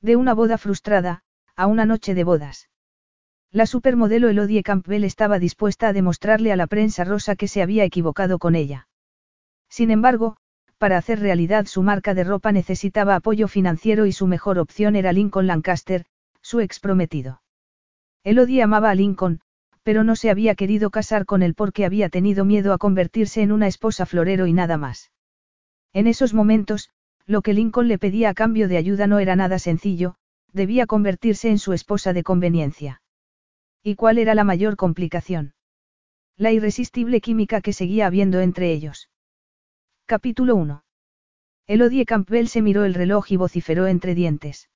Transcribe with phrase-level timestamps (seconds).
[0.00, 1.22] De una boda frustrada,
[1.56, 2.68] a una noche de bodas.
[3.50, 7.84] La supermodelo Elodie Campbell estaba dispuesta a demostrarle a la prensa rosa que se había
[7.84, 8.88] equivocado con ella.
[9.68, 10.36] Sin embargo,
[10.78, 15.12] para hacer realidad su marca de ropa necesitaba apoyo financiero y su mejor opción era
[15.12, 16.04] Lincoln Lancaster,
[16.40, 17.42] su ex prometido.
[18.22, 19.40] Elodie amaba a Lincoln,
[19.82, 23.50] pero no se había querido casar con él porque había tenido miedo a convertirse en
[23.50, 25.10] una esposa florero y nada más.
[25.92, 26.90] En esos momentos,
[27.28, 30.14] lo que Lincoln le pedía a cambio de ayuda no era nada sencillo,
[30.52, 33.02] debía convertirse en su esposa de conveniencia.
[33.82, 35.52] ¿Y cuál era la mayor complicación?
[36.38, 39.10] La irresistible química que seguía habiendo entre ellos.
[40.06, 40.84] Capítulo 1.
[41.66, 44.70] Elodie Campbell se miró el reloj y vociferó entre dientes.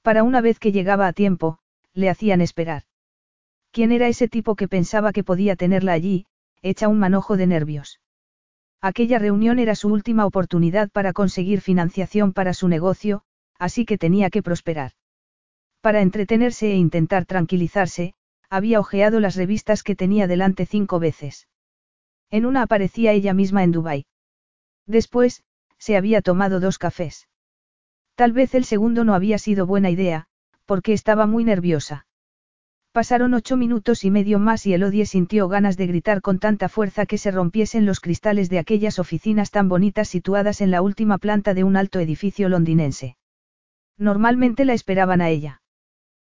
[0.00, 1.58] Para una vez que llegaba a tiempo,
[1.92, 2.84] le hacían esperar.
[3.72, 6.26] ¿Quién era ese tipo que pensaba que podía tenerla allí,
[6.62, 7.98] hecha un manojo de nervios?
[8.84, 13.22] Aquella reunión era su última oportunidad para conseguir financiación para su negocio,
[13.58, 14.92] así que tenía que prosperar.
[15.80, 18.12] Para entretenerse e intentar tranquilizarse,
[18.50, 21.48] había hojeado las revistas que tenía delante cinco veces.
[22.28, 24.04] En una aparecía ella misma en Dubái.
[24.86, 25.44] Después,
[25.78, 27.26] se había tomado dos cafés.
[28.16, 30.26] Tal vez el segundo no había sido buena idea,
[30.66, 32.06] porque estaba muy nerviosa.
[32.94, 37.06] Pasaron ocho minutos y medio más y Elodie sintió ganas de gritar con tanta fuerza
[37.06, 41.54] que se rompiesen los cristales de aquellas oficinas tan bonitas situadas en la última planta
[41.54, 43.16] de un alto edificio londinense.
[43.98, 45.60] Normalmente la esperaban a ella.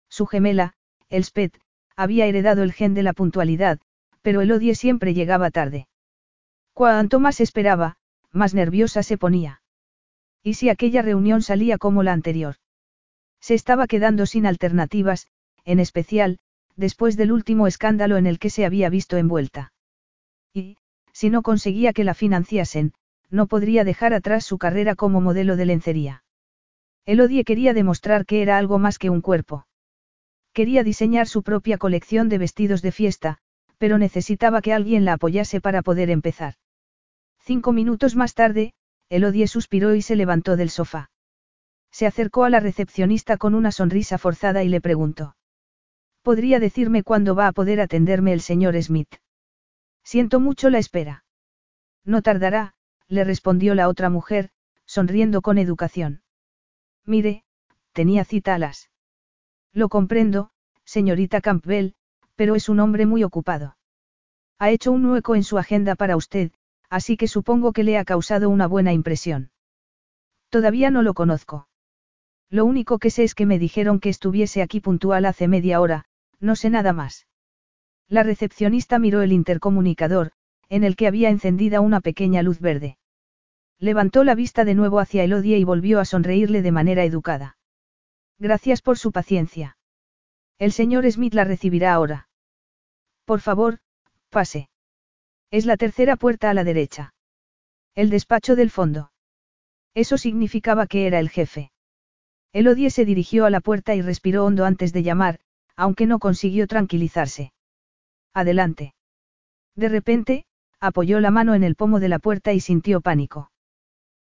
[0.08, 0.76] Su gemela,
[1.10, 1.60] Elspeth,
[1.96, 3.80] había heredado el gen de la puntualidad,
[4.22, 5.88] pero Elodie siempre llegaba tarde.
[6.74, 7.98] Cuanto más esperaba,
[8.32, 9.64] más nerviosa se ponía.
[10.44, 12.58] ¿Y si aquella reunión salía como la anterior?
[13.40, 15.26] Se estaba quedando sin alternativas,
[15.66, 16.38] en especial,
[16.76, 19.74] después del último escándalo en el que se había visto envuelta.
[20.54, 20.78] Y,
[21.14, 22.94] si no conseguía que la financiasen,
[23.30, 26.24] no podría dejar atrás su carrera como modelo de lencería.
[27.06, 29.66] Elodie quería demostrar que era algo más que un cuerpo.
[30.54, 33.38] Quería diseñar su propia colección de vestidos de fiesta,
[33.78, 36.56] pero necesitaba que alguien la apoyase para poder empezar.
[37.40, 38.74] Cinco minutos más tarde,
[39.10, 41.10] Elodie suspiró y se levantó del sofá.
[41.92, 45.36] Se acercó a la recepcionista con una sonrisa forzada y le preguntó.
[46.22, 49.16] ¿Podría decirme cuándo va a poder atenderme el señor Smith?
[50.04, 51.26] Siento mucho la espera.
[52.06, 52.74] No tardará,
[53.08, 54.50] le respondió la otra mujer,
[54.86, 56.22] sonriendo con educación.
[57.06, 57.44] Mire,
[57.94, 58.58] tenía cita.
[59.74, 60.52] Lo comprendo,
[60.86, 61.94] señorita Campbell,
[62.36, 63.78] pero es un hombre muy ocupado.
[64.60, 66.52] Ha hecho un hueco en su agenda para usted,
[66.90, 69.52] así que supongo que le ha causado una buena impresión.
[70.50, 71.68] Todavía no lo conozco.
[72.50, 76.06] Lo único que sé es que me dijeron que estuviese aquí puntual hace media hora,
[76.42, 77.28] no sé nada más.
[78.10, 80.32] La recepcionista miró el intercomunicador,
[80.68, 82.98] en el que había encendida una pequeña luz verde.
[83.80, 87.58] Levantó la vista de nuevo hacia Elodie y volvió a sonreírle de manera educada.
[88.38, 89.78] Gracias por su paciencia.
[90.60, 92.30] El señor Smith la recibirá ahora.
[93.26, 93.80] Por favor,
[94.30, 94.70] pase.
[95.52, 97.14] Es la tercera puerta a la derecha.
[97.96, 99.12] El despacho del fondo.
[99.94, 101.72] Eso significaba que era el jefe.
[102.54, 105.40] Elodie se dirigió a la puerta y respiró hondo antes de llamar,
[105.82, 107.54] aunque no consiguió tranquilizarse.
[108.36, 108.94] Adelante.
[109.76, 110.46] De repente,
[110.80, 113.50] apoyó la mano en el pomo de la puerta y sintió pánico.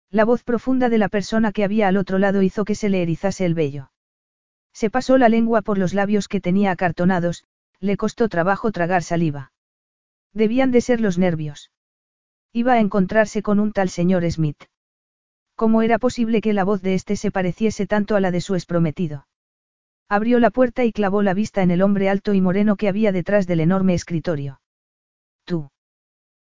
[0.10, 3.02] La voz profunda de la persona que había al otro lado hizo que se le
[3.02, 3.92] erizase el vello.
[4.72, 7.44] Se pasó la lengua por los labios que tenía acartonados,
[7.82, 9.52] le costó trabajo tragar saliva.
[10.34, 11.72] Debían de ser los nervios.
[12.54, 14.64] Iba a encontrarse con un tal señor Smith.
[15.56, 18.56] ¿Cómo era posible que la voz de éste se pareciese tanto a la de su
[18.56, 19.26] exprometido?
[20.10, 23.12] Abrió la puerta y clavó la vista en el hombre alto y moreno que había
[23.12, 24.60] detrás del enorme escritorio.
[25.46, 25.70] ¿Tú?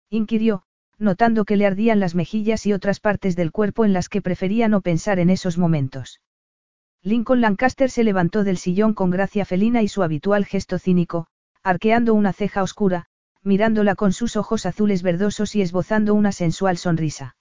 [0.09, 0.63] inquirió,
[0.99, 4.69] notando que le ardían las mejillas y otras partes del cuerpo en las que prefería
[4.69, 6.21] no pensar en esos momentos.
[7.03, 11.27] Lincoln Lancaster se levantó del sillón con gracia felina y su habitual gesto cínico,
[11.65, 13.07] arqueando una ceja oscura,
[13.43, 17.37] mirándola con sus ojos azules verdosos y esbozando una sensual sonrisa.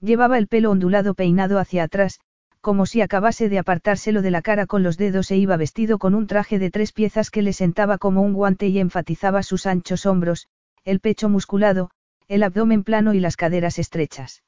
[0.00, 2.20] Llevaba el pelo ondulado peinado hacia atrás,
[2.60, 6.14] como si acabase de apartárselo de la cara con los dedos e iba vestido con
[6.14, 10.06] un traje de tres piezas que le sentaba como un guante y enfatizaba sus anchos
[10.06, 10.48] hombros,
[10.84, 11.90] el pecho musculado,
[12.26, 14.42] el abdomen plano y las caderas estrechas.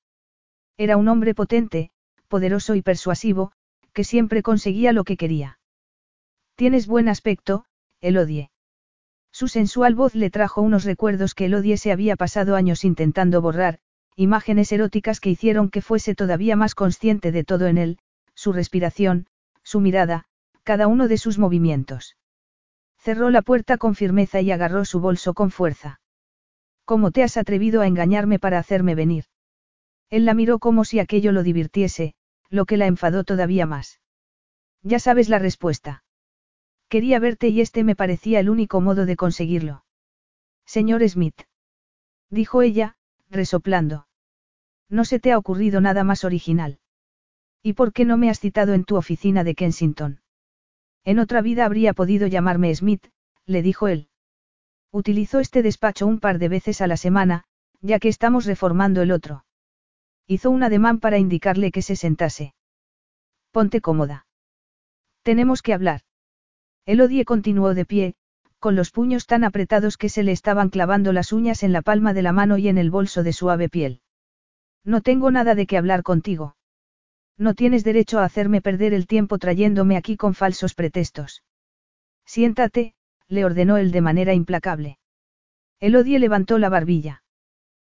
[0.76, 1.90] Era un hombre potente,
[2.28, 3.52] poderoso y persuasivo,
[3.92, 5.58] que siempre conseguía lo que quería.
[6.54, 7.64] Tienes buen aspecto,
[8.00, 8.50] Elodie.
[9.32, 13.78] Su sensual voz le trajo unos recuerdos que Elodie se había pasado años intentando borrar,
[14.20, 17.99] imágenes eróticas que hicieron que fuese todavía más consciente de todo en él,
[18.34, 19.26] su respiración,
[19.62, 20.26] su mirada,
[20.62, 22.19] cada uno de sus movimientos.
[22.99, 26.02] Cerró la puerta con firmeza y agarró su bolso con fuerza.
[26.84, 29.25] ¿Cómo te has atrevido a engañarme para hacerme venir?
[30.11, 32.12] Él la miró como si aquello lo divirtiese,
[32.50, 34.00] lo que la enfadó todavía más.
[34.82, 36.05] Ya sabes la respuesta.
[36.90, 39.87] Quería verte y este me parecía el único modo de conseguirlo.
[40.66, 41.40] Señor Smith.
[42.28, 42.96] Dijo ella,
[43.31, 44.08] resoplando.
[44.90, 46.81] No se te ha ocurrido nada más original.
[47.62, 50.20] ¿Y por qué no me has citado en tu oficina de Kensington?
[51.04, 53.06] En otra vida habría podido llamarme Smith,
[53.46, 54.08] le dijo él.
[54.90, 57.44] Utilizó este despacho un par de veces a la semana,
[57.81, 59.44] ya que estamos reformando el otro.
[60.26, 62.54] Hizo un ademán para indicarle que se sentase.
[63.52, 64.26] Ponte cómoda.
[65.22, 66.02] Tenemos que hablar.
[66.84, 68.14] Elodie continuó de pie,
[68.58, 72.12] con los puños tan apretados que se le estaban clavando las uñas en la palma
[72.12, 74.02] de la mano y en el bolso de suave piel.
[74.84, 76.56] No tengo nada de qué hablar contigo.
[77.36, 81.42] No tienes derecho a hacerme perder el tiempo trayéndome aquí con falsos pretextos.
[82.26, 82.94] Siéntate,
[83.28, 84.98] le ordenó él de manera implacable.
[85.80, 87.22] Elodie levantó la barbilla.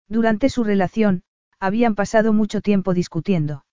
[0.08, 1.22] Durante su relación,
[1.58, 3.64] habían pasado mucho tiempo discutiendo.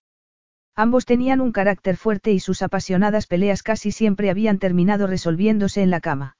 [0.74, 5.90] Ambos tenían un carácter fuerte y sus apasionadas peleas casi siempre habían terminado resolviéndose en
[5.90, 6.36] la cama.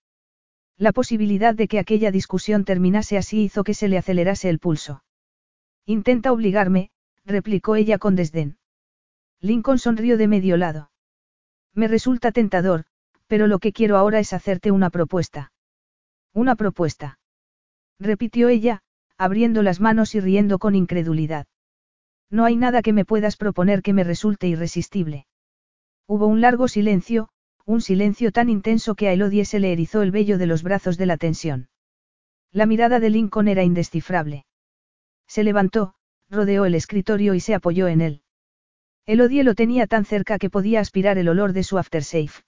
[0.78, 5.02] La posibilidad de que aquella discusión terminase así hizo que se le acelerase el pulso.
[5.87, 6.90] Intenta obligarme,
[7.25, 8.56] replicó ella con desdén.
[9.40, 10.90] Lincoln sonrió de medio lado.
[11.75, 12.84] Me resulta tentador,
[13.26, 15.52] pero lo que quiero ahora es hacerte una propuesta.
[16.32, 17.19] Una propuesta.
[17.99, 18.82] Repitió ella,
[19.17, 21.46] abriendo las manos y riendo con incredulidad.
[22.31, 25.26] No hay nada que me puedas proponer que me resulte irresistible.
[26.06, 27.29] Hubo un largo silencio,
[27.64, 30.96] un silencio tan intenso que a Elodie se le erizó el vello de los brazos
[30.99, 31.69] de la tensión.
[32.52, 34.44] La mirada de Lincoln era indescifrable.
[35.32, 35.94] Se levantó,
[36.29, 38.20] rodeó el escritorio y se apoyó en él.
[39.06, 42.44] Elodie lo tenía tan cerca que podía aspirar el olor de su aftershave.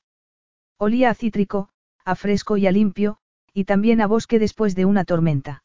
[0.76, 1.70] Olía a cítrico,
[2.04, 3.16] a fresco y a limpio,
[3.54, 5.64] y también a bosque después de una tormenta.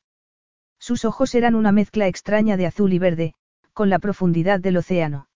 [0.79, 3.33] Sus ojos eran una mezcla extraña de azul y verde,
[3.73, 5.27] con la profundidad del océano.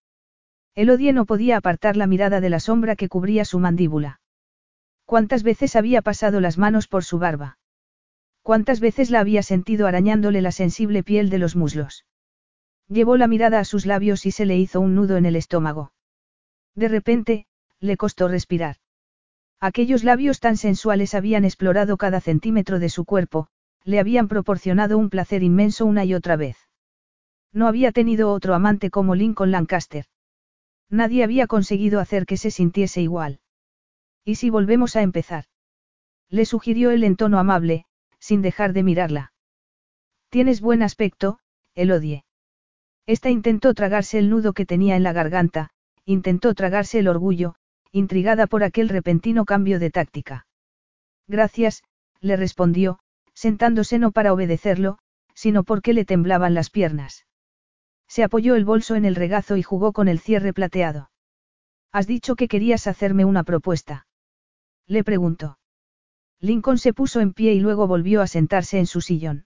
[0.75, 4.21] Elodie no podía apartar la mirada de la sombra que cubría su mandíbula.
[5.03, 7.57] ¿Cuántas veces había pasado las manos por su barba?
[8.43, 12.05] ¿Cuántas veces la había sentido arañándole la sensible piel de los muslos?
[12.89, 15.93] Llevó la mirada a sus labios y se le hizo un nudo en el estómago.
[16.75, 17.45] De repente,
[17.79, 18.75] le costó respirar.
[19.61, 23.47] Aquellos labios tan sensuales habían explorado cada centímetro de su cuerpo,
[23.85, 26.57] le habían proporcionado un placer inmenso una y otra vez.
[27.53, 30.05] No había tenido otro amante como Lincoln Lancaster.
[30.89, 33.39] Nadie había conseguido hacer que se sintiese igual.
[34.25, 35.45] ¿Y si volvemos a empezar?
[36.29, 37.85] Le sugirió él en tono amable,
[38.23, 39.33] sin dejar de mirarla.
[40.29, 41.39] Tienes buen aspecto,
[41.75, 42.23] Elodie.
[43.05, 45.71] Esta intentó tragarse el nudo que tenía en la garganta,
[46.05, 47.55] intentó tragarse el orgullo,
[47.91, 50.47] intrigada por aquel repentino cambio de táctica.
[51.27, 51.83] Gracias,
[52.21, 52.99] le respondió,
[53.33, 54.99] sentándose no para obedecerlo,
[55.35, 57.25] sino porque le temblaban las piernas.
[58.07, 61.11] Se apoyó el bolso en el regazo y jugó con el cierre plateado.
[61.91, 64.07] Has dicho que querías hacerme una propuesta.
[64.87, 65.57] Le preguntó.
[66.43, 69.45] Lincoln se puso en pie y luego volvió a sentarse en su sillón.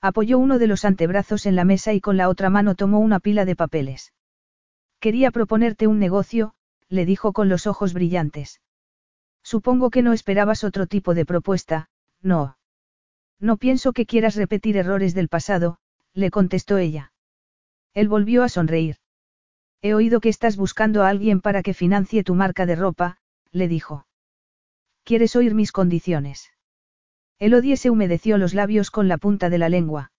[0.00, 3.20] Apoyó uno de los antebrazos en la mesa y con la otra mano tomó una
[3.20, 4.14] pila de papeles.
[4.98, 6.54] Quería proponerte un negocio,
[6.88, 8.62] le dijo con los ojos brillantes.
[9.42, 11.90] Supongo que no esperabas otro tipo de propuesta,
[12.22, 12.56] no.
[13.38, 15.76] No pienso que quieras repetir errores del pasado,
[16.14, 17.12] le contestó ella.
[17.92, 18.96] Él volvió a sonreír.
[19.82, 23.18] He oído que estás buscando a alguien para que financie tu marca de ropa,
[23.52, 24.06] le dijo.
[25.06, 26.50] ¿Quieres oír mis condiciones?
[27.38, 30.10] Elodie se humedeció los labios con la punta de la lengua.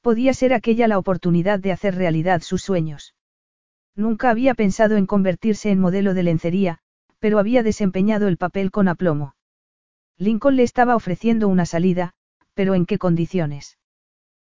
[0.00, 3.14] Podía ser aquella la oportunidad de hacer realidad sus sueños.
[3.94, 6.78] Nunca había pensado en convertirse en modelo de lencería,
[7.20, 9.36] pero había desempeñado el papel con aplomo.
[10.18, 12.14] Lincoln le estaba ofreciendo una salida,
[12.54, 13.78] pero ¿en qué condiciones?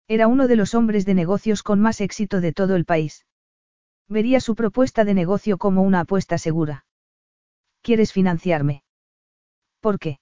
[0.06, 3.26] Era uno de los hombres de negocios con más éxito de todo el país.
[4.06, 6.84] Vería su propuesta de negocio como una apuesta segura.
[7.82, 8.84] ¿Quieres financiarme?
[9.80, 10.18] ¿Por qué?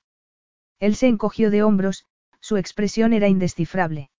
[0.78, 2.06] Él se encogió de hombros,
[2.40, 4.10] su expresión era indescifrable.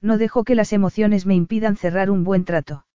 [0.00, 2.86] No dejo que las emociones me impidan cerrar un buen trato.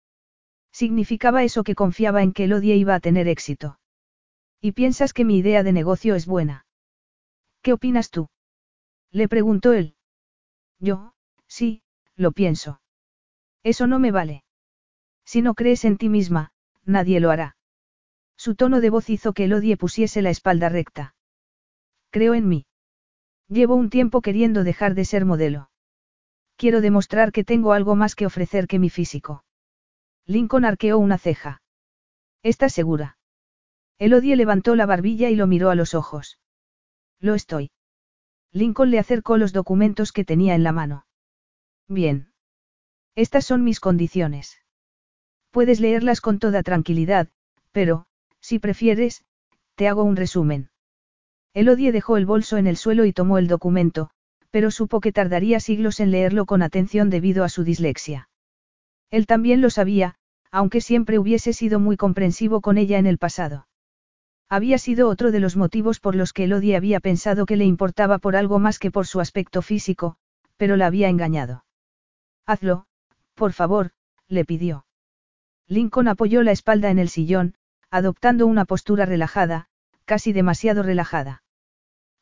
[0.72, 3.78] Significaba eso que confiaba en que Elodie iba a tener éxito.
[4.60, 6.66] ¿Y piensas que mi idea de negocio es buena?
[7.62, 8.28] ¿Qué opinas tú?
[9.10, 9.94] Le preguntó él.
[10.78, 11.14] Yo,
[11.46, 11.82] sí,
[12.16, 12.80] lo pienso.
[13.62, 14.44] Eso no me vale.
[15.24, 16.52] Si no crees en ti misma,
[16.84, 17.56] nadie lo hará.
[18.36, 21.14] Su tono de voz hizo que Elodie pusiese la espalda recta.
[22.10, 22.66] Creo en mí.
[23.48, 25.70] Llevo un tiempo queriendo dejar de ser modelo.
[26.56, 29.44] Quiero demostrar que tengo algo más que ofrecer que mi físico.
[30.26, 31.62] Lincoln arqueó una ceja.
[32.42, 33.18] ¿Estás segura?
[33.98, 36.38] Elodie levantó la barbilla y lo miró a los ojos.
[37.18, 37.70] Lo estoy.
[38.52, 41.06] Lincoln le acercó los documentos que tenía en la mano.
[41.86, 42.32] Bien.
[43.14, 44.58] Estas son mis condiciones.
[45.50, 47.28] Puedes leerlas con toda tranquilidad,
[47.72, 48.06] pero,
[48.40, 49.24] si prefieres,
[49.74, 50.69] te hago un resumen.
[51.52, 54.10] Elodie dejó el bolso en el suelo y tomó el documento,
[54.50, 58.28] pero supo que tardaría siglos en leerlo con atención debido a su dislexia.
[59.10, 60.14] Él también lo sabía,
[60.50, 63.66] aunque siempre hubiese sido muy comprensivo con ella en el pasado.
[64.48, 68.18] Había sido otro de los motivos por los que Elodie había pensado que le importaba
[68.18, 70.16] por algo más que por su aspecto físico,
[70.56, 71.64] pero la había engañado.
[72.46, 72.86] Hazlo,
[73.34, 73.92] por favor,
[74.28, 74.86] le pidió.
[75.68, 77.54] Lincoln apoyó la espalda en el sillón,
[77.90, 79.68] adoptando una postura relajada,
[80.10, 81.44] casi demasiado relajada.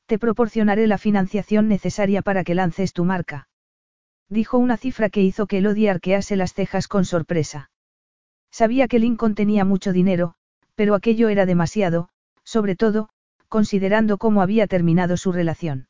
[0.04, 3.48] Te proporcionaré la financiación necesaria para que lances tu marca.
[4.28, 7.70] Dijo una cifra que hizo que Elodie arquease las cejas con sorpresa.
[8.50, 10.34] Sabía que Lincoln tenía mucho dinero,
[10.74, 12.10] pero aquello era demasiado,
[12.44, 13.08] sobre todo,
[13.48, 15.88] considerando cómo había terminado su relación.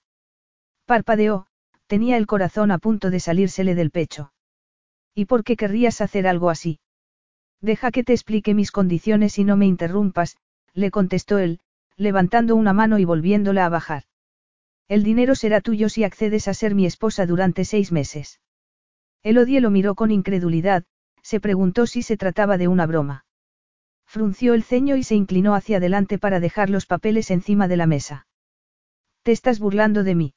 [0.86, 1.48] Parpadeó,
[1.88, 4.32] tenía el corazón a punto de salírsele del pecho.
[5.16, 6.78] ¿Y por qué querrías hacer algo así?
[7.60, 10.36] Deja que te explique mis condiciones y no me interrumpas,
[10.74, 11.58] le contestó él,
[11.98, 14.04] levantando una mano y volviéndola a bajar.
[14.86, 18.40] El dinero será tuyo si accedes a ser mi esposa durante seis meses.
[19.22, 20.84] Elodie lo miró con incredulidad,
[21.22, 23.26] se preguntó si se trataba de una broma.
[24.06, 27.86] Frunció el ceño y se inclinó hacia adelante para dejar los papeles encima de la
[27.86, 28.26] mesa.
[29.22, 30.34] ¿Te estás burlando de mí?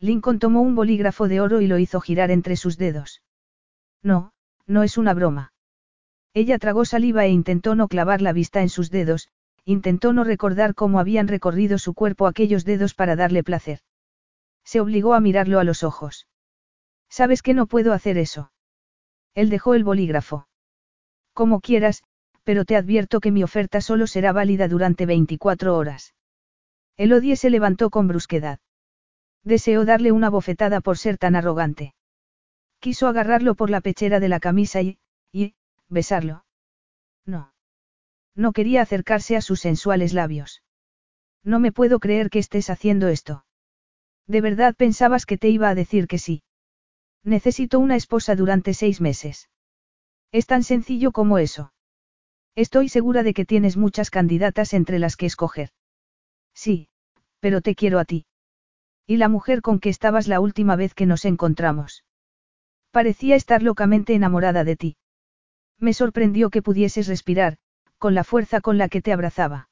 [0.00, 3.22] Lincoln tomó un bolígrafo de oro y lo hizo girar entre sus dedos.
[4.02, 4.32] No,
[4.66, 5.52] no es una broma.
[6.34, 9.28] Ella tragó saliva e intentó no clavar la vista en sus dedos,
[9.64, 13.80] intentó no recordar cómo habían recorrido su cuerpo aquellos dedos para darle placer.
[14.64, 16.26] Se obligó a mirarlo a los ojos.
[17.08, 18.52] Sabes que no puedo hacer eso.
[19.34, 20.46] Él dejó el bolígrafo.
[21.32, 22.02] Como quieras,
[22.44, 26.14] pero te advierto que mi oferta solo será válida durante 24 horas.
[26.96, 28.58] Elodie se levantó con brusquedad.
[29.44, 31.94] Deseó darle una bofetada por ser tan arrogante.
[32.80, 34.98] Quiso agarrarlo por la pechera de la camisa y,
[35.32, 35.54] y,
[35.88, 36.44] besarlo.
[37.24, 37.51] No.
[38.34, 40.62] No quería acercarse a sus sensuales labios.
[41.44, 43.44] No me puedo creer que estés haciendo esto.
[44.26, 46.42] ¿De verdad pensabas que te iba a decir que sí?
[47.24, 49.48] Necesito una esposa durante seis meses.
[50.32, 51.72] Es tan sencillo como eso.
[52.54, 55.70] Estoy segura de que tienes muchas candidatas entre las que escoger.
[56.54, 56.88] Sí,
[57.40, 58.26] pero te quiero a ti.
[59.06, 62.04] Y la mujer con que estabas la última vez que nos encontramos.
[62.90, 64.96] Parecía estar locamente enamorada de ti.
[65.78, 67.58] Me sorprendió que pudieses respirar,
[68.02, 69.68] con la fuerza con la que te abrazaba.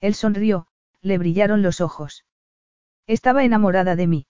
[0.00, 0.68] Él sonrió,
[1.02, 2.24] le brillaron los ojos.
[3.06, 4.26] Estaba enamorada de mí.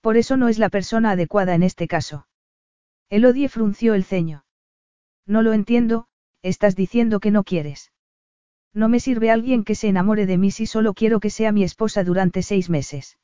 [0.00, 2.26] Por eso no es la persona adecuada en este caso.
[3.10, 4.46] Elodie frunció el ceño.
[5.26, 6.06] No lo entiendo,
[6.40, 7.92] estás diciendo que no quieres.
[8.72, 11.62] No me sirve alguien que se enamore de mí si solo quiero que sea mi
[11.62, 13.18] esposa durante seis meses.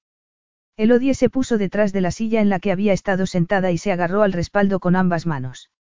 [0.76, 3.92] Elodie se puso detrás de la silla en la que había estado sentada y se
[3.92, 5.70] agarró al respaldo con ambas manos.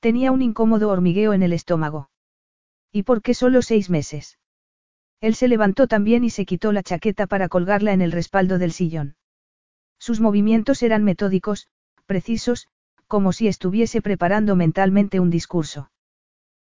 [0.00, 2.09] Tenía un incómodo hormigueo en el estómago.
[2.92, 4.38] ¿Y por qué solo seis meses?
[5.20, 8.72] Él se levantó también y se quitó la chaqueta para colgarla en el respaldo del
[8.72, 9.16] sillón.
[9.98, 11.68] Sus movimientos eran metódicos,
[12.06, 12.68] precisos,
[13.06, 15.90] como si estuviese preparando mentalmente un discurso.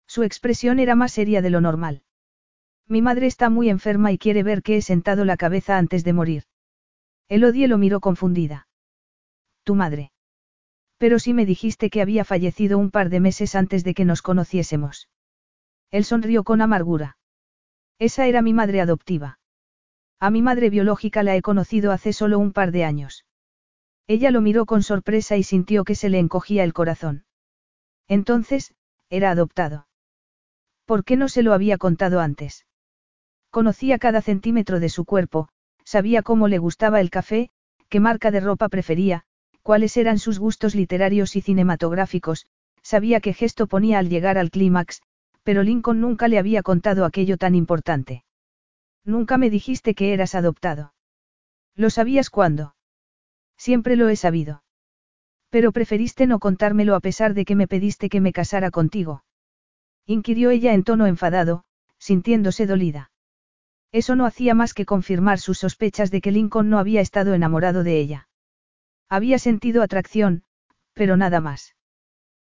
[0.06, 2.02] Su expresión era más seria de lo normal.
[2.86, 6.12] Mi madre está muy enferma y quiere ver que he sentado la cabeza antes de
[6.12, 6.44] morir.
[7.28, 8.68] Elodie lo miró confundida.
[9.64, 10.12] ¿Tu madre?
[10.98, 14.22] Pero si me dijiste que había fallecido un par de meses antes de que nos
[14.22, 15.08] conociésemos.
[15.94, 17.18] Él sonrió con amargura.
[18.00, 19.38] Esa era mi madre adoptiva.
[20.18, 23.24] A mi madre biológica la he conocido hace solo un par de años.
[24.08, 27.26] Ella lo miró con sorpresa y sintió que se le encogía el corazón.
[28.08, 28.74] Entonces,
[29.08, 29.86] era adoptado.
[30.84, 32.66] ¿Por qué no se lo había contado antes?
[33.50, 35.48] Conocía cada centímetro de su cuerpo,
[35.84, 37.50] sabía cómo le gustaba el café,
[37.88, 39.22] qué marca de ropa prefería,
[39.62, 42.46] cuáles eran sus gustos literarios y cinematográficos,
[42.82, 45.00] sabía qué gesto ponía al llegar al clímax,
[45.44, 48.24] pero Lincoln nunca le había contado aquello tan importante.
[49.04, 50.94] Nunca me dijiste que eras adoptado.
[51.76, 52.74] ¿Lo sabías cuándo?
[53.56, 54.64] Siempre lo he sabido.
[55.50, 59.24] Pero preferiste no contármelo a pesar de que me pediste que me casara contigo.
[60.06, 61.64] Inquirió ella en tono enfadado,
[61.98, 63.12] sintiéndose dolida.
[63.92, 67.84] Eso no hacía más que confirmar sus sospechas de que Lincoln no había estado enamorado
[67.84, 68.28] de ella.
[69.08, 70.42] Había sentido atracción,
[70.94, 71.76] pero nada más.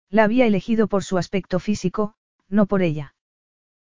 [0.10, 2.16] La había elegido por su aspecto físico,
[2.50, 3.16] no por ella.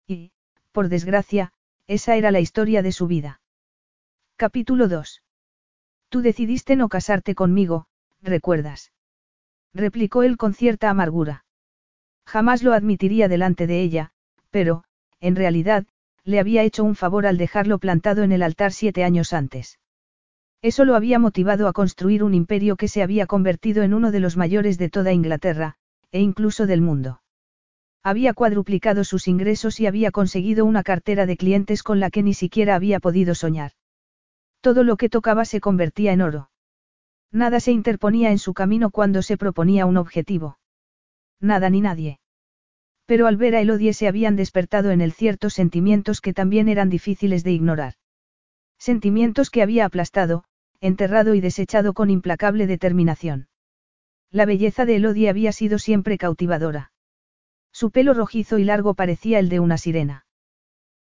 [0.06, 0.32] Y,
[0.72, 1.52] por desgracia,
[1.86, 3.40] esa era la historia de su vida.
[4.36, 5.22] Capítulo 2.
[6.08, 7.86] Tú decidiste no casarte conmigo,
[8.22, 8.92] ¿recuerdas?
[9.74, 11.44] replicó él con cierta amargura.
[12.26, 14.12] Jamás lo admitiría delante de ella,
[14.50, 14.84] pero,
[15.20, 15.86] en realidad,
[16.24, 19.78] le había hecho un favor al dejarlo plantado en el altar siete años antes.
[20.60, 24.20] Eso lo había motivado a construir un imperio que se había convertido en uno de
[24.20, 25.76] los mayores de toda Inglaterra,
[26.10, 27.22] e incluso del mundo.
[28.08, 32.32] Había cuadruplicado sus ingresos y había conseguido una cartera de clientes con la que ni
[32.32, 33.72] siquiera había podido soñar.
[34.62, 36.50] Todo lo que tocaba se convertía en oro.
[37.30, 40.58] Nada se interponía en su camino cuando se proponía un objetivo.
[41.38, 42.18] Nada ni nadie.
[43.04, 46.88] Pero al ver a Elodie se habían despertado en él ciertos sentimientos que también eran
[46.88, 47.92] difíciles de ignorar.
[48.78, 50.44] Sentimientos que había aplastado,
[50.80, 53.48] enterrado y desechado con implacable determinación.
[54.30, 56.90] La belleza de Elodie había sido siempre cautivadora.
[57.78, 60.26] Su pelo rojizo y largo parecía el de una sirena.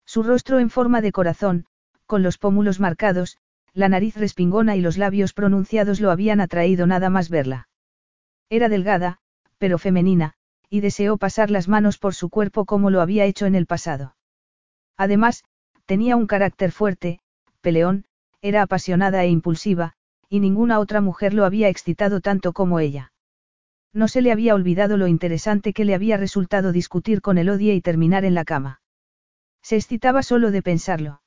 [0.06, 1.66] Su rostro en forma de corazón,
[2.06, 3.40] con los pómulos marcados,
[3.74, 7.68] la nariz respingona y los labios pronunciados lo habían atraído nada más verla.
[8.52, 9.18] Era delgada,
[9.58, 10.36] pero femenina,
[10.70, 14.16] y deseó pasar las manos por su cuerpo como lo había hecho en el pasado.
[14.98, 15.46] Además,
[15.88, 17.22] tenía un carácter fuerte,
[17.62, 18.06] peleón,
[18.40, 19.94] era apasionada e impulsiva,
[20.30, 23.14] y ninguna otra mujer lo había excitado tanto como ella.
[23.94, 27.82] No se le había olvidado lo interesante que le había resultado discutir con Elodia y
[27.82, 28.82] terminar en la cama.
[29.62, 31.22] Se excitaba solo de pensarlo.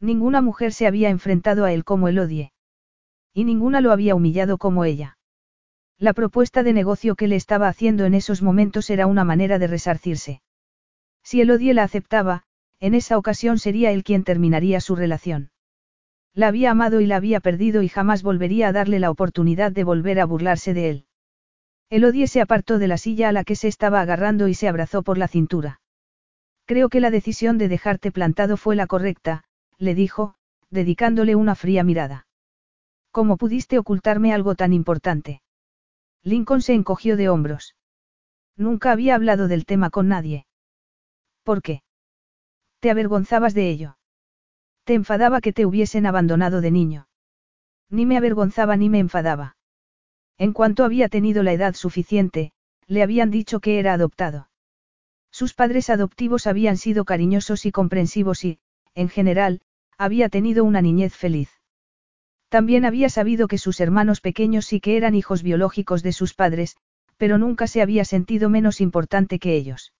[0.00, 2.52] Ninguna mujer se había enfrentado a él como él odie.
[3.32, 5.18] Y ninguna lo había humillado como ella.
[5.98, 9.66] La propuesta de negocio que le estaba haciendo en esos momentos era una manera de
[9.66, 10.42] resarcirse.
[11.22, 12.42] Si el odie la aceptaba,
[12.80, 15.50] en esa ocasión sería él quien terminaría su relación.
[16.34, 19.84] La había amado y la había perdido y jamás volvería a darle la oportunidad de
[19.84, 21.06] volver a burlarse de él.
[21.90, 25.02] Elodie se apartó de la silla a la que se estaba agarrando y se abrazó
[25.02, 25.80] por la cintura.
[26.66, 29.44] Creo que la decisión de dejarte plantado fue la correcta,
[29.78, 30.34] le dijo,
[30.70, 32.26] dedicándole una fría mirada.
[33.10, 35.42] ¿Cómo pudiste ocultarme algo tan importante?
[36.22, 37.76] Lincoln se encogió de hombros.
[38.56, 40.46] Nunca había hablado del tema con nadie.
[41.42, 41.82] ¿Por qué?
[42.80, 43.98] ¿Te avergonzabas de ello?
[44.84, 47.08] ¿Te enfadaba que te hubiesen abandonado de niño?
[47.90, 49.56] Ni me avergonzaba ni me enfadaba.
[50.38, 52.52] En cuanto había tenido la edad suficiente,
[52.86, 54.48] le habían dicho que era adoptado.
[55.30, 58.58] Sus padres adoptivos habían sido cariñosos y comprensivos y,
[58.94, 59.60] en general,
[59.98, 61.50] había tenido una niñez feliz.
[62.48, 66.76] También había sabido que sus hermanos pequeños sí que eran hijos biológicos de sus padres,
[67.16, 69.92] pero nunca se había sentido menos importante que ellos.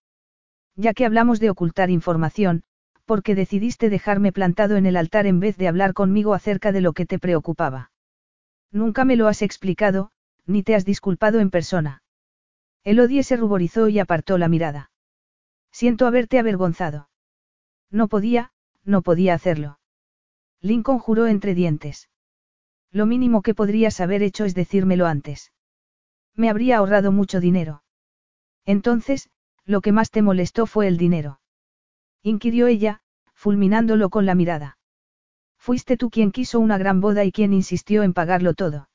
[0.77, 2.63] Ya que hablamos de ocultar información,
[3.07, 6.81] ¿por qué decidiste dejarme plantado en el altar en vez de hablar conmigo acerca de
[6.81, 7.91] lo que te preocupaba?
[8.71, 10.11] Nunca me lo has explicado,
[10.47, 12.03] ni te has disculpado en persona.
[12.83, 14.91] Elodie se ruborizó y apartó la mirada.
[15.73, 17.09] Siento haberte avergonzado.
[17.91, 18.53] No podía,
[18.85, 19.79] no podía hacerlo.
[20.61, 22.09] Lincoln juró entre dientes.
[22.91, 25.53] Lo mínimo que podrías haber hecho es decírmelo antes.
[26.35, 27.83] Me habría ahorrado mucho dinero.
[28.65, 29.31] Entonces,
[29.65, 31.41] lo que más te molestó fue el dinero.
[32.23, 33.01] Inquirió ella,
[33.35, 34.79] fulminándolo con la mirada.
[35.59, 38.89] Fuiste tú quien quiso una gran boda y quien insistió en pagarlo todo.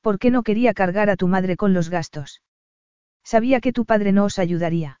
[0.00, 2.42] ¿Por qué no quería cargar a tu madre con los gastos?
[3.24, 5.00] Sabía que tu padre no os ayudaría.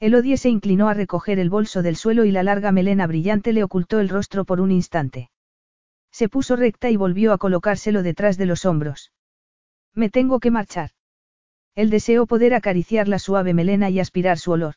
[0.00, 3.62] Elodie se inclinó a recoger el bolso del suelo y la larga melena brillante le
[3.62, 5.30] ocultó el rostro por un instante.
[6.10, 9.12] Se puso recta y volvió a colocárselo detrás de los hombros.
[9.94, 10.90] Me tengo que marchar.
[11.74, 14.74] Él deseó poder acariciar la suave melena y aspirar su olor.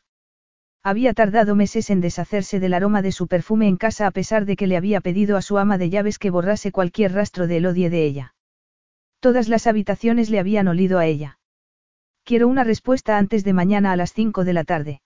[0.82, 4.56] Había tardado meses en deshacerse del aroma de su perfume en casa a pesar de
[4.56, 7.90] que le había pedido a su ama de llaves que borrase cualquier rastro de Elodie
[7.90, 8.34] de ella.
[9.20, 11.38] Todas las habitaciones le habían olido a ella.
[12.24, 15.02] Quiero una respuesta antes de mañana a las cinco de la tarde.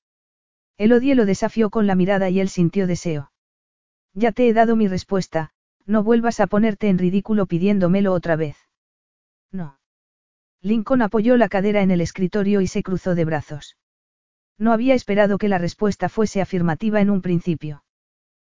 [0.78, 3.32] Elodie lo desafió con la mirada y él sintió deseo.
[4.12, 5.50] Ya te he dado mi respuesta,
[5.86, 8.56] no vuelvas a ponerte en ridículo pidiéndomelo otra vez.
[9.50, 9.78] No.
[10.62, 13.76] Lincoln apoyó la cadera en el escritorio y se cruzó de brazos.
[14.56, 17.84] No había esperado que la respuesta fuese afirmativa en un principio.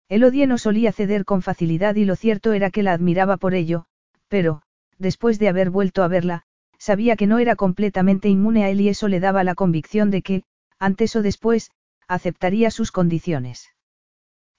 [0.08, 3.88] Elodie no solía ceder con facilidad y lo cierto era que la admiraba por ello,
[4.30, 4.62] pero,
[4.98, 6.44] después de haber vuelto a verla,
[6.78, 10.22] sabía que no era completamente inmune a él y eso le daba la convicción de
[10.22, 10.44] que,
[10.80, 11.72] antes o después,
[12.08, 13.74] aceptaría sus condiciones.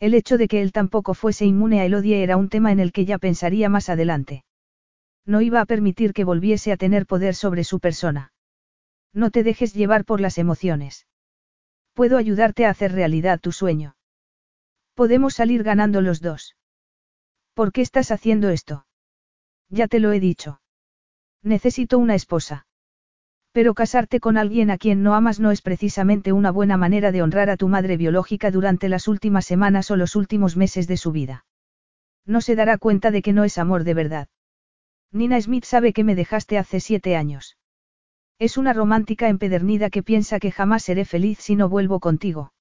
[0.00, 2.92] El hecho de que él tampoco fuese inmune a Elodie era un tema en el
[2.92, 4.44] que ya pensaría más adelante.
[5.26, 8.32] No iba a permitir que volviese a tener poder sobre su persona.
[9.12, 11.06] No te dejes llevar por las emociones.
[11.94, 13.96] Puedo ayudarte a hacer realidad tu sueño.
[14.94, 16.56] Podemos salir ganando los dos.
[17.54, 18.86] ¿Por qué estás haciendo esto?
[19.70, 20.60] Ya te lo he dicho.
[21.42, 22.66] Necesito una esposa.
[23.52, 27.22] Pero casarte con alguien a quien no amas no es precisamente una buena manera de
[27.22, 31.12] honrar a tu madre biológica durante las últimas semanas o los últimos meses de su
[31.12, 31.44] vida.
[32.26, 34.28] No se dará cuenta de que no es amor de verdad.
[35.12, 37.56] Nina Smith sabe que me dejaste hace siete años.
[38.38, 42.52] Es una romántica empedernida que piensa que jamás seré feliz si no vuelvo contigo.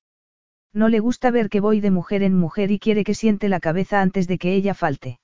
[0.73, 3.59] No le gusta ver que voy de mujer en mujer y quiere que siente la
[3.59, 5.19] cabeza antes de que ella falte.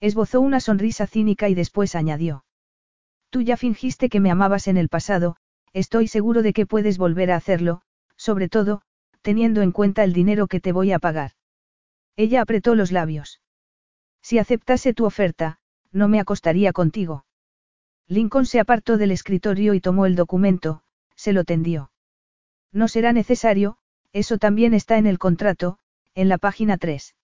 [0.00, 2.44] Esbozó una sonrisa cínica y después añadió.
[3.30, 5.36] Tú ya fingiste que me amabas en el pasado,
[5.72, 7.82] estoy seguro de que puedes volver a hacerlo,
[8.16, 8.82] sobre todo,
[9.22, 11.32] teniendo en cuenta el dinero que te voy a pagar.
[12.16, 13.40] Ella apretó los labios.
[14.22, 15.58] Si aceptase tu oferta,
[15.92, 17.24] no me acostaría contigo.
[18.08, 20.82] Lincoln se apartó del escritorio y tomó el documento,
[21.16, 21.90] se lo tendió.
[22.72, 23.78] No será necesario,
[24.12, 25.78] eso también está en el contrato,
[26.14, 27.14] en la página 3.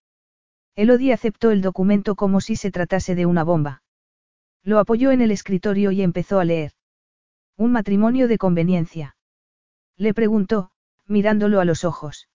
[0.75, 3.83] Elodie aceptó el documento como si se tratase de una bomba.
[4.63, 6.71] Lo apoyó en el escritorio y empezó a leer.
[7.57, 9.15] Un matrimonio de conveniencia.
[9.97, 10.71] Le preguntó,
[11.05, 12.27] mirándolo a los ojos.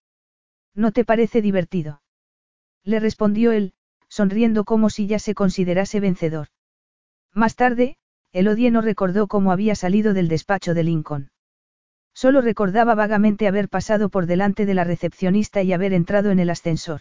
[0.74, 2.02] ¿No te parece divertido?
[2.84, 3.72] Le respondió él,
[4.08, 6.48] sonriendo como si ya se considerase vencedor.
[7.34, 7.96] Más tarde,
[8.32, 11.30] Elodie no recordó cómo había salido del despacho de Lincoln.
[12.14, 16.50] Solo recordaba vagamente haber pasado por delante de la recepcionista y haber entrado en el
[16.50, 17.00] ascensor.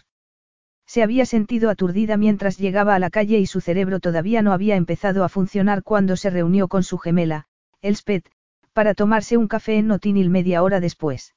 [0.88, 4.74] Se había sentido aturdida mientras llegaba a la calle y su cerebro todavía no había
[4.74, 7.46] empezado a funcionar cuando se reunió con su gemela,
[7.82, 8.26] Elspeth,
[8.72, 11.34] para tomarse un café en Notinil media hora después.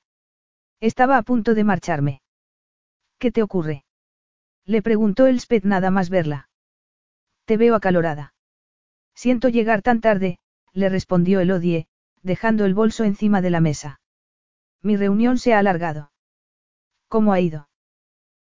[0.79, 2.21] Estaba a punto de marcharme.
[3.19, 3.83] ¿Qué te ocurre?
[4.65, 6.49] Le preguntó Elspeth nada más verla.
[7.43, 8.33] Te veo acalorada.
[9.13, 10.39] Siento llegar tan tarde,
[10.71, 11.87] le respondió Elodie,
[12.23, 13.99] dejando el bolso encima de la mesa.
[14.81, 16.13] Mi reunión se ha alargado.
[17.09, 17.67] ¿Cómo ha ido?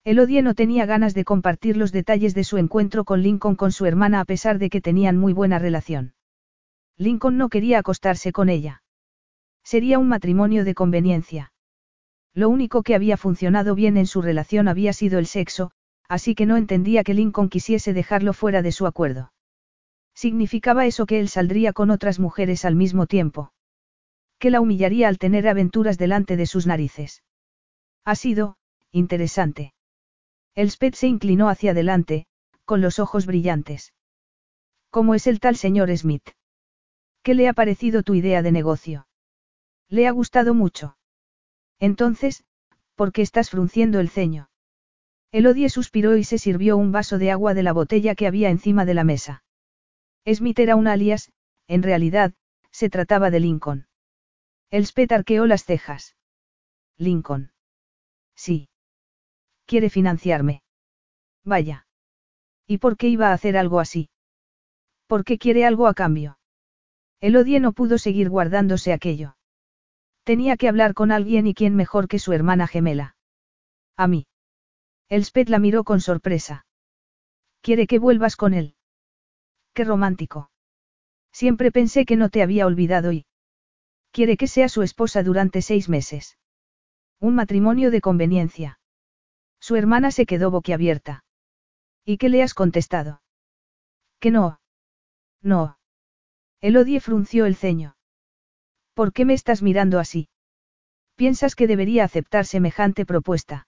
[0.04, 3.86] Elodie no tenía ganas de compartir los detalles de su encuentro con Lincoln con su
[3.86, 6.14] hermana a pesar de que tenían muy buena relación.
[6.96, 8.82] Lincoln no quería acostarse con ella.
[9.62, 11.52] Sería un matrimonio de conveniencia.
[12.34, 15.70] Lo único que había funcionado bien en su relación había sido el sexo,
[16.08, 19.32] así que no entendía que Lincoln quisiese dejarlo fuera de su acuerdo.
[20.14, 23.52] Significaba eso que él saldría con otras mujeres al mismo tiempo
[24.38, 27.22] que la humillaría al tener aventuras delante de sus narices.
[28.04, 28.56] Ha sido,
[28.92, 29.73] interesante.
[30.54, 32.26] Elspeth se inclinó hacia adelante,
[32.64, 33.92] con los ojos brillantes.
[34.90, 36.30] ¿Cómo es el tal señor Smith?
[37.22, 39.08] ¿Qué le ha parecido tu idea de negocio?
[39.88, 40.96] Le ha gustado mucho.
[41.80, 42.44] Entonces,
[42.94, 44.50] ¿por qué estás frunciendo el ceño?
[45.32, 48.84] Elodie suspiró y se sirvió un vaso de agua de la botella que había encima
[48.84, 49.42] de la mesa.
[50.26, 51.32] Smith era un alias,
[51.66, 52.34] en realidad,
[52.70, 53.88] se trataba de Lincoln.
[54.70, 56.16] Elspeth arqueó las cejas.
[56.96, 57.52] Lincoln.
[58.36, 58.68] Sí.
[59.66, 60.62] Quiere financiarme.
[61.44, 61.86] Vaya.
[62.66, 64.08] ¿Y por qué iba a hacer algo así?
[65.06, 66.38] Porque quiere algo a cambio.
[67.20, 69.36] Elodie no pudo seguir guardándose aquello.
[70.24, 73.16] Tenía que hablar con alguien y quién mejor que su hermana gemela.
[73.96, 74.26] A mí.
[75.08, 76.66] Elspeth la miró con sorpresa.
[77.60, 78.74] Quiere que vuelvas con él.
[79.74, 80.50] Qué romántico.
[81.32, 83.26] Siempre pensé que no te había olvidado y...
[84.12, 86.38] Quiere que sea su esposa durante seis meses.
[87.20, 88.78] Un matrimonio de conveniencia.
[89.66, 91.24] Su hermana se quedó boquiabierta.
[92.04, 93.22] ¿Y qué le has contestado?
[94.20, 94.60] Que no.
[95.40, 95.78] No.
[96.60, 97.96] Elodie frunció el ceño.
[98.92, 100.28] ¿Por qué me estás mirando así?
[101.14, 103.66] ¿Piensas que debería aceptar semejante propuesta?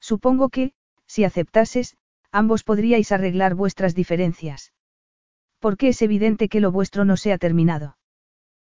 [0.00, 0.74] Supongo que,
[1.06, 1.96] si aceptases,
[2.30, 4.74] ambos podríais arreglar vuestras diferencias.
[5.60, 7.96] Porque es evidente que lo vuestro no se ha terminado.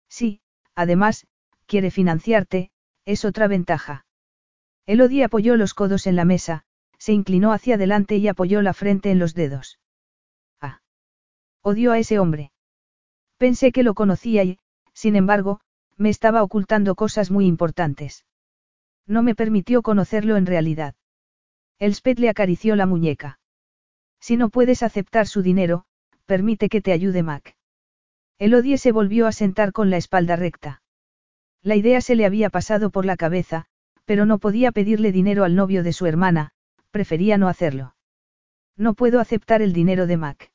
[0.08, 0.40] Sí,
[0.76, 1.26] Además,
[1.66, 2.70] quiere financiarte,
[3.04, 4.05] es otra ventaja.
[4.86, 6.64] Elodie apoyó los codos en la mesa,
[6.98, 9.80] se inclinó hacia adelante y apoyó la frente en los dedos.
[10.60, 10.80] Ah.
[11.62, 12.52] Odio a ese hombre.
[13.36, 14.58] Pensé que lo conocía y,
[14.92, 15.60] sin embargo,
[15.96, 18.24] me estaba ocultando cosas muy importantes.
[19.06, 20.94] No me permitió conocerlo en realidad.
[21.78, 23.38] Elspeth le acarició la muñeca.
[24.20, 25.84] Si no puedes aceptar su dinero,
[26.24, 27.56] permite que te ayude Mac.
[28.38, 30.82] Elodie se volvió a sentar con la espalda recta.
[31.62, 33.66] La idea se le había pasado por la cabeza,
[34.06, 36.52] pero no podía pedirle dinero al novio de su hermana,
[36.90, 37.94] prefería no hacerlo.
[38.76, 40.50] No puedo aceptar el dinero de Mac.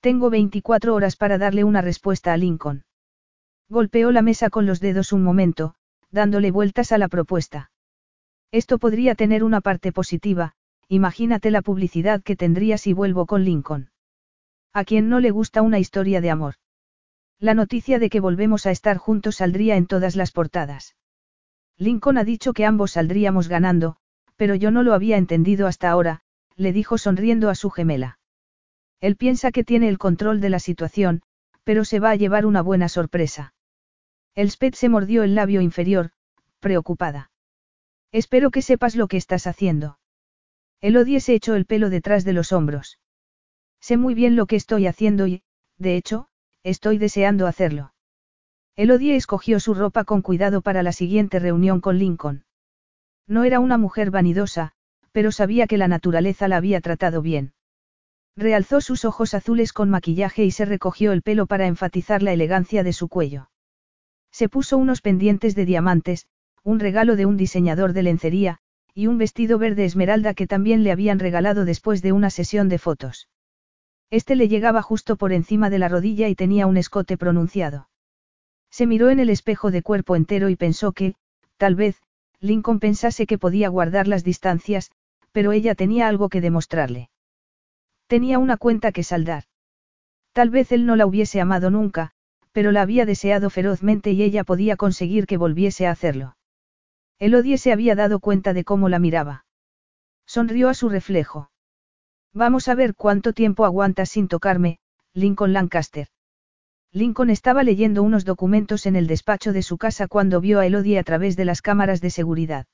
[0.00, 2.84] Tengo 24 horas para darle una respuesta a Lincoln.
[3.68, 5.74] Golpeó la mesa con los dedos un momento,
[6.10, 7.70] dándole vueltas a la propuesta.
[8.52, 10.54] Esto podría tener una parte positiva,
[10.88, 13.90] imagínate la publicidad que tendría si vuelvo con Lincoln.
[14.72, 16.54] A quien no le gusta una historia de amor.
[17.40, 20.96] La noticia de que volvemos a estar juntos saldría en todas las portadas.
[21.78, 23.96] Lincoln ha dicho que ambos saldríamos ganando,
[24.36, 26.20] pero yo no lo había entendido hasta ahora,
[26.56, 28.18] le dijo sonriendo a su gemela.
[29.00, 31.22] Él piensa que tiene el control de la situación,
[31.62, 33.54] pero se va a llevar una buena sorpresa.
[34.34, 36.10] Elspeth se mordió el labio inferior,
[36.58, 37.30] preocupada.
[38.10, 39.98] Espero que sepas lo que estás haciendo.
[40.80, 42.98] Elodie se echó el pelo detrás de los hombros.
[43.80, 45.42] Sé muy bien lo que estoy haciendo y,
[45.76, 46.28] de hecho,
[46.62, 47.92] estoy deseando hacerlo.
[48.78, 52.44] Elodie escogió su ropa con cuidado para la siguiente reunión con Lincoln.
[53.26, 54.70] No era una mujer vanidosa,
[55.10, 57.54] pero sabía que la naturaleza la había tratado bien.
[58.36, 62.84] Realzó sus ojos azules con maquillaje y se recogió el pelo para enfatizar la elegancia
[62.84, 63.50] de su cuello.
[64.30, 66.28] Se puso unos pendientes de diamantes,
[66.62, 68.58] un regalo de un diseñador de lencería,
[68.94, 72.78] y un vestido verde esmeralda que también le habían regalado después de una sesión de
[72.78, 73.28] fotos.
[74.08, 77.88] Este le llegaba justo por encima de la rodilla y tenía un escote pronunciado.
[78.70, 81.14] Se miró en el espejo de cuerpo entero y pensó que,
[81.56, 82.00] tal vez,
[82.40, 84.90] Lincoln pensase que podía guardar las distancias,
[85.32, 87.10] pero ella tenía algo que demostrarle.
[88.06, 89.44] Tenía una cuenta que saldar.
[90.32, 92.12] Tal vez él no la hubiese amado nunca,
[92.52, 96.36] pero la había deseado ferozmente y ella podía conseguir que volviese a hacerlo.
[97.18, 99.44] Elodie se había dado cuenta de cómo la miraba.
[100.26, 101.50] Sonrió a su reflejo.
[102.32, 104.78] Vamos a ver cuánto tiempo aguantas sin tocarme,
[105.12, 106.08] Lincoln Lancaster.
[106.92, 110.98] Lincoln estaba leyendo unos documentos en el despacho de su casa cuando vio a Elodie
[110.98, 112.66] a través de las cámaras de seguridad.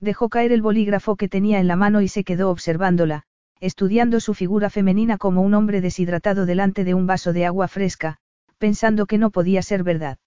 [0.00, 3.22] Dejó caer el bolígrafo que tenía en la mano y se quedó observándola,
[3.60, 8.16] estudiando su figura femenina como un hombre deshidratado delante de un vaso de agua fresca,
[8.58, 10.18] pensando que no podía ser verdad.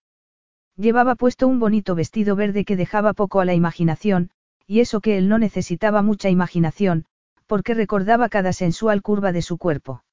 [0.77, 4.31] Llevaba puesto un bonito vestido verde que dejaba poco a la imaginación,
[4.65, 7.05] y eso que él no necesitaba mucha imaginación,
[7.45, 10.03] porque recordaba cada sensual curva de su cuerpo.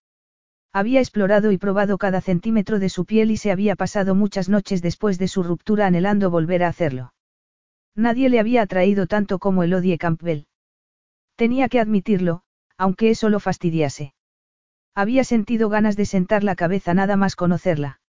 [0.73, 4.83] Había explorado y probado cada centímetro de su piel y se había pasado muchas noches
[4.83, 7.15] después de su ruptura anhelando volver a hacerlo.
[7.95, 10.45] Nadie le había atraído tanto como Elodie Campbell.
[11.37, 12.43] Tenía que admitirlo,
[12.77, 14.15] aunque eso lo fastidiase.
[14.95, 18.01] Había sentido ganas de sentar la cabeza nada más conocerla.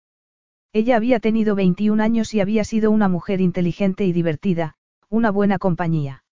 [0.73, 4.75] Ella había tenido 21 años y había sido una mujer inteligente y divertida,
[5.09, 6.23] una buena compañía.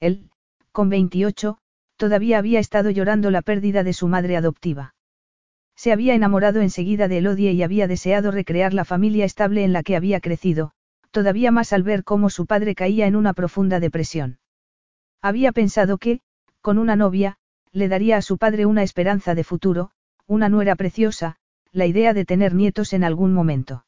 [0.00, 0.30] Él,
[0.72, 1.58] con 28,
[1.96, 4.93] todavía había estado llorando la pérdida de su madre adoptiva.
[5.76, 9.82] Se había enamorado enseguida de Elodie y había deseado recrear la familia estable en la
[9.82, 10.72] que había crecido,
[11.10, 14.38] todavía más al ver cómo su padre caía en una profunda depresión.
[15.20, 16.20] Había pensado que,
[16.60, 17.38] con una novia,
[17.72, 19.90] le daría a su padre una esperanza de futuro,
[20.26, 21.36] una nuera preciosa,
[21.72, 23.84] la idea de tener nietos en algún momento.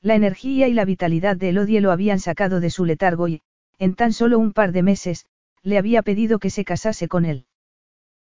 [0.00, 3.42] La energía y la vitalidad de Elodie lo habían sacado de su letargo y,
[3.78, 5.26] en tan solo un par de meses,
[5.62, 7.46] le había pedido que se casase con él.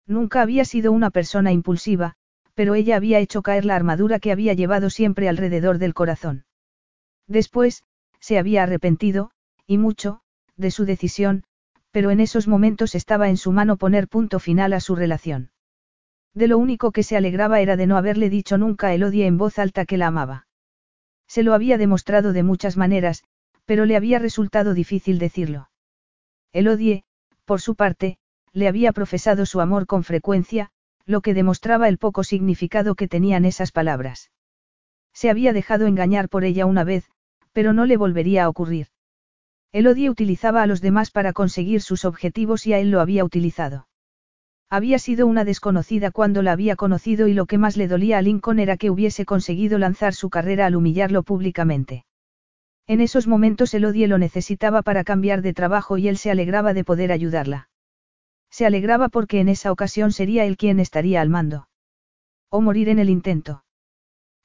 [0.05, 2.15] Nunca había sido una persona impulsiva,
[2.55, 6.45] pero ella había hecho caer la armadura que había llevado siempre alrededor del corazón.
[7.27, 7.83] Después,
[8.19, 9.31] se había arrepentido,
[9.67, 10.21] y mucho,
[10.55, 11.43] de su decisión,
[11.91, 15.51] pero en esos momentos estaba en su mano poner punto final a su relación.
[16.33, 19.37] De lo único que se alegraba era de no haberle dicho nunca a Elodie en
[19.37, 20.47] voz alta que la amaba.
[21.27, 23.23] Se lo había demostrado de muchas maneras,
[23.65, 25.69] pero le había resultado difícil decirlo.
[26.51, 27.03] Elodie,
[27.45, 28.17] por su parte,
[28.51, 30.71] le había profesado su amor con frecuencia,
[31.05, 34.31] lo que demostraba el poco significado que tenían esas palabras.
[35.13, 37.09] Se había dejado engañar por ella una vez,
[37.53, 38.87] pero no le volvería a ocurrir.
[39.71, 43.87] Elodie utilizaba a los demás para conseguir sus objetivos y a él lo había utilizado.
[44.69, 48.21] Había sido una desconocida cuando la había conocido y lo que más le dolía a
[48.21, 52.05] Lincoln era que hubiese conseguido lanzar su carrera al humillarlo públicamente.
[52.87, 56.83] En esos momentos Elodie lo necesitaba para cambiar de trabajo y él se alegraba de
[56.83, 57.69] poder ayudarla.
[58.55, 61.67] Se alegraba porque en esa ocasión sería él quien estaría al mando.
[62.49, 63.65] O morir en el intento.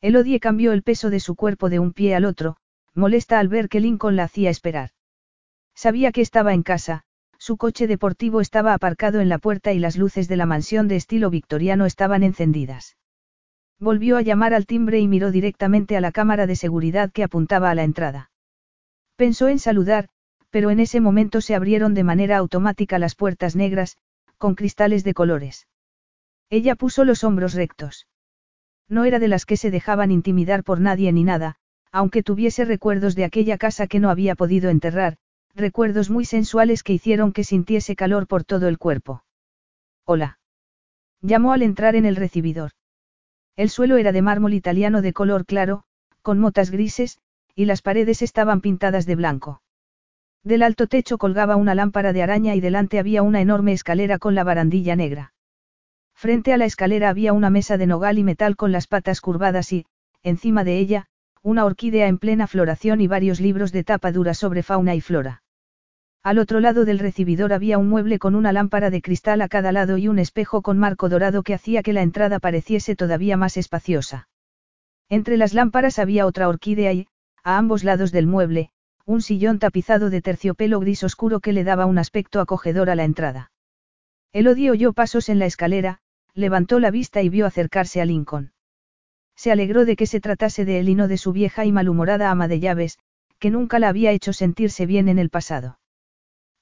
[0.01, 2.57] Elodie cambió el peso de su cuerpo de un pie al otro,
[2.93, 4.91] molesta al ver que Lincoln la hacía esperar.
[5.77, 7.05] Sabía que estaba en casa,
[7.39, 10.97] su coche deportivo estaba aparcado en la puerta y las luces de la mansión de
[10.97, 12.97] estilo victoriano estaban encendidas.
[13.79, 17.71] Volvió a llamar al timbre y miró directamente a la cámara de seguridad que apuntaba
[17.71, 18.33] a la entrada.
[19.15, 20.09] Pensó en saludar,
[20.51, 23.97] pero en ese momento se abrieron de manera automática las puertas negras,
[24.37, 25.69] con cristales de colores.
[26.51, 28.09] Ella puso los hombros rectos.
[28.89, 31.57] No era de las que se dejaban intimidar por nadie ni nada,
[31.93, 35.17] aunque tuviese recuerdos de aquella casa que no había podido enterrar,
[35.55, 39.25] recuerdos muy sensuales que hicieron que sintiese calor por todo el cuerpo.
[40.05, 40.39] Hola.
[41.23, 42.73] Llamó al entrar en el recibidor.
[43.57, 45.85] El suelo era de mármol italiano de color claro,
[46.23, 47.19] con motas grises,
[47.55, 49.63] y las paredes estaban pintadas de blanco.
[50.43, 54.35] Del alto techo colgaba una lámpara de araña y delante había una enorme escalera con
[54.35, 55.35] la barandilla negra.
[56.15, 59.73] Frente a la escalera había una mesa de nogal y metal con las patas curvadas
[59.73, 59.87] y,
[60.23, 61.07] encima de ella,
[61.43, 65.43] una orquídea en plena floración y varios libros de tapa dura sobre fauna y flora.
[66.23, 69.73] Al otro lado del recibidor había un mueble con una lámpara de cristal a cada
[69.73, 73.57] lado y un espejo con marco dorado que hacía que la entrada pareciese todavía más
[73.57, 74.29] espaciosa.
[75.09, 77.09] Entre las lámparas había otra orquídea y,
[77.43, 78.71] a ambos lados del mueble,
[79.11, 83.03] un sillón tapizado de terciopelo gris oscuro que le daba un aspecto acogedor a la
[83.03, 83.51] entrada.
[84.33, 85.99] Elodie oyó pasos en la escalera,
[86.33, 88.53] levantó la vista y vio acercarse a Lincoln.
[89.35, 92.31] Se alegró de que se tratase de él y no de su vieja y malhumorada
[92.31, 93.01] ama de llaves,
[93.41, 95.81] que nunca la había hecho sentirse bien en el pasado.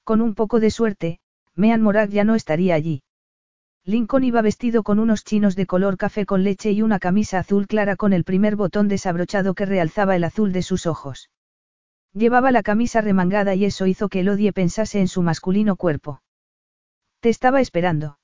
[0.03, 1.19] Con un poco de suerte,
[1.53, 3.03] Mean Morag ya no estaría allí.
[3.85, 7.67] Lincoln iba vestido con unos chinos de color café con leche y una camisa azul
[7.67, 11.29] clara con el primer botón desabrochado que realzaba el azul de sus ojos.
[12.13, 16.21] Llevaba la camisa remangada y eso hizo que Elodie pensase en su masculino cuerpo.
[17.19, 18.17] Te estaba esperando.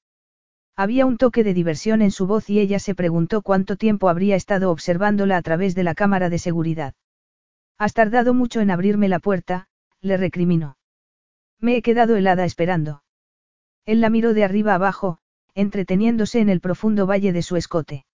[0.76, 4.36] Había un toque de diversión en su voz y ella se preguntó cuánto tiempo habría
[4.36, 6.96] estado observándola a través de la cámara de seguridad.
[7.78, 9.68] Has tardado mucho en abrirme la puerta,
[10.02, 10.78] le recriminó.
[11.60, 13.04] Me he quedado helada esperando.
[13.86, 15.20] Él la miró de arriba abajo,
[15.54, 18.06] entreteniéndose en el profundo valle de su escote.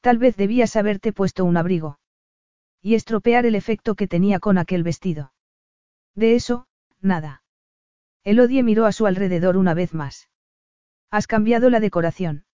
[0.00, 1.98] Tal vez debías haberte puesto un abrigo.
[2.86, 5.32] Y estropear el efecto que tenía con aquel vestido.
[6.14, 6.66] De eso,
[7.00, 7.42] nada.
[8.24, 10.28] Elodie miró a su alrededor una vez más.
[11.10, 12.44] Has cambiado la decoración.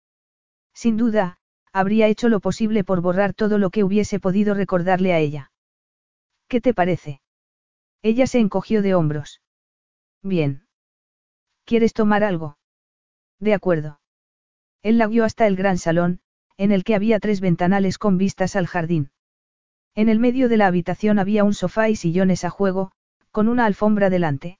[0.72, 1.38] Sin duda,
[1.72, 5.50] habría hecho lo posible por borrar todo lo que hubiese podido recordarle a ella.
[6.46, 7.20] ¿Qué te parece?
[8.00, 9.42] Ella se encogió de hombros.
[10.22, 10.64] Bien.
[11.64, 12.56] ¿Quieres tomar algo?
[13.40, 14.00] De acuerdo.
[14.84, 16.20] Él la guió hasta el gran salón,
[16.56, 19.10] en el que había tres ventanales con vistas al jardín.
[19.94, 22.92] En el medio de la habitación había un sofá y sillones a juego,
[23.30, 24.58] con una alfombra delante.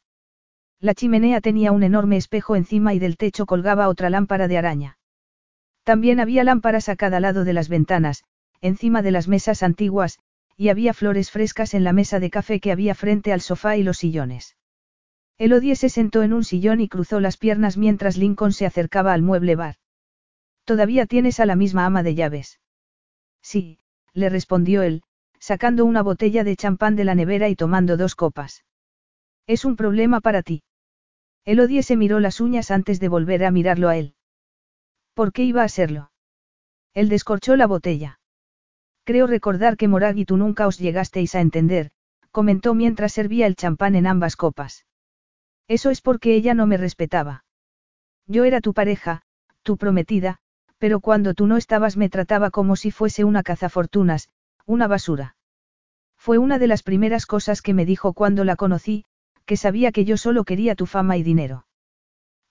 [0.80, 4.98] La chimenea tenía un enorme espejo encima y del techo colgaba otra lámpara de araña.
[5.84, 8.24] También había lámparas a cada lado de las ventanas,
[8.60, 10.18] encima de las mesas antiguas,
[10.56, 13.82] y había flores frescas en la mesa de café que había frente al sofá y
[13.82, 14.56] los sillones.
[15.38, 19.22] Elodie se sentó en un sillón y cruzó las piernas mientras Lincoln se acercaba al
[19.22, 19.76] mueble bar.
[20.64, 22.60] ¿Todavía tienes a la misma ama de llaves?
[23.40, 23.78] Sí,
[24.12, 25.02] le respondió él,
[25.40, 28.64] sacando una botella de champán de la nevera y tomando dos copas.
[29.46, 30.62] Es un problema para ti.
[31.44, 34.14] Elodie se miró las uñas antes de volver a mirarlo a él.
[35.14, 36.12] ¿Por qué iba a serlo?
[36.94, 38.20] Él descorchó la botella.
[39.04, 41.90] Creo recordar que Morag y tú nunca os llegasteis a entender,
[42.30, 44.86] comentó mientras servía el champán en ambas copas.
[45.66, 47.44] Eso es porque ella no me respetaba.
[48.26, 49.22] Yo era tu pareja,
[49.62, 50.38] tu prometida,
[50.78, 54.28] pero cuando tú no estabas me trataba como si fuese una cazafortunas,
[54.70, 55.34] una basura.
[56.16, 59.04] Fue una de las primeras cosas que me dijo cuando la conocí,
[59.44, 61.66] que sabía que yo solo quería tu fama y dinero.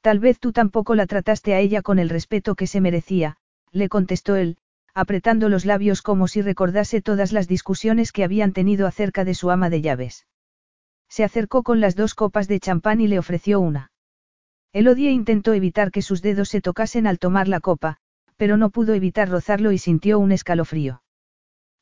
[0.02, 3.38] Tal vez tú tampoco la trataste a ella con el respeto que se merecía,
[3.72, 4.58] le contestó él,
[4.94, 9.50] apretando los labios como si recordase todas las discusiones que habían tenido acerca de su
[9.50, 10.28] ama de llaves.
[11.08, 13.92] Se acercó con las dos copas de champán y le ofreció una.
[14.74, 17.98] Elodie intentó evitar que sus dedos se tocasen al tomar la copa,
[18.36, 21.02] pero no pudo evitar rozarlo y sintió un escalofrío.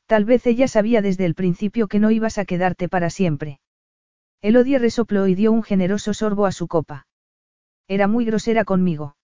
[0.07, 3.59] Tal vez ella sabía desde el principio que no ibas a quedarte para siempre.
[4.41, 7.07] Elodie resopló y dio un generoso sorbo a su copa.
[7.89, 9.17] Era muy grosera conmigo.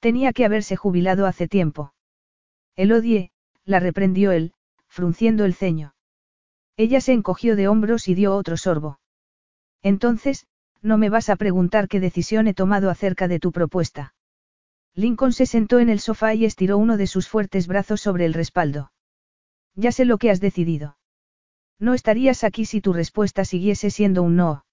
[0.00, 1.94] Tenía que haberse jubilado hace tiempo.
[2.76, 3.30] Elodie,
[3.64, 4.52] la reprendió él,
[4.88, 5.94] frunciendo el ceño.
[6.76, 8.98] Ella se encogió de hombros y dio otro sorbo.
[9.82, 10.46] Entonces,
[10.82, 14.14] no me vas a preguntar qué decisión he tomado acerca de tu propuesta.
[14.94, 18.34] Lincoln se sentó en el sofá y estiró uno de sus fuertes brazos sobre el
[18.34, 18.90] respaldo.
[19.74, 20.96] Ya sé lo que has decidido.
[21.78, 24.64] No estarías aquí si tu respuesta siguiese siendo un no.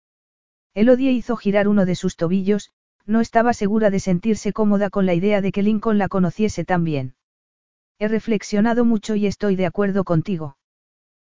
[0.73, 2.71] Elodie hizo girar uno de sus tobillos,
[3.05, 6.83] no estaba segura de sentirse cómoda con la idea de que Lincoln la conociese tan
[6.83, 7.15] bien.
[7.99, 10.57] He reflexionado mucho y estoy de acuerdo contigo.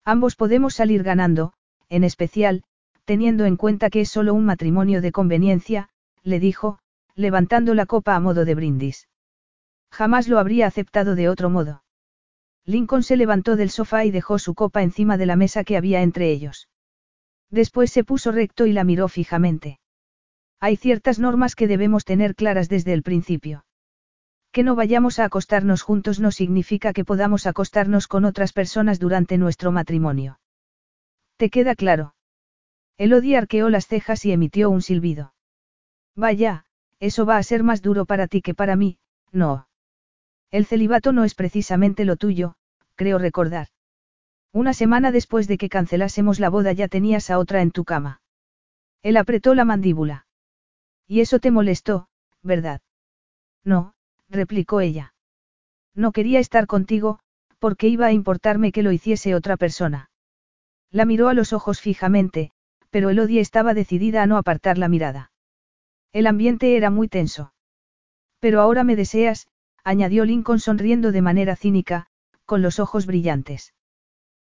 [0.04, 1.54] Ambos podemos salir ganando,
[1.90, 2.64] en especial,
[3.06, 5.90] teniendo en cuenta que es solo un matrimonio de conveniencia,
[6.24, 6.80] le dijo,
[7.16, 9.08] levantando la copa a modo de brindis.
[9.92, 11.84] Jamás lo habría aceptado de otro modo.
[12.68, 16.02] Lincoln se levantó del sofá y dejó su copa encima de la mesa que había
[16.02, 16.68] entre ellos.
[17.50, 19.80] Después se puso recto y la miró fijamente.
[20.60, 23.64] Hay ciertas normas que debemos tener claras desde el principio.
[24.52, 29.38] Que no vayamos a acostarnos juntos no significa que podamos acostarnos con otras personas durante
[29.38, 30.42] nuestro matrimonio.
[31.38, 32.15] ¿Te queda claro?
[32.98, 35.34] Elodie arqueó las cejas y emitió un silbido.
[36.15, 36.65] Vaya,
[37.00, 38.98] eso va a ser más duro para ti que para mí,
[39.32, 39.70] no.
[40.50, 42.57] El celibato no es precisamente lo tuyo,
[42.98, 43.67] creo recordar.
[44.52, 48.21] Una semana después de que cancelásemos la boda ya tenías a otra en tu cama.
[49.04, 50.25] Él apretó la mandíbula.
[51.08, 52.10] Y eso te molestó,
[52.43, 52.81] ¿verdad?
[53.63, 53.93] No,
[54.27, 55.13] replicó ella.
[55.95, 57.19] No quería estar contigo,
[57.60, 60.10] porque iba a importarme que lo hiciese otra persona.
[60.91, 62.52] La miró a los ojos fijamente,
[62.89, 65.31] pero Elodie estaba decidida a no apartar la mirada.
[66.13, 67.54] El ambiente era muy tenso.
[68.39, 69.48] Pero ahora me deseas,
[69.83, 72.08] añadió Lincoln sonriendo de manera cínica,
[72.48, 73.75] con los ojos brillantes.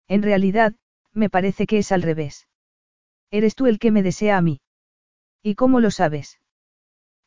[0.07, 0.73] En realidad,
[1.13, 2.47] me parece que es al revés.
[3.29, 4.61] Eres tú el que me desea a mí.
[5.43, 6.39] ¿Y cómo lo sabes?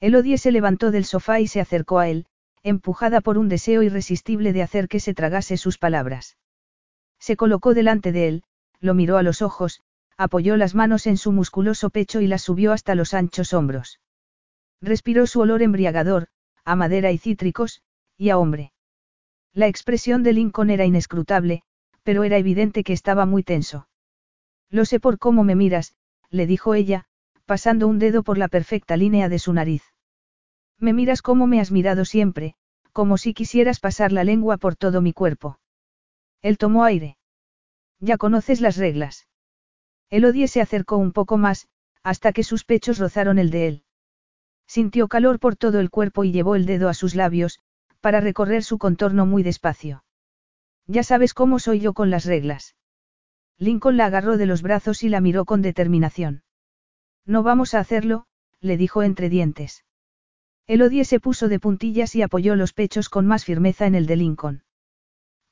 [0.00, 2.26] Elodie se levantó del sofá y se acercó a él,
[2.64, 6.38] empujada por un deseo irresistible de hacer que se tragase sus palabras.
[7.20, 8.44] Se colocó delante de él,
[8.80, 9.82] lo miró a los ojos,
[10.16, 14.00] apoyó las manos en su musculoso pecho y las subió hasta los anchos hombros.
[14.80, 16.28] Respiró su olor embriagador,
[16.64, 17.82] a madera y cítricos,
[18.16, 18.71] y a hombre.
[19.54, 21.62] La expresión de Lincoln era inescrutable,
[22.02, 23.88] pero era evidente que estaba muy tenso.
[24.70, 25.94] Lo sé por cómo me miras,
[26.30, 27.04] le dijo ella,
[27.44, 29.82] pasando un dedo por la perfecta línea de su nariz.
[30.78, 32.54] Me miras como me has mirado siempre,
[32.92, 35.58] como si quisieras pasar la lengua por todo mi cuerpo.
[36.40, 37.18] Él tomó aire.
[38.00, 39.28] Ya conoces las reglas.
[40.10, 41.68] Elodie se acercó un poco más,
[42.02, 43.84] hasta que sus pechos rozaron el de él.
[44.66, 47.60] Sintió calor por todo el cuerpo y llevó el dedo a sus labios,
[48.02, 50.04] para recorrer su contorno muy despacio.
[50.86, 52.74] Ya sabes cómo soy yo con las reglas.
[53.58, 56.42] Lincoln la agarró de los brazos y la miró con determinación.
[57.24, 58.26] No vamos a hacerlo,
[58.60, 59.84] le dijo entre dientes.
[60.66, 64.16] Elodie se puso de puntillas y apoyó los pechos con más firmeza en el de
[64.16, 64.64] Lincoln.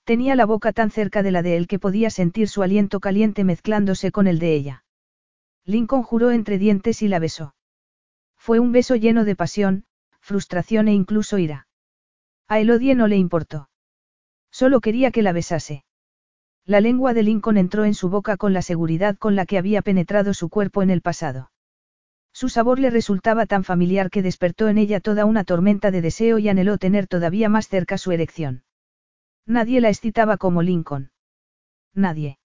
[0.04, 3.44] Tenía la boca tan cerca de la de él que podía sentir su aliento caliente
[3.44, 4.84] mezclándose con el de ella.
[5.64, 7.54] Lincoln juró entre dientes y la besó.
[8.36, 9.84] Fue un beso lleno de pasión,
[10.20, 11.68] frustración e incluso ira.
[12.50, 13.68] A Elodie no le importó.
[14.50, 15.84] Solo quería que la besase.
[16.66, 19.82] La lengua de Lincoln entró en su boca con la seguridad con la que había
[19.82, 21.52] penetrado su cuerpo en el pasado.
[22.32, 26.40] Su sabor le resultaba tan familiar que despertó en ella toda una tormenta de deseo
[26.40, 28.64] y anheló tener todavía más cerca su erección.
[29.46, 31.12] Nadie la excitaba como Lincoln.
[31.94, 32.38] Nadie.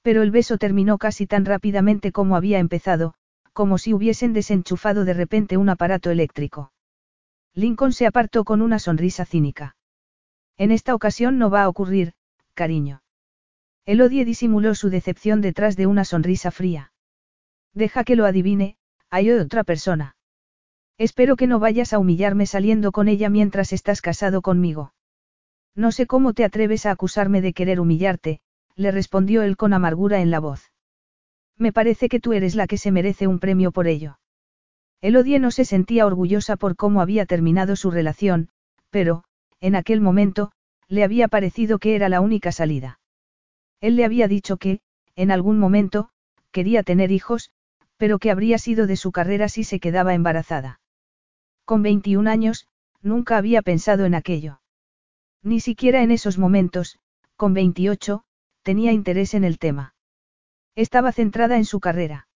[0.00, 3.12] Pero el beso terminó casi tan rápidamente como había empezado,
[3.52, 6.72] como si hubiesen desenchufado de repente un aparato eléctrico.
[7.58, 9.74] Lincoln se apartó con una sonrisa cínica.
[10.58, 12.12] En esta ocasión no va a ocurrir,
[12.54, 13.02] cariño.
[13.84, 16.92] Elodie disimuló su decepción detrás de una sonrisa fría.
[17.74, 18.76] Deja que lo adivine,
[19.10, 20.14] hay otra persona.
[20.98, 24.94] Espero que no vayas a humillarme saliendo con ella mientras estás casado conmigo.
[25.74, 28.38] No sé cómo te atreves a acusarme de querer humillarte,
[28.76, 30.70] le respondió él con amargura en la voz.
[31.56, 34.20] Me parece que tú eres la que se merece un premio por ello.
[35.00, 38.48] Elodie no se sentía orgullosa por cómo había terminado su relación,
[38.90, 39.24] pero,
[39.60, 40.50] en aquel momento,
[40.88, 42.98] le había parecido que era la única salida.
[43.80, 44.80] Él le había dicho que,
[45.14, 46.10] en algún momento,
[46.50, 47.52] quería tener hijos,
[47.96, 50.80] pero que habría sido de su carrera si se quedaba embarazada.
[51.64, 52.66] Con 21 años,
[53.02, 54.60] nunca había pensado en aquello.
[55.42, 56.98] Ni siquiera en esos momentos,
[57.36, 58.24] con 28,
[58.62, 59.94] tenía interés en el tema.
[60.74, 62.28] Estaba centrada en su carrera.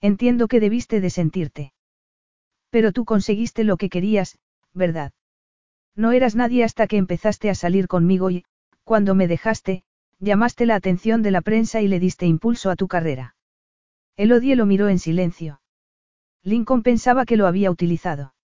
[0.00, 1.72] Entiendo que debiste de sentirte.
[2.70, 4.38] Pero tú conseguiste lo que querías,
[4.72, 5.12] ¿verdad?
[5.96, 8.44] No eras nadie hasta que empezaste a salir conmigo y,
[8.84, 9.82] cuando me dejaste,
[10.18, 13.34] llamaste la atención de la prensa y le diste impulso a tu carrera.
[14.16, 15.60] Elodie lo miró en silencio.
[16.42, 18.34] Lincoln pensaba que lo había utilizado.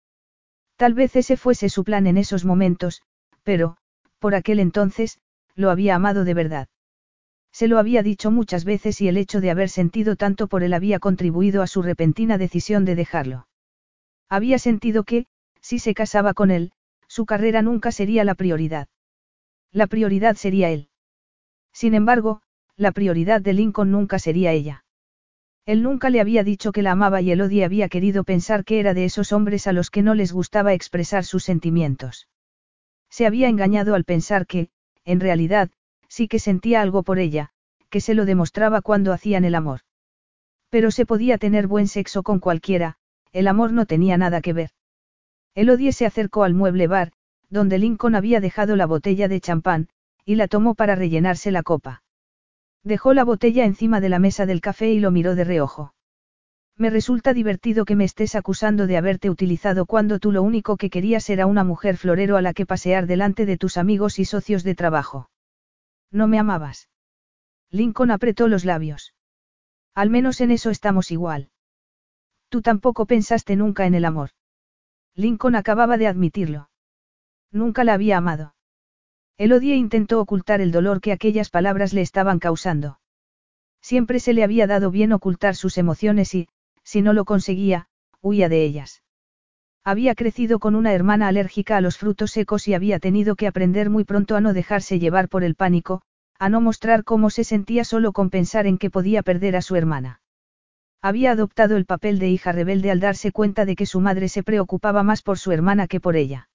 [0.77, 3.03] Tal vez ese fuese su plan en esos momentos,
[3.43, 3.77] pero,
[4.19, 5.19] por aquel entonces,
[5.55, 6.69] lo había amado de verdad.
[7.53, 10.75] Se lo había dicho muchas veces y el hecho de haber sentido tanto por él
[10.75, 13.47] había contribuido a su repentina decisión de dejarlo.
[14.29, 15.27] Había sentido que,
[15.61, 16.73] si se casaba con él,
[17.09, 18.89] su carrera nunca sería la prioridad.
[19.73, 20.89] La prioridad sería él.
[21.73, 22.43] Sin embargo,
[22.77, 24.85] la prioridad de Lincoln nunca sería ella.
[25.65, 28.95] Él nunca le había dicho que la amaba y Elodie había querido pensar que era
[28.95, 32.29] de esos hombres a los que no les gustaba expresar sus sentimientos.
[33.11, 34.69] Se había engañado al pensar que,
[35.05, 35.71] en realidad,
[36.09, 37.51] sí que sentía algo por ella,
[37.91, 39.81] que se lo demostraba cuando hacían el amor.
[40.71, 42.99] Pero se podía tener buen sexo con cualquiera,
[43.37, 44.71] el amor no tenía nada que ver.
[45.55, 47.13] Elodie se acercó al mueble bar,
[47.51, 49.89] donde Lincoln había dejado la botella de champán,
[50.25, 52.03] y la tomó para rellenarse la copa.
[52.83, 55.93] Dejó la botella encima de la mesa del café y lo miró de reojo.
[56.79, 60.89] Me resulta divertido que me estés acusando de haberte utilizado cuando tú lo único que
[60.89, 64.65] querías era una mujer florero a la que pasear delante de tus amigos y socios
[64.65, 65.29] de trabajo.
[66.11, 66.89] No me amabas.
[67.71, 69.13] Lincoln apretó los labios.
[69.95, 71.51] Al menos en eso estamos igual.
[72.57, 74.31] Tú tampoco pensaste nunca en el amor.
[75.15, 76.71] Lincoln acababa de admitirlo.
[77.53, 78.55] Nunca la había amado.
[79.37, 82.99] Elodie intentó ocultar el dolor que aquellas palabras le estaban causando.
[83.83, 86.49] Siempre se le había dado bien ocultar sus emociones y,
[86.83, 87.89] si no lo conseguía,
[88.23, 89.03] huía de ellas.
[89.85, 93.91] Había crecido con una hermana alérgica a los frutos secos y había tenido que aprender
[93.91, 96.01] muy pronto a no dejarse llevar por el pánico,
[96.39, 99.77] a no mostrar cómo se sentía solo con pensar en que podía perder a su
[99.77, 100.23] hermana.
[101.03, 104.43] Había adoptado el papel de hija rebelde al darse cuenta de que su madre se
[104.43, 106.49] preocupaba más por su hermana que por ella.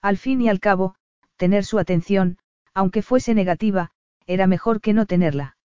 [0.00, 0.94] Al fin y al cabo,
[1.36, 2.38] tener su atención,
[2.74, 3.90] aunque fuese negativa,
[4.26, 5.56] era mejor que no tenerla.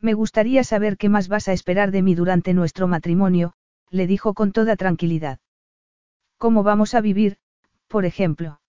[0.00, 3.52] Me gustaría saber qué más vas a esperar de mí durante nuestro matrimonio,
[3.90, 5.40] le dijo con toda tranquilidad.
[6.38, 7.36] ¿Cómo vamos a vivir,
[7.86, 8.60] por ejemplo?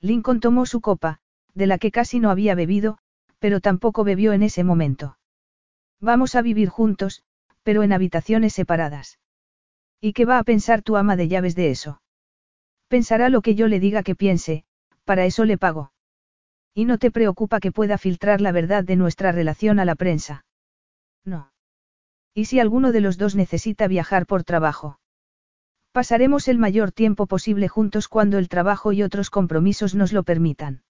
[0.00, 1.20] Lincoln tomó su copa,
[1.54, 2.98] de la que casi no había bebido,
[3.38, 5.18] pero tampoco bebió en ese momento.
[6.00, 7.22] Vamos a vivir juntos,
[7.68, 9.18] pero en habitaciones separadas.
[10.00, 12.00] ¿Y qué va a pensar tu ama de llaves de eso?
[12.88, 14.64] Pensará lo que yo le diga que piense,
[15.04, 15.92] para eso le pago.
[16.72, 20.46] Y no te preocupa que pueda filtrar la verdad de nuestra relación a la prensa.
[21.26, 21.52] No.
[22.32, 24.98] ¿Y si alguno de los dos necesita viajar por trabajo?
[25.92, 30.84] Pasaremos el mayor tiempo posible juntos cuando el trabajo y otros compromisos nos lo permitan.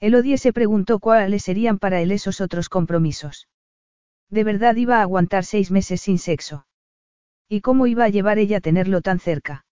[0.00, 3.46] Elodie se preguntó cuáles serían para él esos otros compromisos.
[4.32, 6.66] ¿De verdad iba a aguantar seis meses sin sexo?
[7.50, 9.66] ¿Y cómo iba a llevar ella a tenerlo tan cerca?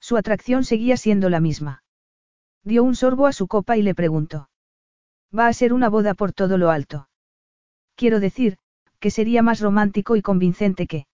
[0.00, 1.84] Su atracción seguía siendo la misma.
[2.64, 4.50] Dio un sorbo a su copa y le preguntó.
[5.32, 7.08] Va a ser una boda por todo lo alto.
[7.94, 8.58] Quiero decir,
[8.98, 11.06] que sería más romántico y convincente que...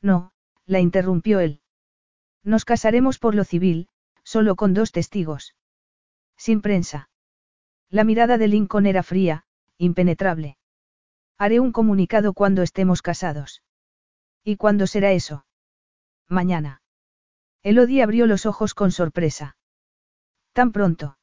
[0.00, 0.32] No,
[0.64, 1.60] la interrumpió él.
[2.42, 3.90] Nos casaremos por lo civil,
[4.24, 5.54] solo con dos testigos.
[6.38, 7.10] Sin prensa.
[7.90, 9.44] La mirada de Lincoln era fría,
[9.76, 10.56] impenetrable.
[11.42, 13.62] Haré un comunicado cuando estemos casados.
[14.44, 15.46] ¿Y cuándo será eso?
[16.28, 16.82] Mañana.
[17.62, 19.56] Elodie abrió los ojos con sorpresa.
[20.52, 21.16] ¿Tan pronto?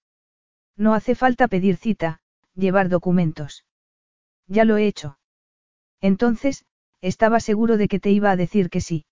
[0.75, 2.19] No hace falta pedir cita,
[2.55, 3.63] llevar documentos.
[4.47, 5.19] Ya lo he hecho.
[6.01, 6.65] Entonces,
[7.01, 9.05] estaba seguro de que te iba a decir que sí.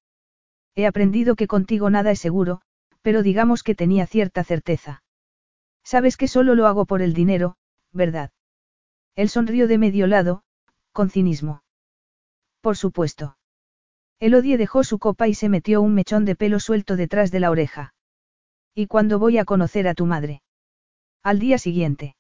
[0.74, 2.62] He aprendido que contigo nada es seguro,
[3.04, 5.04] pero digamos que tenía cierta certeza.
[5.84, 7.58] Sabes que solo lo hago por el dinero,
[7.92, 8.32] ¿verdad?
[9.16, 10.45] Él sonrió de medio lado,
[10.96, 11.62] con cinismo.
[12.62, 13.38] Por supuesto.
[14.22, 17.52] Elodie dejó su copa y se metió un mechón de pelo suelto detrás de la
[17.52, 17.94] oreja.
[18.74, 20.42] ¿Y cuándo voy a conocer a tu madre?
[21.22, 22.16] Al día siguiente.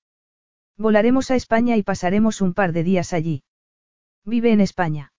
[0.77, 3.43] Volaremos a España y pasaremos un par de días allí.
[4.25, 5.13] Vive en España.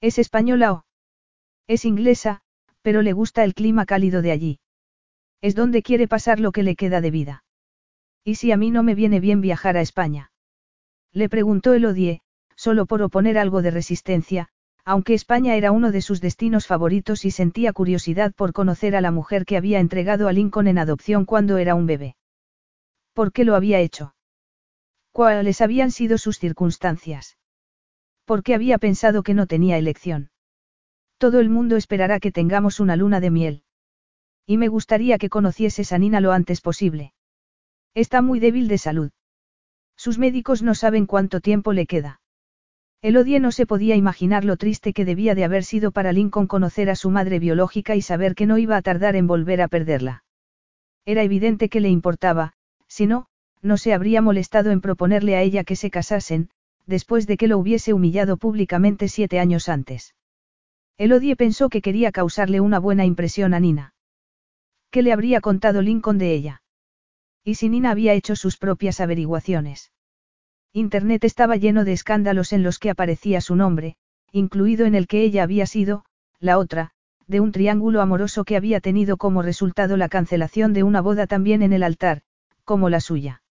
[0.00, 0.84] ¿Es española o?
[1.68, 2.40] Es inglesa,
[2.82, 4.58] pero le gusta el clima cálido de allí.
[5.40, 7.44] Es donde quiere pasar lo que le queda de vida.
[8.24, 10.32] ¿Y si a mí no me viene bien viajar a España?
[11.12, 12.22] Le preguntó Elodie,
[12.62, 14.46] solo por oponer algo de resistencia,
[14.84, 19.10] aunque España era uno de sus destinos favoritos y sentía curiosidad por conocer a la
[19.10, 22.14] mujer que había entregado a Lincoln en adopción cuando era un bebé.
[23.14, 24.14] ¿Por qué lo había hecho?
[25.10, 27.36] ¿Cuáles habían sido sus circunstancias?
[28.26, 30.30] ¿Por qué había pensado que no tenía elección?
[31.18, 33.64] Todo el mundo esperará que tengamos una luna de miel.
[34.46, 37.12] Y me gustaría que conocieses a Nina lo antes posible.
[37.92, 39.10] Está muy débil de salud.
[39.96, 42.21] Sus médicos no saben cuánto tiempo le queda.
[43.02, 46.88] Elodie no se podía imaginar lo triste que debía de haber sido para Lincoln conocer
[46.88, 50.22] a su madre biológica y saber que no iba a tardar en volver a perderla.
[51.04, 52.52] Era evidente que le importaba,
[52.86, 53.26] si no,
[53.60, 56.50] no se habría molestado en proponerle a ella que se casasen,
[56.86, 60.14] después de que lo hubiese humillado públicamente siete años antes.
[60.96, 63.94] Elodie pensó que quería causarle una buena impresión a Nina.
[64.92, 66.62] ¿Qué le habría contado Lincoln de ella?
[67.42, 69.90] Y si Nina había hecho sus propias averiguaciones.
[70.74, 73.96] Internet estaba lleno de escándalos en los que aparecía su nombre,
[74.32, 76.06] incluido en el que ella había sido,
[76.40, 76.92] la otra,
[77.26, 81.60] de un triángulo amoroso que había tenido como resultado la cancelación de una boda también
[81.62, 82.22] en el altar,
[82.64, 83.42] como la suya.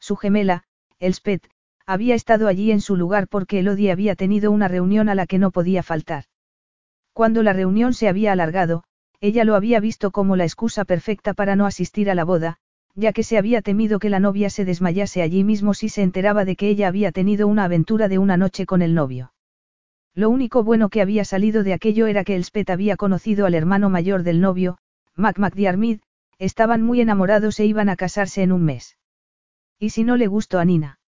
[0.00, 0.64] Su gemela,
[0.98, 1.50] Elspeth,
[1.84, 5.38] había estado allí en su lugar porque Elodie había tenido una reunión a la que
[5.38, 6.24] no podía faltar.
[7.12, 8.84] Cuando la reunión se había alargado,
[9.20, 12.58] ella lo había visto como la excusa perfecta para no asistir a la boda,
[12.94, 16.44] ya que se había temido que la novia se desmayase allí mismo si se enteraba
[16.44, 19.32] de que ella había tenido una aventura de una noche con el novio.
[20.14, 23.88] Lo único bueno que había salido de aquello era que Elspeth había conocido al hermano
[23.88, 24.78] mayor del novio,
[25.14, 26.00] Mac McDiarmid,
[26.38, 28.96] estaban muy enamorados e iban a casarse en un mes.
[29.78, 30.98] ¿Y si no le gustó a Nina?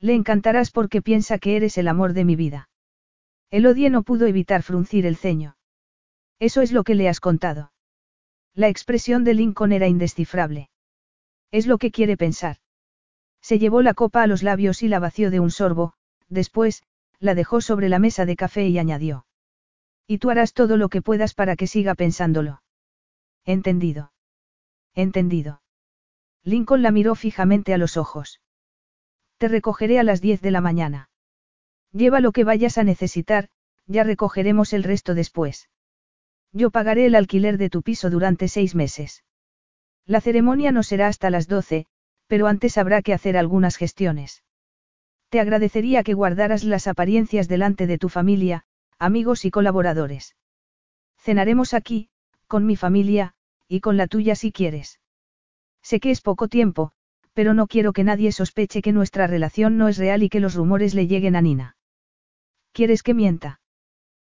[0.00, 2.68] Le encantarás porque piensa que eres el amor de mi vida.
[3.50, 5.56] Elodie no pudo evitar fruncir el ceño.
[6.38, 7.72] Eso es lo que le has contado.
[8.54, 10.68] La expresión de Lincoln era indescifrable.
[11.50, 12.56] Es lo que quiere pensar.
[13.40, 15.94] Se llevó la copa a los labios y la vació de un sorbo,
[16.28, 16.82] después,
[17.18, 19.26] la dejó sobre la mesa de café y añadió.
[20.06, 22.62] Y tú harás todo lo que puedas para que siga pensándolo.
[23.44, 24.12] Entendido.
[24.94, 25.62] Entendido.
[26.44, 28.40] Lincoln la miró fijamente a los ojos.
[29.38, 31.10] Te recogeré a las diez de la mañana.
[31.92, 33.48] Lleva lo que vayas a necesitar,
[33.86, 35.68] ya recogeremos el resto después.
[36.52, 39.24] Yo pagaré el alquiler de tu piso durante seis meses.
[40.08, 41.84] La ceremonia no será hasta las doce,
[42.28, 44.42] pero antes habrá que hacer algunas gestiones.
[45.28, 48.64] Te agradecería que guardaras las apariencias delante de tu familia,
[48.98, 50.34] amigos y colaboradores.
[51.18, 52.08] Cenaremos aquí,
[52.46, 53.34] con mi familia,
[53.68, 54.98] y con la tuya si quieres.
[55.82, 56.92] Sé que es poco tiempo,
[57.34, 60.54] pero no quiero que nadie sospeche que nuestra relación no es real y que los
[60.54, 61.76] rumores le lleguen a Nina.
[62.72, 63.60] ¿Quieres que mienta?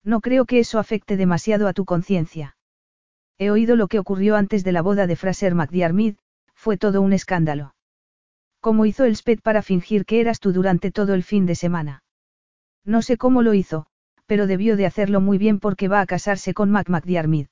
[0.03, 2.57] No creo que eso afecte demasiado a tu conciencia.
[3.41, 6.13] He oído lo que ocurrió antes de la boda de Fraser McDiarmid,
[6.53, 7.73] fue todo un escándalo.
[8.59, 12.03] ¿Cómo hizo el para fingir que eras tú durante todo el fin de semana?
[12.85, 13.87] No sé cómo lo hizo,
[14.27, 17.47] pero debió de hacerlo muy bien porque va a casarse con Mac McDiarmid.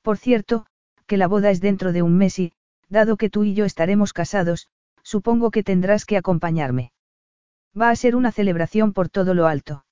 [0.00, 0.64] Por cierto,
[1.04, 2.54] que la boda es dentro de un mes y,
[2.88, 4.68] dado que tú y yo estaremos casados,
[5.02, 6.92] supongo que tendrás que acompañarme.
[7.78, 9.84] Va a ser una celebración por todo lo alto.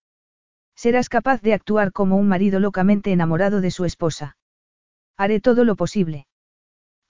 [0.75, 4.39] Serás capaz de actuar como un marido locamente enamorado de su esposa.
[5.23, 6.27] Haré todo lo posible.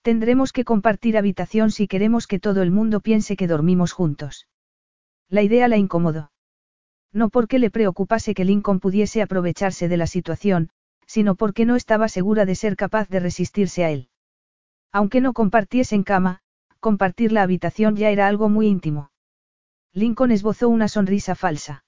[0.03, 4.47] Tendremos que compartir habitación si queremos que todo el mundo piense que dormimos juntos.
[5.31, 6.31] La idea la incomodó.
[7.15, 10.69] No porque le preocupase que Lincoln pudiese aprovecharse de la situación,
[11.07, 14.11] sino porque no estaba segura de ser capaz de resistirse a él.
[14.93, 16.41] Aunque no compartiesen cama,
[16.81, 19.11] compartir la habitación ya era algo muy íntimo.
[19.95, 21.87] Lincoln esbozó una sonrisa falsa.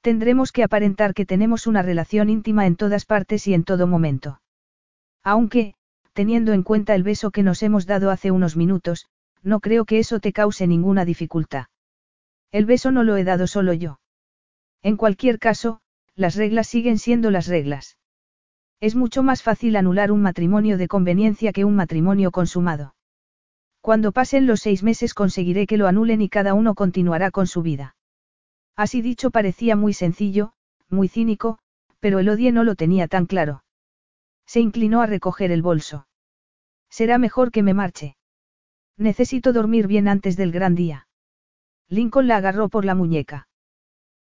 [0.00, 4.40] Tendremos que aparentar que tenemos una relación íntima en todas partes y en todo momento.
[5.24, 5.74] Aunque,
[6.12, 9.06] teniendo en cuenta el beso que nos hemos dado hace unos minutos,
[9.42, 11.66] no creo que eso te cause ninguna dificultad.
[12.52, 13.98] El beso no lo he dado solo yo.
[14.82, 15.80] En cualquier caso,
[16.14, 17.98] las reglas siguen siendo las reglas.
[18.80, 22.94] Es mucho más fácil anular un matrimonio de conveniencia que un matrimonio consumado.
[23.80, 27.62] Cuando pasen los seis meses conseguiré que lo anulen y cada uno continuará con su
[27.62, 27.96] vida.
[28.76, 30.52] Así dicho parecía muy sencillo,
[30.88, 31.58] muy cínico,
[32.00, 33.62] pero el odie no lo tenía tan claro.
[34.46, 36.06] Se inclinó a recoger el bolso.
[36.90, 38.16] Será mejor que me marche.
[38.96, 41.08] Necesito dormir bien antes del gran día.
[41.88, 43.48] Lincoln la agarró por la muñeca.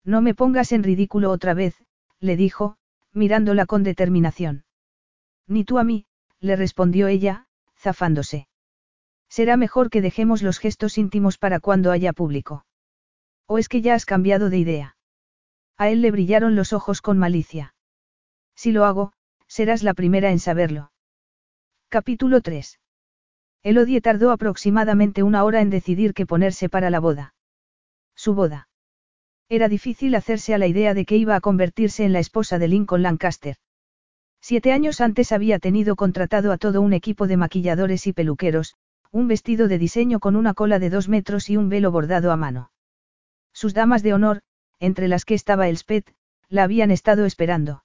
[0.04, 1.76] No me pongas en ridículo otra vez,
[2.20, 2.76] le dijo,
[3.12, 4.64] mirándola con determinación.
[5.46, 6.06] Ni tú a mí,
[6.38, 7.46] le respondió ella,
[7.76, 8.48] zafándose.
[9.28, 12.64] Será mejor que dejemos los gestos íntimos para cuando haya público.
[13.46, 14.96] ¿O es que ya has cambiado de idea?
[15.76, 17.74] A él le brillaron los ojos con malicia.
[18.54, 19.12] Si lo hago,
[19.50, 20.92] serás la primera en saberlo.
[21.88, 22.78] Capítulo 3.
[23.64, 27.34] Elodie tardó aproximadamente una hora en decidir qué ponerse para la boda.
[28.14, 28.68] Su boda.
[29.48, 32.68] Era difícil hacerse a la idea de que iba a convertirse en la esposa de
[32.68, 33.56] Lincoln Lancaster.
[34.40, 38.76] Siete años antes había tenido contratado a todo un equipo de maquilladores y peluqueros,
[39.10, 42.36] un vestido de diseño con una cola de dos metros y un velo bordado a
[42.36, 42.70] mano.
[43.52, 44.42] Sus damas de honor,
[44.78, 46.14] entre las que estaba Elspeth,
[46.48, 47.82] la habían estado esperando.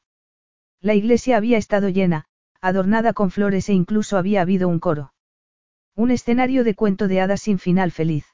[0.86, 2.26] La iglesia había estado llena,
[2.62, 5.14] adornada con flores e incluso había habido un coro.
[5.96, 8.28] Un escenario de cuento de hadas sin final feliz.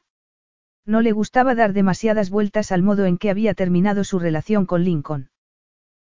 [0.85, 4.83] No le gustaba dar demasiadas vueltas al modo en que había terminado su relación con
[4.83, 5.29] Lincoln.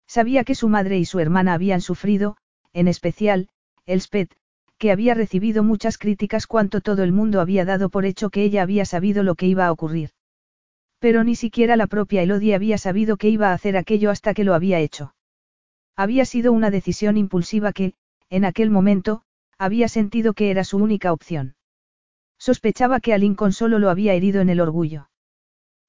[0.06, 2.38] Sabía que su madre y su hermana habían sufrido,
[2.74, 3.50] en especial,
[3.88, 4.32] Elspeth,
[4.78, 8.62] que había recibido muchas críticas cuanto todo el mundo había dado por hecho que ella
[8.62, 10.12] había sabido lo que iba a ocurrir.
[11.00, 14.44] Pero ni siquiera la propia Elodie había sabido que iba a hacer aquello hasta que
[14.44, 15.16] lo había hecho.
[15.96, 17.94] Había sido una decisión impulsiva que,
[18.30, 19.24] en aquel momento,
[19.58, 21.56] había sentido que era su única opción.
[22.38, 25.10] Sospechaba que Lincoln solo lo había herido en el orgullo.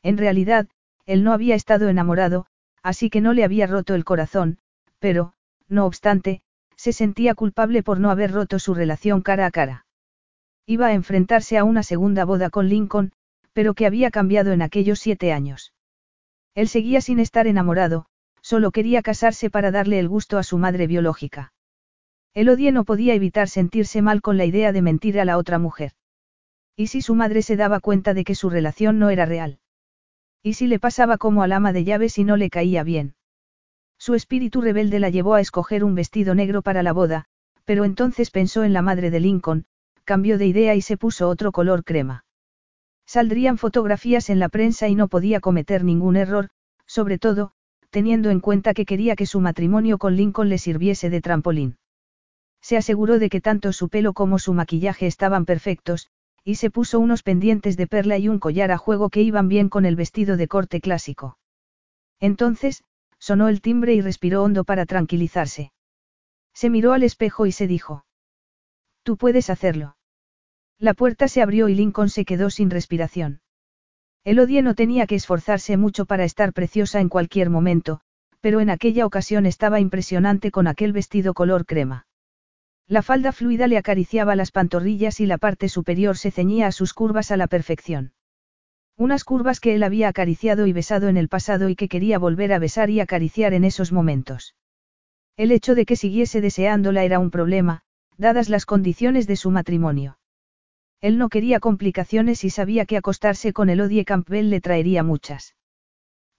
[0.02, 0.68] En realidad,
[1.04, 2.46] él no había estado enamorado,
[2.82, 4.59] así que no le había roto el corazón,
[5.00, 5.32] pero,
[5.68, 6.42] no obstante,
[6.76, 9.86] se sentía culpable por no haber roto su relación cara a cara.
[10.66, 13.12] Iba a enfrentarse a una segunda boda con Lincoln,
[13.52, 15.72] pero que había cambiado en aquellos siete años.
[16.54, 18.07] Él seguía sin estar enamorado,
[18.47, 21.53] solo quería casarse para darle el gusto a su madre biológica.
[22.32, 25.94] Elodie no podía evitar sentirse mal con la idea de mentir a la otra mujer.
[26.76, 29.59] ¿Y si su madre se daba cuenta de que su relación no era real?
[30.44, 33.16] ¿Y si le pasaba como al ama de llaves y no le caía bien?
[33.99, 37.24] Su espíritu rebelde la llevó a escoger un vestido negro para la boda,
[37.64, 39.66] pero entonces pensó en la madre de Lincoln,
[40.05, 42.24] cambió de idea y se puso otro color crema.
[43.07, 46.51] Saldrían fotografías en la prensa y no podía cometer ningún error,
[46.86, 47.51] sobre todo,
[47.97, 51.78] teniendo en cuenta que quería que su matrimonio con Lincoln le sirviese de trampolín.
[52.61, 56.09] Se aseguró de que tanto su pelo como su maquillaje estaban perfectos,
[56.44, 59.70] y se puso unos pendientes de perla y un collar a juego que iban bien
[59.70, 61.38] con el vestido de corte clásico.
[62.20, 62.84] Entonces,
[63.18, 65.72] sonó el timbre y respiró hondo para tranquilizarse.
[66.53, 68.05] Se miró al espejo y se dijo.
[69.05, 69.97] Tú puedes hacerlo.
[70.78, 73.40] La puerta se abrió y Lincoln se quedó sin respiración.
[74.27, 78.01] Elodie no tenía que esforzarse mucho para estar preciosa en cualquier momento,
[78.41, 82.09] pero en aquella ocasión estaba impresionante con aquel vestido color crema.
[82.89, 86.93] La falda fluida le acariciaba las pantorrillas y la parte superior se ceñía a sus
[86.93, 88.14] curvas a la perfección.
[88.97, 92.53] Unas curvas que él había acariciado y besado en el pasado y que quería volver
[92.53, 94.57] a besar y acariciar en esos momentos.
[95.37, 97.83] El hecho de que siguiese deseándola era un problema,
[98.18, 100.18] dadas las condiciones de su matrimonio.
[101.01, 105.55] Él no quería complicaciones y sabía que acostarse con Elodie Campbell le traería muchas.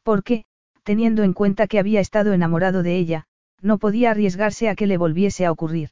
[0.04, 0.46] Porque,
[0.84, 3.28] teniendo en cuenta que había estado enamorado de ella,
[3.62, 5.90] no podía arriesgarse a que le volviese a ocurrir.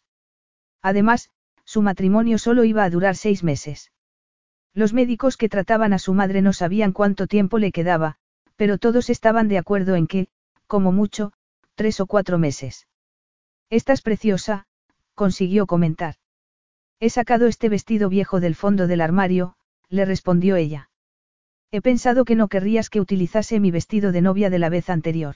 [0.82, 1.30] Además,
[1.64, 3.92] su matrimonio solo iba a durar seis meses.
[4.74, 8.18] Los médicos que trataban a su madre no sabían cuánto tiempo le quedaba,
[8.56, 10.28] pero todos estaban de acuerdo en que,
[10.68, 11.34] como mucho,
[11.76, 12.88] tres o cuatro meses.
[13.70, 14.68] Estás preciosa,
[15.16, 16.16] consiguió comentar.
[17.00, 19.56] He sacado este vestido viejo del fondo del armario,
[19.90, 20.90] le respondió ella.
[21.72, 25.36] He pensado que no querrías que utilizase mi vestido de novia de la vez anterior.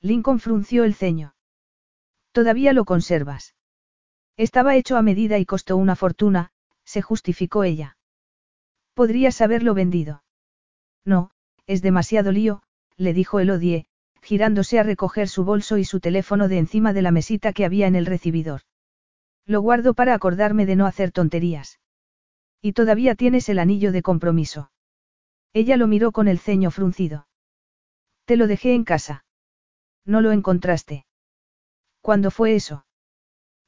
[0.00, 1.34] Lincoln frunció el ceño.
[2.32, 3.54] Todavía lo conservas.
[4.36, 6.50] Estaba hecho a medida y costó una fortuna,
[6.84, 7.96] se justificó ella.
[8.92, 10.22] Podrías haberlo vendido.
[11.04, 11.30] No,
[11.66, 12.62] es demasiado lío,
[12.96, 13.86] le dijo Elodie,
[14.20, 17.86] girándose a recoger su bolso y su teléfono de encima de la mesita que había
[17.86, 18.62] en el recibidor.
[19.46, 21.78] Lo guardo para acordarme de no hacer tonterías.
[22.60, 24.72] Y todavía tienes el anillo de compromiso.
[25.52, 27.28] Ella lo miró con el ceño fruncido.
[28.24, 29.24] Te lo dejé en casa.
[30.04, 31.06] No lo encontraste.
[32.00, 32.86] ¿Cuándo fue eso?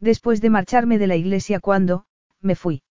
[0.00, 2.06] Después de marcharme de la iglesia cuando,
[2.40, 2.82] me fui.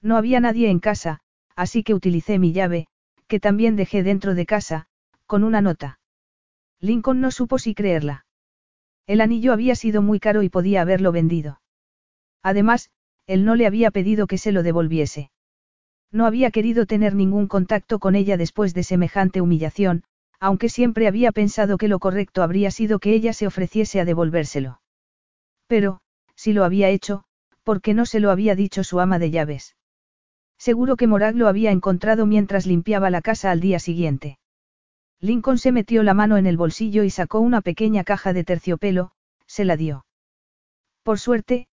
[0.00, 1.20] No había nadie en casa,
[1.54, 2.86] así que utilicé mi llave,
[3.26, 4.86] que también dejé dentro de casa,
[5.26, 5.98] con una nota.
[6.80, 8.26] Lincoln no supo si creerla.
[9.06, 11.60] El anillo había sido muy caro y podía haberlo vendido.
[12.46, 12.90] Además,
[13.26, 15.32] él no le había pedido que se lo devolviese.
[16.12, 20.04] No había querido tener ningún contacto con ella después de semejante humillación,
[20.38, 24.80] aunque siempre había pensado que lo correcto habría sido que ella se ofreciese a devolvérselo.
[25.66, 25.98] Pero,
[26.36, 27.24] si lo había hecho,
[27.64, 29.74] ¿por qué no se lo había dicho su ama de llaves?
[30.56, 34.38] Seguro que Morag lo había encontrado mientras limpiaba la casa al día siguiente.
[35.18, 39.10] Lincoln se metió la mano en el bolsillo y sacó una pequeña caja de terciopelo,
[39.48, 40.06] se la dio.
[41.02, 41.66] Por suerte,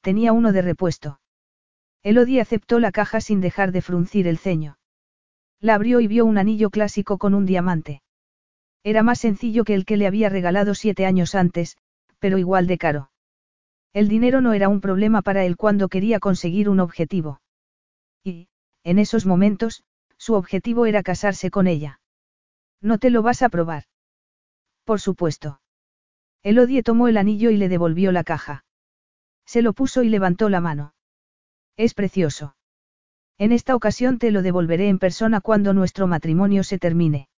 [0.00, 1.20] tenía uno de repuesto.
[2.02, 4.78] Elodie aceptó la caja sin dejar de fruncir el ceño.
[5.60, 8.02] La abrió y vio un anillo clásico con un diamante.
[8.82, 11.76] Era más sencillo que el que le había regalado siete años antes,
[12.18, 13.10] pero igual de caro.
[13.92, 17.42] El dinero no era un problema para él cuando quería conseguir un objetivo.
[18.24, 18.48] Y,
[18.84, 19.82] en esos momentos,
[20.16, 22.00] su objetivo era casarse con ella.
[22.80, 23.84] ¿No te lo vas a probar?
[24.84, 25.60] Por supuesto.
[26.42, 28.64] Elodie tomó el anillo y le devolvió la caja.
[29.50, 30.94] Se lo puso y levantó la mano.
[31.76, 32.54] Es precioso.
[33.36, 37.28] En esta ocasión te lo devolveré en persona cuando nuestro matrimonio se termine.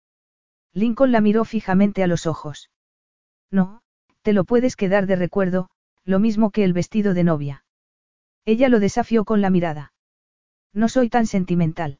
[0.73, 2.69] Lincoln la miró fijamente a los ojos.
[3.49, 3.81] No,
[4.21, 5.71] te lo puedes quedar de recuerdo,
[6.05, 7.65] lo mismo que el vestido de novia.
[8.45, 9.91] Ella lo desafió con la mirada.
[10.71, 11.97] No soy tan sentimental.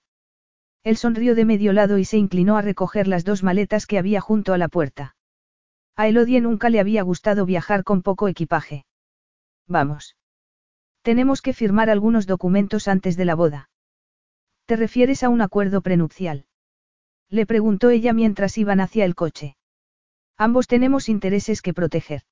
[0.84, 4.22] Él sonrió de medio lado y se inclinó a recoger las dos maletas que había
[4.22, 5.16] junto a la puerta.
[5.96, 8.86] A Elodie nunca le había gustado viajar con poco equipaje.
[9.68, 10.16] Vamos.
[11.02, 13.70] Tenemos que firmar algunos documentos antes de la boda.
[14.66, 16.46] ¿Te refieres a un acuerdo prenupcial?
[17.30, 19.58] Le preguntó ella mientras iban hacia el coche.
[20.38, 22.24] Ambos tenemos intereses que proteger.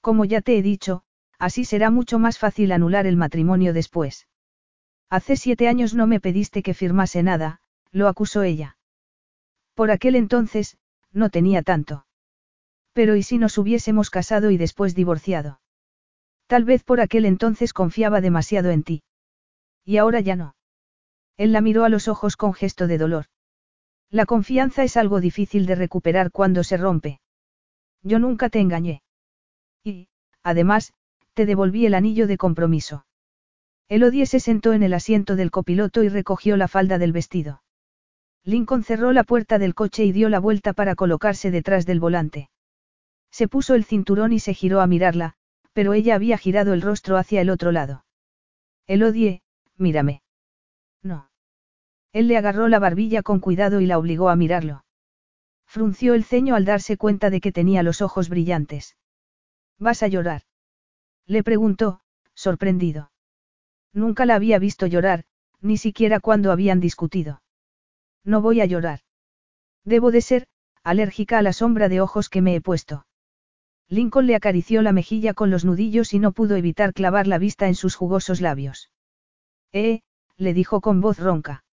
[0.00, 1.04] Como ya te he dicho,
[1.38, 4.26] así será mucho más fácil anular el matrimonio después.
[5.10, 7.60] Hace siete años no me pediste que firmase nada,
[7.92, 8.76] lo acusó ella.
[9.74, 10.78] Por aquel entonces,
[11.12, 12.06] no tenía tanto.
[12.92, 15.60] Pero ¿y si nos hubiésemos casado y después divorciado?
[16.46, 19.02] Tal vez por aquel entonces confiaba demasiado en ti.
[19.84, 20.54] Y ahora ya no.
[21.36, 23.26] Él la miró a los ojos con gesto de dolor.
[24.10, 27.20] La confianza es algo difícil de recuperar cuando se rompe.
[28.02, 29.02] Yo nunca te engañé.
[29.82, 30.08] Y,
[30.42, 30.92] además,
[31.32, 33.06] te devolví el anillo de compromiso.
[33.88, 37.62] Elodie se sentó en el asiento del copiloto y recogió la falda del vestido.
[38.44, 42.50] Lincoln cerró la puerta del coche y dio la vuelta para colocarse detrás del volante.
[43.30, 45.34] Se puso el cinturón y se giró a mirarla,
[45.74, 48.06] pero ella había girado el rostro hacia el otro lado.
[48.86, 49.42] Elodie,
[49.76, 50.22] mírame.
[51.02, 51.30] No.
[52.12, 54.84] Él le agarró la barbilla con cuidado y la obligó a mirarlo.
[55.66, 58.96] Frunció el ceño al darse cuenta de que tenía los ojos brillantes.
[59.78, 60.42] ¿Vas a llorar?
[61.26, 62.00] Le preguntó,
[62.34, 63.10] sorprendido.
[63.92, 65.24] Nunca la había visto llorar,
[65.60, 67.42] ni siquiera cuando habían discutido.
[68.22, 69.00] No voy a llorar.
[69.84, 70.46] Debo de ser,
[70.84, 73.06] alérgica a la sombra de ojos que me he puesto.
[73.88, 77.66] Lincoln le acarició la mejilla con los nudillos y no pudo evitar clavar la vista
[77.68, 78.90] en sus jugosos labios.
[79.72, 80.00] Eh,
[80.36, 81.64] le dijo con voz ronca.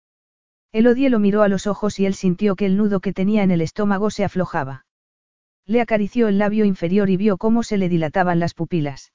[0.72, 3.52] Elodie lo miró a los ojos y él sintió que el nudo que tenía en
[3.52, 4.86] el estómago se aflojaba.
[5.66, 9.14] Le acarició el labio inferior y vio cómo se le dilataban las pupilas.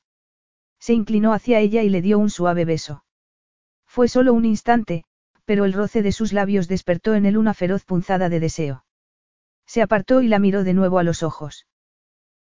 [0.78, 3.05] Se inclinó hacia ella y le dio un suave beso.
[3.86, 5.05] Fue solo un instante,
[5.44, 8.84] pero el roce de sus labios despertó en él una feroz punzada de deseo.
[9.66, 11.66] Se apartó y la miró de nuevo a los ojos.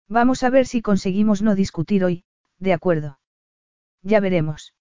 [0.08, 2.24] Vamos a ver si conseguimos no discutir hoy,
[2.58, 3.18] de acuerdo.
[4.02, 4.74] Ya veremos.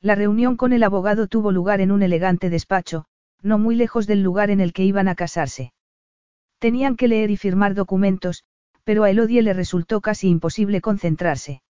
[0.00, 3.06] La reunión con el abogado tuvo lugar en un elegante despacho,
[3.40, 5.72] no muy lejos del lugar en el que iban a casarse.
[6.58, 8.44] Tenían que leer y firmar documentos,
[8.84, 11.62] pero a Elodie le resultó casi imposible concentrarse.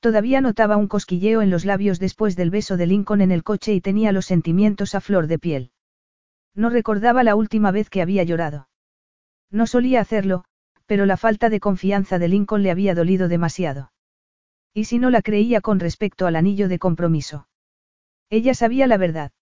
[0.00, 3.72] Todavía notaba un cosquilleo en los labios después del beso de Lincoln en el coche
[3.72, 5.70] y tenía los sentimientos a flor de piel.
[6.54, 8.68] No recordaba la última vez que había llorado.
[9.50, 10.44] No solía hacerlo,
[10.86, 13.92] pero la falta de confianza de Lincoln le había dolido demasiado.
[14.72, 17.48] ¿Y si no la creía con respecto al anillo de compromiso?
[18.28, 19.32] Ella sabía la verdad.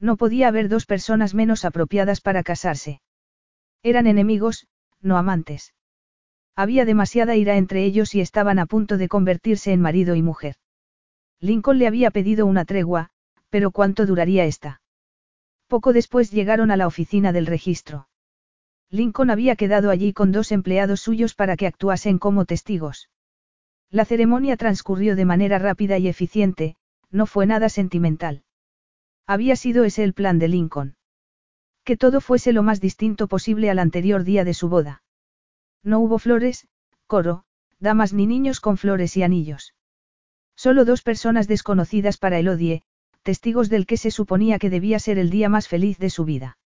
[0.00, 3.00] No podía haber dos personas menos apropiadas para casarse.
[3.82, 4.66] Eran enemigos,
[5.00, 5.74] no amantes.
[6.56, 10.56] Había demasiada ira entre ellos y estaban a punto de convertirse en marido y mujer.
[11.40, 13.10] Lincoln le había pedido una tregua,
[13.48, 14.82] pero ¿cuánto duraría esta?
[15.68, 18.08] Poco después llegaron a la oficina del registro.
[18.90, 23.10] Lincoln había quedado allí con dos empleados suyos para que actuasen como testigos.
[23.90, 26.76] La ceremonia transcurrió de manera rápida y eficiente,
[27.10, 28.44] no fue nada sentimental.
[29.26, 30.96] Había sido ese el plan de Lincoln.
[31.84, 35.02] Que todo fuese lo más distinto posible al anterior día de su boda.
[35.82, 36.66] No hubo flores,
[37.06, 37.44] coro,
[37.78, 39.74] damas ni niños con flores y anillos.
[40.54, 42.82] Solo dos personas desconocidas para Elodie,
[43.22, 46.58] testigos del que se suponía que debía ser el día más feliz de su vida.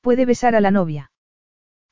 [0.00, 1.10] Puede besar a la novia.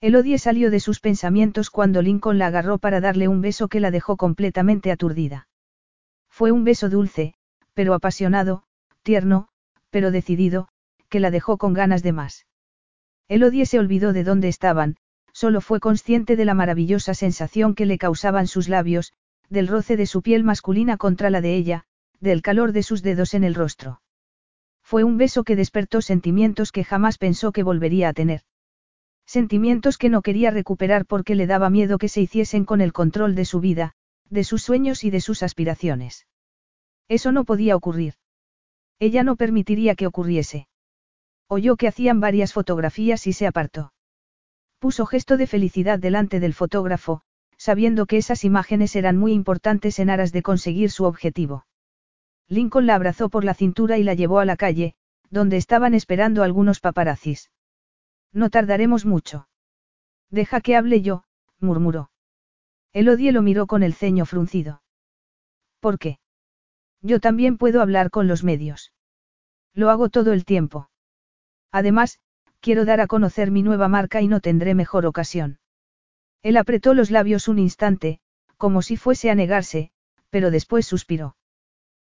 [0.03, 3.92] Elodie salió de sus pensamientos cuando Lincoln la agarró para darle un beso que la
[3.92, 5.46] dejó completamente aturdida.
[6.28, 7.34] Fue un beso dulce,
[7.72, 8.64] pero apasionado,
[9.05, 9.46] tierno,
[9.90, 10.66] pero decidido,
[11.09, 12.46] que la dejó con ganas de más.
[13.28, 14.96] Elodie se olvidó de dónde estaban,
[15.32, 19.12] solo fue consciente de la maravillosa sensación que le causaban sus labios,
[19.50, 21.84] del roce de su piel masculina contra la de ella,
[22.18, 24.03] del calor de sus dedos en el rostro.
[24.82, 28.42] Fue un beso que despertó sentimientos que jamás pensó que volvería a tener.
[29.26, 33.34] Sentimientos que no quería recuperar porque le daba miedo que se hiciesen con el control
[33.34, 33.94] de su vida,
[34.28, 36.26] de sus sueños y de sus aspiraciones.
[37.08, 38.14] Eso no podía ocurrir.
[38.98, 40.68] Ella no permitiría que ocurriese.
[41.48, 43.92] Oyó que hacían varias fotografías y se apartó.
[44.78, 47.22] Puso gesto de felicidad delante del fotógrafo,
[47.56, 51.66] sabiendo que esas imágenes eran muy importantes en aras de conseguir su objetivo.
[52.48, 54.94] Lincoln la abrazó por la cintura y la llevó a la calle,
[55.30, 57.50] donde estaban esperando algunos paparazzis.
[58.33, 59.49] No tardaremos mucho.
[60.30, 61.24] Deja que hable yo,
[61.59, 62.11] murmuró.
[62.93, 64.83] Elodie lo miró con el ceño fruncido.
[65.80, 66.18] ¿Por qué?
[67.01, 68.93] Yo también puedo hablar con los medios.
[69.74, 70.91] Lo hago todo el tiempo.
[71.70, 72.20] Además,
[72.61, 75.59] quiero dar a conocer mi nueva marca y no tendré mejor ocasión.
[76.43, 78.20] Él apretó los labios un instante,
[78.57, 79.91] como si fuese a negarse,
[80.30, 81.37] pero después suspiró.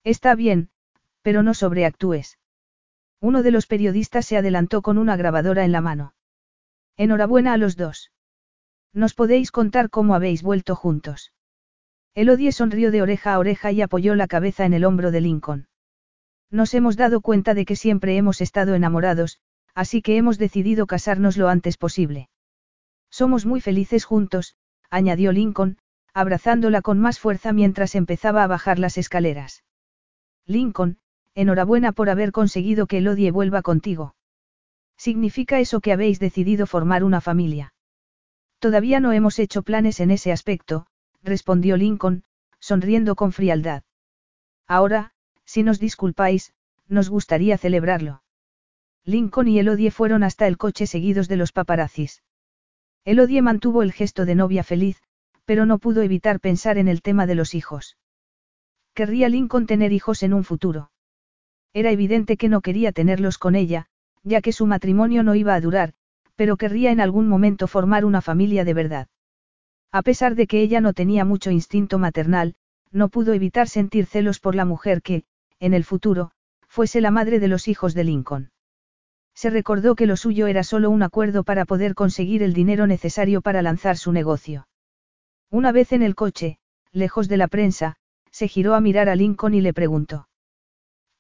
[0.04, 0.70] Está bien,
[1.22, 2.38] pero no sobreactúes.
[3.20, 6.14] Uno de los periodistas se adelantó con una grabadora en la mano.
[6.96, 8.12] Enhorabuena a los dos.
[8.92, 11.32] Nos podéis contar cómo habéis vuelto juntos.
[12.14, 15.68] Elodie sonrió de oreja a oreja y apoyó la cabeza en el hombro de Lincoln.
[16.50, 19.38] Nos hemos dado cuenta de que siempre hemos estado enamorados,
[19.74, 22.30] así que hemos decidido casarnos lo antes posible.
[23.10, 24.56] Somos muy felices juntos,
[24.90, 25.78] añadió Lincoln,
[26.14, 29.62] abrazándola con más fuerza mientras empezaba a bajar las escaleras.
[30.46, 30.98] Lincoln,
[31.38, 34.16] enhorabuena por haber conseguido que Elodie vuelva contigo.
[34.96, 37.74] ¿Significa eso que habéis decidido formar una familia?
[38.58, 40.86] Todavía no hemos hecho planes en ese aspecto,
[41.22, 42.24] respondió Lincoln,
[42.58, 43.84] sonriendo con frialdad.
[44.66, 45.12] Ahora,
[45.44, 46.54] si nos disculpáis,
[46.88, 48.24] nos gustaría celebrarlo.
[49.04, 52.24] Lincoln y Elodie fueron hasta el coche seguidos de los paparazzis.
[53.04, 55.00] Elodie mantuvo el gesto de novia feliz,
[55.44, 57.96] pero no pudo evitar pensar en el tema de los hijos.
[58.92, 60.90] Querría Lincoln tener hijos en un futuro.
[61.72, 63.86] Era evidente que no quería tenerlos con ella,
[64.22, 65.94] ya que su matrimonio no iba a durar,
[66.36, 69.08] pero querría en algún momento formar una familia de verdad.
[69.90, 72.54] A pesar de que ella no tenía mucho instinto maternal,
[72.90, 75.24] no pudo evitar sentir celos por la mujer que,
[75.60, 76.30] en el futuro,
[76.68, 78.50] fuese la madre de los hijos de Lincoln.
[79.34, 83.40] Se recordó que lo suyo era solo un acuerdo para poder conseguir el dinero necesario
[83.40, 84.68] para lanzar su negocio.
[85.50, 86.58] Una vez en el coche,
[86.92, 87.96] lejos de la prensa,
[88.30, 90.27] se giró a mirar a Lincoln y le preguntó.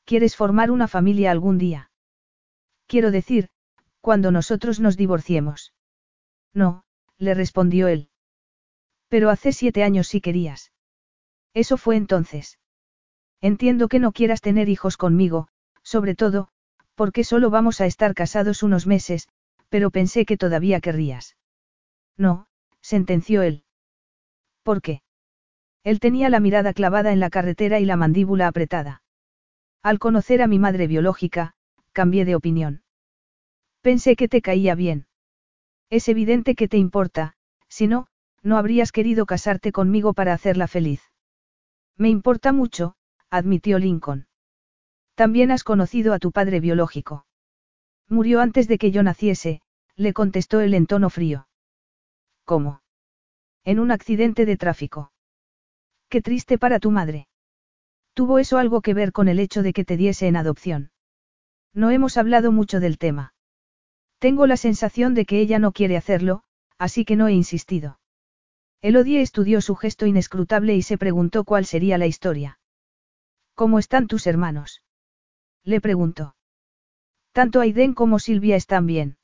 [0.08, 1.90] ¿Quieres formar una familia algún día?
[2.86, 3.50] Quiero decir,
[4.00, 5.74] cuando nosotros nos divorciemos.
[6.54, 6.84] No,
[7.18, 8.08] le respondió él.
[9.08, 10.72] Pero hace siete años sí querías.
[11.52, 12.58] Eso fue entonces.
[13.42, 15.48] Entiendo que no quieras tener hijos conmigo,
[15.82, 16.48] sobre todo,
[16.94, 19.28] porque solo vamos a estar casados unos meses,
[19.68, 21.36] pero pensé que todavía querrías.
[22.16, 22.46] No,
[22.80, 23.62] sentenció él.
[24.62, 25.02] ¿Por qué?
[25.84, 29.02] Él tenía la mirada clavada en la carretera y la mandíbula apretada.
[29.82, 31.54] Al conocer a mi madre biológica,
[31.92, 32.82] cambié de opinión.
[33.80, 35.06] Pensé que te caía bien.
[35.90, 37.34] Es evidente que te importa,
[37.68, 38.08] si no,
[38.42, 41.02] no habrías querido casarte conmigo para hacerla feliz.
[41.96, 42.96] Me importa mucho,
[43.30, 44.26] admitió Lincoln.
[45.14, 47.26] También has conocido a tu padre biológico.
[48.08, 49.60] Murió antes de que yo naciese,
[49.96, 51.48] le contestó él en tono frío.
[52.44, 52.82] ¿Cómo?
[53.64, 55.12] En un accidente de tráfico.
[56.08, 57.27] Qué triste para tu madre.
[58.18, 60.90] ¿Tuvo eso algo que ver con el hecho de que te diese en adopción?
[61.72, 63.32] No hemos hablado mucho del tema.
[64.18, 66.42] Tengo la sensación de que ella no quiere hacerlo,
[66.78, 68.00] así que no he insistido.
[68.82, 72.58] Elodie estudió su gesto inescrutable y se preguntó cuál sería la historia.
[73.54, 74.82] ¿Cómo están tus hermanos?
[75.62, 76.34] Le preguntó.
[77.30, 79.16] Tanto Aiden como Silvia están bien.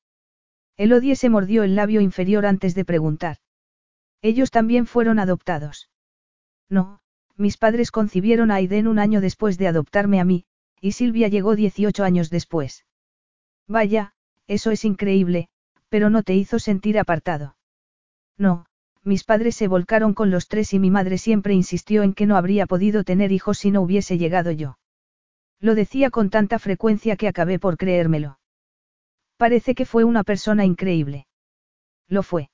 [0.76, 3.38] Elodie se mordió el labio inferior antes de preguntar.
[4.22, 5.90] Ellos también fueron adoptados.
[6.68, 7.00] No,
[7.36, 10.44] mis padres concibieron a Aiden un año después de adoptarme a mí,
[10.80, 12.84] y Silvia llegó 18 años después.
[13.66, 14.14] Vaya,
[14.46, 15.48] eso es increíble,
[15.88, 17.56] pero no te hizo sentir apartado.
[18.36, 18.66] No,
[19.02, 22.36] mis padres se volcaron con los tres y mi madre siempre insistió en que no
[22.36, 24.78] habría podido tener hijos si no hubiese llegado yo.
[25.60, 28.38] Lo decía con tanta frecuencia que acabé por creérmelo.
[29.36, 31.26] Parece que fue una persona increíble.
[32.08, 32.50] Lo fue.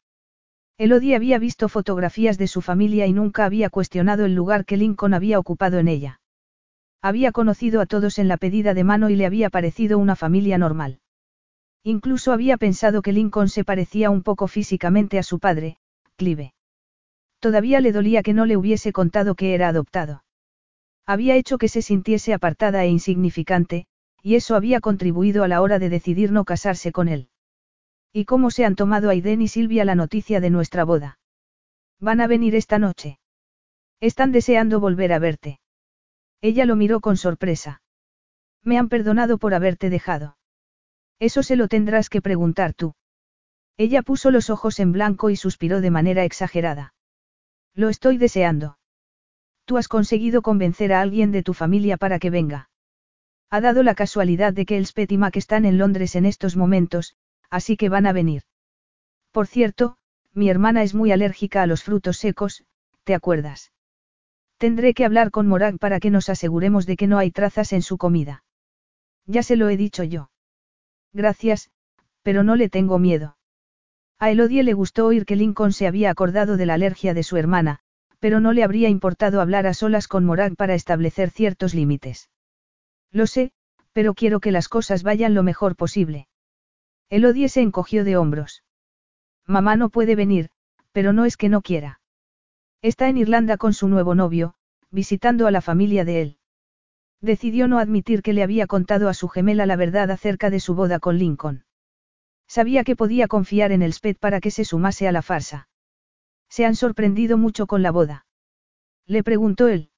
[0.80, 5.12] Elodie había visto fotografías de su familia y nunca había cuestionado el lugar que Lincoln
[5.12, 6.22] había ocupado en ella.
[7.02, 10.56] Había conocido a todos en la pedida de mano y le había parecido una familia
[10.56, 11.00] normal.
[11.84, 15.76] Incluso había pensado que Lincoln se parecía un poco físicamente a su padre,
[16.16, 16.54] Clive.
[17.40, 20.24] Todavía le dolía que no le hubiese contado que era adoptado.
[21.04, 23.84] Había hecho que se sintiese apartada e insignificante,
[24.22, 27.28] y eso había contribuido a la hora de decidir no casarse con él.
[28.12, 31.18] ¿Y cómo se han tomado Aiden y Silvia la noticia de nuestra boda?
[32.00, 33.20] Van a venir esta noche.
[34.00, 35.60] Están deseando volver a verte.
[36.40, 37.82] Ella lo miró con sorpresa.
[38.64, 40.36] Me han perdonado por haberte dejado.
[41.18, 42.94] Eso se lo tendrás que preguntar tú.
[43.76, 46.94] Ella puso los ojos en blanco y suspiró de manera exagerada.
[47.74, 48.78] Lo estoy deseando.
[49.64, 52.70] Tú has conseguido convencer a alguien de tu familia para que venga.
[53.50, 57.14] Ha dado la casualidad de que Elspeth y Mac están en Londres en estos momentos,
[57.50, 58.42] así que van a venir.
[59.32, 59.96] Por cierto,
[60.32, 62.64] mi hermana es muy alérgica a los frutos secos,
[63.04, 63.72] ¿te acuerdas?
[64.58, 67.82] Tendré que hablar con Morag para que nos aseguremos de que no hay trazas en
[67.82, 68.44] su comida.
[69.26, 70.30] Ya se lo he dicho yo.
[71.12, 71.70] Gracias,
[72.22, 73.36] pero no le tengo miedo.
[74.18, 77.36] A Elodie le gustó oír que Lincoln se había acordado de la alergia de su
[77.36, 77.80] hermana,
[78.18, 82.28] pero no le habría importado hablar a solas con Morag para establecer ciertos límites.
[83.10, 83.52] Lo sé,
[83.92, 86.28] pero quiero que las cosas vayan lo mejor posible.
[87.10, 88.62] Elodie se encogió de hombros.
[89.44, 90.50] Mamá no puede venir,
[90.92, 92.00] pero no es que no quiera.
[92.82, 94.54] Está en Irlanda con su nuevo novio,
[94.92, 96.38] visitando a la familia de él.
[97.20, 100.74] Decidió no admitir que le había contado a su gemela la verdad acerca de su
[100.76, 101.64] boda con Lincoln.
[102.46, 105.68] Sabía que podía confiar en el Sped para que se sumase a la farsa.
[106.48, 108.24] Se han sorprendido mucho con la boda.
[109.04, 109.90] Le preguntó él.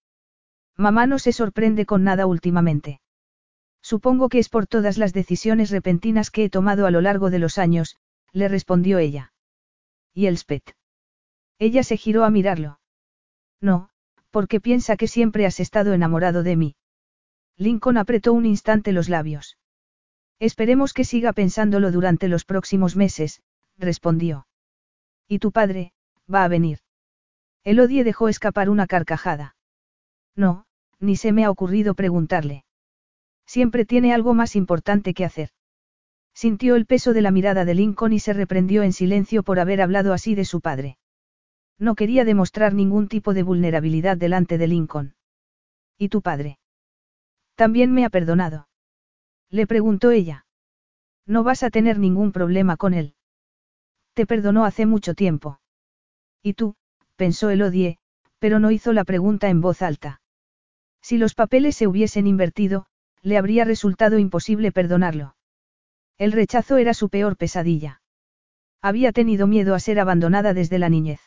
[0.78, 3.01] Mamá no se sorprende con nada últimamente.
[3.82, 7.40] Supongo que es por todas las decisiones repentinas que he tomado a lo largo de
[7.40, 7.96] los años,
[8.32, 9.32] le respondió ella.
[10.14, 10.76] ¿Y el Spet?
[11.58, 12.80] Ella se giró a mirarlo.
[13.60, 13.90] No,
[14.30, 16.76] porque piensa que siempre has estado enamorado de mí.
[17.56, 19.58] Lincoln apretó un instante los labios.
[20.38, 23.42] Esperemos que siga pensándolo durante los próximos meses,
[23.78, 24.46] respondió.
[25.28, 25.92] ¿Y tu padre,
[26.32, 26.80] va a venir?
[27.64, 29.54] Elodie dejó escapar una carcajada.
[30.34, 30.66] No,
[30.98, 32.64] ni se me ha ocurrido preguntarle.
[33.52, 35.50] Siempre tiene algo más importante que hacer.
[36.32, 39.82] Sintió el peso de la mirada de Lincoln y se reprendió en silencio por haber
[39.82, 40.96] hablado así de su padre.
[41.78, 45.16] No quería demostrar ningún tipo de vulnerabilidad delante de Lincoln.
[45.98, 46.60] ¿Y tu padre?
[47.54, 48.68] También me ha perdonado.
[49.50, 50.46] Le preguntó ella.
[51.26, 53.16] No vas a tener ningún problema con él.
[54.14, 55.60] Te perdonó hace mucho tiempo.
[56.42, 56.74] ¿Y tú?
[57.16, 57.98] pensó Elodie,
[58.38, 60.22] pero no hizo la pregunta en voz alta.
[61.02, 62.86] Si los papeles se hubiesen invertido,
[63.22, 65.36] le habría resultado imposible perdonarlo.
[66.18, 68.02] El rechazo era su peor pesadilla.
[68.80, 71.20] Había tenido miedo a ser abandonada desde la niñez.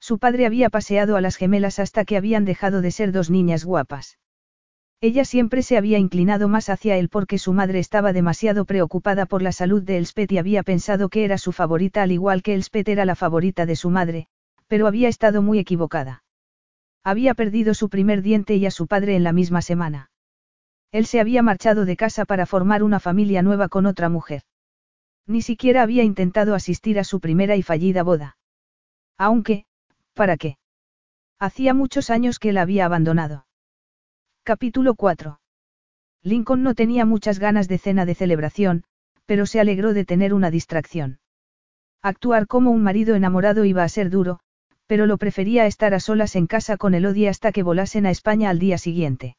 [0.00, 3.64] Su padre había paseado a las gemelas hasta que habían dejado de ser dos niñas
[3.64, 4.18] guapas.
[5.00, 9.42] Ella siempre se había inclinado más hacia él porque su madre estaba demasiado preocupada por
[9.42, 12.88] la salud de Elspeth y había pensado que era su favorita al igual que Elspeth
[12.88, 14.28] era la favorita de su madre,
[14.68, 16.24] pero había estado muy equivocada.
[17.04, 20.10] Había perdido su primer diente y a su padre en la misma semana.
[20.96, 24.44] Él se había marchado de casa para formar una familia nueva con otra mujer.
[25.26, 28.38] Ni siquiera había intentado asistir a su primera y fallida boda.
[29.18, 29.66] Aunque,
[30.14, 30.56] ¿para qué?
[31.38, 33.46] Hacía muchos años que la había abandonado.
[34.42, 35.38] Capítulo 4.
[36.22, 38.84] Lincoln no tenía muchas ganas de cena de celebración,
[39.26, 41.18] pero se alegró de tener una distracción.
[42.00, 44.40] Actuar como un marido enamorado iba a ser duro,
[44.86, 48.48] pero lo prefería estar a solas en casa con Elodie hasta que volasen a España
[48.48, 49.36] al día siguiente.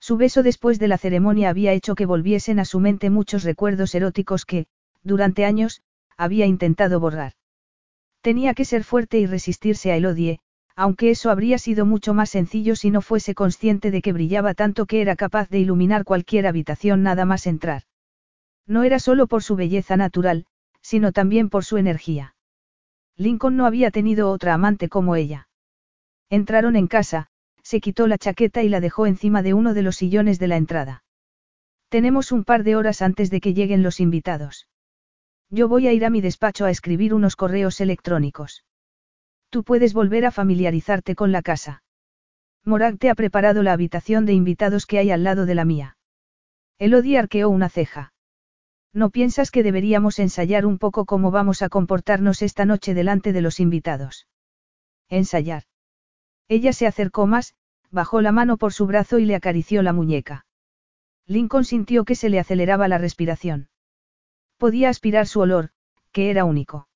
[0.00, 3.94] Su beso después de la ceremonia había hecho que volviesen a su mente muchos recuerdos
[3.94, 4.66] eróticos que,
[5.02, 5.82] durante años,
[6.16, 7.32] había intentado borrar.
[8.20, 10.40] Tenía que ser fuerte y resistirse a Elodie,
[10.76, 14.86] aunque eso habría sido mucho más sencillo si no fuese consciente de que brillaba tanto
[14.86, 17.82] que era capaz de iluminar cualquier habitación nada más entrar.
[18.66, 20.46] No era solo por su belleza natural,
[20.80, 22.36] sino también por su energía.
[23.16, 25.48] Lincoln no había tenido otra amante como ella.
[26.30, 27.30] Entraron en casa,
[27.68, 30.56] se quitó la chaqueta y la dejó encima de uno de los sillones de la
[30.56, 31.04] entrada.
[31.90, 34.68] Tenemos un par de horas antes de que lleguen los invitados.
[35.50, 38.64] Yo voy a ir a mi despacho a escribir unos correos electrónicos.
[39.50, 41.82] Tú puedes volver a familiarizarte con la casa.
[42.64, 45.98] Morag te ha preparado la habitación de invitados que hay al lado de la mía.
[46.78, 48.14] Elodie arqueó una ceja.
[48.94, 53.42] ¿No piensas que deberíamos ensayar un poco cómo vamos a comportarnos esta noche delante de
[53.42, 54.26] los invitados?
[55.10, 55.64] Ensayar.
[56.48, 57.54] Ella se acercó más,
[57.90, 60.46] bajó la mano por su brazo y le acarició la muñeca.
[61.26, 63.68] Lincoln sintió que se le aceleraba la respiración.
[64.56, 65.70] Podía aspirar su olor,
[66.10, 66.88] que era único.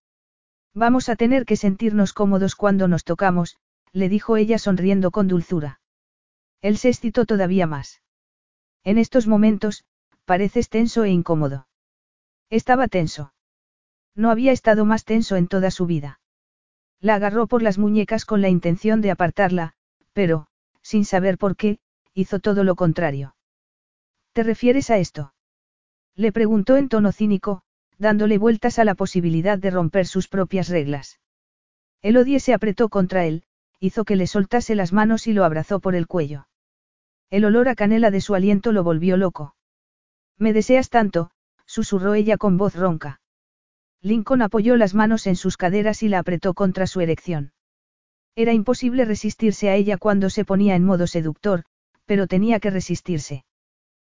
[0.74, 3.58] Vamos a tener que sentirnos cómodos cuando nos tocamos,
[3.92, 5.80] le dijo ella sonriendo con dulzura.
[6.62, 8.02] Él se excitó todavía más.
[8.84, 9.84] En estos momentos,
[10.24, 11.68] pareces tenso e incómodo.
[12.48, 13.34] Estaba tenso.
[14.14, 16.20] No había estado más tenso en toda su vida.
[17.02, 19.74] La agarró por las muñecas con la intención de apartarla,
[20.12, 20.46] pero,
[20.82, 21.80] sin saber por qué,
[22.14, 23.34] hizo todo lo contrario.
[24.32, 25.34] ¿Te refieres a esto?
[26.14, 27.62] Le preguntó en tono cínico,
[27.98, 31.18] dándole vueltas a la posibilidad de romper sus propias reglas.
[32.02, 33.42] Elodie se apretó contra él,
[33.80, 36.46] hizo que le soltase las manos y lo abrazó por el cuello.
[37.30, 39.56] El olor a canela de su aliento lo volvió loco.
[40.38, 41.32] Me deseas tanto,
[41.66, 43.21] susurró ella con voz ronca.
[44.02, 47.52] Lincoln apoyó las manos en sus caderas y la apretó contra su erección.
[48.34, 51.64] Era imposible resistirse a ella cuando se ponía en modo seductor,
[52.04, 53.44] pero tenía que resistirse.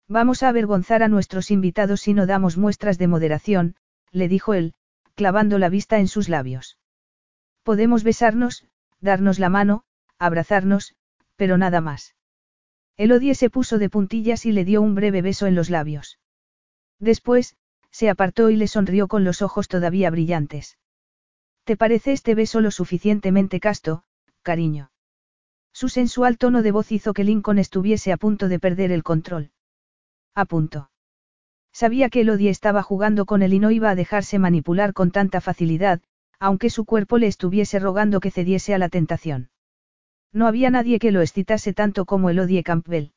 [0.08, 3.76] Vamos a avergonzar a nuestros invitados si no damos muestras de moderación,
[4.10, 4.74] le dijo él,
[5.14, 6.78] clavando la vista en sus labios.
[7.62, 8.66] Podemos besarnos,
[9.00, 9.84] darnos la mano,
[10.18, 10.94] abrazarnos,
[11.36, 12.14] pero nada más.
[12.96, 16.18] Elodie se puso de puntillas y le dio un breve beso en los labios.
[17.00, 17.56] Después,
[17.94, 20.78] se apartó y le sonrió con los ojos todavía brillantes.
[21.62, 24.02] ¿Te parece este beso lo suficientemente casto,
[24.42, 24.90] cariño?
[25.72, 29.52] Su sensual tono de voz hizo que Lincoln estuviese a punto de perder el control.
[30.34, 30.90] A punto.
[31.72, 35.40] Sabía que Elodie estaba jugando con él y no iba a dejarse manipular con tanta
[35.40, 36.02] facilidad,
[36.40, 39.50] aunque su cuerpo le estuviese rogando que cediese a la tentación.
[40.32, 43.12] No había nadie que lo excitase tanto como Elodie Campbell.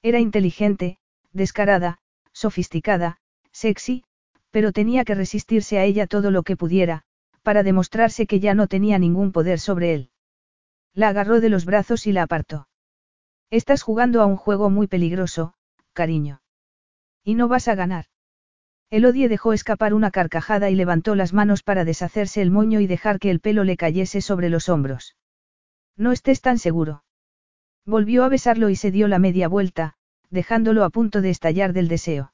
[0.00, 0.96] Era inteligente,
[1.32, 1.98] descarada,
[2.32, 3.19] sofisticada,
[3.52, 4.04] sexy,
[4.50, 7.02] pero tenía que resistirse a ella todo lo que pudiera,
[7.42, 10.10] para demostrarse que ya no tenía ningún poder sobre él.
[10.94, 12.68] La agarró de los brazos y la apartó.
[13.50, 15.54] Estás jugando a un juego muy peligroso,
[15.92, 16.42] cariño.
[17.24, 18.06] Y no vas a ganar.
[18.90, 23.20] Elodie dejó escapar una carcajada y levantó las manos para deshacerse el moño y dejar
[23.20, 25.16] que el pelo le cayese sobre los hombros.
[25.96, 27.04] No estés tan seguro.
[27.86, 29.94] Volvió a besarlo y se dio la media vuelta,
[30.28, 32.32] dejándolo a punto de estallar del deseo.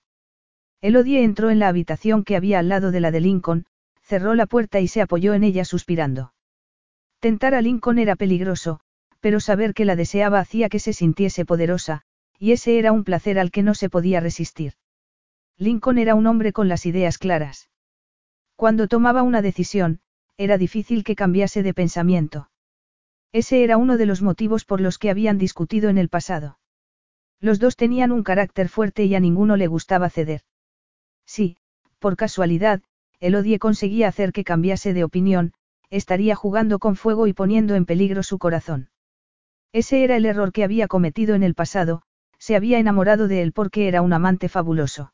[0.81, 3.67] Elodie entró en la habitación que había al lado de la de Lincoln,
[4.03, 6.33] cerró la puerta y se apoyó en ella suspirando.
[7.19, 8.81] Tentar a Lincoln era peligroso,
[9.21, 12.03] pero saber que la deseaba hacía que se sintiese poderosa,
[12.39, 14.75] y ese era un placer al que no se podía resistir.
[15.59, 17.71] Lincoln era un hombre con las ideas claras.
[18.55, 20.01] Cuando tomaba una decisión,
[20.37, 22.51] era difícil que cambiase de pensamiento.
[23.33, 26.59] Ese era uno de los motivos por los que habían discutido en el pasado.
[27.41, 30.43] Los dos tenían un carácter fuerte y a ninguno le gustaba ceder.
[31.27, 31.57] Sí,
[31.99, 32.83] por casualidad,
[33.21, 35.53] Elodie conseguía hacer que cambiase de opinión,
[35.91, 38.91] estaría jugando con fuego y poniendo en peligro su corazón.
[39.73, 42.03] Ese era el error que había cometido en el pasado,
[42.39, 45.13] se había enamorado de él porque era un amante fabuloso.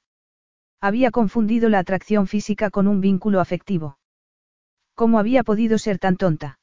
[0.81, 3.99] Había confundido la atracción física con un vínculo afectivo.
[4.95, 6.59] ¿Cómo había podido ser tan tonta?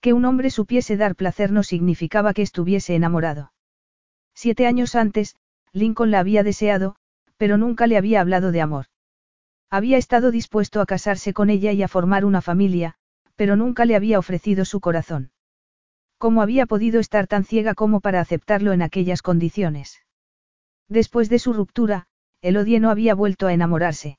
[0.00, 3.52] Que un hombre supiese dar placer no significaba que estuviese enamorado.
[4.34, 5.36] Siete años antes,
[5.72, 6.96] Lincoln la había deseado,
[7.38, 8.86] pero nunca le había hablado de amor.
[9.70, 12.96] Había estado dispuesto a casarse con ella y a formar una familia,
[13.36, 15.30] pero nunca le había ofrecido su corazón.
[16.18, 20.02] ¿Cómo había podido estar tan ciega como para aceptarlo en aquellas condiciones?
[20.88, 22.06] Después de su ruptura,
[22.42, 24.18] Elodie no había vuelto a enamorarse.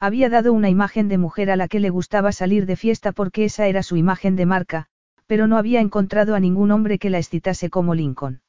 [0.00, 3.44] Había dado una imagen de mujer a la que le gustaba salir de fiesta porque
[3.44, 4.86] esa era su imagen de marca,
[5.26, 8.42] pero no había encontrado a ningún hombre que la excitase como Lincoln.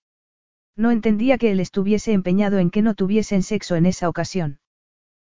[0.80, 4.60] No entendía que él estuviese empeñado en que no tuviesen sexo en esa ocasión.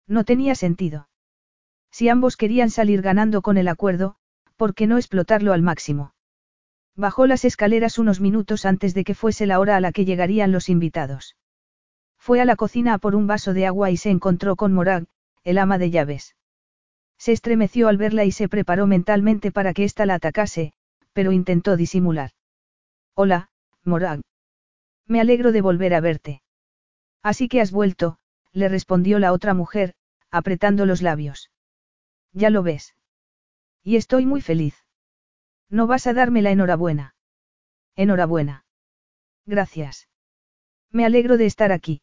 [0.08, 1.10] No tenía sentido.
[1.90, 4.16] Si ambos querían salir ganando con el acuerdo,
[4.56, 6.14] ¿por qué no explotarlo al máximo?
[6.96, 10.50] Bajó las escaleras unos minutos antes de que fuese la hora a la que llegarían
[10.50, 11.36] los invitados.
[12.16, 15.04] Fue a la cocina a por un vaso de agua y se encontró con Morag,
[15.42, 16.36] el ama de llaves.
[17.18, 20.72] Se estremeció al verla y se preparó mentalmente para que ésta la atacase,
[21.12, 22.30] pero intentó disimular.
[23.14, 23.50] Hola,
[23.84, 24.22] Morag.
[25.06, 26.42] Me alegro de volver a verte.
[27.22, 28.18] Así que has vuelto,
[28.52, 29.94] le respondió la otra mujer,
[30.30, 31.50] apretando los labios.
[32.32, 32.94] Ya lo ves.
[33.82, 34.76] Y estoy muy feliz.
[35.68, 37.14] ¿No vas a darme la enhorabuena?
[37.96, 38.64] Enhorabuena.
[39.46, 40.08] Gracias.
[40.90, 42.02] Me alegro de estar aquí.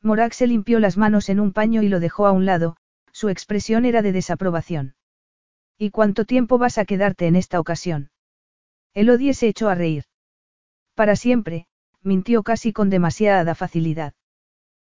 [0.00, 2.76] Morag se limpió las manos en un paño y lo dejó a un lado,
[3.12, 4.94] su expresión era de desaprobación.
[5.78, 8.10] ¿Y cuánto tiempo vas a quedarte en esta ocasión?
[8.94, 10.04] Elodie se echó a reír.
[10.94, 11.66] Para siempre,
[12.02, 14.14] mintió casi con demasiada facilidad.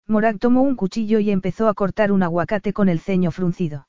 [0.06, 3.88] Morag tomó un cuchillo y empezó a cortar un aguacate con el ceño fruncido.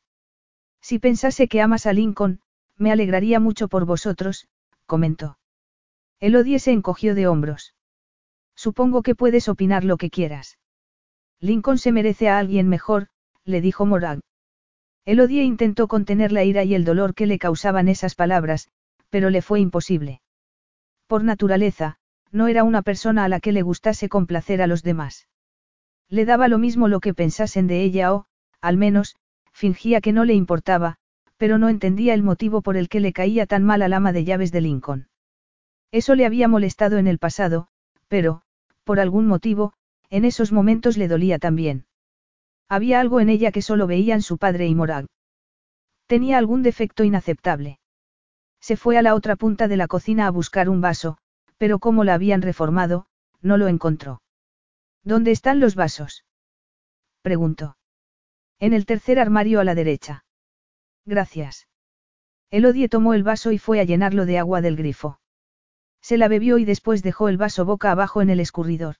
[0.81, 2.41] Si pensase que amas a Lincoln,
[2.77, 4.47] me alegraría mucho por vosotros,
[4.85, 5.37] comentó.
[6.19, 7.75] Elodie se encogió de hombros.
[8.55, 10.59] Supongo que puedes opinar lo que quieras.
[11.39, 13.07] Lincoln se merece a alguien mejor,
[13.43, 14.19] le dijo Morag.
[15.05, 18.69] Elodie intentó contener la ira y el dolor que le causaban esas palabras,
[19.09, 20.21] pero le fue imposible.
[21.07, 21.97] Por naturaleza,
[22.31, 25.27] no era una persona a la que le gustase complacer a los demás.
[26.09, 28.25] Le daba lo mismo lo que pensasen de ella o,
[28.61, 29.15] al menos,
[29.51, 30.97] fingía que no le importaba,
[31.37, 34.23] pero no entendía el motivo por el que le caía tan mal al ama de
[34.23, 35.09] llaves de Lincoln.
[35.91, 37.67] Eso le había molestado en el pasado,
[38.07, 38.43] pero,
[38.83, 39.73] por algún motivo,
[40.09, 41.85] en esos momentos le dolía también.
[42.69, 45.07] Había algo en ella que solo veían su padre y Morag.
[46.07, 47.79] Tenía algún defecto inaceptable.
[48.59, 51.17] Se fue a la otra punta de la cocina a buscar un vaso,
[51.61, 53.05] pero como la habían reformado,
[53.39, 54.23] no lo encontró.
[55.03, 56.25] ¿Dónde están los vasos?
[57.21, 57.77] preguntó.
[58.57, 60.25] En el tercer armario a la derecha.
[61.05, 61.67] Gracias.
[62.49, 65.19] Elodie tomó el vaso y fue a llenarlo de agua del grifo.
[66.01, 68.95] Se la bebió y después dejó el vaso boca abajo en el escurridor.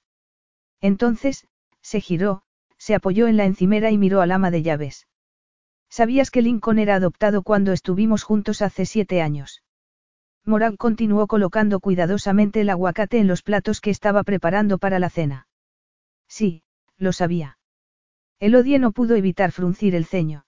[0.82, 1.48] Entonces,
[1.82, 2.44] se giró,
[2.78, 5.08] se apoyó en la encimera y miró al ama de llaves.
[5.90, 9.64] ¿Sabías que Lincoln era adoptado cuando estuvimos juntos hace siete años?
[10.46, 15.48] Morag continuó colocando cuidadosamente el aguacate en los platos que estaba preparando para la cena.
[16.28, 16.64] Sí,
[16.98, 17.58] lo sabía.
[18.40, 20.46] Elodie no pudo evitar fruncir el ceño.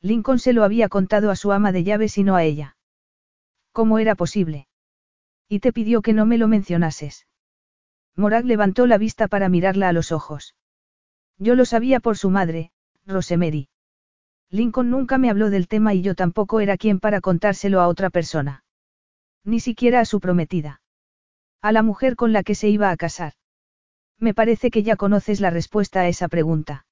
[0.00, 2.76] Lincoln se lo había contado a su ama de llaves y no a ella.
[3.72, 4.66] ¿Cómo era posible?
[5.48, 7.26] Y te pidió que no me lo mencionases.
[8.16, 10.56] Morag levantó la vista para mirarla a los ojos.
[11.38, 12.72] Yo lo sabía por su madre,
[13.06, 13.68] Rosemary.
[14.50, 18.10] Lincoln nunca me habló del tema y yo tampoco era quien para contárselo a otra
[18.10, 18.64] persona.
[19.44, 20.80] Ni siquiera a su prometida.
[21.60, 23.34] A la mujer con la que se iba a casar.
[24.18, 26.86] Me parece que ya conoces la respuesta a esa pregunta.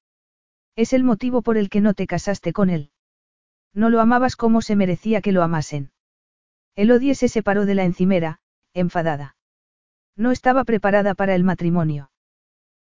[0.75, 2.91] Es el motivo por el que no te casaste con él.
[3.73, 5.91] No lo amabas como se merecía que lo amasen.
[6.75, 8.39] Elodie se separó de la encimera,
[8.73, 9.35] enfadada.
[10.15, 12.11] No estaba preparada para el matrimonio.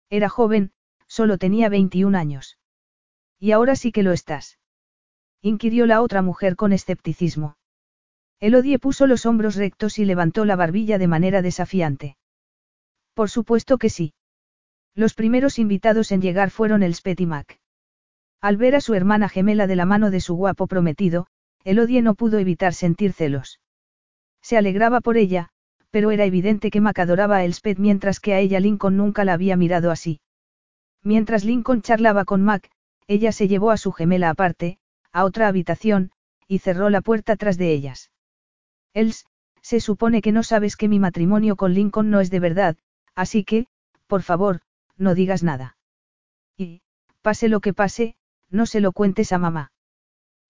[0.08, 0.72] Era joven,
[1.06, 2.58] solo tenía 21 años.
[3.38, 4.58] Y ahora sí que lo estás.
[5.42, 7.56] Inquirió la otra mujer con escepticismo.
[8.40, 12.16] Elodie puso los hombros rectos y levantó la barbilla de manera desafiante.
[13.12, 14.14] Por supuesto que sí.
[14.94, 17.60] Los primeros invitados en llegar fueron el y Mac.
[18.40, 21.26] Al ver a su hermana gemela de la mano de su guapo prometido,
[21.64, 23.60] Elodie no pudo evitar sentir celos.
[24.40, 25.50] Se alegraba por ella,
[25.90, 29.34] pero era evidente que Mac adoraba a Elspeth mientras que a ella Lincoln nunca la
[29.34, 30.20] había mirado así.
[31.02, 32.70] Mientras Lincoln charlaba con Mac,
[33.06, 34.78] ella se llevó a su gemela aparte,
[35.12, 36.12] a otra habitación,
[36.48, 38.10] y cerró la puerta tras de ellas.
[38.92, 39.26] Els,
[39.62, 42.76] se supone que no sabes que mi matrimonio con Lincoln no es de verdad,
[43.14, 43.66] así que,
[44.06, 44.60] por favor,
[44.96, 45.76] no digas nada.
[46.56, 46.82] Y,
[47.22, 48.16] pase lo que pase,
[48.48, 49.72] no se lo cuentes a mamá.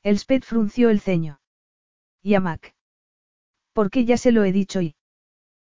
[0.03, 1.41] Elspeth frunció el ceño.
[2.23, 2.75] ¿Y a Mac?
[3.73, 4.95] Porque ya se lo he dicho y...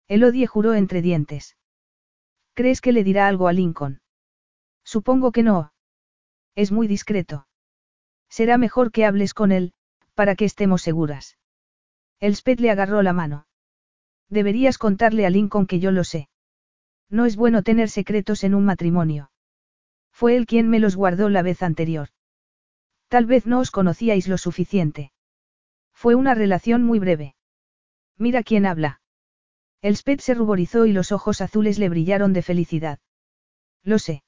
[0.08, 1.58] Elodie juró entre dientes.
[2.54, 4.02] ¿Crees que le dirá algo a Lincoln?
[4.84, 5.74] Supongo que no.
[6.56, 7.48] Es muy discreto.
[8.30, 9.74] Será mejor que hables con él,
[10.16, 11.38] para que estemos seguras.
[12.22, 13.48] Elspeth le agarró la mano.
[14.30, 16.30] Deberías contarle a Lincoln que yo lo sé.
[17.10, 19.32] No es bueno tener secretos en un matrimonio.
[20.14, 22.10] Fue él quien me los guardó la vez anterior.
[23.10, 25.12] Tal vez no os conocíais lo suficiente.
[25.94, 27.36] Fue una relación muy breve.
[28.18, 29.02] Mira quién habla.
[29.82, 33.00] Elspeth se ruborizó y los ojos azules le brillaron de felicidad.
[33.84, 34.24] Lo sé.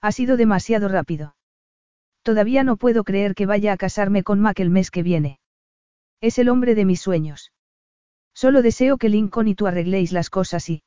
[0.00, 1.34] Ha sido demasiado rápido.
[2.22, 5.37] Todavía no puedo creer que vaya a casarme con Mac el mes que viene.
[6.20, 7.52] Es el hombre de mis sueños.
[8.34, 10.82] Solo deseo que Lincoln y tú arregléis las cosas y...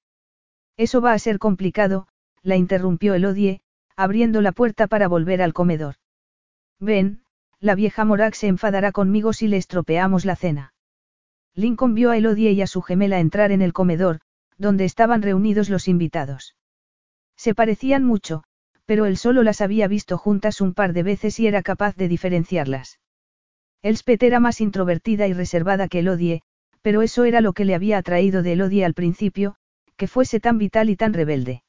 [0.78, 2.08] Eso va a ser complicado,
[2.44, 3.62] la interrumpió Elodie,
[3.96, 5.96] abriendo la puerta para volver al comedor.
[6.80, 7.24] Ven,
[7.60, 10.74] la vieja Morax se enfadará conmigo si le estropeamos la cena.
[11.54, 14.22] Lincoln vio a Elodie y a su gemela entrar en el comedor,
[14.58, 16.56] donde estaban reunidos los invitados.
[17.36, 18.44] Se parecían mucho,
[18.86, 22.08] pero él solo las había visto juntas un par de veces y era capaz de
[22.08, 23.01] diferenciarlas.
[23.84, 26.42] Elspeth era más introvertida y reservada que Elodie,
[26.82, 29.56] pero eso era lo que le había atraído de Elodie al principio,
[29.98, 31.64] que fuese tan vital y tan rebelde.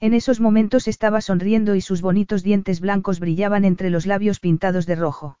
[0.00, 4.86] En esos momentos estaba sonriendo y sus bonitos dientes blancos brillaban entre los labios pintados
[4.86, 5.38] de rojo.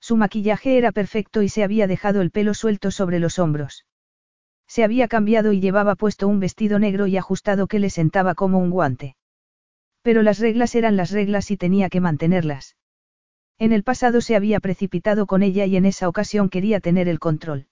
[0.00, 3.86] Su maquillaje era perfecto y se había dejado el pelo suelto sobre los hombros.
[4.66, 8.58] Se había cambiado y llevaba puesto un vestido negro y ajustado que le sentaba como
[8.58, 9.16] un guante.
[10.02, 12.76] Pero las reglas eran las reglas y tenía que mantenerlas.
[13.58, 17.18] En el pasado se había precipitado con ella y en esa ocasión quería tener el
[17.18, 17.68] control.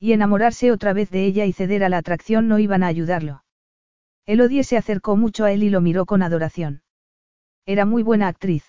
[0.00, 3.44] Y enamorarse otra vez de ella y ceder a la atracción no iban a ayudarlo.
[4.26, 6.82] Elodie se acercó mucho a él y lo miró con adoración.
[7.66, 8.64] Era muy buena actriz.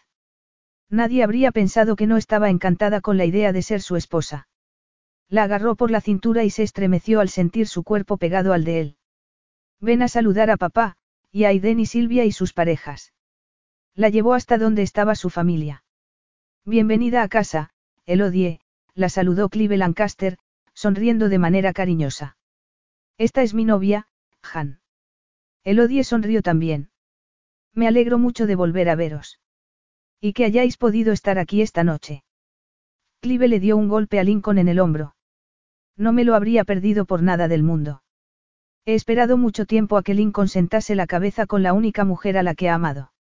[0.89, 4.49] Nadie habría pensado que no estaba encantada con la idea de ser su esposa.
[5.29, 8.79] La agarró por la cintura y se estremeció al sentir su cuerpo pegado al de
[8.81, 8.97] él.
[9.79, 10.97] Ven a saludar a papá,
[11.31, 13.13] y a Aiden y Silvia y sus parejas.
[13.95, 15.84] La llevó hasta donde estaba su familia.
[16.67, 17.69] Bienvenida a casa,
[18.07, 18.59] Elodie,
[18.95, 20.39] la saludó Clive Lancaster,
[20.73, 22.37] sonriendo de manera cariñosa.
[23.19, 24.07] Esta es mi novia,
[24.51, 24.79] Han.
[25.63, 26.89] Elodie sonrió también.
[27.75, 29.39] Me alegro mucho de volver a veros.
[30.19, 32.23] Y que hayáis podido estar aquí esta noche.
[33.21, 35.15] Clive le dio un golpe a Lincoln en el hombro.
[35.95, 38.01] No me lo habría perdido por nada del mundo.
[38.85, 42.43] He esperado mucho tiempo a que Lincoln sentase la cabeza con la única mujer a
[42.43, 43.13] la que ha amado.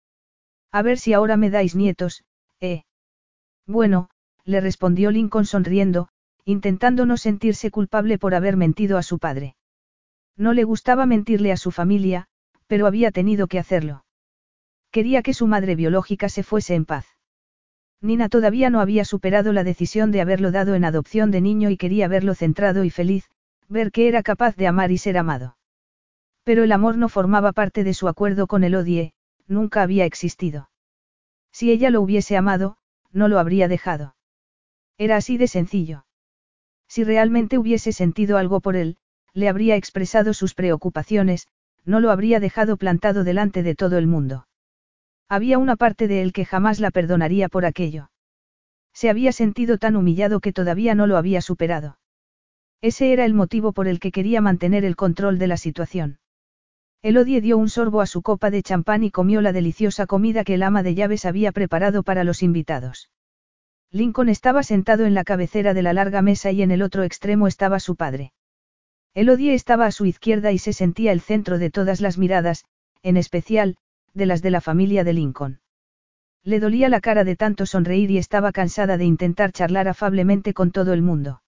[0.71, 2.23] A ver si ahora me dais nietos,
[2.61, 2.85] eh.
[3.65, 4.09] Bueno,
[4.45, 6.09] le respondió Lincoln sonriendo,
[6.45, 9.55] intentando no sentirse culpable por haber mentido a su padre.
[10.35, 12.27] No le gustaba mentirle a su familia,
[12.67, 14.03] pero había tenido que hacerlo.
[14.91, 17.05] Quería que su madre biológica se fuese en paz.
[18.01, 21.77] Nina todavía no había superado la decisión de haberlo dado en adopción de niño y
[21.77, 23.29] quería verlo centrado y feliz,
[23.69, 25.55] ver que era capaz de amar y ser amado.
[26.43, 29.13] Pero el amor no formaba parte de su acuerdo con el odie,
[29.47, 30.69] nunca había existido.
[31.51, 32.75] Si ella lo hubiese amado,
[33.13, 34.15] no lo habría dejado.
[34.97, 36.05] Era así de sencillo.
[36.87, 38.97] Si realmente hubiese sentido algo por él,
[39.33, 41.47] le habría expresado sus preocupaciones,
[41.85, 44.47] no lo habría dejado plantado delante de todo el mundo.
[45.29, 48.11] Había una parte de él que jamás la perdonaría por aquello.
[48.93, 51.97] Se había sentido tan humillado que todavía no lo había superado.
[52.81, 56.19] Ese era el motivo por el que quería mantener el control de la situación.
[57.03, 60.53] Elodie dio un sorbo a su copa de champán y comió la deliciosa comida que
[60.53, 63.09] el ama de llaves había preparado para los invitados.
[63.91, 67.47] Lincoln estaba sentado en la cabecera de la larga mesa y en el otro extremo
[67.47, 68.31] estaba su padre.
[69.13, 72.63] Elodie estaba a su izquierda y se sentía el centro de todas las miradas,
[73.03, 73.75] en especial,
[74.13, 75.59] de las de la familia de Lincoln.
[76.41, 80.71] Le dolía la cara de tanto sonreír y estaba cansada de intentar charlar afablemente con
[80.71, 81.41] todo el mundo.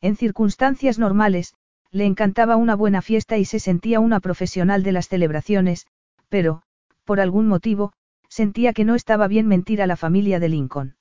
[0.00, 1.52] En circunstancias normales,
[1.92, 5.86] le encantaba una buena fiesta y se sentía una profesional de las celebraciones,
[6.28, 6.62] pero,
[7.04, 7.92] por algún motivo,
[8.28, 10.96] sentía que no estaba bien mentir a la familia de Lincoln.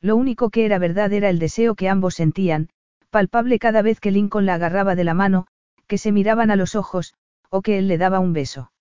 [0.00, 2.68] Lo único que era verdad era el deseo que ambos sentían,
[3.10, 5.46] palpable cada vez que Lincoln la agarraba de la mano,
[5.86, 7.14] que se miraban a los ojos,
[7.48, 8.72] o que él le daba un beso.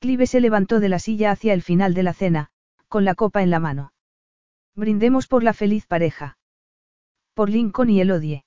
[0.00, 2.48] Clive se levantó de la silla hacia el final de la cena,
[2.88, 3.92] con la copa en la mano.
[4.76, 6.36] Brindemos por la feliz pareja.
[7.32, 8.44] Por Lincoln y Elodie.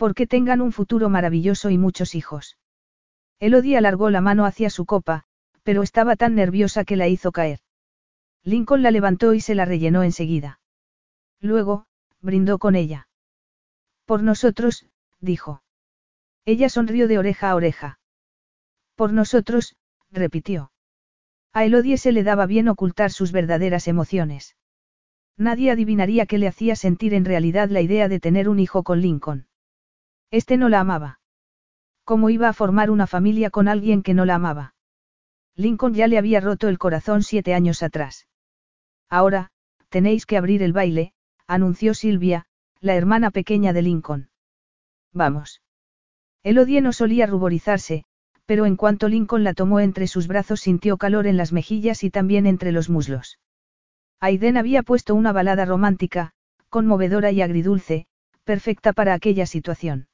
[0.00, 2.56] Porque tengan un futuro maravilloso y muchos hijos.
[3.38, 5.24] Elodie alargó la mano hacia su copa,
[5.62, 7.60] pero estaba tan nerviosa que la hizo caer.
[8.42, 10.58] Lincoln la levantó y se la rellenó enseguida.
[11.38, 11.84] Luego,
[12.22, 13.08] brindó con ella.
[14.06, 14.86] Por nosotros,
[15.20, 15.62] dijo.
[16.46, 18.00] Ella sonrió de oreja a oreja.
[18.94, 19.76] Por nosotros,
[20.10, 20.72] repitió.
[21.52, 24.56] A Elodie se le daba bien ocultar sus verdaderas emociones.
[25.36, 29.02] Nadie adivinaría qué le hacía sentir en realidad la idea de tener un hijo con
[29.02, 29.49] Lincoln.
[30.30, 31.20] Este no la amaba.
[32.04, 34.74] ¿Cómo iba a formar una familia con alguien que no la amaba?
[35.56, 38.28] Lincoln ya le había roto el corazón siete años atrás.
[39.08, 39.50] Ahora,
[39.88, 41.12] tenéis que abrir el baile,
[41.46, 42.46] anunció Silvia,
[42.80, 44.30] la hermana pequeña de Lincoln.
[45.12, 45.62] Vamos.
[46.42, 48.04] Elodie no solía ruborizarse,
[48.46, 52.10] pero en cuanto Lincoln la tomó entre sus brazos sintió calor en las mejillas y
[52.10, 53.38] también entre los muslos.
[54.20, 56.32] Aiden había puesto una balada romántica,
[56.68, 58.06] conmovedora y agridulce,
[58.44, 60.09] perfecta para aquella situación.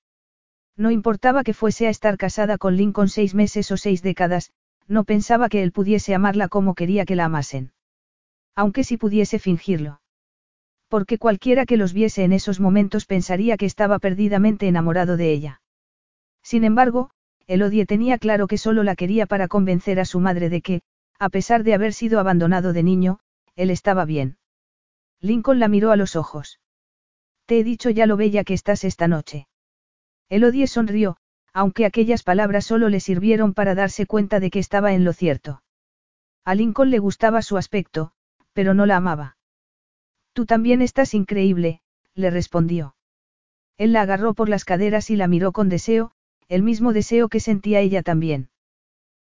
[0.76, 4.52] No importaba que fuese a estar casada con Lincoln seis meses o seis décadas,
[4.86, 7.72] no pensaba que él pudiese amarla como quería que la amasen.
[8.54, 10.00] Aunque si pudiese fingirlo
[10.88, 15.60] porque cualquiera que los viese en esos momentos pensaría que estaba perdidamente enamorado de ella.
[16.42, 17.10] Sin embargo,
[17.46, 20.82] Elodie tenía claro que solo la quería para convencer a su madre de que,
[21.18, 23.18] a pesar de haber sido abandonado de niño,
[23.56, 24.38] él estaba bien.
[25.20, 26.60] Lincoln la miró a los ojos.
[27.46, 29.48] Te he dicho ya lo bella que estás esta noche.
[30.28, 31.16] Elodie sonrió,
[31.52, 35.62] aunque aquellas palabras solo le sirvieron para darse cuenta de que estaba en lo cierto.
[36.44, 38.12] A Lincoln le gustaba su aspecto,
[38.52, 39.36] pero no la amaba.
[40.32, 41.80] Tú también estás increíble,
[42.14, 42.94] le respondió.
[43.78, 46.12] Él la agarró por las caderas y la miró con deseo,
[46.48, 48.50] el mismo deseo que sentía ella también.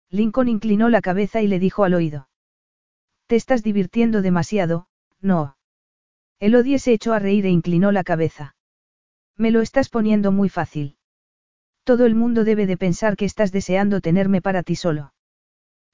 [0.09, 2.29] Lincoln inclinó la cabeza y le dijo al oído.
[3.27, 4.87] Te estás divirtiendo demasiado,
[5.21, 5.57] no.
[6.39, 8.55] Elodie se echó a reír e inclinó la cabeza.
[9.37, 10.97] Me lo estás poniendo muy fácil.
[11.83, 15.13] Todo el mundo debe de pensar que estás deseando tenerme para ti solo.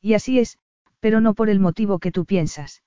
[0.01, 0.59] Y así es,
[0.99, 2.83] pero no por el motivo que tú piensas.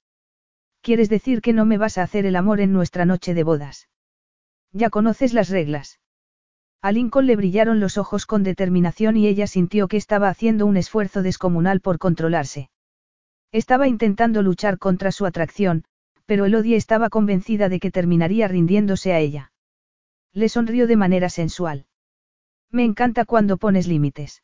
[0.82, 3.88] ¿Quieres decir que no me vas a hacer el amor en nuestra noche de bodas?
[4.72, 6.00] Ya conoces las reglas.
[6.80, 10.76] A Lincoln le brillaron los ojos con determinación y ella sintió que estaba haciendo un
[10.76, 12.70] esfuerzo descomunal por controlarse.
[13.52, 15.84] Estaba intentando luchar contra su atracción,
[16.26, 19.51] pero Elodie estaba convencida de que terminaría rindiéndose a ella.
[20.34, 21.86] Le sonrió de manera sensual.
[22.70, 24.42] Me encanta cuando pones límites.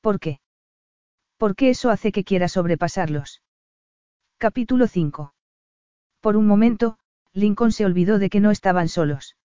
[0.00, 0.40] ¿Por qué?
[1.38, 3.42] Porque eso hace que quiera sobrepasarlos.
[4.38, 5.34] Capítulo 5.
[6.20, 6.98] Por un momento,
[7.32, 9.36] Lincoln se olvidó de que no estaban solos.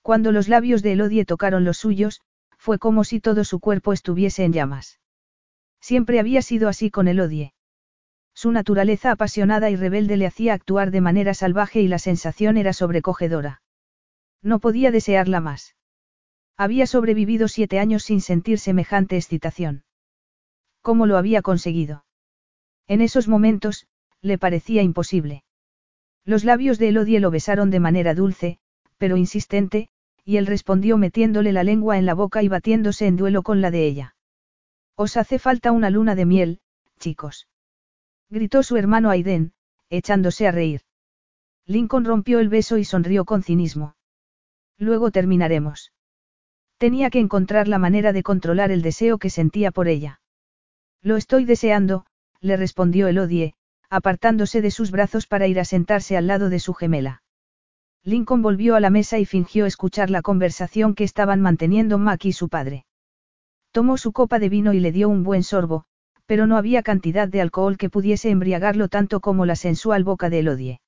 [0.00, 2.20] Cuando los labios de Elodie tocaron los suyos,
[2.56, 5.00] fue como si todo su cuerpo estuviese en llamas.
[5.80, 7.54] Siempre había sido así con Elodie.
[8.34, 12.72] Su naturaleza apasionada y rebelde le hacía actuar de manera salvaje y la sensación era
[12.72, 13.61] sobrecogedora.
[14.42, 15.76] No podía desearla más.
[16.56, 19.84] Había sobrevivido siete años sin sentir semejante excitación.
[20.80, 22.04] ¿Cómo lo había conseguido?
[22.88, 23.86] En esos momentos,
[24.20, 25.44] le parecía imposible.
[26.24, 28.58] Los labios de Elodie lo besaron de manera dulce,
[28.98, 29.88] pero insistente,
[30.24, 33.70] y él respondió metiéndole la lengua en la boca y batiéndose en duelo con la
[33.70, 34.16] de ella.
[34.96, 36.60] Os hace falta una luna de miel,
[36.98, 37.48] chicos.
[38.28, 39.52] Gritó su hermano Aiden,
[39.90, 40.82] echándose a reír.
[41.66, 43.94] Lincoln rompió el beso y sonrió con cinismo.
[44.82, 45.92] Luego terminaremos.
[46.76, 50.20] Tenía que encontrar la manera de controlar el deseo que sentía por ella.
[51.02, 52.04] Lo estoy deseando,
[52.40, 53.54] le respondió Elodie,
[53.88, 57.22] apartándose de sus brazos para ir a sentarse al lado de su gemela.
[58.02, 62.32] Lincoln volvió a la mesa y fingió escuchar la conversación que estaban manteniendo Mac y
[62.32, 62.84] su padre.
[63.70, 65.84] Tomó su copa de vino y le dio un buen sorbo,
[66.26, 70.40] pero no había cantidad de alcohol que pudiese embriagarlo tanto como la sensual boca de
[70.40, 70.80] Elodie.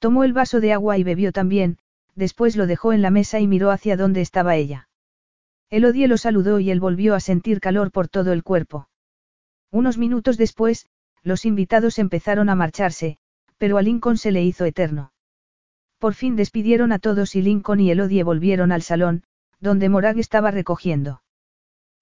[0.00, 1.78] Tomó el vaso de agua y bebió también,
[2.14, 4.88] después lo dejó en la mesa y miró hacia donde estaba ella.
[5.70, 8.88] Elodie lo saludó y él volvió a sentir calor por todo el cuerpo.
[9.70, 10.86] Unos minutos después,
[11.22, 13.18] los invitados empezaron a marcharse,
[13.58, 15.12] pero a Lincoln se le hizo eterno.
[15.98, 19.24] Por fin despidieron a todos y Lincoln y Elodie volvieron al salón,
[19.60, 21.22] donde Morag estaba recogiendo.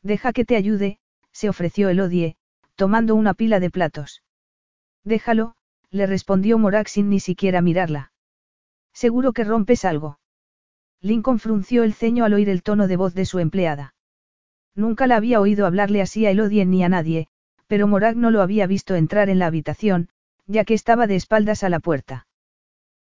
[0.03, 0.99] Deja que te ayude,
[1.31, 2.37] se ofreció Elodie,
[2.75, 4.23] tomando una pila de platos.
[5.05, 5.55] Déjalo,
[5.91, 8.12] le respondió Morag sin ni siquiera mirarla.
[8.93, 10.19] Seguro que rompes algo.
[11.01, 13.95] Lincoln frunció el ceño al oír el tono de voz de su empleada.
[14.75, 17.29] Nunca la había oído hablarle así a Elodie ni a nadie,
[17.67, 20.09] pero Morag no lo había visto entrar en la habitación,
[20.47, 22.27] ya que estaba de espaldas a la puerta.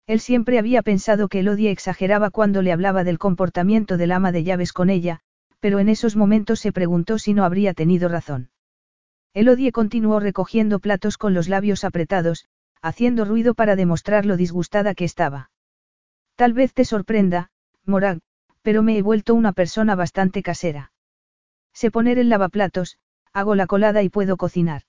[0.07, 4.43] Él siempre había pensado que Elodie exageraba cuando le hablaba del comportamiento del ama de
[4.43, 5.19] llaves con ella,
[5.59, 8.49] pero en esos momentos se preguntó si no habría tenido razón.
[9.33, 12.45] Elodie continuó recogiendo platos con los labios apretados,
[12.81, 15.50] haciendo ruido para demostrar lo disgustada que estaba.
[16.41, 17.51] Tal vez te sorprenda,
[17.85, 18.17] Morag,
[18.63, 20.91] pero me he vuelto una persona bastante casera.
[21.71, 22.97] Sé poner el lavaplatos,
[23.31, 24.81] hago la colada y puedo cocinar.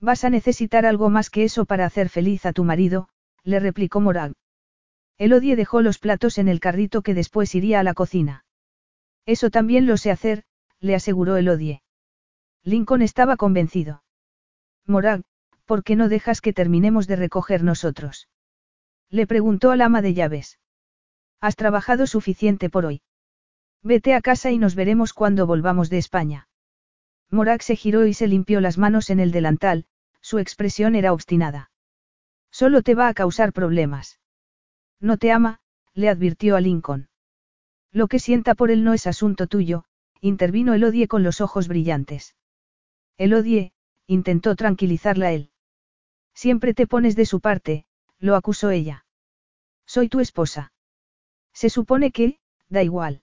[0.00, 3.08] Vas a necesitar algo más que eso para hacer feliz a tu marido,
[3.44, 4.32] le replicó Morag.
[5.16, 8.44] Elodie dejó los platos en el carrito que después iría a la cocina.
[9.26, 10.42] Eso también lo sé hacer,
[10.80, 11.82] le aseguró Elodie.
[12.64, 14.02] Lincoln estaba convencido.
[14.88, 15.22] Morag,
[15.66, 18.28] ¿por qué no dejas que terminemos de recoger nosotros?
[19.08, 20.58] Le preguntó al ama de llaves.
[21.44, 23.02] Has trabajado suficiente por hoy.
[23.82, 26.48] Vete a casa y nos veremos cuando volvamos de España.
[27.30, 29.84] Morag se giró y se limpió las manos en el delantal,
[30.22, 31.70] su expresión era obstinada.
[32.50, 34.20] Solo te va a causar problemas.
[35.00, 35.60] No te ama,
[35.92, 37.10] le advirtió a Lincoln.
[37.92, 39.84] Lo que sienta por él no es asunto tuyo,
[40.22, 42.36] intervino Elodie con los ojos brillantes.
[43.18, 43.74] Elodie,
[44.06, 45.50] intentó tranquilizarla él.
[46.32, 47.84] Siempre te pones de su parte,
[48.18, 49.04] lo acusó ella.
[49.84, 50.72] Soy tu esposa.
[51.54, 53.22] Se supone que, da igual.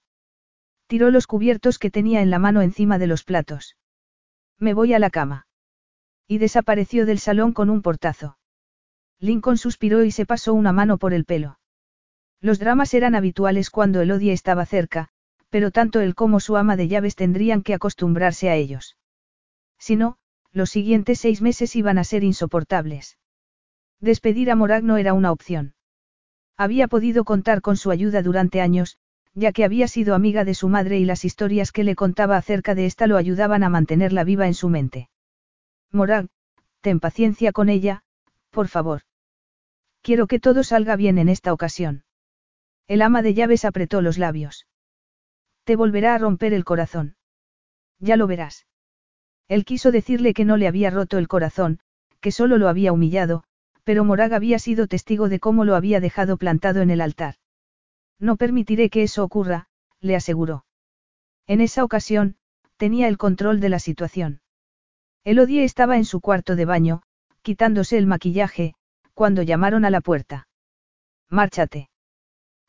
[0.87, 3.77] Tiró los cubiertos que tenía en la mano encima de los platos.
[4.57, 5.47] Me voy a la cama.
[6.27, 8.37] Y desapareció del salón con un portazo.
[9.19, 11.59] Lincoln suspiró y se pasó una mano por el pelo.
[12.39, 15.09] Los dramas eran habituales cuando Elodie estaba cerca,
[15.49, 18.97] pero tanto él como su ama de llaves tendrían que acostumbrarse a ellos.
[19.77, 20.17] Si no,
[20.51, 23.17] los siguientes seis meses iban a ser insoportables.
[23.99, 25.75] Despedir a Morag no era una opción.
[26.61, 28.99] Había podido contar con su ayuda durante años,
[29.33, 32.75] ya que había sido amiga de su madre y las historias que le contaba acerca
[32.75, 35.09] de ésta lo ayudaban a mantenerla viva en su mente.
[35.91, 36.27] Morag,
[36.81, 38.03] ten paciencia con ella,
[38.51, 39.01] por favor.
[40.03, 42.03] Quiero que todo salga bien en esta ocasión.
[42.87, 44.67] El ama de llaves apretó los labios.
[45.63, 47.15] Te volverá a romper el corazón.
[47.97, 48.67] Ya lo verás.
[49.47, 51.79] Él quiso decirle que no le había roto el corazón,
[52.19, 53.45] que solo lo había humillado,
[53.91, 57.35] pero Morag había sido testigo de cómo lo había dejado plantado en el altar.
[58.19, 59.67] No permitiré que eso ocurra,
[59.99, 60.63] le aseguró.
[61.45, 62.37] En esa ocasión,
[62.77, 64.39] tenía el control de la situación.
[65.25, 67.01] Elodie estaba en su cuarto de baño,
[67.41, 68.75] quitándose el maquillaje,
[69.13, 70.47] cuando llamaron a la puerta.
[71.29, 71.89] Márchate.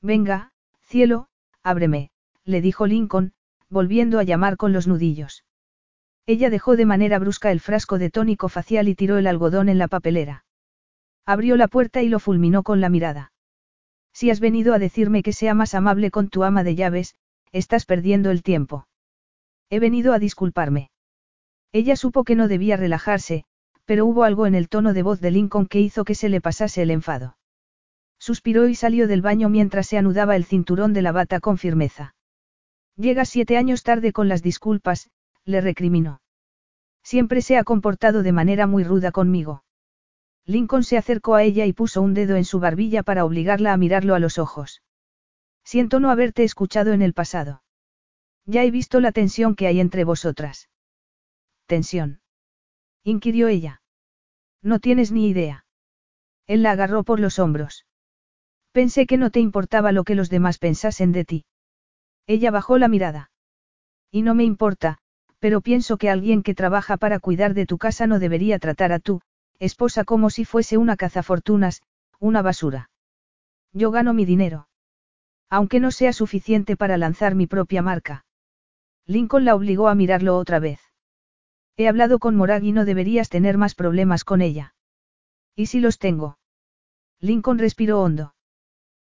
[0.00, 0.50] Venga,
[0.80, 1.28] cielo,
[1.62, 2.10] ábreme,
[2.44, 3.32] le dijo Lincoln,
[3.68, 5.44] volviendo a llamar con los nudillos.
[6.26, 9.78] Ella dejó de manera brusca el frasco de tónico facial y tiró el algodón en
[9.78, 10.44] la papelera.
[11.26, 13.32] Abrió la puerta y lo fulminó con la mirada.
[14.12, 17.14] Si has venido a decirme que sea más amable con tu ama de llaves,
[17.52, 18.86] estás perdiendo el tiempo.
[19.70, 20.90] He venido a disculparme.
[21.72, 23.44] Ella supo que no debía relajarse,
[23.84, 26.40] pero hubo algo en el tono de voz de Lincoln que hizo que se le
[26.40, 27.36] pasase el enfado.
[28.18, 32.14] Suspiró y salió del baño mientras se anudaba el cinturón de la bata con firmeza.
[32.96, 35.10] Llega siete años tarde con las disculpas,
[35.44, 36.20] le recriminó.
[37.02, 39.64] Siempre se ha comportado de manera muy ruda conmigo.
[40.46, 43.76] Lincoln se acercó a ella y puso un dedo en su barbilla para obligarla a
[43.76, 44.82] mirarlo a los ojos.
[45.64, 47.62] Siento no haberte escuchado en el pasado.
[48.44, 50.68] Ya he visto la tensión que hay entre vosotras.
[51.66, 52.20] ¿Tensión?
[53.04, 53.82] inquirió ella.
[54.62, 55.64] No tienes ni idea.
[56.46, 57.86] Él la agarró por los hombros.
[58.72, 61.44] Pensé que no te importaba lo que los demás pensasen de ti.
[62.26, 63.30] Ella bajó la mirada.
[64.10, 64.98] Y no me importa,
[65.38, 68.98] pero pienso que alguien que trabaja para cuidar de tu casa no debería tratar a
[68.98, 69.20] tu
[69.62, 71.82] esposa como si fuese una cazafortunas,
[72.18, 72.90] una basura.
[73.72, 74.68] Yo gano mi dinero.
[75.48, 78.24] Aunque no sea suficiente para lanzar mi propia marca.
[79.06, 80.80] Lincoln la obligó a mirarlo otra vez.
[81.76, 84.74] He hablado con Morag y no deberías tener más problemas con ella.
[85.54, 86.38] ¿Y si los tengo?
[87.20, 88.34] Lincoln respiró hondo.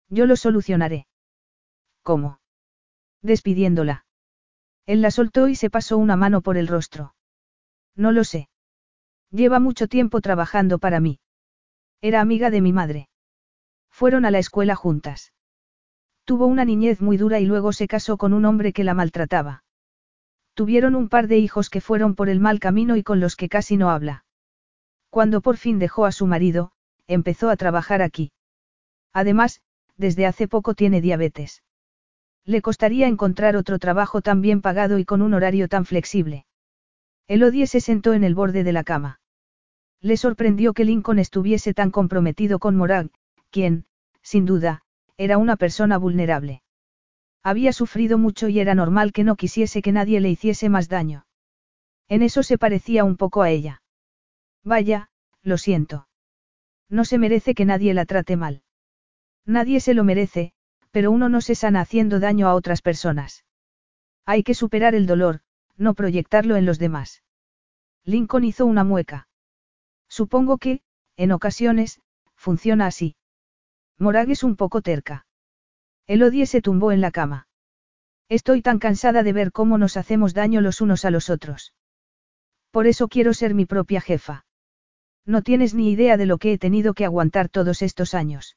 [0.10, 1.08] Yo lo solucionaré.
[2.04, 2.40] ¿Cómo?
[3.24, 4.06] Despidiéndola.
[4.86, 7.16] Él la soltó y se pasó una mano por el rostro.
[7.96, 8.50] No lo sé.
[9.34, 11.20] Lleva mucho tiempo trabajando para mí.
[12.02, 13.10] Era amiga de mi madre.
[13.90, 15.34] Fueron a la escuela juntas.
[16.24, 19.64] Tuvo una niñez muy dura y luego se casó con un hombre que la maltrataba.
[20.54, 23.50] Tuvieron un par de hijos que fueron por el mal camino y con los que
[23.50, 24.24] casi no habla.
[25.10, 26.72] Cuando por fin dejó a su marido,
[27.08, 28.32] empezó a trabajar aquí.
[29.14, 29.62] Además,
[29.98, 31.64] desde hace poco tiene diabetes.
[32.46, 36.46] Le costaría encontrar otro trabajo tan bien pagado y con un horario tan flexible.
[37.28, 39.22] Elodie se sentó en el borde de la cama.
[40.04, 43.10] Le sorprendió que Lincoln estuviese tan comprometido con Morag,
[43.52, 43.86] quien,
[44.22, 44.82] sin duda,
[45.16, 46.62] era una persona vulnerable.
[47.42, 51.26] Había sufrido mucho y era normal que no quisiese que nadie le hiciese más daño.
[52.10, 53.82] En eso se parecía un poco a ella.
[54.62, 55.10] Vaya,
[55.42, 56.10] lo siento.
[56.90, 58.62] No se merece que nadie la trate mal.
[59.46, 60.52] Nadie se lo merece,
[60.92, 63.46] pero uno no se sana haciendo daño a otras personas.
[64.26, 65.40] Hay que superar el dolor,
[65.78, 67.24] no proyectarlo en los demás.
[68.04, 69.30] Lincoln hizo una mueca.
[70.20, 70.82] Supongo que,
[71.18, 72.00] en ocasiones,
[72.36, 73.16] funciona así.
[73.98, 75.26] Morag es un poco terca.
[76.06, 77.48] Elodie se tumbó en la cama.
[78.30, 81.74] Estoy tan cansada de ver cómo nos hacemos daño los unos a los otros.
[82.70, 84.46] Por eso quiero ser mi propia jefa.
[85.26, 88.56] No tienes ni idea de lo que he tenido que aguantar todos estos años.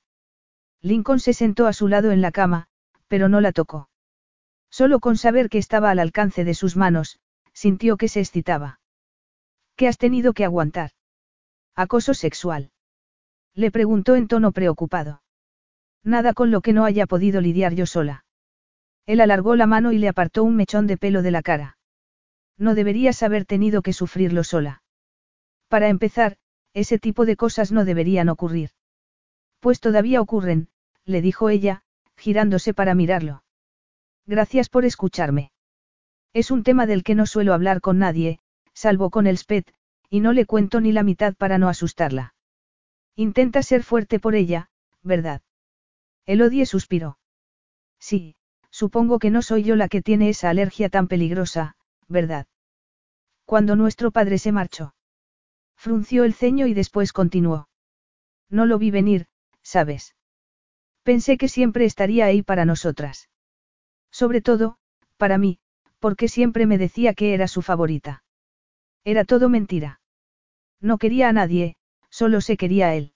[0.82, 2.68] Lincoln se sentó a su lado en la cama,
[3.08, 3.88] pero no la tocó.
[4.68, 7.18] Solo con saber que estaba al alcance de sus manos,
[7.54, 8.78] sintió que se excitaba.
[9.74, 10.90] ¿Qué has tenido que aguantar?
[11.76, 12.70] Acoso sexual.
[13.54, 15.22] Le preguntó en tono preocupado.
[16.02, 18.24] Nada con lo que no haya podido lidiar yo sola.
[19.04, 21.76] Él alargó la mano y le apartó un mechón de pelo de la cara.
[22.56, 24.82] No deberías haber tenido que sufrirlo sola.
[25.68, 26.38] Para empezar,
[26.72, 28.70] ese tipo de cosas no deberían ocurrir.
[29.60, 30.68] Pues todavía ocurren,
[31.04, 31.82] le dijo ella,
[32.16, 33.42] girándose para mirarlo.
[34.24, 35.52] Gracias por escucharme.
[36.32, 38.38] Es un tema del que no suelo hablar con nadie,
[38.72, 39.72] salvo con el Spet,
[40.10, 42.34] y no le cuento ni la mitad para no asustarla.
[43.14, 44.70] Intenta ser fuerte por ella,
[45.02, 45.42] ¿verdad?
[46.26, 47.18] Elodie suspiró.
[47.98, 48.36] Sí,
[48.70, 51.76] supongo que no soy yo la que tiene esa alergia tan peligrosa,
[52.08, 52.46] ¿verdad?
[53.44, 54.94] Cuando nuestro padre se marchó.
[55.76, 57.68] Frunció el ceño y después continuó.
[58.50, 59.26] No lo vi venir,
[59.62, 60.14] ¿sabes?
[61.02, 63.30] Pensé que siempre estaría ahí para nosotras.
[64.10, 64.78] Sobre todo,
[65.16, 65.58] para mí,
[65.98, 68.24] porque siempre me decía que era su favorita.
[69.06, 70.00] Era todo mentira.
[70.80, 71.76] No quería a nadie,
[72.10, 73.12] solo se quería a él.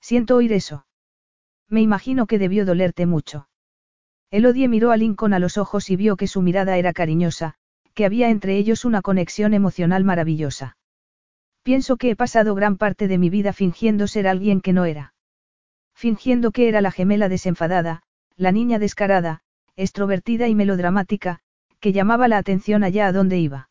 [0.00, 0.86] Siento oír eso.
[1.68, 3.48] Me imagino que debió dolerte mucho.
[4.30, 7.56] Elodie miró a Lincoln a los ojos y vio que su mirada era cariñosa,
[7.94, 10.76] que había entre ellos una conexión emocional maravillosa.
[11.64, 15.14] Pienso que he pasado gran parte de mi vida fingiendo ser alguien que no era.
[15.92, 18.02] Fingiendo que era la gemela desenfadada,
[18.36, 19.40] la niña descarada,
[19.74, 21.40] extrovertida y melodramática,
[21.80, 23.69] que llamaba la atención allá a donde iba.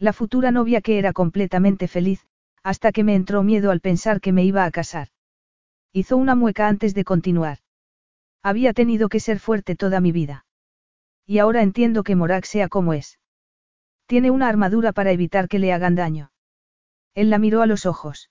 [0.00, 2.24] La futura novia que era completamente feliz,
[2.62, 5.08] hasta que me entró miedo al pensar que me iba a casar.
[5.92, 7.58] Hizo una mueca antes de continuar.
[8.42, 10.46] Había tenido que ser fuerte toda mi vida.
[11.26, 13.18] Y ahora entiendo que Morak sea como es.
[14.06, 16.30] Tiene una armadura para evitar que le hagan daño.
[17.14, 18.30] Él la miró a los ojos.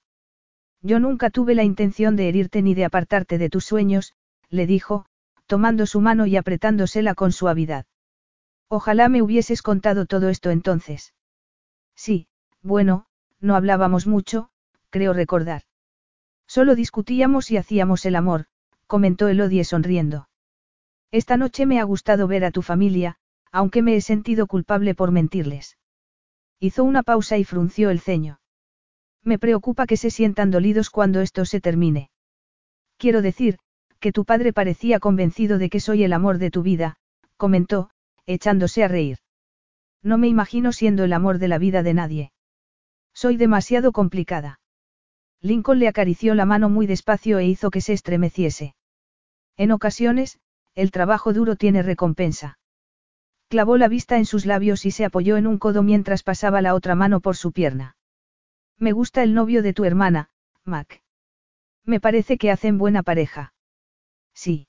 [0.81, 4.13] Yo nunca tuve la intención de herirte ni de apartarte de tus sueños,
[4.49, 5.05] le dijo,
[5.47, 7.85] tomando su mano y apretándosela con suavidad.
[8.69, 11.13] Ojalá me hubieses contado todo esto entonces.
[11.97, 12.27] Sí,
[12.61, 13.07] bueno,
[13.41, 14.49] no hablábamos mucho,
[14.89, 15.63] creo recordar.
[16.47, 18.45] Solo discutíamos y hacíamos el amor,
[18.85, 20.29] comentó Elodie sonriendo.
[21.11, 23.17] Esta noche me ha gustado ver a tu familia,
[23.51, 25.77] aunque me he sentido culpable por mentirles.
[26.59, 28.39] Hizo una pausa y frunció el ceño.
[29.23, 32.11] Me preocupa que se sientan dolidos cuando esto se termine.
[32.97, 33.57] Quiero decir,
[33.99, 36.97] que tu padre parecía convencido de que soy el amor de tu vida,
[37.35, 37.89] comentó,
[38.25, 39.17] echándose a reír.
[40.03, 42.31] No me imagino siendo el amor de la vida de nadie.
[43.13, 44.59] Soy demasiado complicada.
[45.41, 48.75] Lincoln le acarició la mano muy despacio e hizo que se estremeciese.
[49.55, 50.39] En ocasiones,
[50.75, 52.59] el trabajo duro tiene recompensa.
[53.47, 56.75] Clavó la vista en sus labios y se apoyó en un codo mientras pasaba la
[56.75, 57.95] otra mano por su pierna.
[58.77, 60.29] Me gusta el novio de tu hermana,
[60.63, 61.01] Mac.
[61.83, 63.53] Me parece que hacen buena pareja.
[64.33, 64.67] Sí.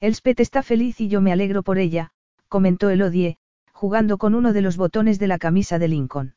[0.00, 2.12] Elspeth está feliz y yo me alegro por ella,
[2.48, 3.36] comentó Elodie,
[3.78, 6.34] jugando con uno de los botones de la camisa de Lincoln.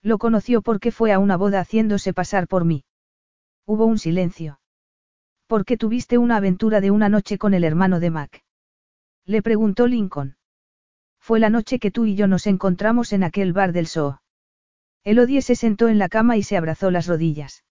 [0.00, 2.84] Lo conoció porque fue a una boda haciéndose pasar por mí.
[3.66, 4.60] Hubo un silencio.
[5.48, 8.44] ¿Por qué tuviste una aventura de una noche con el hermano de Mac?
[9.26, 10.36] Le preguntó Lincoln.
[11.18, 14.20] Fue la noche que tú y yo nos encontramos en aquel bar del Soo.
[15.02, 17.64] Elodie se sentó en la cama y se abrazó las rodillas.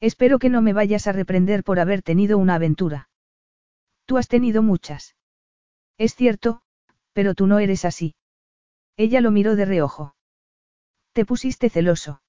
[0.00, 3.10] Espero que no me vayas a reprender por haber tenido una aventura.
[4.06, 5.16] Tú has tenido muchas.
[5.98, 6.62] Es cierto,
[7.16, 8.14] pero tú no eres así.
[8.98, 10.14] Ella lo miró de reojo.
[11.14, 12.20] ¿Te pusiste celoso?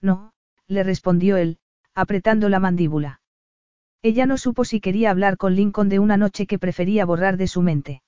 [0.00, 0.34] No,
[0.68, 1.58] le respondió él,
[1.96, 3.20] apretando la mandíbula.
[4.02, 7.48] Ella no supo si quería hablar con Lincoln de una noche que prefería borrar de
[7.48, 8.02] su mente.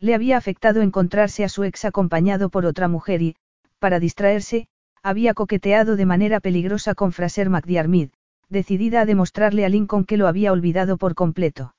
[0.00, 3.36] Le había afectado encontrarse a su ex acompañado por otra mujer y,
[3.78, 4.66] para distraerse,
[5.00, 8.10] había coqueteado de manera peligrosa con Fraser McDiarmid,
[8.48, 11.76] decidida a demostrarle a Lincoln que lo había olvidado por completo.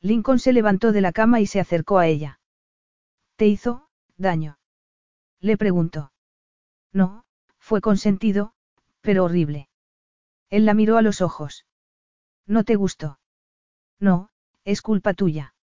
[0.00, 2.40] Lincoln se levantó de la cama y se acercó a ella.
[3.36, 4.58] ¿Te hizo daño?
[5.40, 6.12] Le preguntó.
[6.92, 7.24] No,
[7.58, 8.54] fue consentido,
[9.00, 9.68] pero horrible.
[10.50, 11.66] Él la miró a los ojos.
[12.46, 13.18] ¿No te gustó?
[13.98, 14.30] No,
[14.64, 15.54] es culpa tuya.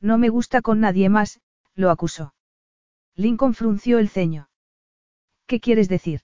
[0.00, 1.40] No me gusta con nadie más,
[1.74, 2.34] lo acusó.
[3.14, 4.50] Lincoln frunció el ceño.
[5.46, 6.20] ¿Qué quieres decir?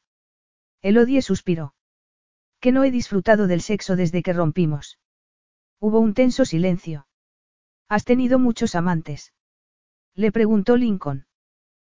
[0.83, 1.75] Elodie suspiró.
[2.61, 4.99] Que no he disfrutado del sexo desde que rompimos.
[5.81, 7.07] Hubo un tenso silencio.
[7.89, 9.33] ¿Has tenido muchos amantes?
[10.17, 11.27] Le preguntó Lincoln.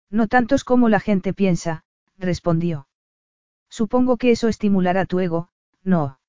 [0.09, 1.83] No tantos como la gente piensa,
[2.17, 2.87] respondió.
[3.69, 5.49] Supongo que eso estimulará tu ego,
[5.83, 6.19] no.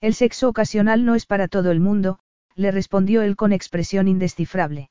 [0.00, 2.18] El sexo ocasional no es para todo el mundo,
[2.54, 4.90] le respondió él con expresión indescifrable.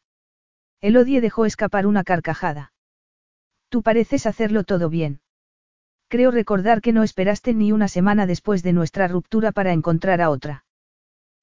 [0.81, 2.73] Elodie dejó escapar una carcajada.
[3.69, 5.21] Tú pareces hacerlo todo bien.
[6.07, 10.29] Creo recordar que no esperaste ni una semana después de nuestra ruptura para encontrar a
[10.31, 10.64] otra.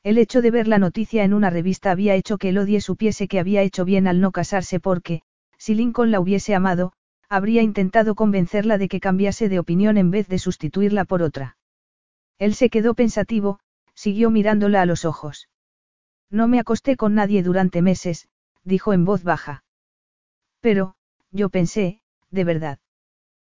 [0.03, 3.39] El hecho de ver la noticia en una revista había hecho que Elodie supiese que
[3.39, 5.23] había hecho bien al no casarse porque,
[5.59, 6.93] si Lincoln la hubiese amado,
[7.29, 11.57] habría intentado convencerla de que cambiase de opinión en vez de sustituirla por otra.
[12.39, 13.61] Él se quedó pensativo,
[13.95, 15.49] siguió mirándola a los ojos.
[16.31, 18.29] No me acosté con nadie durante meses,
[18.65, 19.63] dijo en voz baja.
[20.61, 20.97] Pero,
[21.31, 22.81] yo pensé, de verdad.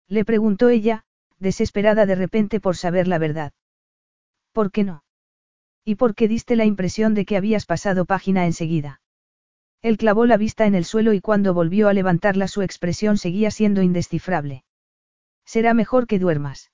[0.08, 1.04] Le preguntó ella,
[1.40, 3.52] desesperada de repente por saber la verdad.
[4.54, 5.04] ¿Por qué no?
[5.88, 9.00] ¿Y por qué diste la impresión de que habías pasado página enseguida?
[9.82, 13.52] Él clavó la vista en el suelo y cuando volvió a levantarla su expresión seguía
[13.52, 14.66] siendo indescifrable.
[15.46, 16.74] Será mejor que duermas.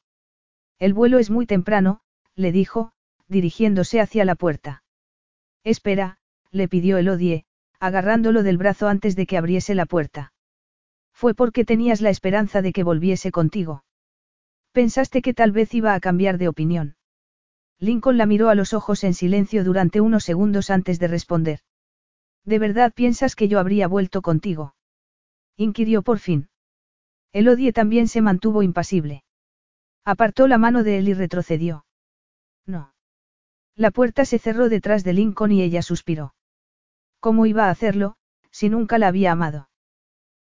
[0.80, 2.00] El vuelo es muy temprano,
[2.34, 2.92] le dijo,
[3.28, 4.84] dirigiéndose hacia la puerta.
[5.64, 6.18] Espera,
[6.50, 7.46] le pidió Elodie,
[7.80, 10.34] agarrándolo del brazo antes de que abriese la puerta.
[11.14, 13.84] Fue porque tenías la esperanza de que volviese contigo.
[14.72, 16.96] Pensaste que tal vez iba a cambiar de opinión.
[17.84, 21.60] Lincoln la miró a los ojos en silencio durante unos segundos antes de responder.
[22.46, 24.74] ¿De verdad piensas que yo habría vuelto contigo?
[25.58, 26.48] inquirió por fin.
[27.34, 29.26] Elodie también se mantuvo impasible.
[30.06, 31.86] Apartó la mano de él y retrocedió.
[32.66, 32.94] No.
[33.76, 36.36] La puerta se cerró detrás de Lincoln y ella suspiró.
[37.20, 38.16] ¿Cómo iba a hacerlo,
[38.50, 39.68] si nunca la había amado?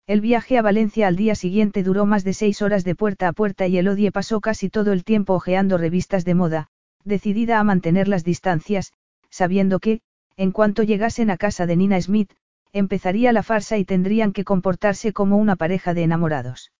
[0.08, 3.32] El viaje a Valencia al día siguiente duró más de seis horas de puerta a
[3.32, 6.70] puerta y Elodie pasó casi todo el tiempo hojeando revistas de moda,
[7.04, 8.92] decidida a mantener las distancias,
[9.30, 10.00] sabiendo que,
[10.36, 12.32] en cuanto llegasen a casa de Nina Smith,
[12.72, 16.72] empezaría la farsa y tendrían que comportarse como una pareja de enamorados.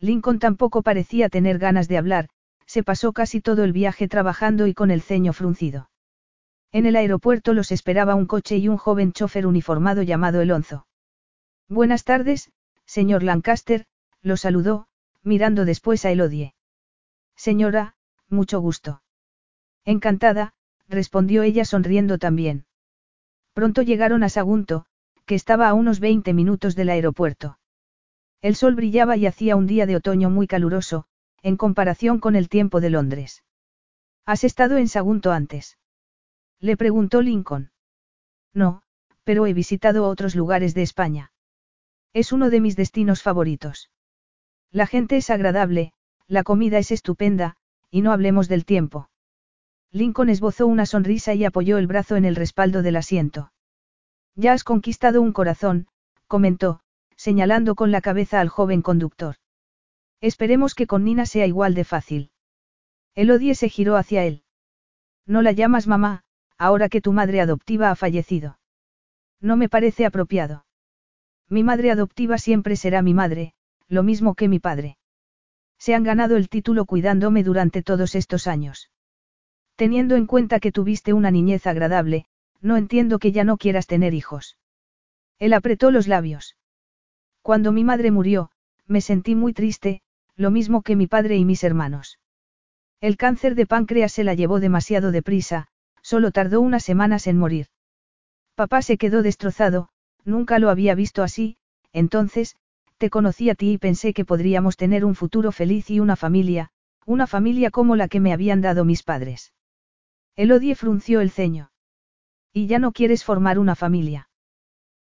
[0.00, 2.28] Lincoln tampoco parecía tener ganas de hablar,
[2.66, 5.90] se pasó casi todo el viaje trabajando y con el ceño fruncido.
[6.72, 10.86] En el aeropuerto los esperaba un coche y un joven chofer uniformado llamado Elonzo.
[11.68, 12.50] Buenas tardes,
[12.84, 13.86] señor Lancaster,
[14.22, 14.88] lo saludó,
[15.22, 16.54] mirando después a Elodie.
[17.36, 17.94] Señora,
[18.28, 19.03] mucho gusto.
[19.84, 20.54] Encantada,
[20.88, 22.66] respondió ella sonriendo también.
[23.52, 24.86] Pronto llegaron a Sagunto,
[25.26, 27.58] que estaba a unos 20 minutos del aeropuerto.
[28.42, 31.06] El sol brillaba y hacía un día de otoño muy caluroso,
[31.42, 33.44] en comparación con el tiempo de Londres.
[34.26, 35.78] ¿Has estado en Sagunto antes?
[36.60, 37.70] Le preguntó Lincoln.
[38.52, 38.82] No,
[39.24, 41.32] pero he visitado otros lugares de España.
[42.12, 43.90] Es uno de mis destinos favoritos.
[44.70, 45.92] La gente es agradable,
[46.26, 47.56] la comida es estupenda,
[47.90, 49.08] y no hablemos del tiempo.
[49.94, 53.52] Lincoln esbozó una sonrisa y apoyó el brazo en el respaldo del asiento.
[54.34, 55.86] Ya has conquistado un corazón,
[56.26, 56.80] comentó,
[57.14, 59.36] señalando con la cabeza al joven conductor.
[60.20, 62.32] Esperemos que con Nina sea igual de fácil.
[63.14, 64.42] Elodie se giró hacia él.
[65.26, 66.24] No la llamas mamá,
[66.58, 68.58] ahora que tu madre adoptiva ha fallecido.
[69.40, 70.66] No me parece apropiado.
[71.48, 73.54] Mi madre adoptiva siempre será mi madre,
[73.86, 74.98] lo mismo que mi padre.
[75.78, 78.90] Se han ganado el título cuidándome durante todos estos años.
[79.76, 82.26] Teniendo en cuenta que tuviste una niñez agradable,
[82.60, 84.56] no entiendo que ya no quieras tener hijos.
[85.38, 86.56] Él apretó los labios.
[87.42, 88.50] Cuando mi madre murió,
[88.86, 90.02] me sentí muy triste,
[90.36, 92.18] lo mismo que mi padre y mis hermanos.
[93.00, 95.68] El cáncer de páncreas se la llevó demasiado deprisa,
[96.02, 97.66] solo tardó unas semanas en morir.
[98.54, 99.90] Papá se quedó destrozado,
[100.24, 101.56] Nunca lo había visto así,
[101.92, 102.56] entonces,
[102.98, 106.70] te conocí a ti y pensé que podríamos tener un futuro feliz y una familia,
[107.04, 109.52] una familia como la que me habían dado mis padres.
[110.36, 111.70] Elodie frunció el ceño.
[112.52, 114.28] Y ya no quieres formar una familia.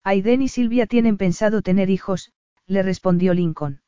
[0.04, 2.32] Aiden y Silvia tienen pensado tener hijos,
[2.66, 3.82] le respondió Lincoln.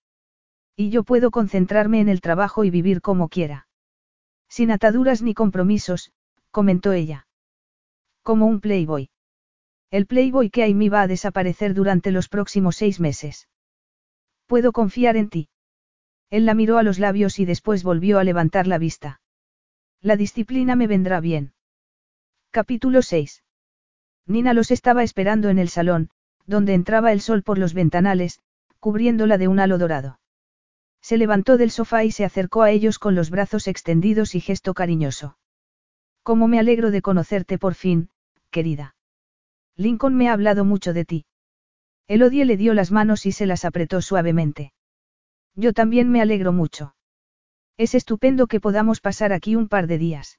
[0.76, 3.68] Y yo puedo concentrarme en el trabajo y vivir como quiera.
[4.48, 6.12] Sin ataduras ni compromisos,
[6.50, 7.26] comentó ella.
[8.22, 9.10] Como un playboy.
[9.90, 13.48] El Playboy que Amy va a desaparecer durante los próximos seis meses.
[14.46, 15.48] ¿Puedo confiar en ti?
[16.30, 19.20] Él la miró a los labios y después volvió a levantar la vista.
[20.02, 21.52] La disciplina me vendrá bien.
[22.50, 23.44] Capítulo 6.
[24.26, 26.08] Nina los estaba esperando en el salón,
[26.46, 28.40] donde entraba el sol por los ventanales,
[28.78, 30.18] cubriéndola de un halo dorado.
[31.02, 34.72] Se levantó del sofá y se acercó a ellos con los brazos extendidos y gesto
[34.72, 35.36] cariñoso.
[36.22, 38.08] Cómo me alegro de conocerte por fin,
[38.50, 38.94] querida.
[39.76, 41.26] Lincoln me ha hablado mucho de ti.
[42.08, 44.72] Elodie le dio las manos y se las apretó suavemente.
[45.54, 46.94] Yo también me alegro mucho.
[47.76, 50.38] Es estupendo que podamos pasar aquí un par de días.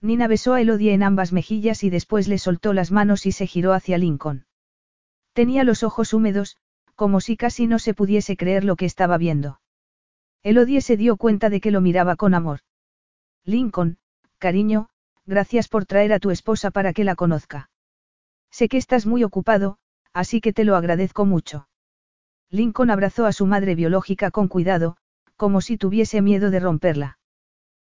[0.00, 3.46] Nina besó a Elodie en ambas mejillas y después le soltó las manos y se
[3.46, 4.46] giró hacia Lincoln.
[5.32, 6.56] Tenía los ojos húmedos,
[6.94, 9.60] como si casi no se pudiese creer lo que estaba viendo.
[10.42, 12.60] Elodie se dio cuenta de que lo miraba con amor.
[13.44, 13.98] Lincoln,
[14.38, 14.88] cariño,
[15.26, 17.70] gracias por traer a tu esposa para que la conozca.
[18.50, 19.78] Sé que estás muy ocupado,
[20.12, 21.68] así que te lo agradezco mucho.
[22.50, 24.96] Lincoln abrazó a su madre biológica con cuidado,
[25.40, 27.18] como si tuviese miedo de romperla.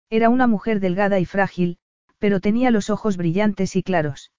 [0.09, 1.79] Era una mujer delgada y frágil,
[2.21, 4.31] pero tenía los ojos brillantes y claros.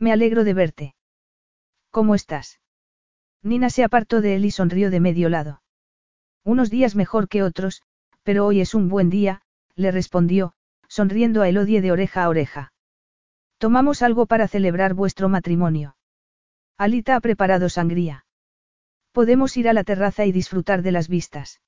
[0.00, 0.94] Me alegro de verte.
[1.92, 2.58] ¿Cómo estás?
[3.44, 5.62] Nina se apartó de él y sonrió de medio lado.
[6.42, 7.82] Unos días mejor que otros,
[8.24, 9.42] pero hoy es un buen día,
[9.76, 10.54] le respondió,
[10.88, 12.72] sonriendo a Elodie de oreja a oreja.
[13.58, 15.96] Tomamos algo para celebrar vuestro matrimonio.
[16.78, 18.26] Alita ha preparado sangría.
[19.12, 21.60] Podemos ir a la terraza y disfrutar de las vistas.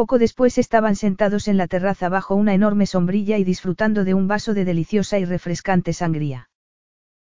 [0.00, 4.28] Poco después estaban sentados en la terraza bajo una enorme sombrilla y disfrutando de un
[4.28, 6.48] vaso de deliciosa y refrescante sangría.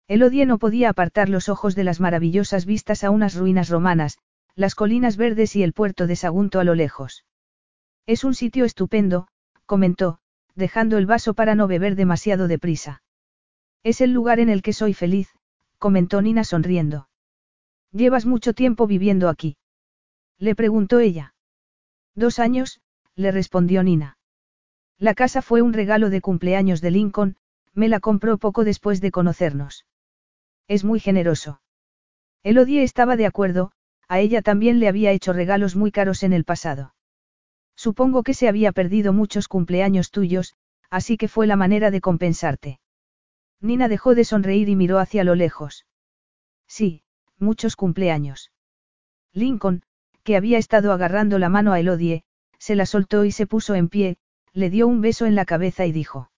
[0.08, 4.20] Elodie no podía apartar los ojos de las maravillosas vistas a unas ruinas romanas,
[4.54, 7.26] las colinas verdes y el puerto de Sagunto a lo lejos.
[8.06, 9.28] Es un sitio estupendo,
[9.66, 10.20] comentó,
[10.54, 13.02] dejando el vaso para no beber demasiado deprisa.
[13.82, 15.30] Es el lugar en el que soy feliz,
[15.80, 17.10] comentó Nina sonriendo.
[17.92, 19.58] ¿Llevas mucho tiempo viviendo aquí?
[20.38, 21.34] Le preguntó ella.
[22.18, 22.82] Dos años,
[23.16, 24.18] le respondió Nina.
[24.98, 27.38] La casa fue un regalo de cumpleaños de Lincoln,
[27.76, 29.86] me la compró poco después de conocernos.
[30.68, 31.62] Es muy generoso.
[32.42, 33.72] Elodie estaba de acuerdo,
[34.08, 36.96] a ella también le había hecho regalos muy caros en el pasado.
[37.76, 40.56] Supongo que se había perdido muchos cumpleaños tuyos,
[40.90, 42.80] así que fue la manera de compensarte.
[43.62, 45.86] Nina dejó de sonreír y miró hacia lo lejos.
[46.68, 47.04] Sí,
[47.38, 48.52] muchos cumpleaños.
[49.34, 49.84] Lincoln,
[50.28, 52.26] que había estado agarrando la mano a Elodie,
[52.60, 54.18] se la soltó y se puso en pie,
[54.52, 56.32] le dio un beso en la cabeza y dijo.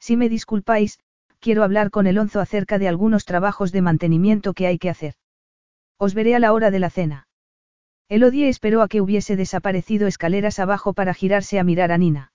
[0.00, 0.98] Si me disculpáis,
[1.38, 5.14] quiero hablar con Elonzo acerca de algunos trabajos de mantenimiento que hay que hacer.
[5.96, 7.28] Os veré a la hora de la cena.
[8.08, 12.32] Elodie esperó a que hubiese desaparecido escaleras abajo para girarse a mirar a Nina.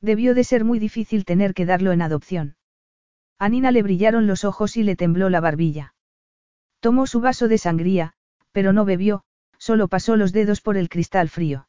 [0.00, 2.56] Debió de ser muy difícil tener que darlo en adopción.
[3.38, 5.94] A Nina le brillaron los ojos y le tembló la barbilla.
[6.80, 8.14] Tomó su vaso de sangría,
[8.50, 9.22] pero no bebió,
[9.62, 11.68] solo pasó los dedos por el cristal frío.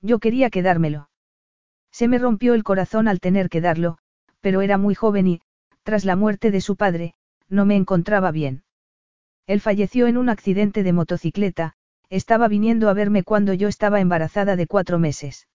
[0.00, 1.10] Yo quería quedármelo.
[1.90, 3.98] Se me rompió el corazón al tener que darlo,
[4.40, 5.40] pero era muy joven y,
[5.82, 7.12] tras la muerte de su padre,
[7.50, 8.64] no me encontraba bien.
[9.46, 11.74] Él falleció en un accidente de motocicleta,
[12.08, 15.48] estaba viniendo a verme cuando yo estaba embarazada de cuatro meses.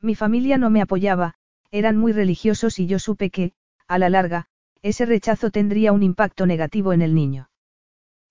[0.00, 1.34] Mi familia no me apoyaba,
[1.70, 3.52] eran muy religiosos y yo supe que,
[3.86, 4.48] a la larga,
[4.82, 7.50] ese rechazo tendría un impacto negativo en el niño.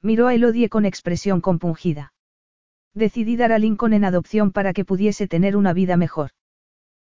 [0.01, 2.11] Miró a Elodie con expresión compungida.
[2.93, 6.31] Decidí dar a Lincoln en adopción para que pudiese tener una vida mejor.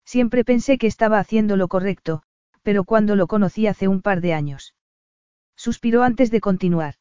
[0.05, 2.23] Siempre pensé que estaba haciendo lo correcto,
[2.63, 4.75] pero cuando lo conocí hace un par de años.
[5.55, 6.95] Suspiró antes de continuar.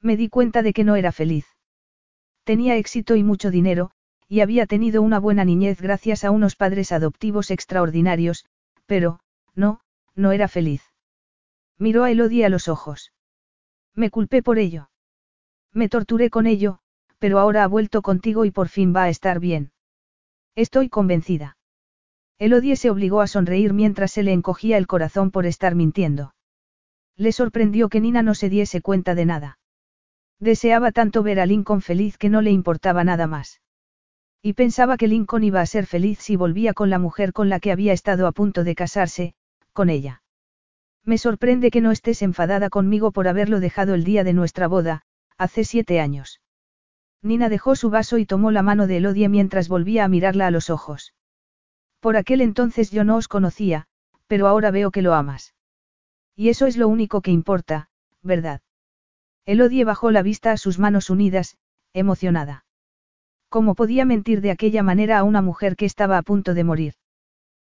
[0.00, 1.46] Me di cuenta de que no era feliz.
[2.44, 3.92] Tenía éxito y mucho dinero,
[4.28, 8.46] y había tenido una buena niñez gracias a unos padres adoptivos extraordinarios,
[8.86, 9.20] pero,
[9.54, 9.80] no,
[10.16, 10.82] no era feliz.
[11.78, 13.12] Miró a Elodie a los ojos.
[13.94, 14.90] Me culpé por ello.
[15.72, 16.80] Me torturé con ello,
[17.22, 19.70] pero ahora ha vuelto contigo y por fin va a estar bien.
[20.56, 21.56] Estoy convencida.
[22.40, 26.34] Elodie se obligó a sonreír mientras se le encogía el corazón por estar mintiendo.
[27.16, 29.60] Le sorprendió que Nina no se diese cuenta de nada.
[30.40, 33.60] Deseaba tanto ver a Lincoln feliz que no le importaba nada más.
[34.42, 37.60] Y pensaba que Lincoln iba a ser feliz si volvía con la mujer con la
[37.60, 39.34] que había estado a punto de casarse,
[39.72, 40.24] con ella.
[41.04, 45.02] Me sorprende que no estés enfadada conmigo por haberlo dejado el día de nuestra boda,
[45.38, 46.40] hace siete años.
[47.22, 50.50] Nina dejó su vaso y tomó la mano de Elodie mientras volvía a mirarla a
[50.50, 51.14] los ojos.
[52.00, 53.86] Por aquel entonces yo no os conocía,
[54.26, 55.54] pero ahora veo que lo amas.
[56.34, 57.90] Y eso es lo único que importa,
[58.22, 58.60] ¿verdad?
[59.44, 61.56] Elodie bajó la vista a sus manos unidas,
[61.92, 62.64] emocionada.
[63.48, 66.94] ¿Cómo podía mentir de aquella manera a una mujer que estaba a punto de morir?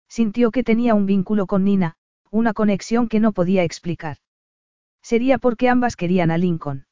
[0.08, 1.96] Sintió que tenía un vínculo con Nina,
[2.30, 4.18] una conexión que no podía explicar.
[5.02, 6.86] Sería porque ambas querían a Lincoln.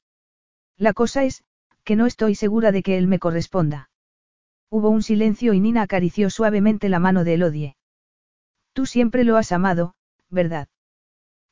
[0.77, 1.45] La cosa es,
[1.85, 3.91] que no estoy segura de que él me corresponda.
[4.69, 7.77] Hubo un silencio y Nina acarició suavemente la mano de Elodie.
[8.73, 9.95] Tú siempre lo has amado,
[10.29, 10.69] ¿verdad?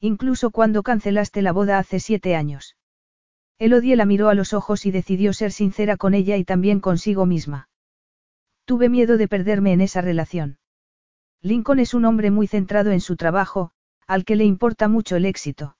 [0.00, 2.76] Incluso cuando cancelaste la boda hace siete años.
[3.58, 7.26] Elodie la miró a los ojos y decidió ser sincera con ella y también consigo
[7.26, 7.68] misma.
[8.64, 10.58] Tuve miedo de perderme en esa relación.
[11.40, 13.72] Lincoln es un hombre muy centrado en su trabajo,
[14.06, 15.77] al que le importa mucho el éxito.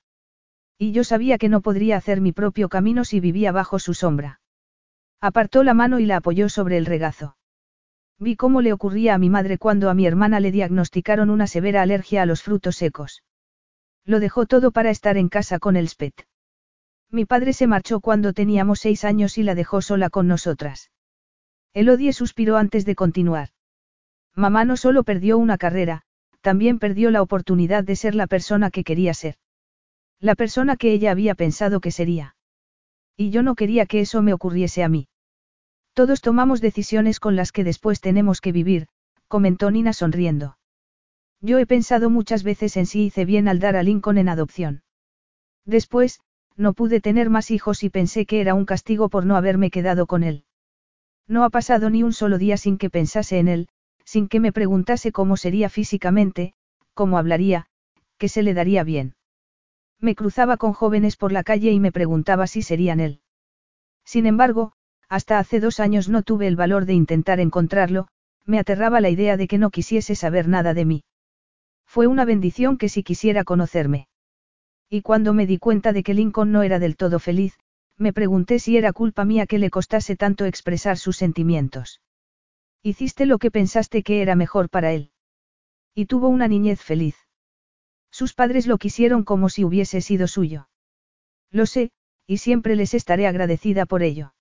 [0.78, 4.40] Y yo sabía que no podría hacer mi propio camino si vivía bajo su sombra.
[5.20, 7.36] Apartó la mano y la apoyó sobre el regazo.
[8.20, 11.82] Vi cómo le ocurría a mi madre cuando a mi hermana le diagnosticaron una severa
[11.82, 13.24] alergia a los frutos secos.
[14.04, 16.26] Lo dejó todo para estar en casa con el SPET.
[17.10, 20.90] Mi padre se marchó cuando teníamos seis años y la dejó sola con nosotras.
[21.74, 23.50] Elodie suspiró antes de continuar.
[24.34, 26.02] Mamá no solo perdió una carrera,
[26.40, 29.36] también perdió la oportunidad de ser la persona que quería ser.
[30.20, 32.34] La persona que ella había pensado que sería.
[33.16, 35.08] Y yo no quería que eso me ocurriese a mí.
[35.92, 38.88] Todos tomamos decisiones con las que después tenemos que vivir,
[39.28, 40.58] comentó Nina sonriendo.
[41.40, 44.82] Yo he pensado muchas veces en si hice bien al dar a Lincoln en adopción.
[45.64, 46.20] Después,
[46.56, 50.06] no pude tener más hijos y pensé que era un castigo por no haberme quedado
[50.06, 50.44] con él.
[51.28, 53.68] No ha pasado ni un solo día sin que pensase en él,
[54.04, 56.54] sin que me preguntase cómo sería físicamente,
[56.94, 57.66] cómo hablaría,
[58.16, 59.14] qué se le daría bien.
[60.00, 63.20] Me cruzaba con jóvenes por la calle y me preguntaba si serían él.
[64.04, 64.72] Sin embargo,
[65.08, 68.08] hasta hace dos años no tuve el valor de intentar encontrarlo,
[68.44, 71.04] me aterraba la idea de que no quisiese saber nada de mí.
[71.84, 74.08] Fue una bendición que si quisiera conocerme.
[74.88, 77.58] Y cuando me di cuenta de que Lincoln no era del todo feliz,
[77.98, 82.00] me pregunté si era culpa mía que le costase tanto expresar sus sentimientos.
[82.82, 85.10] Hiciste lo que pensaste que era mejor para él.
[85.94, 87.27] Y tuvo una niñez feliz.
[88.10, 90.68] Sus padres lo quisieron como si hubiese sido suyo.
[91.50, 91.90] Lo sé,
[92.26, 94.34] y siempre les estaré agradecida por ello.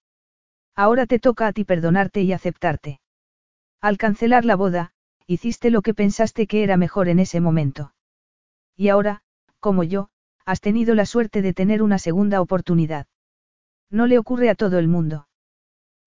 [0.76, 3.00] Ahora te toca a ti perdonarte y aceptarte.
[3.82, 4.92] Al cancelar la boda,
[5.26, 7.94] hiciste lo que pensaste que era mejor en ese momento.
[8.76, 9.22] Y ahora,
[9.60, 10.10] como yo,
[10.46, 13.08] has tenido la suerte de tener una segunda oportunidad.
[13.90, 15.28] No le ocurre a todo el mundo.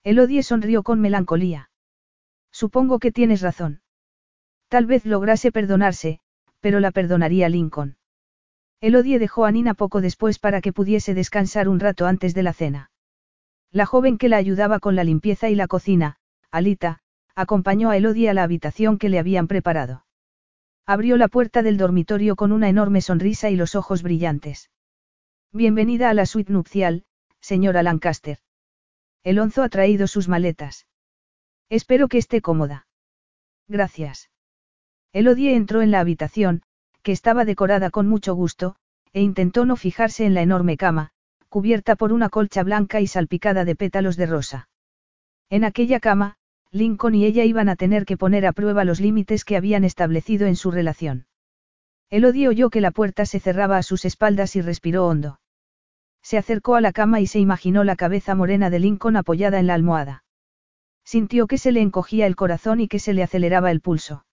[0.03, 1.71] Elodie sonrió con melancolía.
[2.51, 3.83] Supongo que tienes razón.
[4.69, 6.21] Tal vez lograse perdonarse,
[6.61, 7.97] pero la perdonaría Lincoln.
[8.81, 12.53] Elodie dejó a Nina poco después para que pudiese descansar un rato antes de la
[12.53, 12.91] cena.
[13.71, 16.17] La joven que la ayudaba con la limpieza y la cocina,
[16.51, 17.01] Alita,
[17.35, 20.05] acompañó a Elodie a la habitación que le habían preparado.
[20.87, 24.71] Abrió la puerta del dormitorio con una enorme sonrisa y los ojos brillantes.
[25.53, 27.05] Bienvenida a la suite nupcial,
[27.41, 28.39] señora Lancaster.
[29.23, 30.87] Elonzo ha traído sus maletas.
[31.69, 32.87] Espero que esté cómoda.
[33.69, 34.30] Gracias.
[35.13, 36.63] Elodie entró en la habitación,
[37.03, 38.77] que estaba decorada con mucho gusto,
[39.13, 41.11] e intentó no fijarse en la enorme cama,
[41.49, 44.69] cubierta por una colcha blanca y salpicada de pétalos de rosa.
[45.49, 46.37] En aquella cama,
[46.71, 50.47] Lincoln y ella iban a tener que poner a prueba los límites que habían establecido
[50.47, 51.27] en su relación.
[52.09, 55.41] Elodie oyó que la puerta se cerraba a sus espaldas y respiró hondo.
[56.23, 59.67] Se acercó a la cama y se imaginó la cabeza morena de Lincoln apoyada en
[59.67, 60.25] la almohada.
[61.05, 64.25] Sintió que se le encogía el corazón y que se le aceleraba el pulso.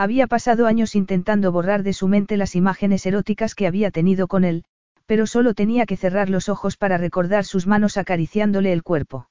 [0.00, 4.44] Había pasado años intentando borrar de su mente las imágenes eróticas que había tenido con
[4.44, 4.64] él,
[5.04, 9.28] pero solo tenía que cerrar los ojos para recordar sus manos acariciándole el cuerpo.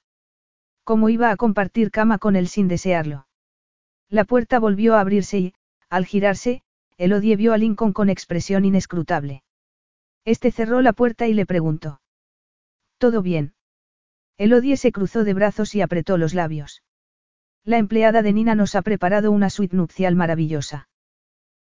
[0.84, 3.26] ¿Cómo iba a compartir cama con él sin desearlo?
[4.10, 5.54] La puerta volvió a abrirse y,
[5.90, 6.62] al girarse,
[7.00, 9.42] Elodie vio a Lincoln con expresión inescrutable.
[10.24, 12.00] Este cerró la puerta y le preguntó.
[13.00, 13.56] ¿Todo bien?
[14.38, 16.84] Elodie se cruzó de brazos y apretó los labios.
[17.66, 20.88] La empleada de Nina nos ha preparado una suite nupcial maravillosa.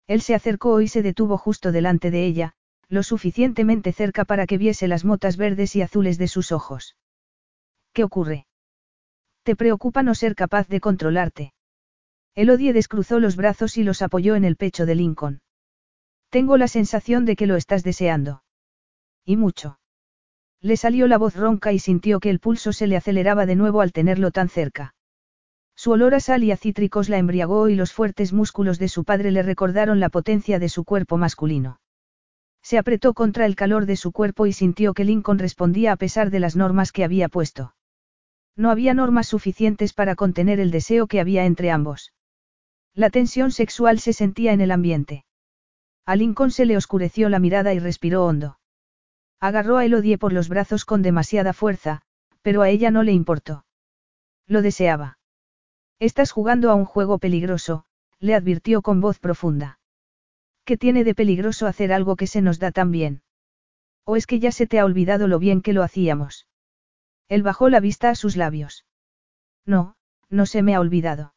[0.07, 2.53] Él se acercó y se detuvo justo delante de ella,
[2.87, 6.95] lo suficientemente cerca para que viese las motas verdes y azules de sus ojos.
[7.93, 8.47] ¿Qué ocurre?
[9.43, 11.53] ¿Te preocupa no ser capaz de controlarte?
[12.35, 15.41] Elodie descruzó los brazos y los apoyó en el pecho de Lincoln.
[16.29, 18.43] Tengo la sensación de que lo estás deseando.
[19.25, 19.79] Y mucho.
[20.61, 23.81] Le salió la voz ronca y sintió que el pulso se le aceleraba de nuevo
[23.81, 24.93] al tenerlo tan cerca.
[25.79, 29.03] Su olor a sal y a cítricos la embriagó y los fuertes músculos de su
[29.03, 31.79] padre le recordaron la potencia de su cuerpo masculino.
[32.63, 36.31] Se apretó contra el calor de su cuerpo y sintió que Lincoln respondía a pesar
[36.31, 37.75] de las normas que había puesto.
[38.55, 42.11] No había normas suficientes para contener el deseo que había entre ambos.
[42.95, 45.25] La tensión sexual se sentía en el ambiente.
[46.07, 48.57] A Lincoln se le oscureció la mirada y respiró hondo.
[49.39, 52.01] Agarró a Elodie por los brazos con demasiada fuerza,
[52.41, 53.63] pero a ella no le importó.
[54.47, 55.16] Lo deseaba.
[55.99, 57.85] Estás jugando a un juego peligroso,
[58.19, 59.79] le advirtió con voz profunda.
[60.63, 63.23] ¿Qué tiene de peligroso hacer algo que se nos da tan bien?
[64.03, 66.47] ¿O es que ya se te ha olvidado lo bien que lo hacíamos?
[67.29, 68.85] Él bajó la vista a sus labios.
[69.65, 69.95] No,
[70.29, 71.33] no se me ha olvidado.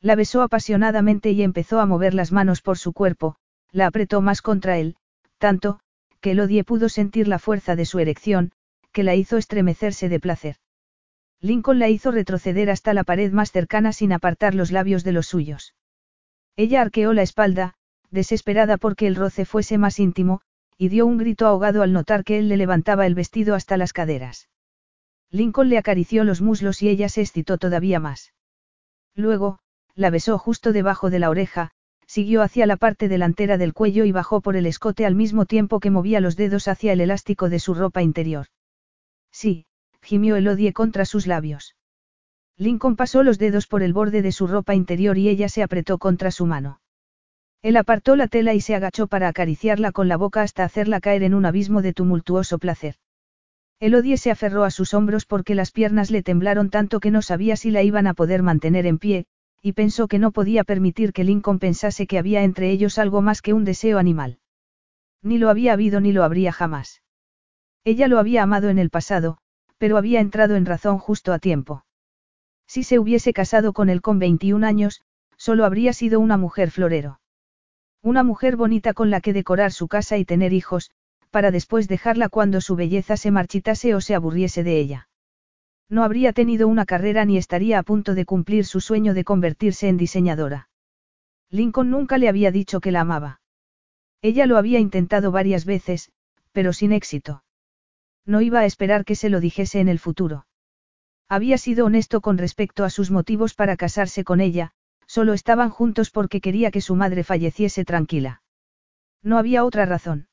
[0.00, 3.36] La besó apasionadamente y empezó a mover las manos por su cuerpo,
[3.70, 4.96] la apretó más contra él,
[5.38, 5.80] tanto,
[6.20, 8.52] que Elodie pudo sentir la fuerza de su erección,
[8.92, 10.56] que la hizo estremecerse de placer.
[11.42, 15.26] Lincoln la hizo retroceder hasta la pared más cercana sin apartar los labios de los
[15.26, 15.74] suyos.
[16.54, 17.74] Ella arqueó la espalda,
[18.10, 20.40] desesperada porque el roce fuese más íntimo,
[20.78, 23.92] y dio un grito ahogado al notar que él le levantaba el vestido hasta las
[23.92, 24.48] caderas.
[25.30, 28.32] Lincoln le acarició los muslos y ella se excitó todavía más.
[29.16, 29.58] Luego,
[29.96, 31.72] la besó justo debajo de la oreja,
[32.06, 35.80] siguió hacia la parte delantera del cuello y bajó por el escote al mismo tiempo
[35.80, 38.46] que movía los dedos hacia el elástico de su ropa interior.
[39.32, 39.66] Sí,
[40.02, 41.76] gimió Elodie contra sus labios.
[42.58, 45.98] Lincoln pasó los dedos por el borde de su ropa interior y ella se apretó
[45.98, 46.80] contra su mano.
[47.62, 51.22] Él apartó la tela y se agachó para acariciarla con la boca hasta hacerla caer
[51.22, 52.96] en un abismo de tumultuoso placer.
[53.78, 57.56] Elodie se aferró a sus hombros porque las piernas le temblaron tanto que no sabía
[57.56, 59.26] si la iban a poder mantener en pie,
[59.60, 63.42] y pensó que no podía permitir que Lincoln pensase que había entre ellos algo más
[63.42, 64.38] que un deseo animal.
[65.22, 67.02] Ni lo había habido ni lo habría jamás.
[67.84, 69.38] Ella lo había amado en el pasado,
[69.82, 71.84] pero había entrado en razón justo a tiempo.
[72.68, 75.02] Si se hubiese casado con él con 21 años,
[75.36, 77.18] solo habría sido una mujer florero.
[78.00, 80.92] Una mujer bonita con la que decorar su casa y tener hijos,
[81.32, 85.08] para después dejarla cuando su belleza se marchitase o se aburriese de ella.
[85.88, 89.88] No habría tenido una carrera ni estaría a punto de cumplir su sueño de convertirse
[89.88, 90.68] en diseñadora.
[91.50, 93.40] Lincoln nunca le había dicho que la amaba.
[94.20, 96.12] Ella lo había intentado varias veces,
[96.52, 97.42] pero sin éxito.
[98.24, 100.46] No iba a esperar que se lo dijese en el futuro.
[101.28, 104.72] Había sido honesto con respecto a sus motivos para casarse con ella,
[105.06, 108.42] solo estaban juntos porque quería que su madre falleciese tranquila.
[109.22, 110.28] No había otra razón.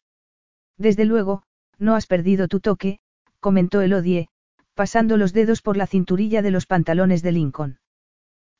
[0.77, 1.43] Desde luego,
[1.77, 2.99] no has perdido tu toque,
[3.39, 4.29] comentó Elodie,
[4.73, 7.79] pasando los dedos por la cinturilla de los pantalones de Lincoln.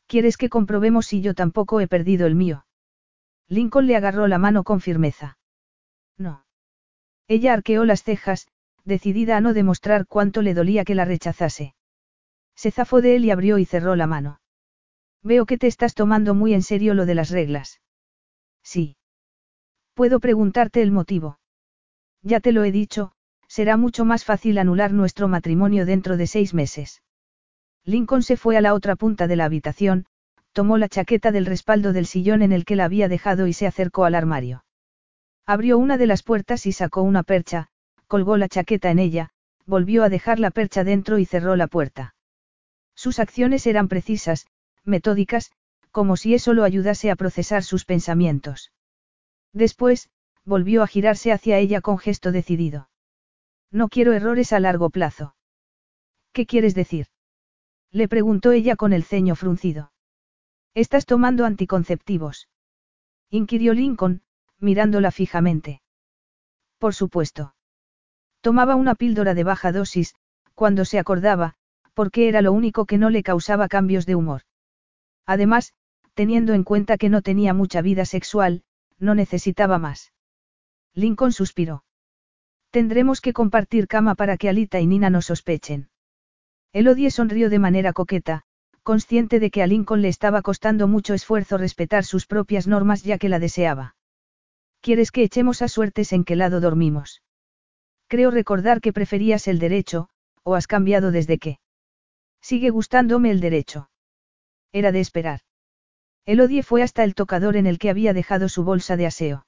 [0.07, 2.65] ¿Quieres que comprobemos si yo tampoco he perdido el mío?
[3.47, 5.37] Lincoln le agarró la mano con firmeza.
[6.17, 6.45] No.
[7.27, 8.47] Ella arqueó las cejas,
[8.85, 11.75] decidida a no demostrar cuánto le dolía que la rechazase.
[12.55, 14.41] Se zafó de él y abrió y cerró la mano.
[15.23, 17.81] Veo que te estás tomando muy en serio lo de las reglas.
[18.63, 18.97] Sí.
[19.93, 21.39] Puedo preguntarte el motivo.
[22.21, 23.11] Ya te lo he dicho,
[23.47, 27.01] será mucho más fácil anular nuestro matrimonio dentro de seis meses.
[27.83, 30.05] Lincoln se fue a la otra punta de la habitación,
[30.53, 33.67] tomó la chaqueta del respaldo del sillón en el que la había dejado y se
[33.67, 34.63] acercó al armario.
[35.45, 37.69] Abrió una de las puertas y sacó una percha,
[38.09, 39.29] colgó la chaqueta en ella,
[39.67, 42.15] volvió a dejar la percha dentro y cerró la puerta.
[42.95, 44.47] Sus acciones eran precisas,
[44.83, 45.51] metódicas,
[45.91, 48.73] como si eso lo ayudase a procesar sus pensamientos.
[49.53, 50.09] Después,
[50.43, 52.89] volvió a girarse hacia ella con gesto decidido.
[53.71, 55.35] No quiero errores a largo plazo.
[56.33, 57.07] ¿Qué quieres decir?
[57.91, 59.91] Le preguntó ella con el ceño fruncido.
[60.73, 62.49] ¿Estás tomando anticonceptivos?
[63.29, 64.23] inquirió Lincoln,
[64.57, 65.83] mirándola fijamente.
[66.79, 67.53] Por supuesto.
[68.41, 70.15] Tomaba una píldora de baja dosis,
[70.55, 71.55] cuando se acordaba,
[71.93, 74.41] porque era lo único que no le causaba cambios de humor.
[75.25, 75.73] Además,
[76.13, 78.63] teniendo en cuenta que no tenía mucha vida sexual,
[78.97, 80.13] no necesitaba más.
[80.93, 81.83] Lincoln suspiró.
[82.71, 85.89] Tendremos que compartir cama para que Alita y Nina no sospechen.
[86.71, 88.43] Elodie sonrió de manera coqueta,
[88.83, 93.17] consciente de que a Lincoln le estaba costando mucho esfuerzo respetar sus propias normas ya
[93.17, 93.95] que la deseaba.
[94.81, 97.21] ¿Quieres que echemos a suertes en qué lado dormimos?
[98.09, 100.09] Creo recordar que preferías el derecho,
[100.43, 101.59] o has cambiado desde que.
[102.41, 103.91] Sigue gustándome el derecho.
[104.71, 105.41] Era de esperar.
[106.25, 109.45] Elodie fue hasta el tocador en el que había dejado su bolsa de aseo.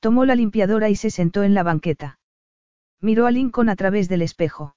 [0.00, 2.18] Tomó la limpiadora y se sentó en la banqueta.
[3.02, 4.74] Miró a Lincoln a través del espejo.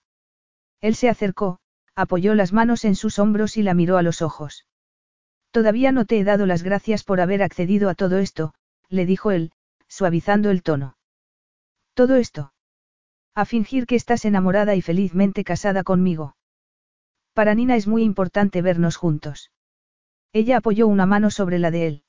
[0.82, 1.60] Él se acercó,
[1.96, 4.66] apoyó las manos en sus hombros y la miró a los ojos.
[5.52, 8.54] Todavía no te he dado las gracias por haber accedido a todo esto,
[8.90, 9.54] le dijo él,
[9.88, 10.98] suavizando el tono.
[11.94, 12.52] Todo esto.
[13.40, 16.36] A fingir que estás enamorada y felizmente casada conmigo.
[17.34, 19.50] Para Nina es muy importante vernos juntos.
[20.34, 22.04] Ella apoyó una mano sobre la de él.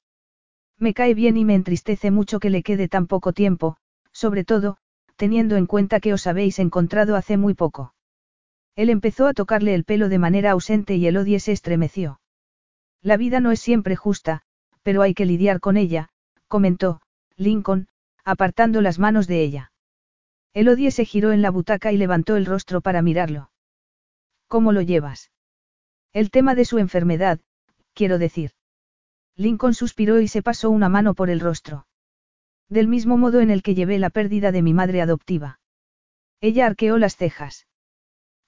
[0.77, 3.77] Me cae bien y me entristece mucho que le quede tan poco tiempo,
[4.11, 4.79] sobre todo,
[5.15, 7.95] teniendo en cuenta que os habéis encontrado hace muy poco.
[8.75, 12.21] Él empezó a tocarle el pelo de manera ausente y Elodie se estremeció.
[13.03, 14.43] La vida no es siempre justa,
[14.83, 16.09] pero hay que lidiar con ella,
[16.49, 17.03] comentó,
[17.37, 17.87] Lincoln,
[18.25, 19.70] apartando las manos de ella.
[20.53, 23.51] Elodie se giró en la butaca y levantó el rostro para mirarlo.
[24.49, 25.31] ¿Cómo lo llevas?
[26.13, 27.39] El tema de su enfermedad,
[27.95, 28.53] quiero decir.
[29.37, 31.87] Lincoln suspiró y se pasó una mano por el rostro.
[32.69, 35.61] Del mismo modo en el que llevé la pérdida de mi madre adoptiva.
[36.41, 37.69] Ella arqueó las cejas.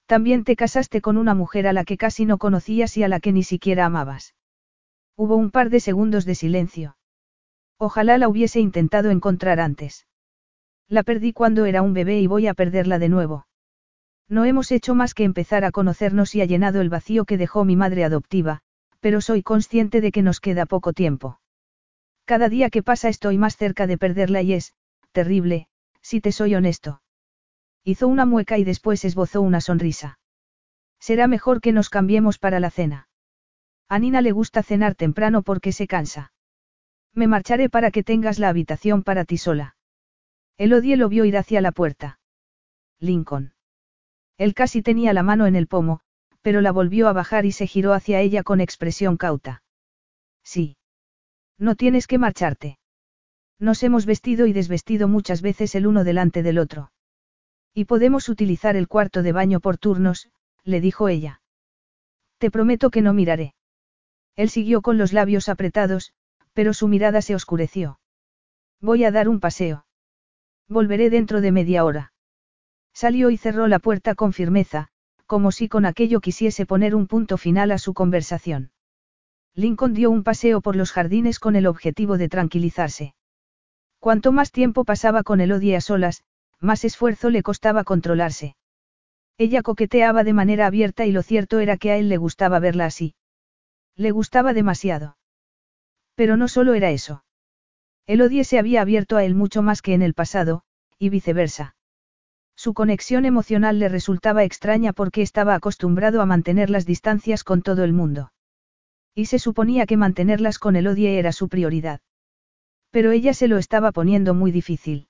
[0.05, 3.19] También te casaste con una mujer a la que casi no conocías y a la
[3.19, 4.35] que ni siquiera amabas.
[5.15, 6.97] Hubo un par de segundos de silencio.
[7.77, 10.05] Ojalá la hubiese intentado encontrar antes.
[10.89, 13.47] La perdí cuando era un bebé y voy a perderla de nuevo.
[14.29, 17.65] No hemos hecho más que empezar a conocernos y ha llenado el vacío que dejó
[17.65, 18.61] mi madre adoptiva,
[18.99, 21.39] pero soy consciente de que nos queda poco tiempo.
[22.25, 24.73] Cada día que pasa estoy más cerca de perderla y es,
[25.11, 25.67] terrible,
[26.01, 27.01] si te soy honesto.
[27.83, 30.19] Hizo una mueca y después esbozó una sonrisa.
[30.99, 33.09] Será mejor que nos cambiemos para la cena.
[33.89, 36.31] A Nina le gusta cenar temprano porque se cansa.
[37.13, 39.75] Me marcharé para que tengas la habitación para ti sola.
[40.57, 42.19] Elodie lo vio ir hacia la puerta.
[42.99, 43.53] Lincoln.
[44.37, 46.01] Él casi tenía la mano en el pomo,
[46.41, 49.63] pero la volvió a bajar y se giró hacia ella con expresión cauta.
[50.43, 50.77] Sí.
[51.57, 52.77] No tienes que marcharte.
[53.59, 56.91] Nos hemos vestido y desvestido muchas veces el uno delante del otro.
[57.73, 60.29] Y podemos utilizar el cuarto de baño por turnos,
[60.63, 61.41] le dijo ella.
[62.37, 63.55] Te prometo que no miraré.
[64.35, 66.13] Él siguió con los labios apretados,
[66.53, 67.99] pero su mirada se oscureció.
[68.81, 69.85] Voy a dar un paseo.
[70.73, 72.13] Volveré dentro de media hora.
[72.93, 74.87] Salió y cerró la puerta con firmeza,
[75.27, 78.71] como si con aquello quisiese poner un punto final a su conversación.
[79.53, 83.13] Lincoln dio un paseo por los jardines con el objetivo de tranquilizarse.
[83.99, 86.23] Cuanto más tiempo pasaba con Elodie a solas,
[86.59, 88.55] más esfuerzo le costaba controlarse.
[89.37, 92.85] Ella coqueteaba de manera abierta y lo cierto era que a él le gustaba verla
[92.85, 93.13] así.
[93.95, 95.17] Le gustaba demasiado.
[96.15, 97.23] Pero no solo era eso.
[98.05, 100.63] El odie se había abierto a él mucho más que en el pasado,
[100.99, 101.75] y viceversa.
[102.55, 107.83] Su conexión emocional le resultaba extraña porque estaba acostumbrado a mantener las distancias con todo
[107.83, 108.31] el mundo.
[109.15, 112.01] Y se suponía que mantenerlas con el odie era su prioridad.
[112.91, 115.07] Pero ella se lo estaba poniendo muy difícil.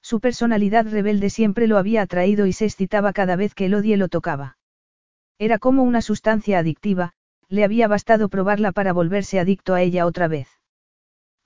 [0.00, 4.08] Su personalidad rebelde siempre lo había atraído y se excitaba cada vez que Elodie lo
[4.08, 4.58] tocaba.
[5.38, 7.12] Era como una sustancia adictiva,
[7.48, 10.48] le había bastado probarla para volverse adicto a ella otra vez.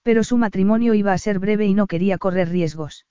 [0.09, 3.05] Pero su matrimonio iba a ser breve y no quería correr riesgos.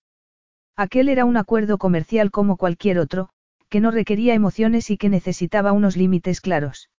[0.75, 3.29] Aquel era un acuerdo comercial como cualquier otro,
[3.69, 6.89] que no requería emociones y que necesitaba unos límites claros.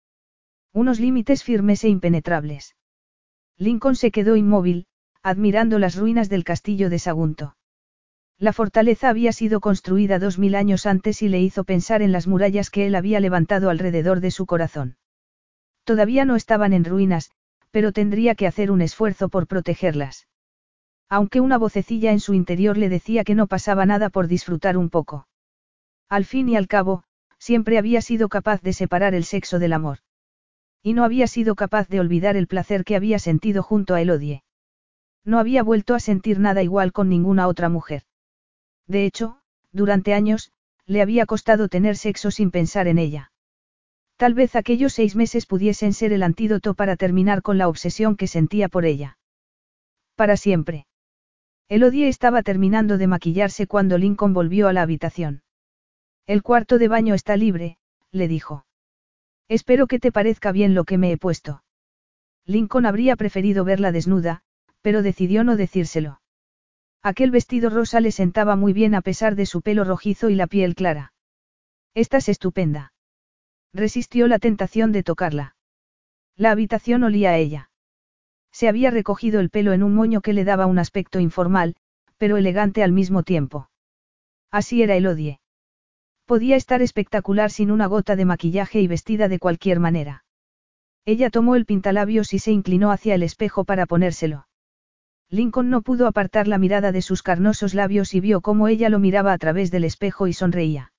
[0.72, 2.76] Unos límites firmes e impenetrables.
[3.56, 4.86] Lincoln se quedó inmóvil,
[5.24, 7.56] admirando las ruinas del castillo de Sagunto.
[8.38, 12.28] La fortaleza había sido construida dos mil años antes y le hizo pensar en las
[12.28, 14.96] murallas que él había levantado alrededor de su corazón.
[15.82, 17.32] Todavía no estaban en ruinas,
[17.70, 20.26] pero tendría que hacer un esfuerzo por protegerlas.
[21.08, 24.90] Aunque una vocecilla en su interior le decía que no pasaba nada por disfrutar un
[24.90, 25.26] poco.
[26.08, 27.04] Al fin y al cabo,
[27.38, 29.98] siempre había sido capaz de separar el sexo del amor.
[30.82, 34.42] Y no había sido capaz de olvidar el placer que había sentido junto a Elodie.
[35.24, 38.04] No había vuelto a sentir nada igual con ninguna otra mujer.
[38.86, 39.40] De hecho,
[39.72, 40.52] durante años,
[40.86, 43.32] le había costado tener sexo sin pensar en ella.
[44.18, 48.26] Tal vez aquellos seis meses pudiesen ser el antídoto para terminar con la obsesión que
[48.26, 49.16] sentía por ella.
[50.16, 50.86] Para siempre.
[51.68, 55.42] Elodie estaba terminando de maquillarse cuando Lincoln volvió a la habitación.
[56.26, 57.78] El cuarto de baño está libre,
[58.10, 58.66] le dijo.
[59.48, 61.62] Espero que te parezca bien lo que me he puesto.
[62.44, 64.42] Lincoln habría preferido verla desnuda,
[64.82, 66.20] pero decidió no decírselo.
[67.04, 70.48] Aquel vestido rosa le sentaba muy bien a pesar de su pelo rojizo y la
[70.48, 71.12] piel clara.
[71.94, 72.92] Estás estupenda.
[73.72, 75.56] Resistió la tentación de tocarla.
[76.36, 77.70] La habitación olía a ella.
[78.50, 81.76] Se había recogido el pelo en un moño que le daba un aspecto informal,
[82.16, 83.70] pero elegante al mismo tiempo.
[84.50, 85.40] Así era Elodie.
[86.24, 90.24] Podía estar espectacular sin una gota de maquillaje y vestida de cualquier manera.
[91.04, 94.46] Ella tomó el pintalabios y se inclinó hacia el espejo para ponérselo.
[95.30, 98.98] Lincoln no pudo apartar la mirada de sus carnosos labios y vio cómo ella lo
[98.98, 100.92] miraba a través del espejo y sonreía.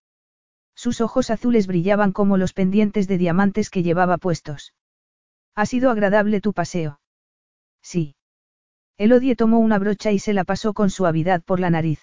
[0.79, 4.73] Sus ojos azules brillaban como los pendientes de diamantes que llevaba puestos.
[5.53, 7.01] ¿Ha sido agradable tu paseo?
[7.81, 8.15] Sí.
[8.97, 11.99] Elodie tomó una brocha y se la pasó con suavidad por la nariz.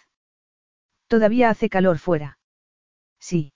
[1.06, 2.38] Todavía hace calor fuera.
[3.18, 3.54] Sí.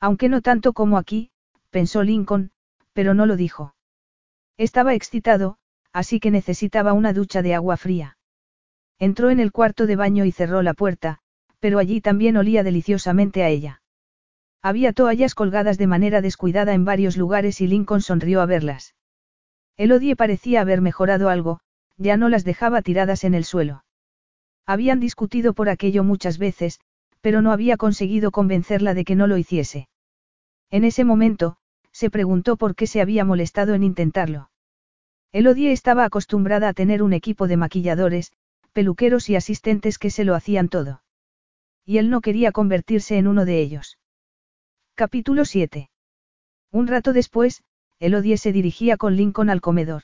[0.00, 1.30] Aunque no tanto como aquí,
[1.70, 2.50] pensó Lincoln,
[2.94, 3.76] pero no lo dijo.
[4.56, 5.58] Estaba excitado,
[5.92, 8.18] así que necesitaba una ducha de agua fría.
[8.98, 11.20] Entró en el cuarto de baño y cerró la puerta,
[11.60, 13.81] pero allí también olía deliciosamente a ella.
[14.62, 18.94] Había toallas colgadas de manera descuidada en varios lugares y Lincoln sonrió a verlas.
[19.76, 21.60] Elodie parecía haber mejorado algo,
[21.96, 23.84] ya no las dejaba tiradas en el suelo.
[24.64, 26.78] Habían discutido por aquello muchas veces,
[27.20, 29.88] pero no había conseguido convencerla de que no lo hiciese.
[30.70, 31.56] En ese momento,
[31.90, 34.50] se preguntó por qué se había molestado en intentarlo.
[35.32, 38.32] Elodie estaba acostumbrada a tener un equipo de maquilladores,
[38.72, 41.02] peluqueros y asistentes que se lo hacían todo.
[41.84, 43.98] Y él no quería convertirse en uno de ellos.
[44.94, 45.88] Capítulo 7.
[46.70, 47.62] Un rato después,
[47.98, 50.02] Elodie se dirigía con Lincoln al comedor.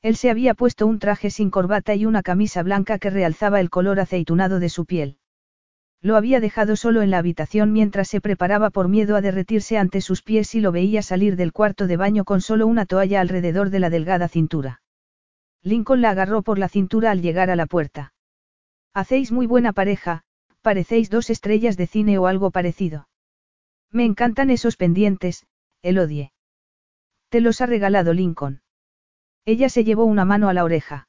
[0.00, 3.68] Él se había puesto un traje sin corbata y una camisa blanca que realzaba el
[3.68, 5.18] color aceitunado de su piel.
[6.00, 10.00] Lo había dejado solo en la habitación mientras se preparaba por miedo a derretirse ante
[10.00, 13.70] sus pies y lo veía salir del cuarto de baño con solo una toalla alrededor
[13.70, 14.82] de la delgada cintura.
[15.64, 18.14] Lincoln la agarró por la cintura al llegar a la puerta.
[18.94, 20.22] Hacéis muy buena pareja,
[20.62, 23.08] parecéis dos estrellas de cine o algo parecido.
[23.90, 25.46] Me encantan esos pendientes,
[25.82, 26.32] Elodie.
[27.28, 28.62] Te los ha regalado Lincoln.
[29.44, 31.08] Ella se llevó una mano a la oreja.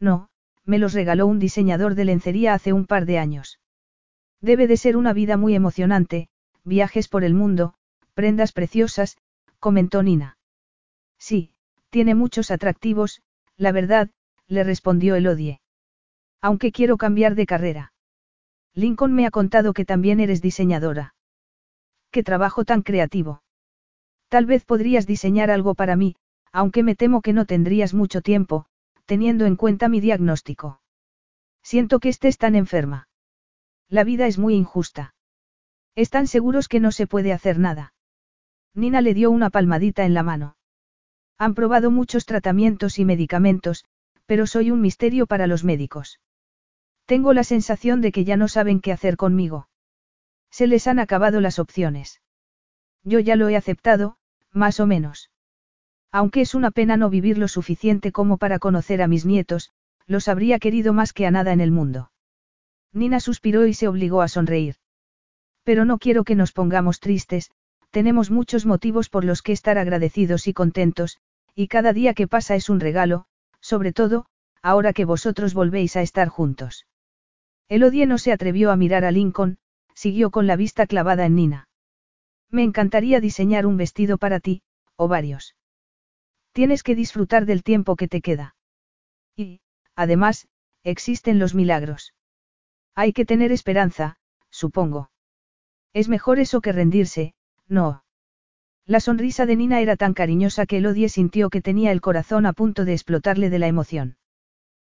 [0.00, 0.28] No,
[0.64, 3.60] me los regaló un diseñador de lencería hace un par de años.
[4.40, 6.28] Debe de ser una vida muy emocionante,
[6.64, 7.74] viajes por el mundo,
[8.14, 9.16] prendas preciosas,
[9.58, 10.38] comentó Nina.
[11.18, 11.52] Sí,
[11.90, 13.22] tiene muchos atractivos,
[13.56, 14.10] la verdad,
[14.46, 15.60] le respondió Elodie.
[16.40, 17.92] Aunque quiero cambiar de carrera.
[18.74, 21.14] Lincoln me ha contado que también eres diseñadora.
[22.10, 23.42] Qué trabajo tan creativo.
[24.28, 26.16] Tal vez podrías diseñar algo para mí,
[26.52, 28.66] aunque me temo que no tendrías mucho tiempo,
[29.06, 30.80] teniendo en cuenta mi diagnóstico.
[31.62, 33.08] Siento que estés tan enferma.
[33.88, 35.14] La vida es muy injusta.
[35.94, 37.94] Están seguros que no se puede hacer nada.
[38.74, 40.56] Nina le dio una palmadita en la mano.
[41.38, 43.84] Han probado muchos tratamientos y medicamentos,
[44.26, 46.20] pero soy un misterio para los médicos.
[47.06, 49.68] Tengo la sensación de que ya no saben qué hacer conmigo.
[50.50, 52.20] Se les han acabado las opciones.
[53.04, 54.16] Yo ya lo he aceptado,
[54.52, 55.30] más o menos.
[56.10, 59.70] Aunque es una pena no vivir lo suficiente como para conocer a mis nietos,
[60.06, 62.10] los habría querido más que a nada en el mundo.
[62.92, 64.76] Nina suspiró y se obligó a sonreír.
[65.64, 67.50] Pero no quiero que nos pongamos tristes,
[67.90, 71.18] tenemos muchos motivos por los que estar agradecidos y contentos,
[71.54, 73.26] y cada día que pasa es un regalo,
[73.60, 74.26] sobre todo,
[74.62, 76.86] ahora que vosotros volvéis a estar juntos.
[77.68, 79.58] Elodie no se atrevió a mirar a Lincoln,
[79.98, 81.68] siguió con la vista clavada en Nina.
[82.50, 84.62] Me encantaría diseñar un vestido para ti,
[84.94, 85.56] o varios.
[86.52, 88.54] Tienes que disfrutar del tiempo que te queda.
[89.34, 89.60] Y,
[89.96, 90.46] además,
[90.84, 92.14] existen los milagros.
[92.94, 94.18] Hay que tener esperanza,
[94.50, 95.10] supongo.
[95.92, 97.34] Es mejor eso que rendirse,
[97.66, 98.04] no.
[98.86, 102.52] La sonrisa de Nina era tan cariñosa que Elodie sintió que tenía el corazón a
[102.52, 104.16] punto de explotarle de la emoción.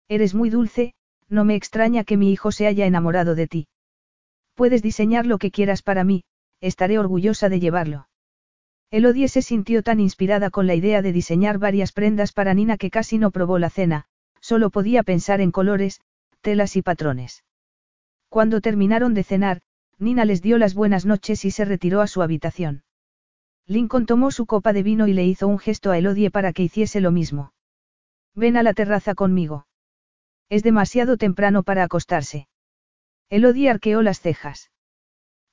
[0.08, 0.94] Eres muy dulce,
[1.28, 3.68] no me extraña que mi hijo se haya enamorado de ti.
[4.56, 6.24] Puedes diseñar lo que quieras para mí,
[6.60, 8.08] estaré orgullosa de llevarlo.
[8.90, 12.90] Elodie se sintió tan inspirada con la idea de diseñar varias prendas para Nina que
[12.90, 14.06] casi no probó la cena,
[14.40, 16.00] solo podía pensar en colores,
[16.40, 17.44] telas y patrones.
[18.30, 19.60] Cuando terminaron de cenar,
[19.98, 22.82] Nina les dio las buenas noches y se retiró a su habitación.
[23.66, 26.62] Lincoln tomó su copa de vino y le hizo un gesto a Elodie para que
[26.62, 27.52] hiciese lo mismo.
[28.34, 29.66] Ven a la terraza conmigo.
[30.48, 32.48] Es demasiado temprano para acostarse.
[33.28, 34.70] Elodie arqueó las cejas.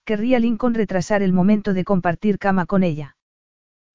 [0.06, 3.18] Querría Lincoln retrasar el momento de compartir cama con ella.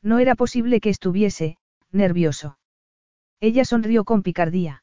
[0.02, 1.58] No era posible que estuviese,
[1.92, 2.58] nervioso.
[3.40, 4.82] Ella sonrió con picardía.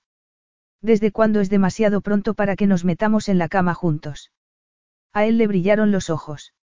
[0.82, 4.32] ¿Desde cuándo es demasiado pronto para que nos metamos en la cama juntos?
[5.14, 6.54] A él le brillaron los ojos.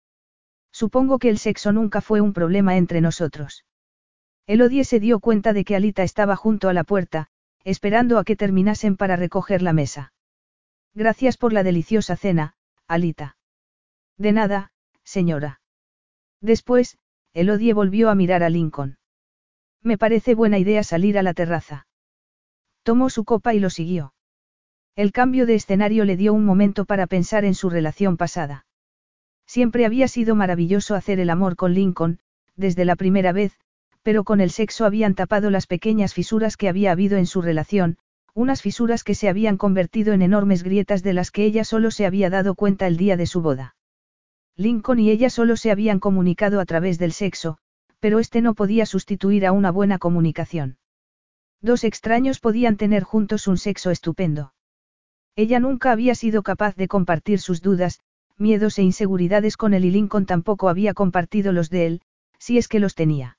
[0.71, 3.65] Supongo que el sexo nunca fue un problema entre nosotros.
[4.47, 7.29] Elodie se dio cuenta de que Alita estaba junto a la puerta,
[7.65, 10.13] esperando a que terminasen para recoger la mesa.
[10.95, 12.55] Gracias por la deliciosa cena,
[12.87, 13.37] Alita.
[14.19, 14.73] De nada,
[15.05, 15.61] señora.
[16.41, 16.99] Después,
[17.33, 18.99] Elodie volvió a mirar a Lincoln.
[19.83, 21.87] Me parece buena idea salir a la terraza.
[22.83, 24.13] Tomó su copa y lo siguió.
[24.95, 28.67] El cambio de escenario le dio un momento para pensar en su relación pasada.
[29.47, 32.19] Siempre había sido maravilloso hacer el amor con Lincoln,
[32.55, 33.59] desde la primera vez,
[34.03, 37.97] pero con el sexo habían tapado las pequeñas fisuras que había habido en su relación,
[38.35, 42.07] unas fisuras que se habían convertido en enormes grietas de las que ella solo se
[42.07, 43.77] había dado cuenta el día de su boda.
[44.57, 47.59] Lincoln y ella solo se habían comunicado a través del sexo,
[48.01, 50.79] pero este no podía sustituir a una buena comunicación.
[51.61, 54.53] Dos extraños podían tener juntos un sexo estupendo.
[55.37, 58.01] Ella nunca había sido capaz de compartir sus dudas,
[58.37, 62.03] miedos e inseguridades con él y Lincoln tampoco había compartido los de él,
[62.39, 63.39] si es que los tenía.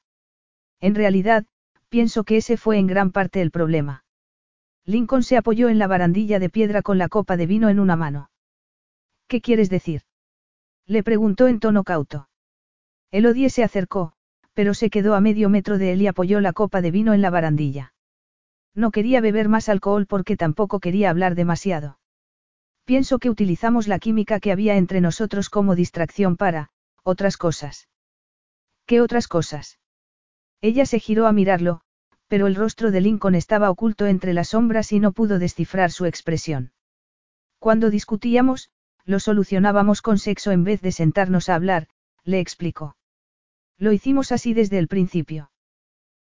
[0.79, 1.45] En realidad,
[1.89, 4.03] pienso que ese fue en gran parte el problema.
[4.85, 7.95] Lincoln se apoyó en la barandilla de piedra con la copa de vino en una
[7.95, 8.29] mano.
[9.27, 10.01] ¿Qué quieres decir?
[10.85, 12.27] Le preguntó en tono cauto.
[13.11, 14.13] Elodie se acercó,
[14.53, 17.21] pero se quedó a medio metro de él y apoyó la copa de vino en
[17.21, 17.93] la barandilla.
[18.75, 21.99] No quería beber más alcohol porque tampoco quería hablar demasiado.
[22.85, 26.71] Pienso que utilizamos la química que había entre nosotros como distracción para,
[27.03, 27.87] otras cosas.
[28.85, 29.79] ¿Qué otras cosas?
[30.59, 31.81] Ella se giró a mirarlo,
[32.27, 36.05] pero el rostro de Lincoln estaba oculto entre las sombras y no pudo descifrar su
[36.05, 36.71] expresión.
[37.59, 38.69] Cuando discutíamos,
[39.05, 41.87] lo solucionábamos con sexo en vez de sentarnos a hablar,
[42.23, 42.95] le explicó.
[43.77, 45.51] Lo hicimos así desde el principio.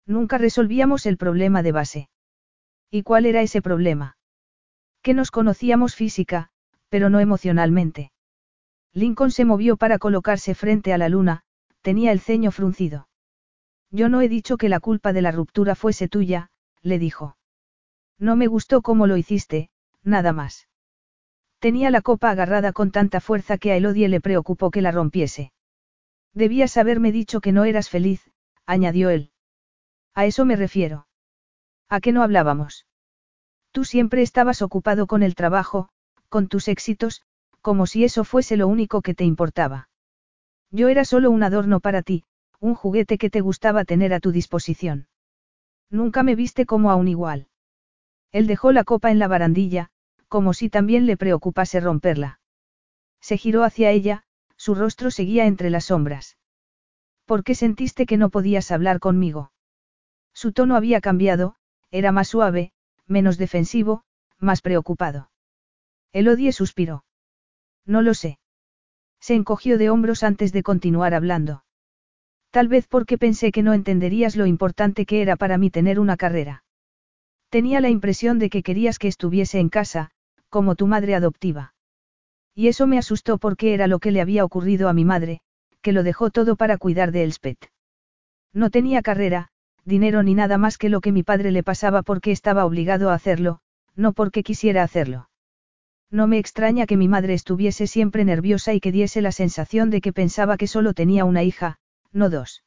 [0.05, 2.09] Nunca resolvíamos el problema de base.
[2.89, 4.17] ¿Y cuál era ese problema?
[5.01, 6.49] Que nos conocíamos física,
[6.89, 8.11] pero no emocionalmente.
[8.93, 11.43] Lincoln se movió para colocarse frente a la luna,
[11.81, 13.07] tenía el ceño fruncido.
[13.91, 16.49] Yo no he dicho que la culpa de la ruptura fuese tuya,
[16.81, 17.37] le dijo.
[18.19, 19.69] No me gustó cómo lo hiciste,
[20.03, 20.67] nada más.
[21.59, 25.51] Tenía la copa agarrada con tanta fuerza que a Elodie le preocupó que la rompiese.
[26.33, 28.29] Debías haberme dicho que no eras feliz,
[28.65, 29.31] añadió él.
[30.13, 31.07] A eso me refiero.
[31.89, 32.85] ¿A qué no hablábamos?
[33.71, 35.89] Tú siempre estabas ocupado con el trabajo,
[36.29, 37.21] con tus éxitos,
[37.61, 39.89] como si eso fuese lo único que te importaba.
[40.71, 42.23] Yo era solo un adorno para ti,
[42.59, 45.07] un juguete que te gustaba tener a tu disposición.
[45.89, 47.47] Nunca me viste como a un igual.
[48.31, 49.89] Él dejó la copa en la barandilla,
[50.27, 52.39] como si también le preocupase romperla.
[53.21, 54.23] Se giró hacia ella,
[54.57, 56.37] su rostro seguía entre las sombras.
[57.25, 59.51] ¿Por qué sentiste que no podías hablar conmigo?
[60.33, 61.55] Su tono había cambiado,
[61.91, 62.71] era más suave,
[63.05, 64.03] menos defensivo,
[64.39, 65.29] más preocupado.
[66.11, 67.05] Elodie suspiró.
[67.85, 68.39] No lo sé.
[69.19, 71.63] Se encogió de hombros antes de continuar hablando.
[72.51, 76.17] Tal vez porque pensé que no entenderías lo importante que era para mí tener una
[76.17, 76.63] carrera.
[77.49, 80.11] Tenía la impresión de que querías que estuviese en casa,
[80.49, 81.73] como tu madre adoptiva.
[82.55, 85.41] Y eso me asustó porque era lo que le había ocurrido a mi madre,
[85.81, 87.69] que lo dejó todo para cuidar de Elspeth.
[88.53, 89.49] No tenía carrera,
[89.85, 93.13] dinero ni nada más que lo que mi padre le pasaba porque estaba obligado a
[93.13, 93.59] hacerlo,
[93.95, 95.29] no porque quisiera hacerlo.
[96.09, 100.01] No me extraña que mi madre estuviese siempre nerviosa y que diese la sensación de
[100.01, 101.77] que pensaba que solo tenía una hija,
[102.11, 102.63] no dos.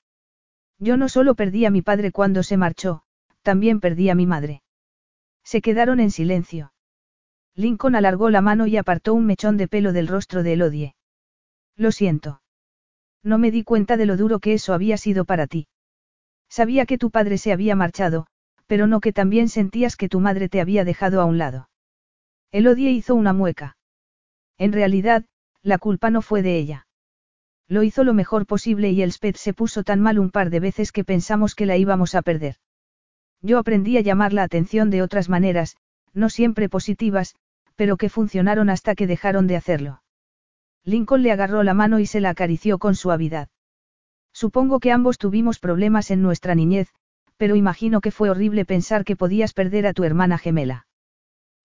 [0.79, 3.03] Yo no solo perdí a mi padre cuando se marchó,
[3.43, 4.63] también perdí a mi madre.
[5.45, 6.73] Se quedaron en silencio.
[7.55, 10.95] Lincoln alargó la mano y apartó un mechón de pelo del rostro de Elodie.
[11.77, 12.43] Lo siento.
[13.23, 15.69] No me di cuenta de lo duro que eso había sido para ti.
[16.49, 18.27] Sabía que tu padre se había marchado,
[18.67, 21.69] pero no que también sentías que tu madre te había dejado a un lado.
[22.53, 23.77] Elodie hizo una mueca.
[24.59, 25.25] En realidad,
[25.63, 26.87] la culpa no fue de ella.
[27.71, 30.91] Lo hizo lo mejor posible y Elspeth se puso tan mal un par de veces
[30.91, 32.57] que pensamos que la íbamos a perder.
[33.43, 35.77] Yo aprendí a llamar la atención de otras maneras,
[36.13, 37.37] no siempre positivas,
[37.77, 40.03] pero que funcionaron hasta que dejaron de hacerlo.
[40.83, 43.49] Lincoln le agarró la mano y se la acarició con suavidad.
[44.33, 46.89] Supongo que ambos tuvimos problemas en nuestra niñez,
[47.37, 50.89] pero imagino que fue horrible pensar que podías perder a tu hermana gemela.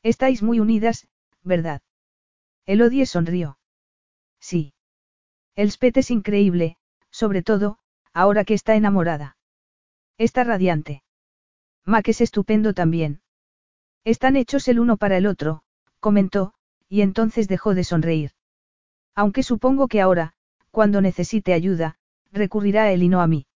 [0.04, 1.08] Estáis muy unidas,
[1.42, 1.82] ¿verdad?
[2.68, 3.58] Elodie sonrió.
[4.40, 4.75] Sí.
[5.56, 6.78] Elspeth es increíble,
[7.12, 7.78] sobre todo,
[8.14, 9.38] ahora que está enamorada.
[10.18, 11.04] Está radiante.
[11.86, 13.22] Mac es estupendo también.
[14.04, 15.64] Están hechos el uno para el otro,
[16.00, 16.54] comentó,
[16.90, 18.32] y entonces dejó de sonreír.
[19.16, 20.34] Aunque supongo que ahora,
[20.72, 21.98] cuando necesite ayuda,
[22.32, 23.48] recurrirá a él y no a mí.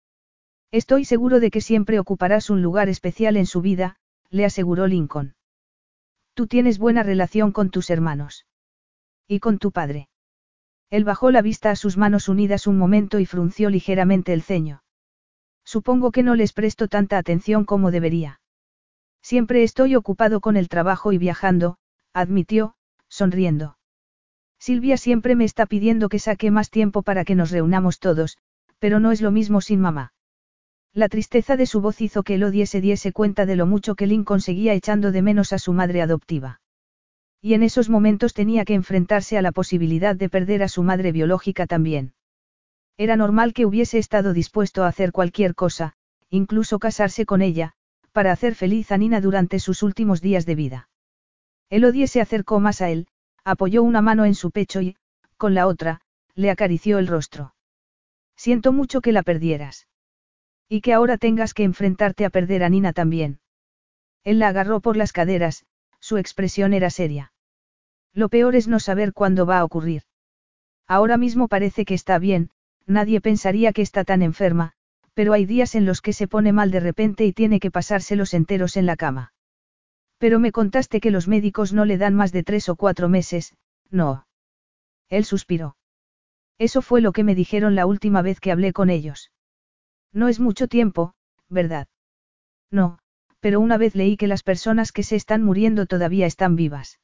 [0.71, 3.97] Estoy seguro de que siempre ocuparás un lugar especial en su vida,
[4.31, 5.35] le aseguró Lincoln.
[6.35, 8.47] Tú tienes buena relación con tus hermanos.
[9.27, 10.09] Y con tu padre.
[10.91, 14.83] Él bajó la vista a sus manos unidas un momento y frunció ligeramente el ceño.
[15.65, 18.41] Supongo que no les presto tanta atención como debería.
[19.21, 21.77] Siempre estoy ocupado con el trabajo y viajando,
[22.15, 22.75] admitió,
[23.09, 23.77] sonriendo.
[24.59, 28.39] Silvia siempre me está pidiendo que saque más tiempo para que nos reunamos todos,
[28.79, 30.13] pero no es lo mismo sin mamá.
[30.95, 34.07] La tristeza de su voz hizo que Elodie se diese cuenta de lo mucho que
[34.07, 36.61] Lynn conseguía echando de menos a su madre adoptiva.
[37.41, 41.13] Y en esos momentos tenía que enfrentarse a la posibilidad de perder a su madre
[41.13, 42.15] biológica también.
[42.97, 45.95] Era normal que hubiese estado dispuesto a hacer cualquier cosa,
[46.31, 47.75] incluso casarse con ella,
[48.13, 50.89] para hacer feliz a Nina durante sus últimos días de vida.
[51.71, 53.07] Elodie se acercó más a él,
[53.45, 54.97] apoyó una mano en su pecho y,
[55.37, 56.01] con la otra,
[56.35, 57.55] le acarició el rostro.
[58.37, 59.87] Siento mucho que la perdieras.
[60.69, 63.41] Y que ahora tengas que enfrentarte a perder a Nina también.
[64.25, 65.65] Él la agarró por las caderas,
[66.09, 67.33] su expresión era seria.
[68.15, 70.05] Lo peor es no saber cuándo va a ocurrir.
[70.87, 72.49] Ahora mismo parece que está bien,
[72.87, 74.73] nadie pensaría que está tan enferma,
[75.13, 78.33] pero hay días en los que se pone mal de repente y tiene que pasárselos
[78.33, 79.35] enteros en la cama.
[80.17, 83.55] Pero me contaste que los médicos no le dan más de tres o cuatro meses,
[83.91, 84.27] no.
[85.11, 85.77] Él suspiró.
[86.57, 89.31] Eso fue lo que me dijeron la última vez que hablé con ellos.
[90.11, 91.13] No es mucho tiempo,
[91.51, 91.87] ¿verdad?
[92.71, 92.99] No,
[93.41, 97.01] pero una vez leí que las personas que se están muriendo todavía están vivas.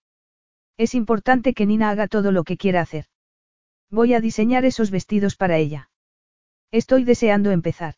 [0.76, 3.06] Es importante que Nina haga todo lo que quiera hacer.
[3.90, 5.90] Voy a diseñar esos vestidos para ella.
[6.72, 7.94] Estoy deseando empezar.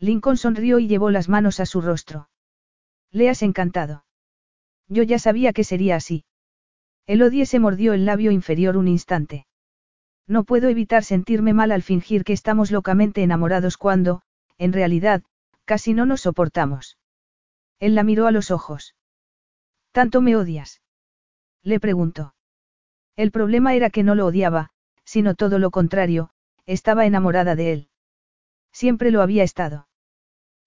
[0.00, 2.28] Lincoln sonrió y llevó las manos a su rostro.
[3.12, 4.04] Le has encantado.
[4.88, 6.24] Yo ya sabía que sería así.
[7.06, 9.46] Elodie se mordió el labio inferior un instante.
[10.26, 14.22] No puedo evitar sentirme mal al fingir que estamos locamente enamorados cuando,
[14.58, 15.22] en realidad,
[15.64, 16.98] casi no nos soportamos.
[17.80, 18.94] Él la miró a los ojos.
[19.92, 20.82] ¿Tanto me odias?
[21.62, 22.34] Le preguntó.
[23.16, 24.70] El problema era que no lo odiaba,
[25.04, 26.30] sino todo lo contrario,
[26.66, 27.88] estaba enamorada de él.
[28.72, 29.88] Siempre lo había estado.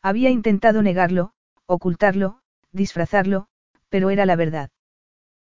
[0.01, 1.33] Había intentado negarlo,
[1.65, 2.39] ocultarlo,
[2.71, 3.47] disfrazarlo,
[3.89, 4.69] pero era la verdad.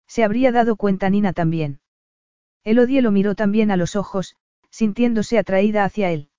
[0.07, 1.81] Se habría dado cuenta Nina también.
[2.65, 4.37] Elodie lo miró también a los ojos,
[4.71, 6.31] sintiéndose atraída hacia él.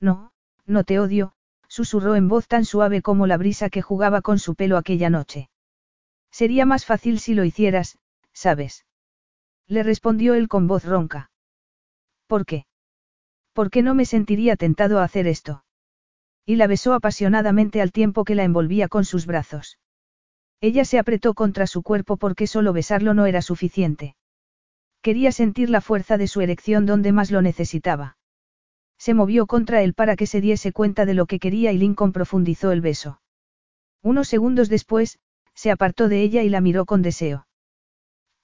[0.00, 0.32] No,
[0.66, 1.32] no te odio,
[1.68, 5.50] susurró en voz tan suave como la brisa que jugaba con su pelo aquella noche.
[6.30, 7.98] Sería más fácil si lo hicieras,
[8.32, 8.84] ¿sabes?
[9.66, 11.30] Le respondió él con voz ronca.
[12.26, 12.66] ¿Por qué?
[13.52, 15.64] ¿Por qué no me sentiría tentado a hacer esto?
[16.44, 19.78] Y la besó apasionadamente al tiempo que la envolvía con sus brazos.
[20.60, 24.16] Ella se apretó contra su cuerpo porque solo besarlo no era suficiente.
[25.02, 28.17] Quería sentir la fuerza de su erección donde más lo necesitaba.
[28.98, 32.12] Se movió contra él para que se diese cuenta de lo que quería y Lincoln
[32.12, 33.20] profundizó el beso.
[34.02, 35.18] Unos segundos después,
[35.54, 37.46] se apartó de ella y la miró con deseo.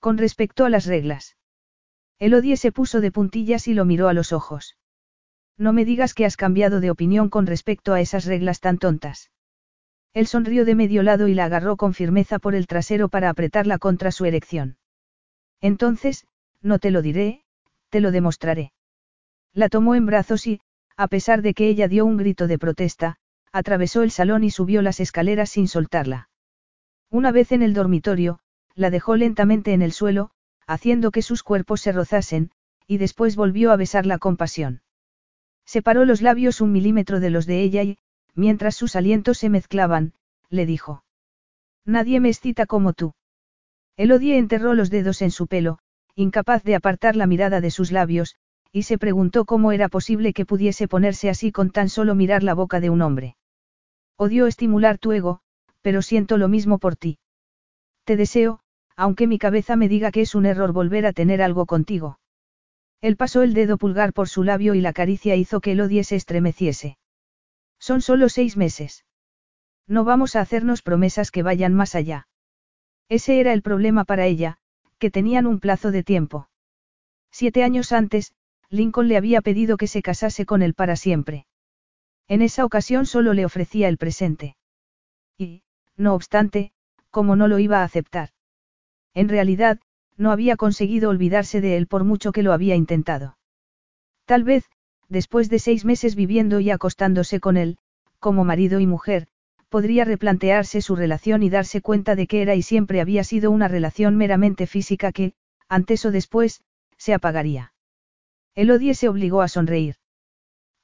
[0.00, 1.36] Con respecto a las reglas.
[2.18, 4.76] Elodie se puso de puntillas y lo miró a los ojos.
[5.56, 9.30] No me digas que has cambiado de opinión con respecto a esas reglas tan tontas.
[10.12, 13.78] Él sonrió de medio lado y la agarró con firmeza por el trasero para apretarla
[13.78, 14.76] contra su erección.
[15.60, 16.26] Entonces,
[16.60, 17.44] no te lo diré,
[17.90, 18.72] te lo demostraré.
[19.54, 20.60] La tomó en brazos y,
[20.96, 23.16] a pesar de que ella dio un grito de protesta,
[23.52, 26.28] atravesó el salón y subió las escaleras sin soltarla.
[27.08, 28.40] Una vez en el dormitorio,
[28.74, 30.32] la dejó lentamente en el suelo,
[30.66, 32.50] haciendo que sus cuerpos se rozasen,
[32.88, 34.82] y después volvió a besarla con pasión.
[35.64, 37.98] Separó los labios un milímetro de los de ella y,
[38.34, 40.14] mientras sus alientos se mezclaban,
[40.50, 41.04] le dijo.
[41.84, 43.14] Nadie me excita como tú.
[43.96, 45.78] Elodie enterró los dedos en su pelo,
[46.16, 48.36] incapaz de apartar la mirada de sus labios,
[48.74, 52.54] y se preguntó cómo era posible que pudiese ponerse así con tan solo mirar la
[52.54, 53.36] boca de un hombre.
[54.16, 55.38] Odio estimular tu ego,
[55.80, 57.20] pero siento lo mismo por ti.
[58.02, 58.58] Te deseo,
[58.96, 62.18] aunque mi cabeza me diga que es un error volver a tener algo contigo.
[63.00, 66.16] Él pasó el dedo pulgar por su labio y la caricia hizo que el se
[66.16, 66.98] estremeciese.
[67.78, 69.04] Son solo seis meses.
[69.86, 72.26] No vamos a hacernos promesas que vayan más allá.
[73.08, 74.56] Ese era el problema para ella,
[74.98, 76.48] que tenían un plazo de tiempo.
[77.30, 78.34] Siete años antes,
[78.74, 81.46] Lincoln le había pedido que se casase con él para siempre.
[82.26, 84.56] En esa ocasión solo le ofrecía el presente.
[85.38, 85.62] Y,
[85.96, 86.72] no obstante,
[87.10, 88.30] como no lo iba a aceptar.
[89.14, 89.78] En realidad,
[90.16, 93.38] no había conseguido olvidarse de él por mucho que lo había intentado.
[94.24, 94.64] Tal vez,
[95.08, 97.78] después de seis meses viviendo y acostándose con él,
[98.18, 99.28] como marido y mujer,
[99.68, 103.68] podría replantearse su relación y darse cuenta de que era y siempre había sido una
[103.68, 105.34] relación meramente física que,
[105.68, 106.62] antes o después,
[106.96, 107.73] se apagaría.
[108.54, 109.96] Elodie se obligó a sonreír.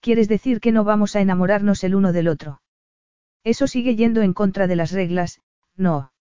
[0.01, 2.63] ¿Quieres decir que no vamos a enamorarnos el uno del otro?
[3.45, 5.41] Eso sigue yendo en contra de las reglas,
[5.77, 6.13] no.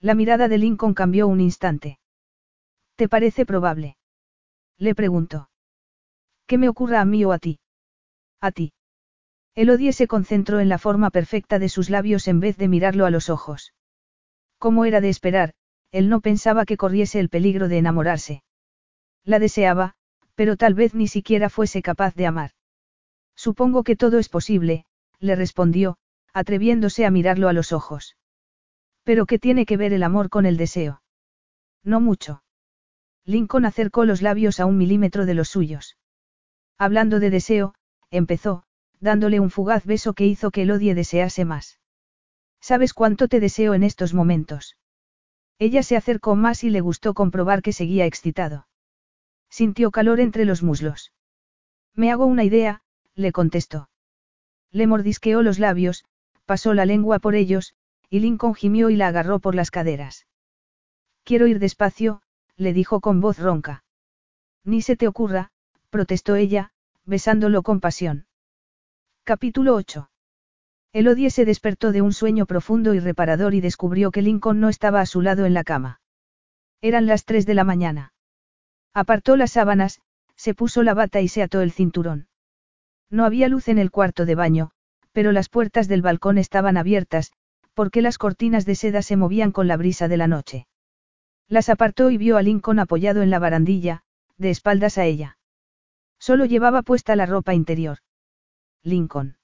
[0.00, 1.98] La mirada de Lincoln cambió un instante.
[2.96, 3.96] ¿Te parece probable?
[4.78, 5.50] Le preguntó.
[6.46, 7.58] ¿Qué me ocurra a mí o a ti?
[8.40, 8.72] A ti.
[9.54, 13.10] Elodie se concentró en la forma perfecta de sus labios en vez de mirarlo a
[13.10, 13.72] los ojos.
[14.58, 15.54] Como era de esperar,
[15.92, 18.42] él no pensaba que corriese el peligro de enamorarse.
[19.24, 19.96] La deseaba,
[20.36, 22.50] pero tal vez ni siquiera fuese capaz de amar.
[23.34, 24.84] Supongo que todo es posible,
[25.18, 25.96] le respondió,
[26.32, 28.16] atreviéndose a mirarlo a los ojos.
[29.02, 31.02] Pero ¿qué tiene que ver el amor con el deseo?
[31.82, 32.42] No mucho.
[33.24, 35.96] Lincoln acercó los labios a un milímetro de los suyos.
[36.78, 37.74] Hablando de deseo,
[38.10, 38.64] empezó,
[39.00, 41.80] dándole un fugaz beso que hizo que Elodie desease más.
[42.60, 44.76] ¿Sabes cuánto te deseo en estos momentos?
[45.58, 48.66] Ella se acercó más y le gustó comprobar que seguía excitado.
[49.48, 51.12] Sintió calor entre los muslos.
[51.94, 52.82] Me hago una idea,
[53.14, 53.88] le contestó.
[54.70, 56.04] Le mordisqueó los labios,
[56.44, 57.74] pasó la lengua por ellos,
[58.10, 60.26] y Lincoln gimió y la agarró por las caderas.
[61.24, 62.22] Quiero ir despacio,
[62.56, 63.84] le dijo con voz ronca.
[64.64, 65.50] Ni se te ocurra,
[65.90, 66.72] protestó ella,
[67.04, 68.26] besándolo con pasión.
[69.24, 70.10] Capítulo 8.
[70.92, 75.00] Elodie se despertó de un sueño profundo y reparador y descubrió que Lincoln no estaba
[75.00, 76.00] a su lado en la cama.
[76.80, 78.12] Eran las tres de la mañana.
[78.96, 80.00] Apartó las sábanas,
[80.36, 82.28] se puso la bata y se ató el cinturón.
[83.10, 84.70] No había luz en el cuarto de baño,
[85.12, 87.30] pero las puertas del balcón estaban abiertas,
[87.74, 90.66] porque las cortinas de seda se movían con la brisa de la noche.
[91.46, 94.02] Las apartó y vio a Lincoln apoyado en la barandilla,
[94.38, 95.36] de espaldas a ella.
[96.18, 97.98] Solo llevaba puesta la ropa interior.
[98.82, 99.36] Lincoln.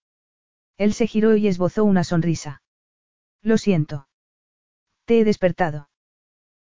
[0.79, 2.63] Él se giró y esbozó una sonrisa.
[3.43, 4.09] Lo siento.
[5.05, 5.91] Te he despertado.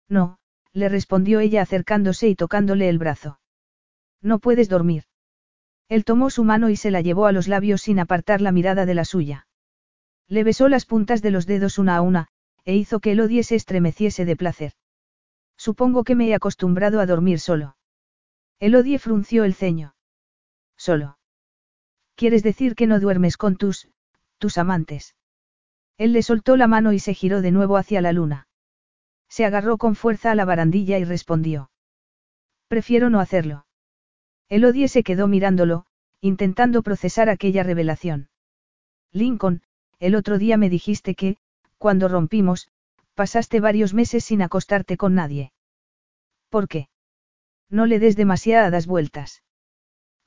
[0.09, 0.40] No,
[0.73, 3.41] le respondió ella acercándose y tocándole el brazo.
[4.23, 5.05] No puedes dormir.
[5.89, 8.87] Él tomó su mano y se la llevó a los labios sin apartar la mirada
[8.87, 9.49] de la suya.
[10.29, 12.29] Le besó las puntas de los dedos una a una,
[12.65, 14.73] e hizo que Elodie se estremeciese de placer.
[15.57, 17.77] Supongo que me he acostumbrado a dormir solo.
[18.61, 19.95] Elodie frunció el ceño.
[20.77, 21.19] Solo.
[22.15, 23.89] ¿Quieres decir que no duermes con tus,
[24.39, 25.17] tus amantes?
[25.99, 28.47] Él le soltó la mano y se giró de nuevo hacia la luna.
[29.31, 31.71] Se agarró con fuerza a la barandilla y respondió.
[32.69, 33.65] Prefiero no hacerlo.
[34.49, 35.87] Elodie se quedó mirándolo,
[36.21, 38.29] intentando procesar aquella revelación.
[39.13, 39.63] Lincoln,
[40.01, 41.37] el otro día me dijiste que,
[41.79, 42.69] cuando rompimos,
[43.15, 45.53] pasaste varios meses sin acostarte con nadie.
[46.49, 46.89] ¿Por qué?
[47.69, 49.45] No le des demasiadas vueltas.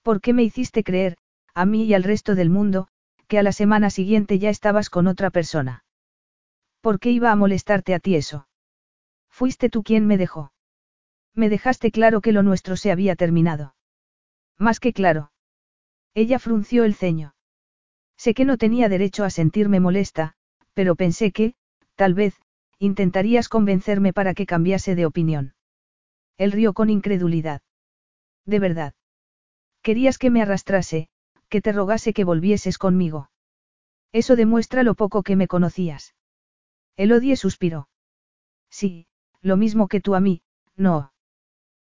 [0.02, 1.18] ¿Por qué me hiciste creer,
[1.54, 2.88] a mí y al resto del mundo,
[3.28, 5.84] que a la semana siguiente ya estabas con otra persona?
[6.80, 8.48] ¿Por qué iba a molestarte a ti eso?
[9.34, 10.54] Fuiste tú quien me dejó.
[11.34, 13.76] Me dejaste claro que lo nuestro se había terminado.
[14.60, 15.32] Más que claro.
[16.14, 17.34] Ella frunció el ceño.
[18.16, 20.36] Sé que no tenía derecho a sentirme molesta,
[20.76, 21.56] pero pensé que,
[21.96, 22.40] tal vez,
[22.78, 25.56] intentarías convencerme para que cambiase de opinión.
[26.38, 27.64] Él rió con incredulidad.
[28.46, 28.94] De verdad.
[29.82, 31.10] Querías que me arrastrase,
[31.50, 33.32] que te rogase que volvieses conmigo.
[34.12, 36.14] Eso demuestra lo poco que me conocías.
[36.98, 37.90] Elodie suspiró.
[38.70, 39.08] Sí,
[39.44, 40.42] lo mismo que tú a mí,
[40.76, 41.12] no.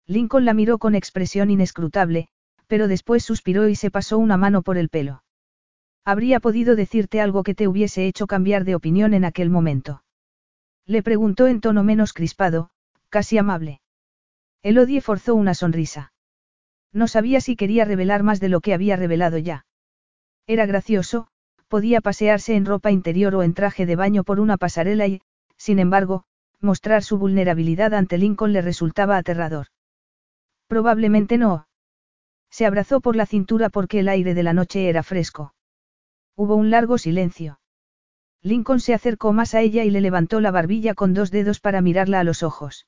[0.06, 2.28] Lincoln la miró con expresión inescrutable,
[2.68, 5.24] pero después suspiró y se pasó una mano por el pelo.
[6.04, 10.04] Habría podido decirte algo que te hubiese hecho cambiar de opinión en aquel momento.
[10.86, 12.70] Le preguntó en tono menos crispado,
[13.10, 13.82] casi amable.
[14.62, 16.14] Elodie forzó una sonrisa.
[16.92, 19.66] No sabía si quería revelar más de lo que había revelado ya.
[20.46, 21.28] Era gracioso,
[21.68, 25.22] podía pasearse en ropa interior o en traje de baño por una pasarela y,
[25.58, 26.26] sin embargo,
[26.62, 29.68] mostrar su vulnerabilidad ante Lincoln le resultaba aterrador.
[30.68, 31.68] Probablemente no.
[32.50, 35.54] Se abrazó por la cintura porque el aire de la noche era fresco.
[36.36, 37.60] Hubo un largo silencio.
[38.42, 41.82] Lincoln se acercó más a ella y le levantó la barbilla con dos dedos para
[41.82, 42.88] mirarla a los ojos.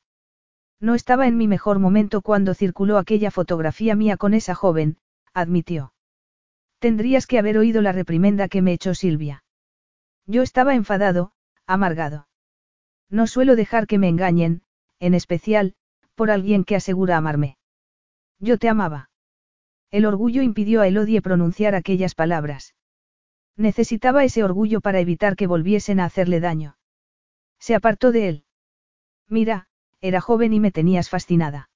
[0.79, 4.97] No estaba en mi mejor momento cuando circuló aquella fotografía mía con esa joven,
[5.33, 5.93] admitió.
[6.79, 9.43] Tendrías que haber oído la reprimenda que me echó Silvia.
[10.27, 11.31] Yo estaba enfadado,
[11.65, 12.26] amargado.
[13.09, 14.61] No suelo dejar que me engañen,
[14.99, 15.75] en especial,
[16.15, 17.57] Por alguien que asegura amarme.
[18.39, 19.11] Yo te amaba.
[19.91, 22.73] El orgullo impidió a Elodie pronunciar aquellas palabras.
[23.55, 26.77] Necesitaba ese orgullo para evitar que volviesen a hacerle daño.
[27.59, 28.45] Se apartó de él.
[29.27, 29.67] Mira,
[30.01, 31.69] era joven y me tenías fascinada.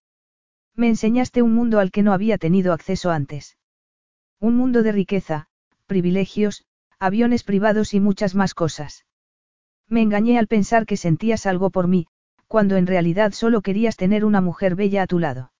[0.75, 3.57] Me enseñaste un mundo al que no había tenido acceso antes.
[4.39, 5.47] Un mundo de riqueza,
[5.85, 6.65] privilegios,
[6.99, 9.05] aviones privados y muchas más cosas.
[9.91, 12.07] Me engañé al pensar que sentías algo por mí,
[12.47, 15.51] cuando en realidad solo querías tener una mujer bella a tu lado.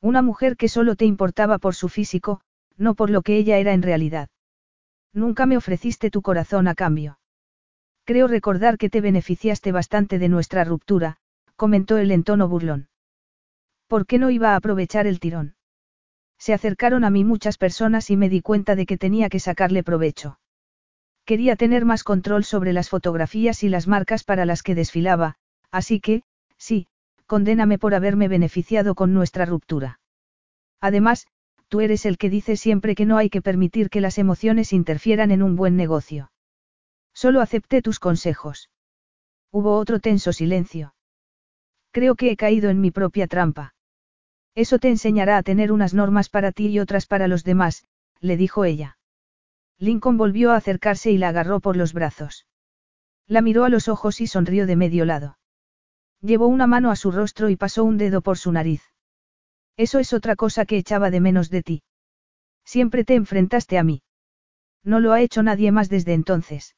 [0.00, 2.40] Una mujer que solo te importaba por su físico,
[2.76, 4.28] no por lo que ella era en realidad.
[5.12, 7.18] Nunca me ofreciste tu corazón a cambio.
[8.04, 11.16] Creo recordar que te beneficiaste bastante de nuestra ruptura,
[11.56, 12.88] comentó él en tono burlón.
[13.88, 15.56] ¿Por qué no iba a aprovechar el tirón?
[16.38, 19.82] Se acercaron a mí muchas personas y me di cuenta de que tenía que sacarle
[19.82, 20.38] provecho.
[21.28, 25.34] Quería tener más control sobre las fotografías y las marcas para las que desfilaba,
[25.70, 26.22] así que,
[26.56, 26.86] sí,
[27.26, 30.00] condéname por haberme beneficiado con nuestra ruptura.
[30.80, 31.26] Además,
[31.68, 35.30] tú eres el que dice siempre que no hay que permitir que las emociones interfieran
[35.30, 36.32] en un buen negocio.
[37.12, 38.70] Solo acepté tus consejos.
[39.52, 40.94] Hubo otro tenso silencio.
[41.90, 43.74] Creo que he caído en mi propia trampa.
[44.54, 47.84] Eso te enseñará a tener unas normas para ti y otras para los demás,
[48.18, 48.97] le dijo ella.
[49.78, 52.46] Lincoln volvió a acercarse y la agarró por los brazos.
[53.26, 55.38] La miró a los ojos y sonrió de medio lado.
[56.20, 58.82] Llevó una mano a su rostro y pasó un dedo por su nariz.
[59.76, 61.82] Eso es otra cosa que echaba de menos de ti.
[62.64, 64.02] Siempre te enfrentaste a mí.
[64.82, 66.76] No lo ha hecho nadie más desde entonces.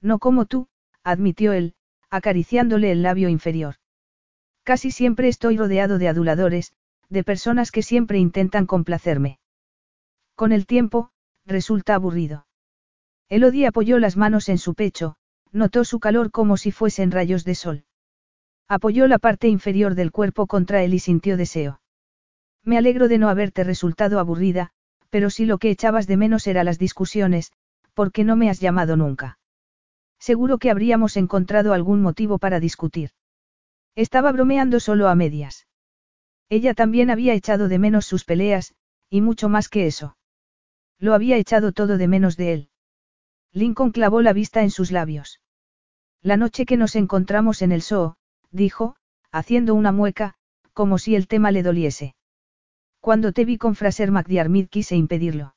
[0.00, 0.68] No como tú,
[1.02, 1.74] admitió él,
[2.10, 3.76] acariciándole el labio inferior.
[4.62, 6.72] Casi siempre estoy rodeado de aduladores,
[7.08, 9.38] de personas que siempre intentan complacerme.
[10.34, 11.11] Con el tiempo,
[11.46, 12.46] resulta aburrido.
[13.28, 15.16] Elodie apoyó las manos en su pecho,
[15.52, 17.84] notó su calor como si fuesen rayos de sol.
[18.68, 21.80] Apoyó la parte inferior del cuerpo contra él y sintió deseo.
[22.64, 24.70] Me alegro de no haberte resultado aburrida,
[25.10, 27.52] pero si lo que echabas de menos era las discusiones,
[27.92, 29.38] ¿por qué no me has llamado nunca?
[30.18, 33.10] Seguro que habríamos encontrado algún motivo para discutir.
[33.94, 35.66] Estaba bromeando solo a medias.
[36.48, 38.74] Ella también había echado de menos sus peleas,
[39.10, 40.16] y mucho más que eso.
[41.02, 42.68] Lo había echado todo de menos de él.
[43.52, 45.40] Lincoln clavó la vista en sus labios.
[46.22, 48.14] La noche que nos encontramos en el zoo,
[48.52, 48.94] dijo,
[49.32, 50.34] haciendo una mueca,
[50.72, 52.14] como si el tema le doliese.
[53.00, 55.56] Cuando te vi con Fraser McDiarmid quise impedirlo.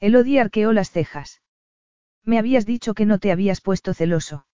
[0.00, 1.42] Elodie arqueó las cejas.
[2.24, 4.46] Me habías dicho que no te habías puesto celoso.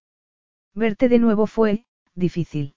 [0.75, 2.75] Verte de nuevo fue, difícil.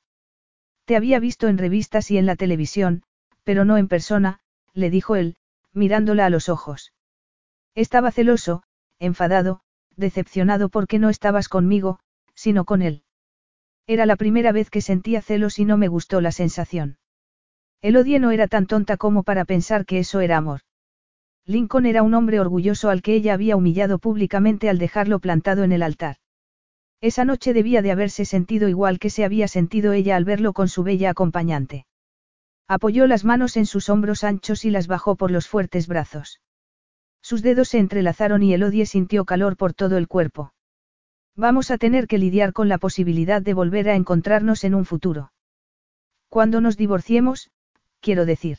[0.86, 3.02] Te había visto en revistas y en la televisión,
[3.44, 4.40] pero no en persona,
[4.76, 5.36] le dijo él,
[5.74, 6.94] mirándola a los ojos.
[7.76, 8.64] Estaba celoso,
[9.00, 9.62] enfadado,
[9.96, 12.00] decepcionado porque no estabas conmigo,
[12.36, 13.04] sino con él.
[13.88, 16.98] Era la primera vez que sentía celos y no me gustó la sensación.
[17.82, 20.62] Elodie no era tan tonta como para pensar que eso era amor.
[21.46, 25.74] Lincoln era un hombre orgulloso al que ella había humillado públicamente al dejarlo plantado en
[25.74, 26.18] el altar.
[27.02, 30.70] Esa noche debía de haberse sentido igual que se había sentido ella al verlo con
[30.70, 31.86] su bella acompañante.
[32.70, 36.40] Apoyó las manos en sus hombros anchos y las bajó por los fuertes brazos.
[37.24, 40.54] Sus dedos se entrelazaron y Elodie sintió calor por todo el cuerpo.
[41.38, 45.32] Vamos a tener que lidiar con la posibilidad de volver a encontrarnos en un futuro.
[46.28, 47.50] Cuando nos divorciemos,
[48.02, 48.58] quiero decir.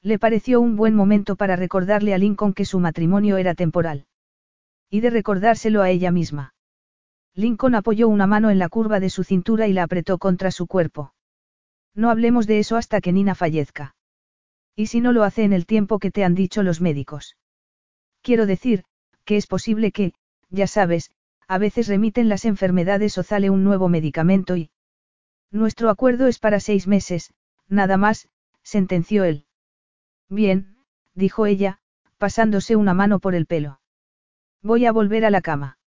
[0.00, 4.06] Le pareció un buen momento para recordarle a Lincoln que su matrimonio era temporal.
[4.88, 6.54] Y de recordárselo a ella misma.
[7.34, 10.68] Lincoln apoyó una mano en la curva de su cintura y la apretó contra su
[10.68, 11.14] cuerpo.
[11.96, 13.96] No hablemos de eso hasta que Nina fallezca.
[14.76, 17.36] ¿Y si no lo hace en el tiempo que te han dicho los médicos?
[18.22, 18.84] Quiero decir,
[19.24, 20.14] que es posible que,
[20.48, 21.10] ya sabes,
[21.48, 24.70] a veces remiten las enfermedades o sale un nuevo medicamento y...
[25.50, 27.34] Nuestro acuerdo es para seis meses,
[27.68, 28.28] nada más,
[28.62, 29.44] sentenció él.
[30.28, 30.76] Bien,
[31.14, 31.78] dijo ella,
[32.16, 33.80] pasándose una mano por el pelo.
[34.62, 35.78] Voy a volver a la cama.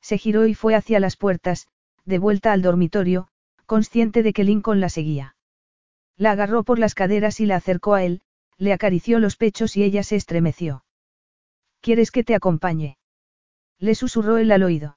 [0.00, 1.66] Se giró y fue hacia las puertas,
[2.04, 3.28] de vuelta al dormitorio,
[3.66, 5.36] consciente de que Lincoln la seguía.
[6.16, 8.20] La agarró por las caderas y la acercó a él,
[8.58, 10.83] le acarició los pechos y ella se estremeció.
[11.84, 12.96] ¿Quieres que te acompañe?
[13.78, 14.96] Le susurró él al oído.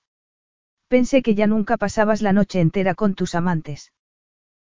[0.88, 3.92] Pensé que ya nunca pasabas la noche entera con tus amantes.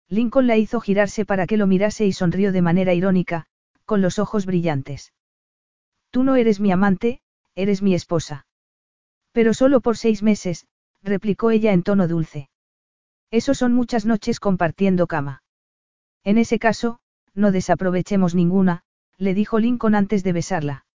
[0.08, 3.48] Lincoln la hizo girarse para que lo mirase y sonrió de manera irónica,
[3.86, 5.14] con los ojos brillantes.
[6.12, 7.22] Tú no eres mi amante,
[7.56, 8.46] eres mi esposa.
[9.32, 10.68] Pero solo por seis meses,
[11.02, 12.52] replicó ella en tono dulce.
[13.32, 15.42] Eso son muchas noches compartiendo cama.
[16.24, 17.00] En ese caso,
[17.34, 18.84] no desaprovechemos ninguna,
[19.18, 20.86] le dijo Lincoln antes de besarla.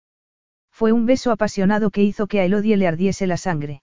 [0.77, 3.83] Fue un beso apasionado que hizo que a Elodie le ardiese la sangre.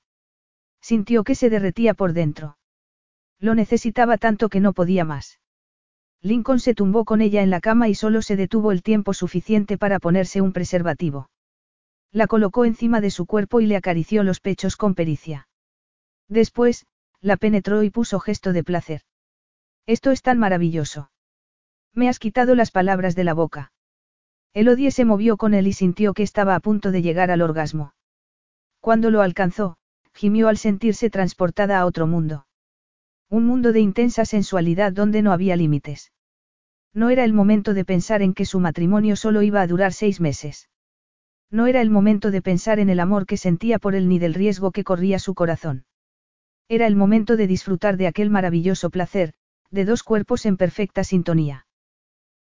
[0.79, 2.59] Sintió que se derretía por dentro.
[3.39, 5.39] Lo necesitaba tanto que no podía más.
[6.21, 9.79] Lincoln se tumbó con ella en la cama y solo se detuvo el tiempo suficiente
[9.79, 11.31] para ponerse un preservativo.
[12.11, 15.47] La colocó encima de su cuerpo y le acarició los pechos con pericia.
[16.27, 16.85] Después,
[17.21, 19.01] la penetró y puso gesto de placer.
[19.87, 21.09] Esto es tan maravilloso.
[21.91, 23.71] Me has quitado las palabras de la boca.
[24.53, 27.93] Elodie se movió con él y sintió que estaba a punto de llegar al orgasmo.
[28.79, 29.77] Cuando lo alcanzó,
[30.13, 32.45] gimió al sentirse transportada a otro mundo.
[33.29, 36.11] Un mundo de intensa sensualidad donde no había límites.
[36.93, 40.19] No era el momento de pensar en que su matrimonio solo iba a durar seis
[40.19, 40.69] meses.
[41.49, 44.35] No era el momento de pensar en el amor que sentía por él ni del
[44.35, 45.85] riesgo que corría su corazón.
[46.69, 49.33] Era el momento de disfrutar de aquel maravilloso placer,
[49.71, 51.65] de dos cuerpos en perfecta sintonía.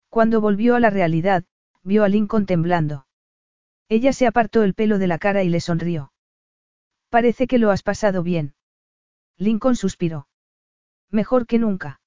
[0.09, 1.45] Cuando volvió a la realidad,
[1.83, 3.05] vio a Lincoln temblando.
[3.89, 6.13] Ella se apartó el pelo de la cara y le sonrió.
[7.09, 8.55] Parece que lo has pasado bien.
[9.37, 10.27] Lincoln suspiró.
[11.09, 11.99] Mejor que nunca.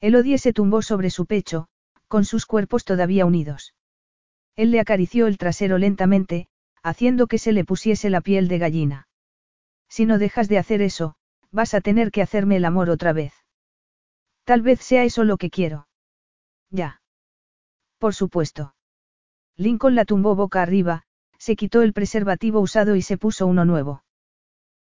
[0.00, 1.68] Elodie se tumbó sobre su pecho,
[2.06, 3.74] con sus cuerpos todavía unidos.
[4.56, 6.48] Él le acarició el trasero lentamente,
[6.82, 9.08] haciendo que se le pusiese la piel de gallina.
[9.88, 11.16] Si no dejas de hacer eso,
[11.50, 13.32] vas a tener que hacerme el amor otra vez.
[14.44, 15.88] Tal vez sea eso lo que quiero.
[16.70, 17.02] Ya.
[17.98, 18.74] Por supuesto.
[19.56, 21.02] Lincoln la tumbó boca arriba,
[21.38, 24.04] se quitó el preservativo usado y se puso uno nuevo.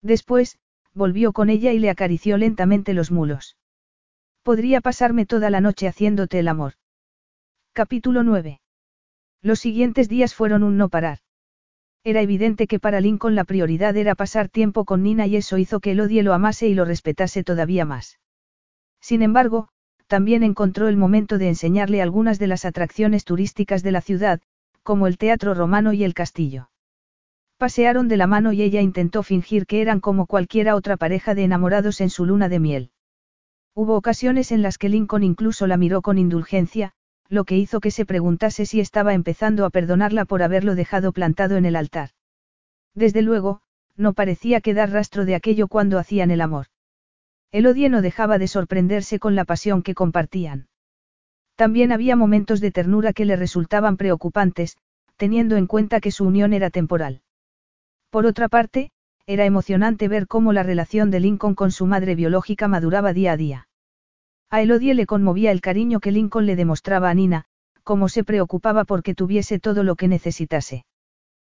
[0.02, 0.58] Después,
[0.94, 3.58] volvió con ella y le acarició lentamente los mulos.
[4.44, 6.74] Podría pasarme toda la noche haciéndote el amor.
[7.74, 8.60] Capítulo 9.
[9.42, 11.20] Los siguientes días fueron un no parar.
[12.04, 15.80] Era evidente que para Lincoln la prioridad era pasar tiempo con Nina y eso hizo
[15.80, 18.20] que Elodie lo amase y lo respetase todavía más.
[19.02, 19.70] Sin embargo,
[20.08, 24.42] también encontró el momento de enseñarle algunas de las atracciones turísticas de la ciudad,
[24.88, 26.70] como el teatro romano y el castillo.
[27.58, 31.44] Pasearon de la mano y ella intentó fingir que eran como cualquiera otra pareja de
[31.44, 32.92] enamorados en su luna de miel.
[33.76, 36.94] Hubo ocasiones en las que Lincoln incluso la miró con indulgencia,
[37.28, 41.58] lo que hizo que se preguntase si estaba empezando a perdonarla por haberlo dejado plantado
[41.58, 42.12] en el altar.
[42.96, 43.60] Desde luego,
[43.98, 46.68] no parecía quedar rastro de aquello cuando hacían el amor.
[47.52, 50.70] Elodie no dejaba de sorprenderse con la pasión que compartían.
[51.58, 54.77] También había momentos de ternura que le resultaban preocupantes,
[55.16, 57.22] teniendo en cuenta que su unión era temporal.
[58.11, 58.92] Por otra parte,
[59.26, 63.38] era emocionante ver cómo la relación de Lincoln con su madre biológica maduraba día a
[63.38, 63.68] día.
[64.52, 67.45] A Elodie le conmovía el cariño que Lincoln le demostraba a Nina,
[67.84, 70.86] cómo se preocupaba porque tuviese todo lo que necesitase.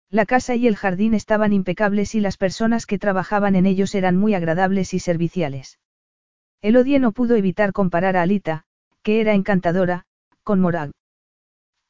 [0.09, 4.17] La casa y el jardín estaban impecables y las personas que trabajaban en ellos eran
[4.17, 5.79] muy agradables y serviciales.
[6.63, 8.65] Elodie no pudo evitar comparar a Alita,
[9.03, 10.05] que era encantadora,
[10.43, 10.91] con Morag.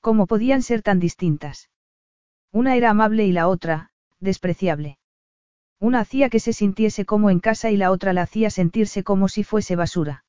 [0.01, 1.71] ¿Cómo podían ser tan distintas?
[2.53, 4.99] Una era amable y la otra, despreciable.
[5.79, 9.29] Una hacía que se sintiese como en casa y la otra la hacía sentirse como
[9.29, 10.25] si fuese basura.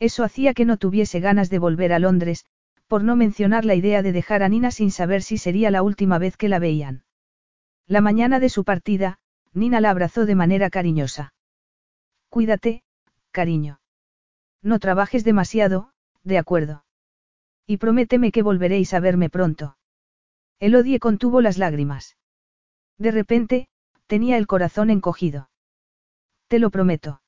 [0.00, 2.44] Eso hacía que no tuviese ganas de volver a Londres,
[2.88, 6.18] por no mencionar la idea de dejar a Nina sin saber si sería la última
[6.18, 7.04] vez que la veían.
[7.86, 9.18] La mañana de su partida,
[9.52, 11.34] Nina la abrazó de manera cariñosa.
[12.28, 12.82] Cuídate,
[13.30, 13.80] cariño.
[14.62, 15.90] No trabajes demasiado,
[16.24, 16.84] de acuerdo.
[17.66, 19.76] Y prométeme que volveréis a verme pronto.
[20.58, 22.16] Elodie contuvo las lágrimas.
[22.98, 23.68] De repente,
[24.06, 25.50] tenía el corazón encogido.
[26.48, 27.22] Te lo prometo.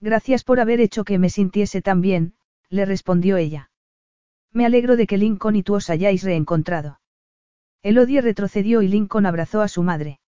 [0.00, 2.34] Gracias por haber hecho que me sintiese tan bien,
[2.68, 3.70] le respondió ella.
[4.52, 7.00] Me alegro de que Lincoln y tú os hayáis reencontrado.
[7.82, 10.20] Elodie retrocedió y Lincoln abrazó a su madre.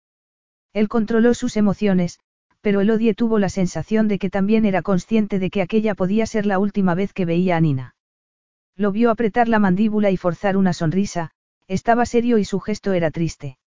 [0.72, 2.18] Él controló sus emociones,
[2.62, 6.46] pero Elodie tuvo la sensación de que también era consciente de que aquella podía ser
[6.46, 7.96] la última vez que veía a Nina.
[8.76, 11.32] Lo vio apretar la mandíbula y forzar una sonrisa,
[11.68, 13.58] estaba serio y su gesto era triste.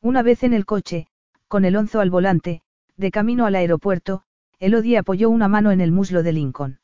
[0.00, 1.06] Una vez en el coche,
[1.48, 2.62] con el onzo al volante,
[2.96, 4.22] de camino al aeropuerto,
[4.58, 6.80] Elodie apoyó una mano en el muslo de Lincoln.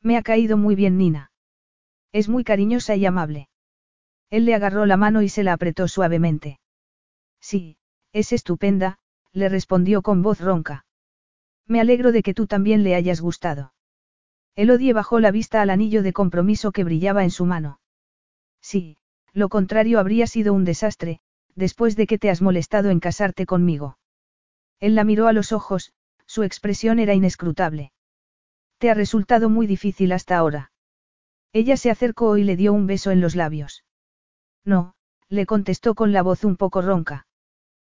[0.00, 1.32] Me ha caído muy bien Nina.
[2.12, 3.48] Es muy cariñosa y amable.
[4.30, 6.60] Él le agarró la mano y se la apretó suavemente.
[7.40, 7.76] Sí,
[8.12, 8.98] es estupenda,
[9.32, 10.84] le respondió con voz ronca.
[11.66, 13.72] Me alegro de que tú también le hayas gustado.
[14.54, 17.80] Elodie bajó la vista al anillo de compromiso que brillaba en su mano.
[18.60, 18.98] Sí,
[19.32, 21.20] lo contrario habría sido un desastre,
[21.54, 23.98] después de que te has molestado en casarte conmigo.
[24.80, 25.92] Él la miró a los ojos,
[26.26, 27.92] su expresión era inescrutable.
[28.78, 30.72] Te ha resultado muy difícil hasta ahora.
[31.52, 33.84] Ella se acercó y le dio un beso en los labios.
[34.64, 34.94] No,
[35.28, 37.26] le contestó con la voz un poco ronca.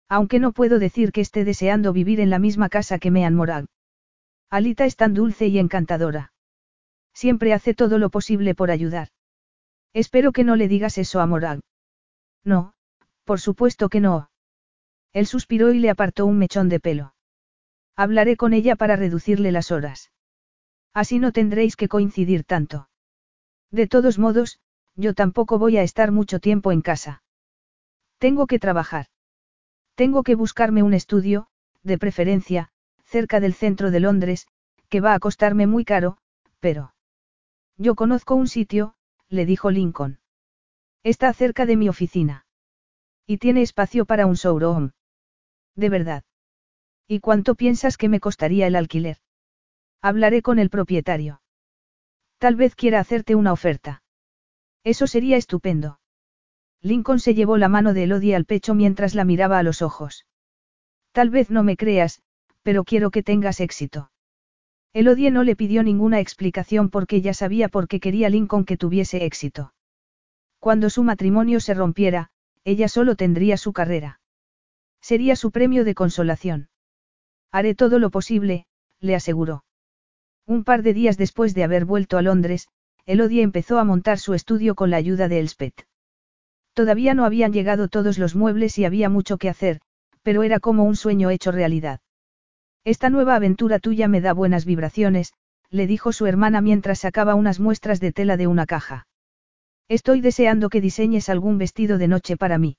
[0.08, 3.66] Aunque no puedo decir que esté deseando vivir en la misma casa que Mean Morag.
[4.50, 6.32] Alita es tan dulce y encantadora.
[7.14, 9.08] Siempre hace todo lo posible por ayudar.
[9.92, 11.60] Espero que no le digas eso a Morag.
[12.44, 12.74] No,
[13.24, 14.30] por supuesto que no.
[15.12, 17.14] Él suspiró y le apartó un mechón de pelo.
[17.96, 20.10] Hablaré con ella para reducirle las horas.
[20.92, 22.88] Así no tendréis que coincidir tanto.
[23.70, 24.60] De todos modos,
[24.96, 27.22] yo tampoco voy a estar mucho tiempo en casa.
[28.18, 29.06] Tengo que trabajar.
[29.94, 31.46] Tengo que buscarme un estudio,
[31.82, 32.70] de preferencia,
[33.04, 34.48] cerca del centro de Londres,
[34.88, 36.18] que va a costarme muy caro,
[36.60, 36.94] pero...
[37.76, 38.94] Yo conozco un sitio,
[39.28, 40.18] le dijo Lincoln.
[41.02, 42.46] Está cerca de mi oficina.
[43.26, 44.90] Y tiene espacio para un showroom.
[45.76, 46.24] De verdad.
[47.06, 49.18] ¿Y cuánto piensas que me costaría el alquiler?
[50.00, 51.40] Hablaré con el propietario.
[52.38, 54.02] Tal vez quiera hacerte una oferta.
[54.82, 55.98] Eso sería estupendo.
[56.84, 60.26] Lincoln se llevó la mano de Elodie al pecho mientras la miraba a los ojos.
[61.12, 62.20] Tal vez no me creas,
[62.62, 64.10] pero quiero que tengas éxito.
[64.92, 69.24] Elodie no le pidió ninguna explicación porque ya sabía por qué quería Lincoln que tuviese
[69.24, 69.72] éxito.
[70.58, 72.28] Cuando su matrimonio se rompiera,
[72.64, 74.20] ella solo tendría su carrera.
[75.00, 76.68] Sería su premio de consolación.
[77.50, 78.66] Haré todo lo posible,
[79.00, 79.64] le aseguró.
[80.46, 82.68] Un par de días después de haber vuelto a Londres,
[83.06, 85.86] Elodie empezó a montar su estudio con la ayuda de Elspeth.
[86.74, 89.80] Todavía no habían llegado todos los muebles y había mucho que hacer,
[90.22, 92.00] pero era como un sueño hecho realidad.
[92.84, 95.32] Esta nueva aventura tuya me da buenas vibraciones,
[95.70, 99.06] le dijo su hermana mientras sacaba unas muestras de tela de una caja.
[99.88, 102.76] Estoy deseando que diseñes algún vestido de noche para mí.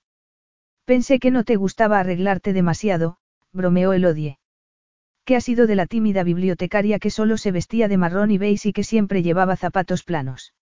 [0.85, 3.17] Pensé que no te gustaba arreglarte demasiado,
[3.53, 4.39] bromeó Elodie.
[5.23, 8.69] ¿Qué ha sido de la tímida bibliotecaria que solo se vestía de marrón y beige
[8.69, 10.53] y que siempre llevaba zapatos planos?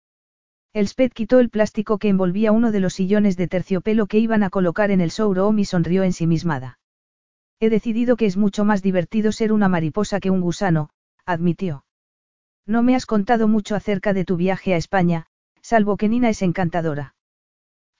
[0.73, 4.49] Elspeth quitó el plástico que envolvía uno de los sillones de terciopelo que iban a
[4.49, 6.79] colocar en el showroom y sonrió ensimismada.
[7.59, 10.89] He decidido que es mucho más divertido ser una mariposa que un gusano,
[11.25, 11.85] admitió.
[12.65, 15.27] No me has contado mucho acerca de tu viaje a España,
[15.61, 17.15] salvo que Nina es encantadora.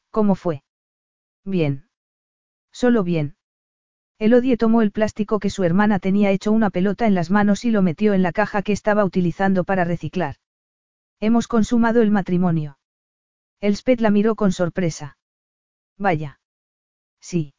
[0.10, 0.64] ¿Cómo fue?
[1.46, 1.86] Bien.
[2.72, 3.36] Solo bien.
[4.18, 7.72] Elodie tomó el plástico que su hermana tenía hecho una pelota en las manos y
[7.72, 10.38] lo metió en la caja que estaba utilizando para reciclar.
[11.26, 12.78] Hemos consumado el matrimonio.
[13.62, 15.18] Elspeth la miró con sorpresa.
[15.98, 16.42] Vaya.
[17.22, 17.54] Sí.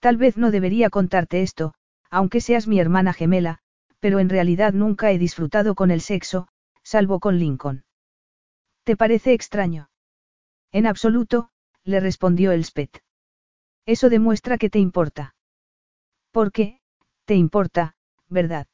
[0.00, 1.72] Tal vez no debería contarte esto,
[2.10, 3.60] aunque seas mi hermana gemela,
[4.00, 6.46] pero en realidad nunca he disfrutado con el sexo,
[6.82, 7.86] salvo con Lincoln.
[8.82, 9.88] ¿Te parece extraño?
[10.70, 11.48] En absoluto,
[11.84, 13.02] le respondió Elspeth.
[13.86, 15.34] Eso demuestra que te importa.
[16.32, 16.82] ¿Por qué?
[17.24, 17.96] Te importa,
[18.28, 18.66] ¿verdad?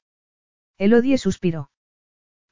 [0.78, 1.70] Elodie suspiró.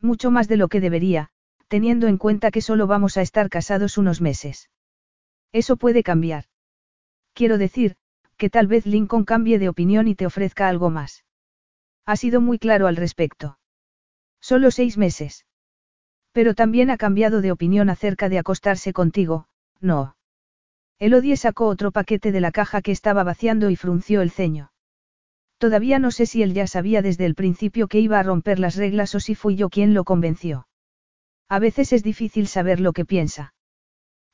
[0.01, 1.33] Mucho más de lo que debería,
[1.69, 4.71] teniendo en cuenta que solo vamos a estar casados unos meses.
[5.53, 6.45] Eso puede cambiar.
[7.35, 7.97] Quiero decir,
[8.37, 11.25] que tal vez Lincoln cambie de opinión y te ofrezca algo más.
[12.07, 13.59] Ha sido muy claro al respecto.
[14.41, 15.45] Solo seis meses.
[16.33, 19.49] Pero también ha cambiado de opinión acerca de acostarse contigo,
[19.81, 20.17] no.
[20.99, 24.73] Elodie sacó otro paquete de la caja que estaba vaciando y frunció el ceño.
[25.59, 28.77] Todavía no sé si él ya sabía desde el principio que iba a romper las
[28.77, 30.69] reglas o si fui yo quien lo convenció.
[31.49, 33.55] A veces es difícil saber lo que piensa.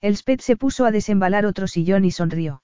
[0.01, 2.62] Elspeth se puso a desembalar otro sillón y sonrió.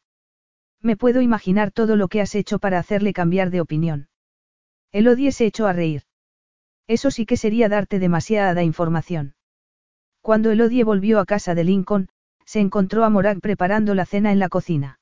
[0.80, 4.08] Me puedo imaginar todo lo que has hecho para hacerle cambiar de opinión.
[4.92, 6.02] Elodie se echó a reír.
[6.86, 9.34] Eso sí que sería darte demasiada información.
[10.20, 12.08] Cuando Elodie volvió a casa de Lincoln,
[12.44, 14.98] se encontró a Morag preparando la cena en la cocina.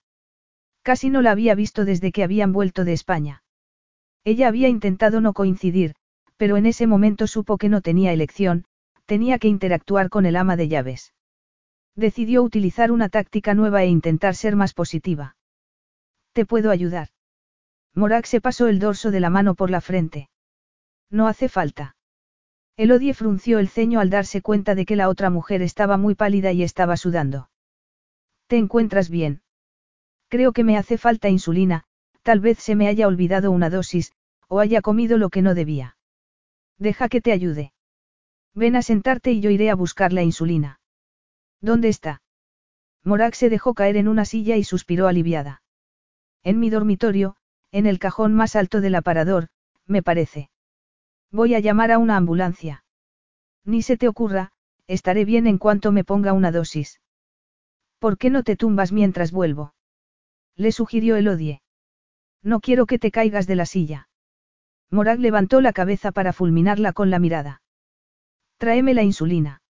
[0.83, 3.43] Casi no la había visto desde que habían vuelto de España.
[4.25, 5.95] Ella había intentado no coincidir,
[6.37, 8.65] pero en ese momento supo que no tenía elección,
[9.09, 11.15] tenía que interactuar con el ama de llaves.
[11.97, 15.35] Decidió utilizar una táctica nueva e intentar ser más positiva.
[16.35, 17.09] ¿Te puedo ayudar?
[17.95, 20.29] Morag se pasó el dorso de la mano por la frente.
[21.11, 21.97] No hace falta.
[22.77, 26.53] Elodie frunció el ceño al darse cuenta de que la otra mujer estaba muy pálida
[26.53, 27.49] y estaba sudando.
[28.47, 29.41] ¿Te encuentras bien?
[30.29, 31.85] Creo que me hace falta insulina,
[32.21, 34.13] tal vez se me haya olvidado una dosis,
[34.49, 35.97] o haya comido lo que no debía.
[36.77, 37.73] Deja que te ayude.
[38.59, 40.81] Ven a sentarte y yo iré a buscar la insulina.
[41.61, 42.23] ¿Dónde está?
[43.05, 45.63] Morak se dejó caer en una silla y suspiró aliviada.
[46.43, 47.37] En mi dormitorio,
[47.71, 49.47] en el cajón más alto del aparador,
[49.87, 50.51] me parece.
[51.31, 52.83] Voy a llamar a una ambulancia.
[53.65, 54.51] Ni se te ocurra,
[54.89, 57.01] estaré bien en cuanto me ponga una dosis.
[58.01, 59.73] ¿Por qué no te tumbas mientras vuelvo?
[60.57, 61.63] Le sugirió Elodie.
[62.43, 64.09] No quiero que te caigas de la silla.
[64.91, 67.63] Morag levantó la cabeza para fulminarla con la mirada.
[68.59, 69.63] Tráeme la insulina.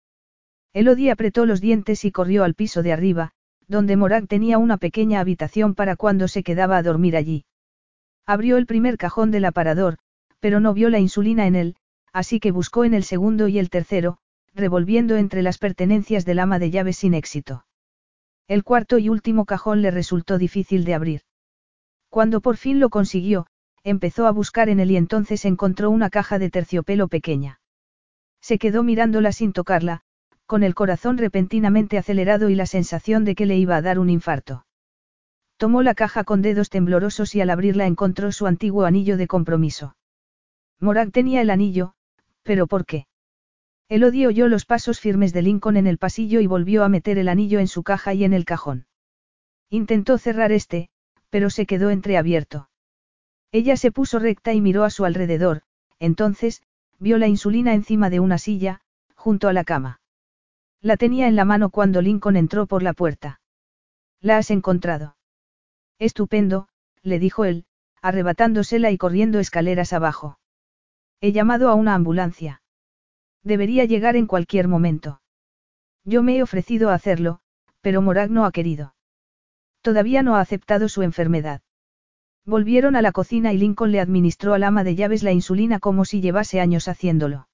[0.73, 3.33] Elodie apretó los dientes y corrió al piso de arriba,
[3.67, 7.45] donde Morag tenía una pequeña habitación para cuando se quedaba a dormir allí.
[8.27, 9.99] Abrió el primer cajón del aparador,
[10.41, 11.77] pero no vio la insulina en él,
[12.13, 14.19] así que buscó en el segundo y el tercero,
[14.55, 17.67] revolviendo entre las pertenencias del ama de llaves sin éxito.
[18.47, 21.21] El cuarto y último cajón le resultó difícil de abrir.
[22.09, 23.47] Cuando por fin lo consiguió,
[23.85, 27.58] empezó a buscar en él y entonces encontró una caja de terciopelo pequeña.
[28.41, 30.03] Se quedó mirándola sin tocarla,
[30.47, 34.09] con el corazón repentinamente acelerado y la sensación de que le iba a dar un
[34.09, 34.65] infarto.
[35.59, 39.97] Tomó la caja con dedos temblorosos y al abrirla encontró su antiguo anillo de compromiso.
[40.81, 41.95] Morag tenía el anillo,
[42.45, 43.07] pero ¿por qué?
[43.89, 47.29] Elodie oyó los pasos firmes de Lincoln en el pasillo y volvió a meter el
[47.29, 48.87] anillo en su caja y en el cajón.
[49.71, 50.91] Intentó cerrar este,
[51.31, 52.71] pero se quedó entreabierto.
[53.51, 55.63] Ella se puso recta y miró a su alrededor,
[55.99, 56.63] entonces,
[56.99, 58.81] vio la insulina encima de una silla,
[59.15, 60.01] junto a la cama.
[60.81, 63.41] La tenía en la mano cuando Lincoln entró por la puerta.
[64.21, 65.17] ¿La has encontrado?
[65.99, 66.69] Estupendo,
[67.03, 67.67] le dijo él,
[68.01, 70.39] arrebatándosela y corriendo escaleras abajo.
[71.21, 72.63] He llamado a una ambulancia.
[73.43, 75.21] Debería llegar en cualquier momento.
[76.05, 77.41] Yo me he ofrecido a hacerlo,
[77.81, 78.95] pero Morag no ha querido.
[79.83, 81.63] Todavía no ha aceptado su enfermedad.
[82.49, 86.07] Volvieron a la cocina y Lincoln le administró al ama de llaves la insulina como
[86.07, 87.47] si llevase años haciéndolo.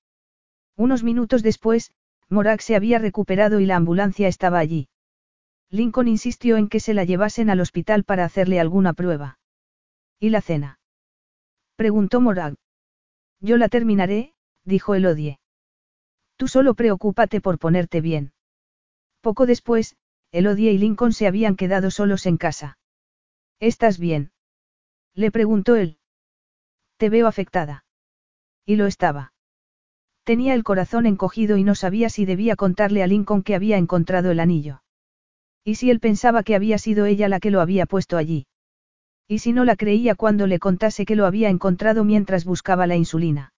[0.77, 1.91] Unos minutos después,
[2.29, 4.87] Morag se había recuperado y la ambulancia estaba allí.
[5.69, 9.41] Lincoln insistió en que se la llevasen al hospital para hacerle alguna prueba.
[10.21, 10.79] ¿Y la cena?
[11.75, 12.55] preguntó Morag.
[13.41, 15.41] Yo la terminaré, dijo Elodie.
[16.37, 18.33] Tú solo preocúpate por ponerte bien.
[19.23, 19.97] Poco después,
[20.31, 22.79] Elodie y Lincoln se habían quedado solos en casa.
[23.59, 24.31] ¿Estás bien?
[25.15, 25.99] Le preguntó él.
[26.97, 27.85] Te veo afectada.
[28.67, 29.33] Y lo estaba.
[30.25, 34.31] Tenía el corazón encogido y no sabía si debía contarle a Lincoln que había encontrado
[34.31, 34.83] el anillo.
[35.63, 38.47] ¿Y si él pensaba que había sido ella la que lo había puesto allí?
[39.29, 42.97] ¿Y si no la creía cuando le contase que lo había encontrado mientras buscaba la
[42.97, 43.53] insulina?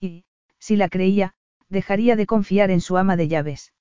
[0.00, 0.24] Y,
[0.58, 1.34] si la creía,
[1.68, 3.72] dejaría de confiar en su ama de llaves.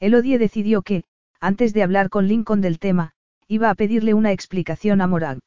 [0.00, 1.04] Elodie decidió que,
[1.40, 3.12] antes de hablar con Lincoln del tema,
[3.46, 5.38] iba a pedirle una explicación a Morag.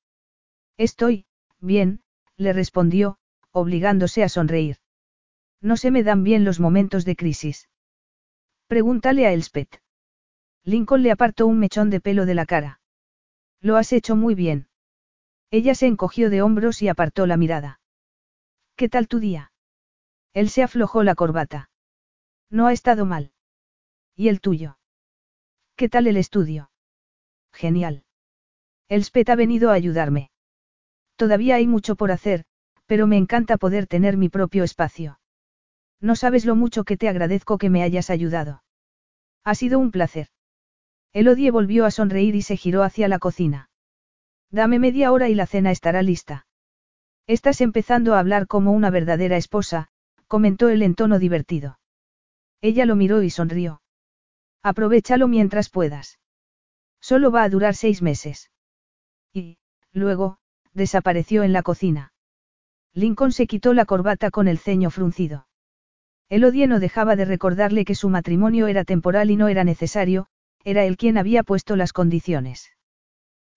[0.78, 1.26] Estoy,
[1.60, 2.02] bien,
[2.38, 3.18] le respondió,
[3.52, 4.78] obligándose a sonreír.
[5.60, 7.68] No se me dan bien los momentos de crisis.
[8.68, 9.82] Pregúntale a Elspeth.
[10.64, 12.80] Lincoln le apartó un mechón de pelo de la cara.
[13.60, 14.68] Lo has hecho muy bien.
[15.50, 17.80] Ella se encogió de hombros y apartó la mirada.
[18.76, 19.52] ¿Qué tal tu día?
[20.34, 21.72] Él se aflojó la corbata.
[22.50, 23.32] No ha estado mal.
[24.16, 24.78] ¿Y el tuyo?
[25.76, 26.70] ¿Qué tal el estudio?
[27.52, 28.04] Genial.
[28.90, 30.30] Elspeth ha venido a ayudarme.
[31.18, 32.46] Todavía hay mucho por hacer,
[32.86, 35.20] pero me encanta poder tener mi propio espacio.
[36.00, 38.64] No sabes lo mucho que te agradezco que me hayas ayudado.
[39.44, 40.28] Ha sido un placer.
[41.14, 43.70] Elodie volvió a sonreír y se giró hacia la cocina.
[44.52, 46.46] Dame media hora y la cena estará lista.
[47.26, 49.90] Estás empezando a hablar como una verdadera esposa,
[50.28, 51.80] comentó él en tono divertido.
[52.62, 53.82] Ella lo miró y sonrió.
[54.64, 56.20] Aprovechalo mientras puedas.
[57.02, 58.52] Solo va a durar seis meses.
[59.34, 59.58] Y,
[59.92, 60.40] luego,
[60.78, 62.14] desapareció en la cocina.
[62.94, 65.48] Lincoln se quitó la corbata con el ceño fruncido.
[66.30, 70.28] Elodie no dejaba de recordarle que su matrimonio era temporal y no era necesario,
[70.64, 72.72] era él quien había puesto las condiciones.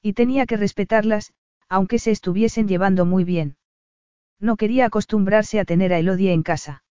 [0.02, 1.32] Y tenía que respetarlas,
[1.68, 3.56] aunque se estuviesen llevando muy bien.
[4.40, 6.82] No quería acostumbrarse a tener a Elodie en casa.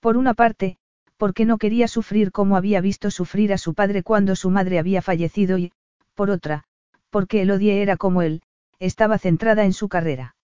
[0.00, 0.78] Por una parte,
[1.16, 5.02] porque no quería sufrir como había visto sufrir a su padre cuando su madre había
[5.02, 5.72] fallecido y,
[6.14, 6.64] por otra,
[7.10, 8.42] porque Elodie era como él,
[8.80, 10.34] estaba centrada en su carrera.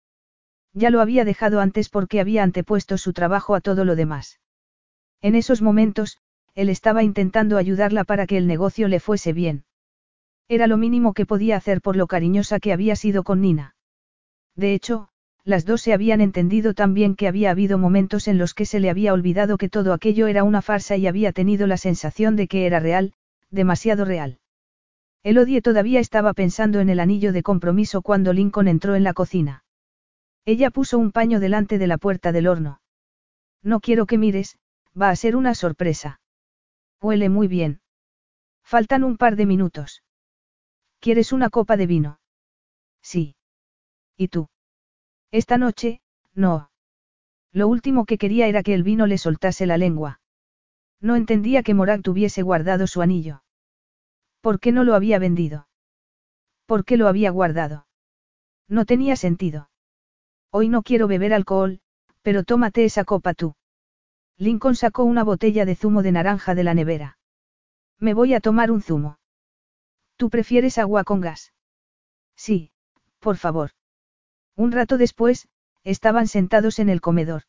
[0.73, 4.41] Ya lo había dejado antes porque había antepuesto su trabajo a todo lo demás.
[5.23, 6.19] En esos momentos,
[6.55, 9.65] él estaba intentando ayudarla para que el negocio le fuese bien.
[10.49, 13.75] Era lo mínimo que podía hacer por lo cariñosa que había sido con Nina.
[14.55, 15.09] De hecho,
[15.45, 18.81] las dos se habían entendido tan bien que había habido momentos en los que se
[18.81, 22.49] le había olvidado que todo aquello era una farsa y había tenido la sensación de
[22.49, 23.13] que era real,
[23.51, 24.39] demasiado real.
[25.23, 29.65] Elodie todavía estaba pensando en el anillo de compromiso cuando Lincoln entró en la cocina.
[30.45, 32.81] Ella puso un paño delante de la puerta del horno.
[33.63, 34.59] No quiero que mires,
[35.01, 36.21] Va a ser una sorpresa.
[37.03, 37.81] Huele muy bien.
[38.65, 40.03] Faltan un par de minutos.
[41.01, 42.19] ¿Quieres una copa de vino?
[43.03, 43.37] Sí.
[44.17, 44.49] ¿Y tú?
[45.31, 46.01] Esta noche,
[46.35, 46.71] no.
[47.53, 50.21] Lo último que quería era que el vino le soltase la lengua.
[51.01, 53.43] No entendía que Morag tuviese guardado su anillo.
[54.47, 55.67] ¿Por qué no lo había vendido?
[56.67, 57.89] ¿Por qué lo había guardado?
[58.69, 59.71] No tenía sentido.
[60.53, 61.81] Hoy no quiero beber alcohol,
[62.23, 63.57] pero tómate esa copa tú.
[64.39, 67.19] Lincoln sacó una botella de zumo de naranja de la nevera.
[67.99, 69.19] Me voy a tomar un zumo.
[70.17, 71.53] ¿Tú prefieres agua con gas?
[72.37, 72.71] Sí,
[73.19, 73.73] por favor.
[74.55, 75.49] Un rato después,
[75.83, 77.43] estaban sentados en el comedor.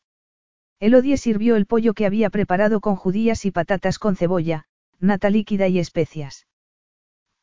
[0.80, 4.66] Elodie sirvió el pollo que había preparado con judías y patatas con cebolla,
[4.98, 6.47] nata líquida y especias.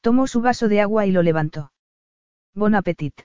[0.05, 1.71] Tomó su vaso de agua y lo levantó.
[2.53, 3.21] Bon appetit.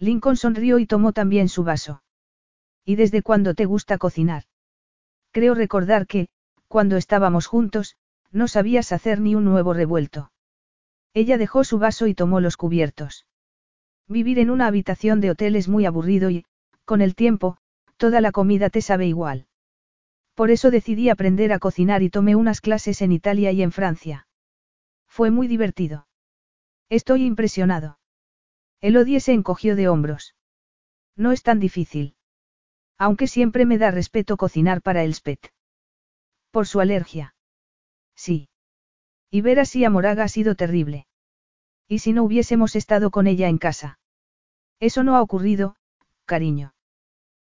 [0.00, 2.02] Lincoln sonrió y tomó también su vaso.
[2.84, 4.42] ¿Y desde cuándo te gusta cocinar?
[5.30, 6.26] Creo recordar que,
[6.66, 7.94] cuando estábamos juntos,
[8.32, 10.32] no sabías hacer ni un nuevo revuelto.
[11.12, 13.24] Ella dejó su vaso y tomó los cubiertos.
[14.08, 16.44] Vivir en una habitación de hotel es muy aburrido y,
[16.84, 17.56] con el tiempo,
[17.98, 19.46] toda la comida te sabe igual.
[20.34, 24.26] Por eso decidí aprender a cocinar y tomé unas clases en Italia y en Francia.
[25.16, 26.08] Fue muy divertido.
[26.88, 28.00] Estoy impresionado.
[28.80, 30.34] Elodie se encogió de hombros.
[31.14, 32.16] No es tan difícil.
[32.98, 35.52] Aunque siempre me da respeto cocinar para Elspeth.
[36.50, 37.36] Por su alergia.
[38.16, 38.48] Sí.
[39.30, 41.06] Y ver así a Moraga ha sido terrible.
[41.86, 44.00] ¿Y si no hubiésemos estado con ella en casa?
[44.80, 45.76] Eso no ha ocurrido,
[46.24, 46.74] cariño.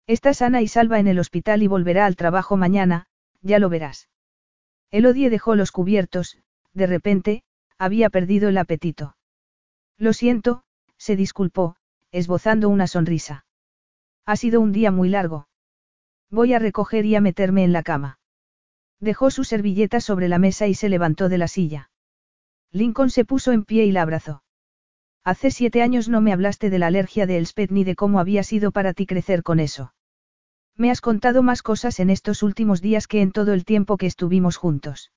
[0.07, 3.07] Está sana y salva en el hospital y volverá al trabajo mañana,
[3.41, 4.10] ya lo verás.
[4.91, 6.36] Elodie dejó los cubiertos,
[6.75, 7.43] de repente,
[7.84, 9.16] había perdido el apetito.
[9.98, 10.62] Lo siento,
[10.96, 11.76] se disculpó,
[12.10, 13.44] esbozando una sonrisa.
[14.24, 15.48] Ha sido un día muy largo.
[16.30, 18.18] Voy a recoger y a meterme en la cama.
[19.00, 21.90] Dejó su servilleta sobre la mesa y se levantó de la silla.
[22.72, 24.42] Lincoln se puso en pie y la abrazó.
[25.22, 28.42] Hace siete años no me hablaste de la alergia de Elspeth ni de cómo había
[28.42, 29.94] sido para ti crecer con eso.
[30.76, 34.06] Me has contado más cosas en estos últimos días que en todo el tiempo que
[34.06, 35.12] estuvimos juntos.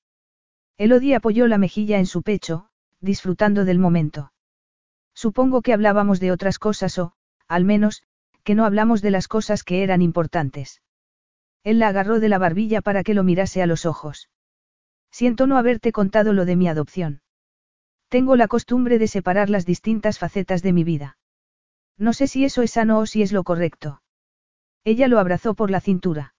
[0.78, 2.68] Elodie apoyó la mejilla en su pecho,
[3.00, 4.32] disfrutando del momento.
[5.12, 7.14] Supongo que hablábamos de otras cosas o,
[7.48, 8.04] al menos,
[8.44, 10.80] que no hablamos de las cosas que eran importantes.
[11.64, 14.30] Él la agarró de la barbilla para que lo mirase a los ojos.
[15.10, 17.22] Siento no haberte contado lo de mi adopción.
[18.08, 21.18] Tengo la costumbre de separar las distintas facetas de mi vida.
[21.96, 24.00] No sé si eso es sano o si es lo correcto.
[24.84, 26.34] Ella lo abrazó por la cintura.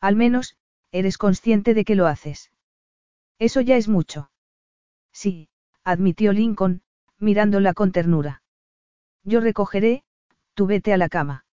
[0.00, 0.56] Al menos,
[0.92, 2.52] eres consciente de que lo haces.
[3.38, 4.30] Eso ya es mucho.
[5.12, 5.48] Sí,
[5.82, 6.82] admitió Lincoln,
[7.18, 8.42] mirándola con ternura.
[9.22, 10.04] Yo recogeré,
[10.54, 11.44] tú vete a la cama.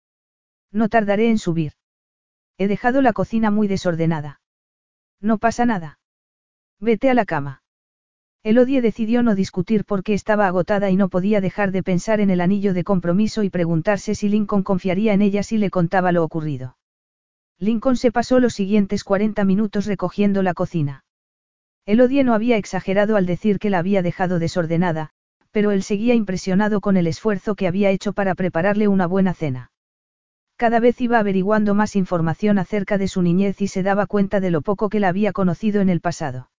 [0.73, 1.73] No tardaré en subir.
[2.59, 4.41] He dejado la cocina muy desordenada.
[5.21, 5.99] No pasa nada.
[6.79, 7.63] Vete a la cama.
[8.43, 12.41] Elodie decidió no discutir porque estaba agotada y no podía dejar de pensar en el
[12.41, 16.79] anillo de compromiso y preguntarse si Lincoln confiaría en ella si le contaba lo ocurrido.
[17.59, 21.05] Lincoln se pasó los siguientes 40 minutos recogiendo la cocina.
[21.91, 25.11] Elodie no había exagerado al decir que la había dejado desordenada,
[25.51, 29.73] pero él seguía impresionado con el esfuerzo que había hecho para prepararle una buena cena.
[30.57, 34.53] Cada vez iba averiguando más información acerca de su niñez y se daba cuenta de
[34.53, 36.53] lo poco que la había conocido en el pasado.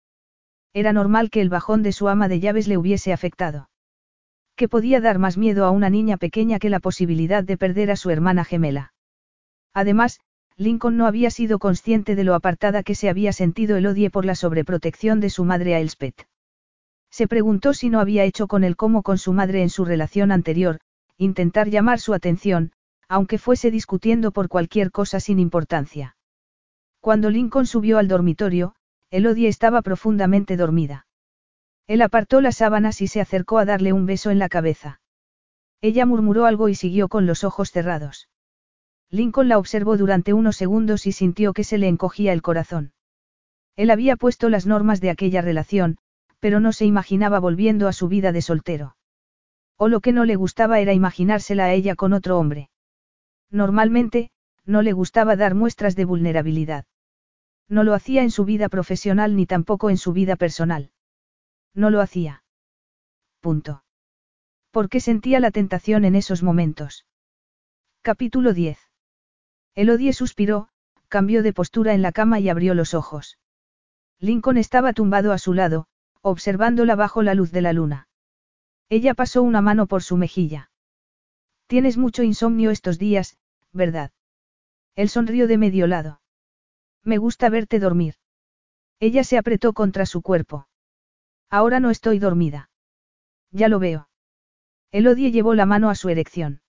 [0.74, 3.70] Era normal que el bajón de su ama de llaves le hubiese afectado.
[4.58, 7.96] ¿Qué podía dar más miedo a una niña pequeña que la posibilidad de perder a
[7.96, 8.92] su hermana gemela?
[9.74, 10.20] Además,
[10.62, 14.26] Lincoln no había sido consciente de lo apartada que se había sentido el odie por
[14.26, 16.28] la sobreprotección de su madre a Elspeth.
[17.10, 20.32] Se preguntó si no había hecho con él como con su madre en su relación
[20.32, 20.80] anterior,
[21.18, 22.74] intentar llamar su atención,
[23.10, 26.16] aunque fuese discutiendo por cualquier cosa sin importancia.
[27.00, 28.76] Cuando Lincoln subió al dormitorio,
[29.10, 31.08] Elodie estaba profundamente dormida.
[31.88, 35.02] Él apartó las sábanas y se acercó a darle un beso en la cabeza.
[35.82, 38.30] Ella murmuró algo y siguió con los ojos cerrados.
[39.12, 42.94] Lincoln la observó durante unos segundos y sintió que se le encogía el corazón.
[43.76, 45.98] Él había puesto las normas de aquella relación,
[46.40, 48.96] pero no se imaginaba volviendo a su vida de soltero.
[49.78, 52.70] O lo que no le gustaba era imaginársela a ella con otro hombre.
[53.50, 54.32] Normalmente,
[54.66, 56.86] no le gustaba dar muestras de vulnerabilidad.
[57.68, 60.92] No lo hacía en su vida profesional ni tampoco en su vida personal.
[61.74, 62.44] No lo hacía.
[63.42, 63.84] Punto.
[64.90, 67.06] qué sentía la tentación en esos momentos.
[68.04, 68.91] Capítulo 10.
[69.76, 70.70] Elodie suspiró,
[71.08, 73.38] cambió de postura en la cama y abrió los ojos.
[74.20, 75.88] Lincoln estaba tumbado a su lado,
[76.22, 78.08] observándola bajo la luz de la luna.
[78.90, 80.72] Ella pasó una mano por su mejilla.
[81.68, 83.38] Tienes mucho insomnio estos días,
[83.72, 84.12] ¿verdad?
[84.96, 86.22] Él sonrió de medio lado.
[87.04, 88.16] Me gusta verte dormir.
[89.00, 90.68] Ella se apretó contra su cuerpo.
[91.50, 92.70] Ahora no estoy dormida.
[93.50, 94.10] Ya lo veo.
[94.92, 96.62] Elodie llevó la mano a su erección.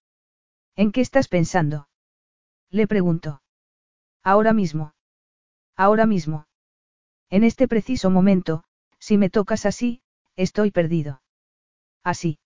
[0.77, 1.89] ¿En qué estás pensando?
[2.73, 3.43] Le preguntó.
[4.25, 4.95] Ahora mismo.
[5.77, 6.47] Ahora mismo.
[7.29, 8.65] En este preciso momento,
[8.99, 10.01] si me tocas así,
[10.37, 11.23] estoy perdido.
[12.03, 12.39] Así.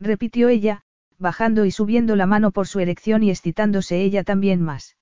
[0.00, 0.84] Repitió ella,
[1.18, 4.96] bajando y subiendo la mano por su erección y excitándose ella también más.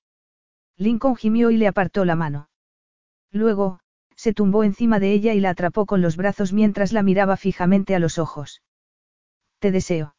[0.75, 2.49] Lincoln gimió y le apartó la mano.
[3.31, 3.79] Luego,
[4.17, 7.95] se tumbó encima de ella y la atrapó con los brazos mientras la miraba fijamente
[7.95, 8.61] a los ojos.
[9.59, 10.15] Te deseo.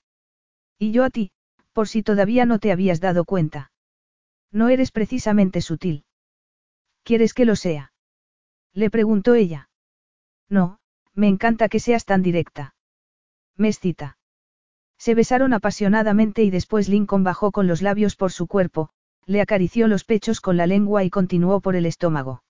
[0.79, 1.33] Y yo a ti,
[1.75, 3.72] por si todavía no te habías dado cuenta.
[4.53, 6.05] No eres precisamente sutil.
[7.03, 7.93] ¿Quieres que lo sea?
[8.75, 9.71] Le preguntó ella.
[10.49, 10.79] No,
[11.15, 12.75] me encanta que seas tan directa.
[13.57, 13.73] Me.
[14.99, 18.91] Se besaron apasionadamente y después Lincoln bajó con los labios por su cuerpo,
[19.27, 22.45] le acarició los pechos con la lengua y continuó por el estómago.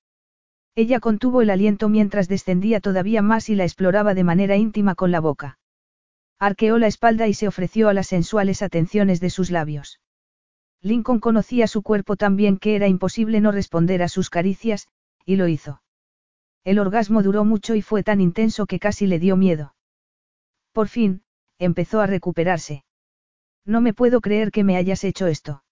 [0.75, 5.13] Ella contuvo el aliento mientras descendía todavía más y la exploraba de manera íntima con
[5.13, 5.59] la boca.
[6.39, 10.02] Arqueó la espalda y se ofreció a las sensuales atenciones de sus labios.
[10.83, 14.89] Lincoln conocía su cuerpo tan bien que era imposible no responder a sus caricias,
[15.25, 15.81] y lo hizo.
[16.65, 19.75] El orgasmo duró mucho y fue tan intenso que casi le dio miedo.
[20.73, 21.23] Por fin,
[21.59, 22.85] empezó a recuperarse.
[23.65, 25.63] No me puedo creer que me hayas hecho esto.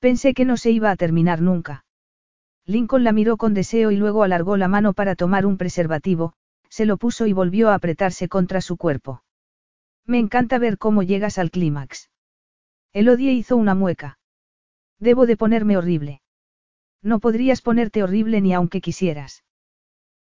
[0.00, 1.86] Pensé que no se iba a terminar nunca.
[2.66, 6.34] Lincoln la miró con deseo y luego alargó la mano para tomar un preservativo,
[6.68, 9.22] se lo puso y volvió a apretarse contra su cuerpo.
[10.04, 12.09] Me encanta ver cómo llegas al clímax.
[12.92, 14.18] Elodie hizo una mueca.
[14.98, 16.22] Debo de ponerme horrible.
[17.02, 19.44] No podrías ponerte horrible ni aunque quisieras.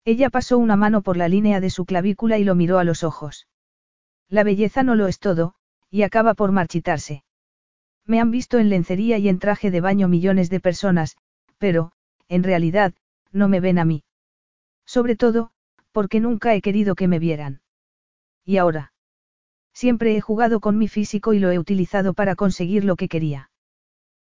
[0.06, 3.04] Ella pasó una mano por la línea de su clavícula y lo miró a los
[3.04, 3.48] ojos.
[4.30, 5.56] La belleza no lo es todo,
[5.90, 7.24] y acaba por marchitarse.
[8.06, 11.18] Me han visto en lencería y en traje de baño millones de personas,
[11.58, 11.92] pero,
[12.28, 12.94] en realidad,
[13.32, 14.04] no me ven a mí.
[14.86, 15.52] Sobre todo,
[15.92, 17.62] porque nunca he querido que me vieran.
[18.46, 18.94] ¿Y ahora?
[19.74, 23.50] Siempre he jugado con mi físico y lo he utilizado para conseguir lo que quería.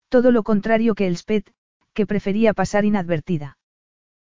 [0.08, 1.52] Todo lo contrario que el Spet,
[1.92, 3.58] que prefería pasar inadvertida.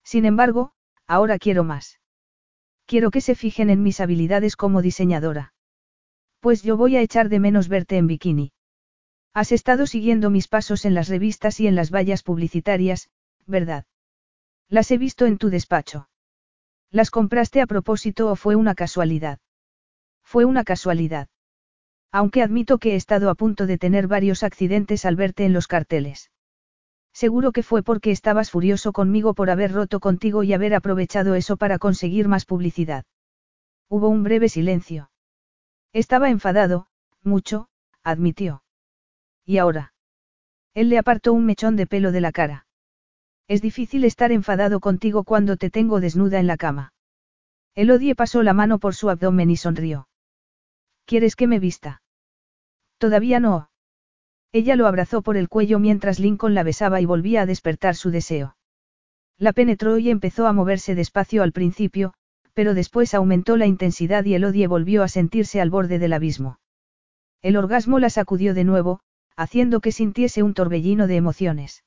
[0.03, 0.71] Sin embargo,
[1.07, 1.99] ahora quiero más.
[2.85, 5.53] Quiero que se fijen en mis habilidades como diseñadora.
[6.39, 8.53] Pues yo voy a echar de menos verte en bikini.
[9.33, 13.09] Has estado siguiendo mis pasos en las revistas y en las vallas publicitarias,
[13.45, 13.85] ¿verdad?
[14.69, 16.09] Las he visto en tu despacho.
[16.89, 19.39] ¿Las compraste a propósito o fue una casualidad?
[20.29, 21.29] Fue una casualidad.
[22.11, 25.67] Aunque admito que he estado a punto de tener varios accidentes al verte en los
[25.67, 26.31] carteles.
[27.13, 31.55] Seguro que fue porque estabas furioso conmigo por haber roto contigo y haber aprovechado eso
[31.55, 33.05] para conseguir más publicidad.
[33.87, 35.11] Hubo un breve silencio.
[35.93, 36.87] Estaba enfadado,
[37.23, 37.69] mucho,
[38.03, 38.63] admitió.
[39.45, 39.93] ¿Y ahora?
[40.73, 42.67] Él le apartó un mechón de pelo de la cara.
[43.47, 46.91] Es difícil estar enfadado contigo cuando te tengo desnuda en la cama.
[47.75, 50.09] Elodie pasó la mano por su abdomen y sonrió.
[51.07, 52.01] ¿Quieres que me vista?
[52.97, 53.69] Todavía no.
[54.51, 58.11] Ella lo abrazó por el cuello mientras Lincoln la besaba y volvía a despertar su
[58.11, 58.57] deseo.
[59.37, 62.13] La penetró y empezó a moverse despacio al principio,
[62.53, 66.59] pero después aumentó la intensidad y Elodie volvió a sentirse al borde del abismo.
[67.41, 68.99] El orgasmo la sacudió de nuevo,
[69.37, 71.85] haciendo que sintiese un torbellino de emociones.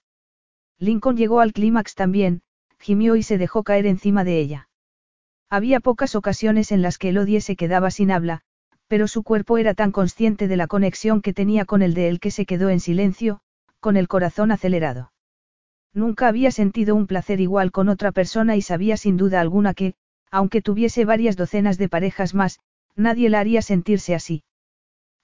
[0.78, 2.40] Lincoln llegó al clímax también,
[2.78, 4.70] gimió y se dejó caer encima de ella.
[5.50, 8.44] Había pocas ocasiones en las que Elodie se quedaba sin habla,
[8.90, 12.18] pero su cuerpo era tan consciente de la conexión que tenía con el de él
[12.18, 13.40] que se quedó en silencio,
[13.78, 15.12] con el corazón acelerado.
[15.94, 19.94] Nunca había sentido un placer igual con otra persona y sabía sin duda alguna que,
[20.32, 22.58] aunque tuviese varias docenas de parejas más,
[22.96, 24.42] nadie la haría sentirse así.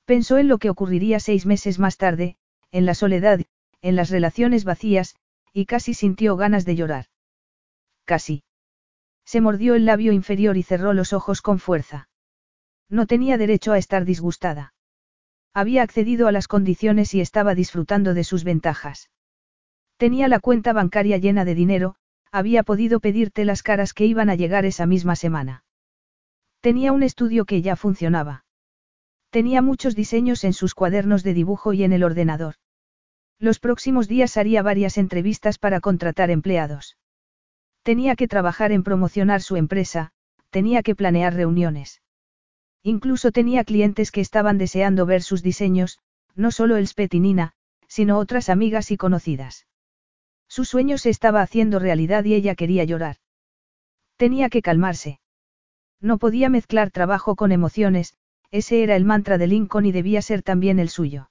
[0.05, 2.37] Pensó en lo que ocurriría seis meses más tarde,
[2.71, 3.41] en la soledad,
[3.83, 5.17] en las relaciones vacías,
[5.53, 7.07] y casi sintió ganas de llorar.
[8.05, 8.45] Casi.
[9.25, 12.09] Se mordió el labio inferior y cerró los ojos con fuerza.
[12.89, 14.75] No tenía derecho a estar disgustada.
[15.53, 19.11] Había accedido a las condiciones y estaba disfrutando de sus ventajas.
[19.97, 21.97] Tenía la cuenta bancaria llena de dinero,
[22.31, 25.65] había podido pedirte las caras que iban a llegar esa misma semana.
[26.61, 28.45] Tenía un estudio que ya funcionaba.
[29.31, 32.57] Tenía muchos diseños en sus cuadernos de dibujo y en el ordenador.
[33.39, 36.97] Los próximos días haría varias entrevistas para contratar empleados.
[37.83, 40.13] Tenía que trabajar en promocionar su empresa,
[40.51, 42.03] tenía que planear reuniones.
[42.87, 45.99] Incluso tenía clientes que estaban deseando ver sus diseños,
[46.37, 47.53] no solo el Spetinina,
[47.89, 49.67] sino otras amigas y conocidas.
[50.47, 53.17] Su sueño se estaba haciendo realidad y ella quería llorar.
[54.17, 55.19] Tenía que calmarse.
[56.01, 58.15] No podía mezclar trabajo con emociones,
[58.53, 61.29] ese era el mantra de Lincoln y debía ser también el suyo.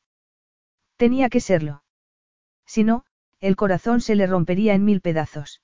[0.98, 1.84] Tenía que serlo.
[2.66, 3.06] Si no,
[3.40, 5.61] el corazón se le rompería en mil pedazos.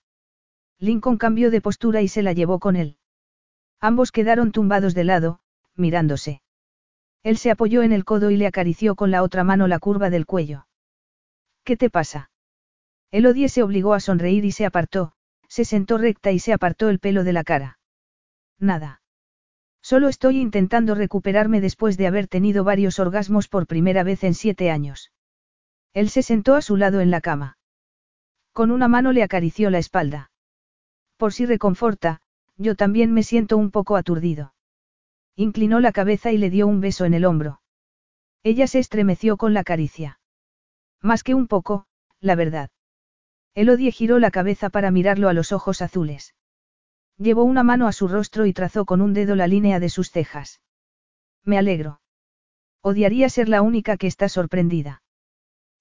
[0.80, 2.96] Lincoln cambió de postura y se la llevó con él.
[3.82, 5.41] Ambos quedaron tumbados de lado,
[5.76, 6.42] mirándose.
[7.24, 10.10] Él se apoyó en el codo y le acarició con la otra mano la curva
[10.10, 10.68] del cuello.
[11.64, 12.32] ¿Qué te pasa?
[13.12, 15.14] Elodie se obligó a sonreír y se apartó,
[15.48, 17.80] se sentó recta y se apartó el pelo de la cara.
[18.58, 19.02] Nada.
[19.82, 24.72] Solo estoy intentando recuperarme después de haber tenido varios orgasmos por primera vez en siete
[24.72, 25.12] años.
[25.94, 27.58] Él se sentó a su lado en la cama.
[28.54, 30.32] Con una mano le acarició la espalda.
[31.18, 32.22] Por si reconforta,
[32.58, 34.54] yo también me siento un poco aturdido.
[35.36, 37.62] Inclinó la cabeza y le dio un beso en el hombro.
[38.44, 40.20] Ella se estremeció con la caricia.
[41.02, 41.86] Más que un poco,
[42.20, 42.70] la verdad.
[43.54, 46.36] Elodie giró la cabeza para mirarlo a los ojos azules.
[47.18, 50.10] Llevó una mano a su rostro y trazó con un dedo la línea de sus
[50.10, 50.62] cejas.
[51.44, 52.02] Me alegro.
[52.82, 55.04] Odiaría ser la única que está sorprendida.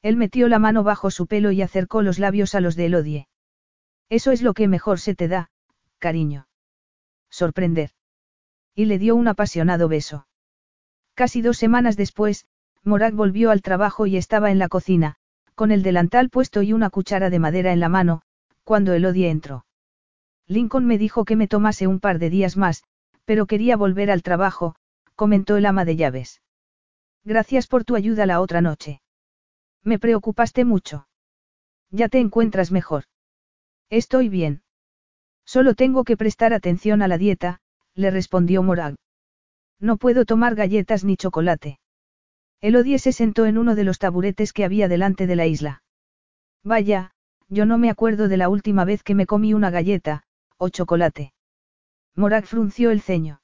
[0.03, 3.29] Él metió la mano bajo su pelo y acercó los labios a los de Elodie.
[4.09, 5.51] Eso es lo que mejor se te da,
[5.99, 6.49] cariño.
[7.31, 7.91] Sorprender.
[8.81, 10.27] Y le dio un apasionado beso.
[11.13, 12.47] Casi dos semanas después,
[12.83, 15.17] Morak volvió al trabajo y estaba en la cocina,
[15.55, 18.23] con el delantal puesto y una cuchara de madera en la mano,
[18.65, 19.67] cuando Elodie entró.
[20.47, 22.83] Lincoln me dijo que me tomase un par de días más,
[23.27, 24.77] pero quería volver al trabajo,
[25.15, 26.41] comentó el ama de llaves.
[27.23, 29.03] Gracias por tu ayuda la otra noche.
[29.85, 31.07] Me preocupaste mucho.
[31.91, 33.05] Ya te encuentras mejor.
[33.91, 34.63] Estoy bien.
[35.45, 37.61] Solo tengo que prestar atención a la dieta,
[37.95, 38.97] le respondió Morag.
[39.79, 41.79] No puedo tomar galletas ni chocolate.
[42.61, 45.83] Elodie se sentó en uno de los taburetes que había delante de la isla.
[46.63, 47.13] Vaya,
[47.49, 50.23] yo no me acuerdo de la última vez que me comí una galleta,
[50.59, 51.33] o chocolate.
[52.15, 53.41] Morak frunció el ceño.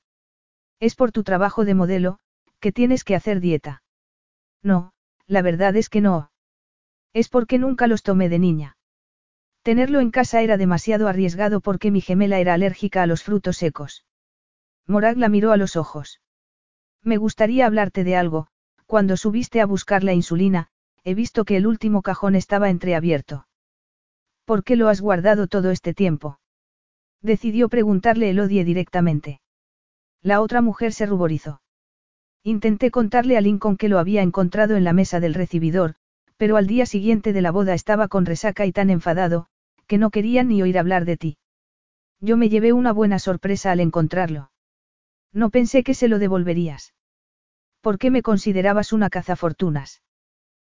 [0.80, 2.18] Es por tu trabajo de modelo,
[2.60, 3.82] que tienes que hacer dieta.
[4.62, 4.92] No,
[5.26, 6.30] la verdad es que no.
[7.12, 8.76] Es porque nunca los tomé de niña.
[9.62, 14.05] Tenerlo en casa era demasiado arriesgado porque mi gemela era alérgica a los frutos secos.
[14.86, 16.20] Morag la miró a los ojos.
[17.02, 18.48] Me gustaría hablarte de algo,
[18.86, 20.68] cuando subiste a buscar la insulina,
[21.02, 23.46] he visto que el último cajón estaba entreabierto.
[24.44, 26.38] ¿Por qué lo has guardado todo este tiempo?
[27.20, 29.40] Decidió preguntarle Elodie directamente.
[30.22, 31.60] La otra mujer se ruborizó.
[32.44, 35.96] Intenté contarle a Lincoln que lo había encontrado en la mesa del recibidor,
[36.36, 39.46] pero al día siguiente de la boda estaba con resaca y tan enfadado,
[39.88, 41.38] que no quería ni oír hablar de ti.
[42.20, 44.50] Yo me llevé una buena sorpresa al encontrarlo.
[45.32, 46.94] No pensé que se lo devolverías.
[47.80, 50.02] ¿Por qué me considerabas una cazafortunas?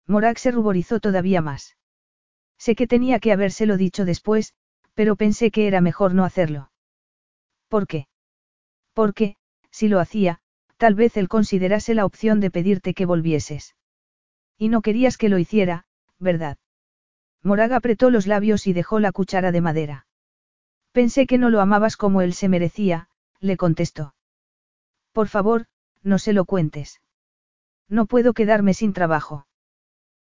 [0.07, 1.77] Morak se ruborizó todavía más.
[2.59, 4.55] Sé que tenía que habérselo dicho después,
[4.95, 6.71] pero pensé que era mejor no hacerlo.
[7.69, 8.09] ¿Por qué?
[8.95, 9.37] Porque,
[9.71, 10.41] si lo hacía,
[10.77, 13.77] tal vez él considerase la opción de pedirte que volvieses.
[14.57, 15.87] Y no querías que lo hiciera,
[16.19, 16.59] ¿verdad?
[17.43, 20.07] Moraga apretó los labios y dejó la cuchara de madera.
[20.93, 23.09] Pensé que no lo amabas como él se merecía,
[23.41, 24.15] le contestó.
[25.19, 25.67] Por favor,
[26.05, 27.01] no se lo cuentes.
[27.89, 29.49] No puedo quedarme sin trabajo.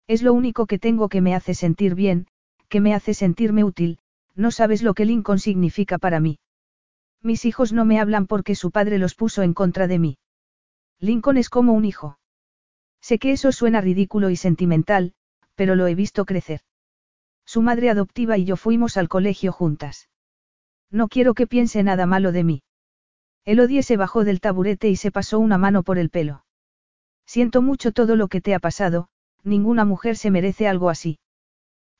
[0.06, 2.28] Es lo único que tengo que me hace sentir bien,
[2.70, 3.98] que me hace sentirme útil,
[4.34, 6.38] no sabes lo que Lincoln significa para mí.
[7.22, 10.18] Mis hijos no me hablan porque su padre los puso en contra de mí.
[10.98, 12.18] Lincoln es como un hijo.
[13.02, 15.12] Sé que eso suena ridículo y sentimental,
[15.56, 16.62] pero lo he visto crecer.
[17.44, 20.08] Su madre adoptiva y yo fuimos al colegio juntas.
[20.90, 22.62] No quiero que piense nada malo de mí.
[23.46, 26.44] Elodie se bajó del taburete y se pasó una mano por el pelo.
[27.26, 29.08] Siento mucho todo lo que te ha pasado,
[29.44, 31.20] ninguna mujer se merece algo así.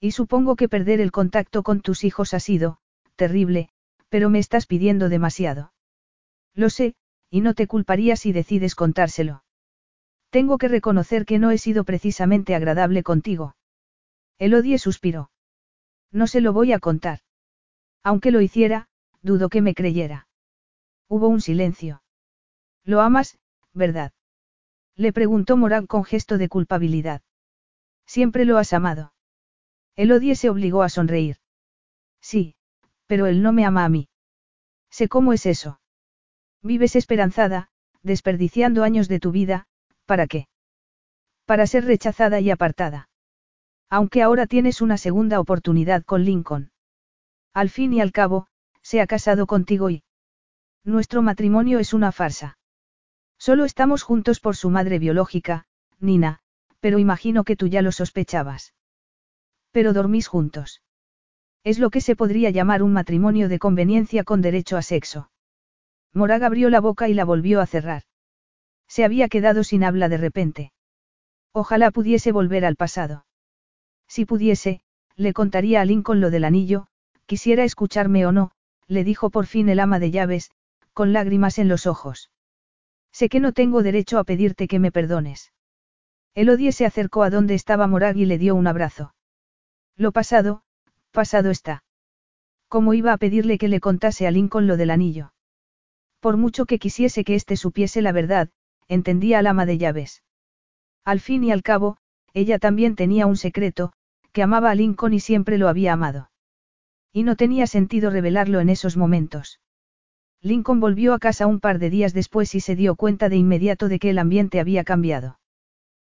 [0.01, 2.79] Y supongo que perder el contacto con tus hijos ha sido,
[3.15, 3.69] terrible,
[4.09, 5.73] pero me estás pidiendo demasiado.
[6.53, 6.97] Lo sé,
[7.31, 9.45] y no te culparía si decides contárselo.
[10.31, 13.57] Tengo que reconocer que no he sido precisamente agradable contigo.
[14.39, 15.31] Elodie suspiró.
[16.11, 17.21] No se lo voy a contar.
[18.03, 18.89] Aunque lo hiciera,
[19.23, 20.26] dudo que me creyera.
[21.09, 22.03] Hubo un silencio.
[22.85, 23.39] ¿Lo amas,
[23.73, 24.13] verdad?
[24.97, 27.23] Le preguntó Morag con gesto de culpabilidad.
[28.07, 29.13] Siempre lo has amado.
[29.95, 31.37] Elodie se obligó a sonreír.
[32.21, 32.57] Sí,
[33.07, 34.09] pero él no me ama a mí.
[34.91, 35.81] Sé cómo es eso.
[36.63, 37.69] Vives esperanzada,
[38.03, 39.67] desperdiciando años de tu vida,
[40.07, 40.49] ¿para qué?
[41.45, 43.09] Para ser rechazada y apartada.
[43.89, 46.73] Aunque ahora tienes una segunda oportunidad con Lincoln.
[47.53, 48.49] Al fin y al cabo,
[48.83, 50.03] se ha casado contigo y...
[50.87, 52.59] Nuestro matrimonio es una farsa.
[53.39, 55.67] Solo estamos juntos por su madre biológica,
[55.99, 56.39] Nina,
[56.79, 58.73] pero imagino que tú ya lo sospechabas.
[59.73, 60.83] Pero dormís juntos.
[61.65, 65.29] Es lo que se podría llamar un matrimonio de conveniencia con derecho a sexo.
[66.13, 68.05] Morag abrió la boca y la volvió a cerrar.
[68.87, 70.73] Se había quedado sin habla de repente.
[71.51, 73.27] Ojalá pudiese volver al pasado.
[74.07, 74.83] Si pudiese,
[75.17, 76.87] le contaría a Lincoln lo del anillo,
[77.27, 78.53] quisiera escucharme o no,
[78.87, 80.53] le dijo por fin el ama de llaves,
[80.97, 82.31] con lágrimas en los ojos.
[83.13, 85.53] Sé que no tengo derecho a pedirte que me perdones.
[86.35, 89.15] Elodie se acercó a donde estaba Morag y le dio un abrazo.
[89.95, 90.63] Lo pasado,
[91.11, 91.85] pasado está.
[92.69, 95.35] ¿Cómo iba a pedirle que le contase a Lincoln lo del anillo?
[96.19, 98.49] Por mucho que quisiese que éste supiese la verdad,
[98.89, 100.23] entendía al ama de llaves.
[101.05, 101.99] Al fin y al cabo,
[102.33, 103.93] ella también tenía un secreto,
[104.33, 106.31] que amaba a Lincoln y siempre lo había amado.
[107.13, 109.61] Y no tenía sentido revelarlo en esos momentos.
[110.43, 113.89] Lincoln volvió a casa un par de días después y se dio cuenta de inmediato
[113.89, 115.39] de que el ambiente había cambiado.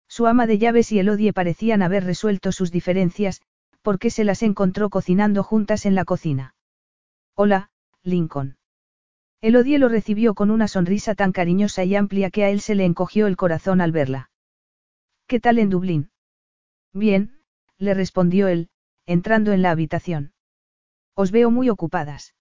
[0.08, 3.42] Su ama de llaves y Elodie parecían haber resuelto sus diferencias,
[3.82, 6.56] porque se las encontró cocinando juntas en la cocina.
[7.36, 7.70] Hola,
[8.04, 8.58] Lincoln.
[9.42, 12.86] Elodie lo recibió con una sonrisa tan cariñosa y amplia que a él se le
[12.86, 14.30] encogió el corazón al verla.
[15.28, 16.12] ¿Qué tal en Dublín?
[16.94, 17.42] Bien,
[17.78, 18.70] le respondió él,
[19.06, 20.34] entrando en la habitación.
[21.16, 22.36] Os veo muy ocupadas.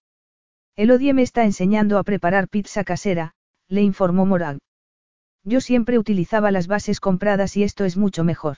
[0.76, 3.33] Elodie me está enseñando a preparar pizza casera,
[3.68, 4.59] le informó Morag.
[5.44, 8.57] Yo siempre utilizaba las bases compradas y esto es mucho mejor.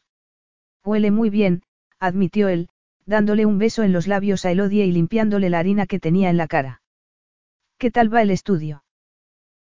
[0.85, 1.63] Huele muy bien,
[1.99, 2.69] admitió él,
[3.07, 6.37] dándole un beso en los labios a Elodie y limpiándole la harina que tenía en
[6.37, 6.83] la cara.
[7.79, 8.85] ¿Qué tal va el estudio?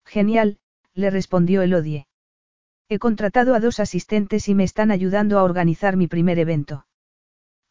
[0.05, 0.59] Genial,
[0.93, 2.07] le respondió Elodie.
[2.89, 6.85] He contratado a dos asistentes y me están ayudando a organizar mi primer evento.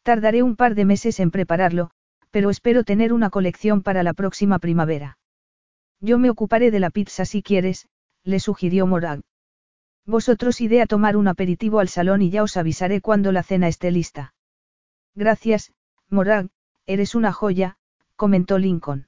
[0.01, 1.91] Tardaré un par de meses en prepararlo,
[2.33, 5.19] pero espero tener una colección para la próxima primavera.
[5.99, 7.87] Yo me ocuparé de la pizza si quieres,
[8.23, 9.21] le sugirió Morag.
[10.07, 13.67] Vosotros iré a tomar un aperitivo al salón y ya os avisaré cuando la cena
[13.67, 14.33] esté lista.
[15.13, 15.73] Gracias,
[16.09, 16.49] Morag,
[16.87, 17.77] eres una joya,
[18.15, 19.07] comentó Lincoln.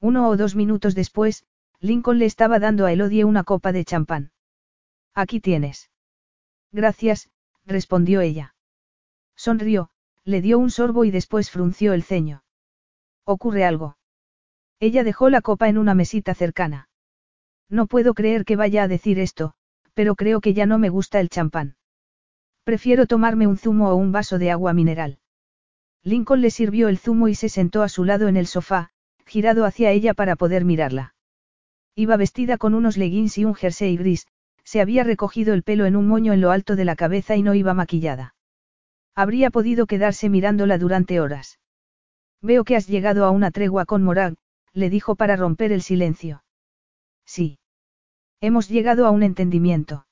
[0.00, 1.44] Uno o dos minutos después,
[1.78, 4.32] Lincoln le estaba dando a Elodie una copa de champán.
[5.14, 5.92] Aquí tienes.
[6.72, 7.30] Gracias,
[7.64, 8.56] respondió ella.
[9.36, 9.91] Sonrió,
[10.24, 12.44] le dio un sorbo y después frunció el ceño.
[13.24, 13.96] ¿Ocurre algo?
[14.80, 16.88] Ella dejó la copa en una mesita cercana.
[17.68, 19.54] No puedo creer que vaya a decir esto,
[19.94, 21.76] pero creo que ya no me gusta el champán.
[22.64, 25.18] Prefiero tomarme un zumo o un vaso de agua mineral.
[26.04, 28.90] Lincoln le sirvió el zumo y se sentó a su lado en el sofá,
[29.26, 31.14] girado hacia ella para poder mirarla.
[31.94, 34.26] Iba vestida con unos leggings y un jersey gris,
[34.64, 37.42] se había recogido el pelo en un moño en lo alto de la cabeza y
[37.42, 38.34] no iba maquillada.
[39.14, 41.58] Habría podido quedarse mirándola durante horas.
[42.40, 44.34] Veo que has llegado a una tregua con Morag,
[44.72, 46.44] le dijo para romper el silencio.
[47.24, 47.58] Sí.
[48.40, 50.06] Hemos llegado a un entendimiento.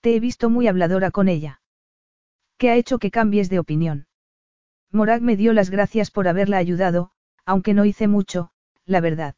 [0.00, 1.60] Te he visto muy habladora con ella.
[2.56, 4.06] ¿Qué ha hecho que cambies de opinión?
[4.90, 7.10] Morag me dio las gracias por haberla ayudado,
[7.44, 8.50] aunque no hice mucho,
[8.84, 9.36] la verdad.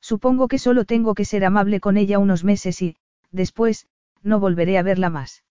[0.00, 2.96] Supongo que solo tengo que ser amable con ella unos meses y,
[3.30, 3.88] después,
[4.22, 5.44] no volveré a verla más.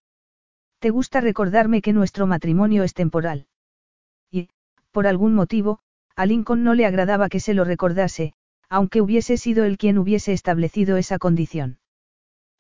[0.79, 3.47] ¿Te gusta recordarme que nuestro matrimonio es temporal?
[4.31, 4.49] Y,
[4.91, 5.79] por algún motivo,
[6.15, 8.33] a Lincoln no le agradaba que se lo recordase,
[8.69, 11.79] aunque hubiese sido él quien hubiese establecido esa condición.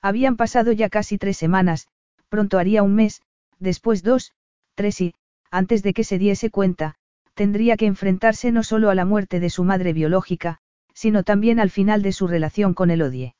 [0.01, 1.87] Habían pasado ya casi tres semanas,
[2.27, 3.21] pronto haría un mes,
[3.57, 4.33] después dos,
[4.75, 5.13] tres y,
[5.49, 6.95] antes de que se diese cuenta,
[7.33, 10.59] tendría que enfrentarse no solo a la muerte de su madre biológica,
[10.93, 13.35] sino también al final de su relación con Elodie.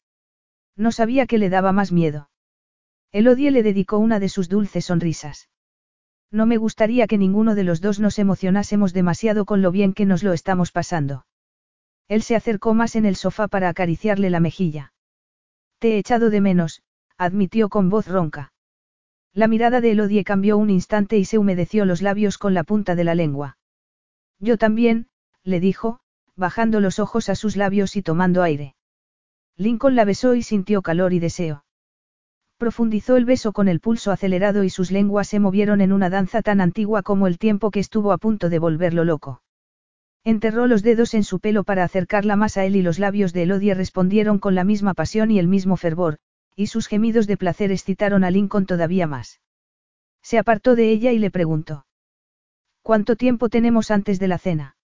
[0.77, 2.28] No sabía qué le daba más miedo.
[3.11, 5.49] Elodie le dedicó una de sus dulces sonrisas.
[6.31, 10.05] No me gustaría que ninguno de los dos nos emocionásemos demasiado con lo bien que
[10.05, 11.25] nos lo estamos pasando.
[12.07, 14.93] Él se acercó más en el sofá para acariciarle la mejilla.
[15.79, 16.83] Te he echado de menos,
[17.17, 18.53] admitió con voz ronca.
[19.33, 22.95] La mirada de Elodie cambió un instante y se humedeció los labios con la punta
[22.95, 23.57] de la lengua.
[24.39, 25.07] Yo también,
[25.43, 25.99] le dijo,
[26.35, 28.75] bajando los ojos a sus labios y tomando aire.
[29.55, 31.63] Lincoln la besó y sintió calor y deseo.
[32.59, 36.41] Profundizó el beso con el pulso acelerado y sus lenguas se movieron en una danza
[36.41, 39.41] tan antigua como el tiempo que estuvo a punto de volverlo loco.
[40.25, 43.43] Enterró los dedos en su pelo para acercarla más a él y los labios de
[43.43, 46.17] Elodie respondieron con la misma pasión y el mismo fervor,
[46.53, 49.39] y sus gemidos de placer excitaron a Lincoln todavía más.
[50.21, 51.85] Se apartó de ella y le preguntó.
[52.81, 54.75] ¿Cuánto tiempo tenemos antes de la cena?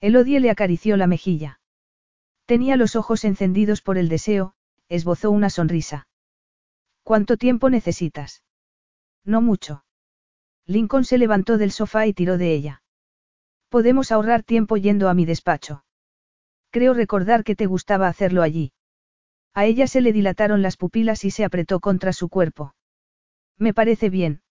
[0.00, 1.58] Elodie le acarició la mejilla.
[2.46, 4.54] Tenía los ojos encendidos por el deseo,
[4.88, 6.06] esbozó una sonrisa.
[7.02, 8.42] ¿Cuánto tiempo necesitas?
[9.24, 9.84] No mucho.
[10.66, 12.82] Lincoln se levantó del sofá y tiró de ella.
[13.68, 15.84] Podemos ahorrar tiempo yendo a mi despacho.
[16.70, 18.72] Creo recordar que te gustaba hacerlo allí.
[19.54, 22.74] A ella se le dilataron las pupilas y se apretó contra su cuerpo.
[23.58, 24.42] Me parece bien.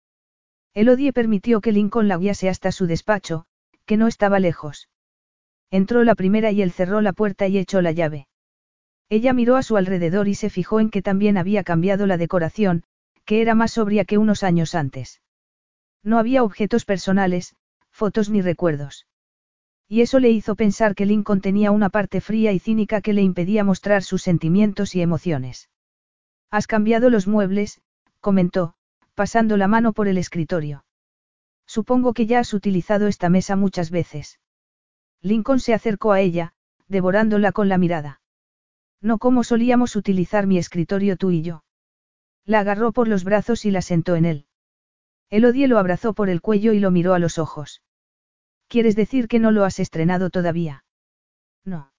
[0.74, 3.46] Elodie permitió que Lincoln la guiase hasta su despacho,
[3.86, 4.90] que no estaba lejos.
[5.70, 8.28] Entró la primera y él cerró la puerta y echó la llave.
[9.12, 12.86] Ella miró a su alrededor y se fijó en que también había cambiado la decoración,
[13.26, 15.22] que era más sobria que unos años antes.
[16.02, 17.58] No había objetos personales,
[17.90, 19.08] fotos ni recuerdos.
[19.86, 23.22] Y eso le hizo pensar que Lincoln tenía una parte fría y cínica que le
[23.22, 25.70] impedía mostrar sus sentimientos y emociones.
[26.50, 27.82] Has cambiado los muebles,
[28.22, 28.76] comentó,
[29.14, 30.86] pasando la mano por el escritorio.
[31.66, 34.40] Supongo que ya has utilizado esta mesa muchas veces.
[35.22, 36.54] Lincoln se acercó a ella,
[36.88, 38.21] devorándola con la mirada.
[39.02, 41.64] No como solíamos utilizar mi escritorio tú y yo.
[42.46, 44.46] La agarró por los brazos y la sentó en él.
[45.30, 47.82] Elodie lo abrazó por el cuello y lo miró a los ojos.
[48.68, 50.84] ¿Quieres decir que no lo has estrenado todavía?
[51.66, 51.92] No.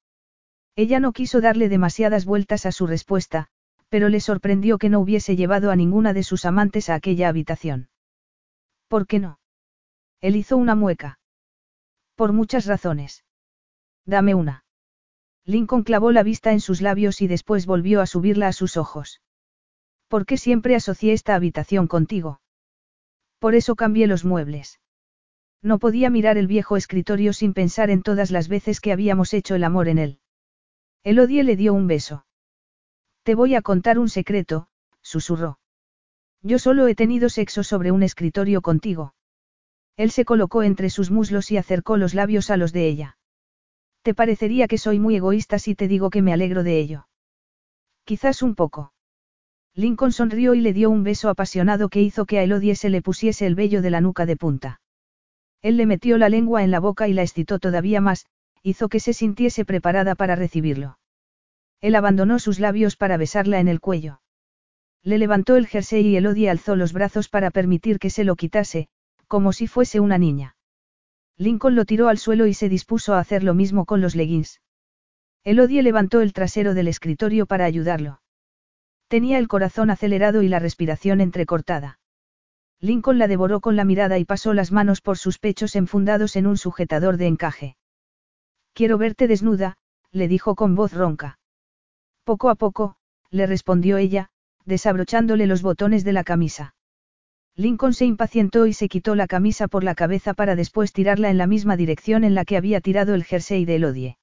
[0.76, 3.48] Ella no quiso darle demasiadas vueltas a su respuesta,
[3.88, 7.90] pero le sorprendió que no hubiese llevado a ninguna de sus amantes a aquella habitación.
[8.88, 9.38] ¿Por qué no?
[10.20, 11.18] Él hizo una mueca.
[12.14, 13.24] Por muchas razones.
[14.06, 14.64] Dame una.
[15.44, 19.20] Lincoln clavó la vista en sus labios y después volvió a subirla a sus ojos.
[20.08, 22.40] ¿Por qué siempre asocié esta habitación contigo?
[23.38, 24.78] Por eso cambié los muebles.
[25.62, 29.54] No podía mirar el viejo escritorio sin pensar en todas las veces que habíamos hecho
[29.54, 30.20] el amor en él.
[31.02, 32.26] Elodie le dio un beso.
[33.24, 34.68] Te voy a contar un secreto,
[35.00, 35.58] susurró.
[36.42, 39.14] Yo solo he tenido sexo sobre un escritorio contigo.
[39.96, 43.16] Él se colocó entre sus muslos y acercó los labios a los de ella.
[44.02, 47.06] Te parecería que soy muy egoísta si te digo que me alegro de ello.
[48.04, 48.92] Quizás un poco.
[49.74, 53.00] Lincoln sonrió y le dio un beso apasionado que hizo que a Elodie se le
[53.00, 54.80] pusiese el vello de la nuca de punta.
[55.62, 58.26] Él le metió la lengua en la boca y la excitó todavía más,
[58.62, 60.98] hizo que se sintiese preparada para recibirlo.
[61.80, 64.20] Él abandonó sus labios para besarla en el cuello.
[65.02, 68.88] Le levantó el jersey y Elodie alzó los brazos para permitir que se lo quitase,
[69.26, 70.56] como si fuese una niña.
[71.42, 74.60] Lincoln lo tiró al suelo y se dispuso a hacer lo mismo con los leggings.
[75.42, 78.22] Elodie levantó el trasero del escritorio para ayudarlo.
[79.08, 81.98] Tenía el corazón acelerado y la respiración entrecortada.
[82.78, 86.46] Lincoln la devoró con la mirada y pasó las manos por sus pechos enfundados en
[86.46, 87.76] un sujetador de encaje.
[88.72, 89.76] Quiero verte desnuda,
[90.12, 91.40] le dijo con voz ronca.
[92.22, 92.94] Poco a poco,
[93.30, 94.30] le respondió ella,
[94.64, 96.76] desabrochándole los botones de la camisa.
[97.56, 101.36] Lincoln se impacientó y se quitó la camisa por la cabeza para después tirarla en
[101.36, 104.18] la misma dirección en la que había tirado el jersey de Elodie.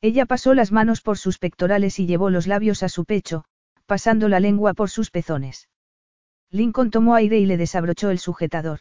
[0.00, 3.44] Ella pasó las manos por sus pectorales y llevó los labios a su pecho,
[3.86, 5.68] pasando la lengua por sus pezones.
[6.50, 8.80] Lincoln tomó aire y le desabrochó el sujetador.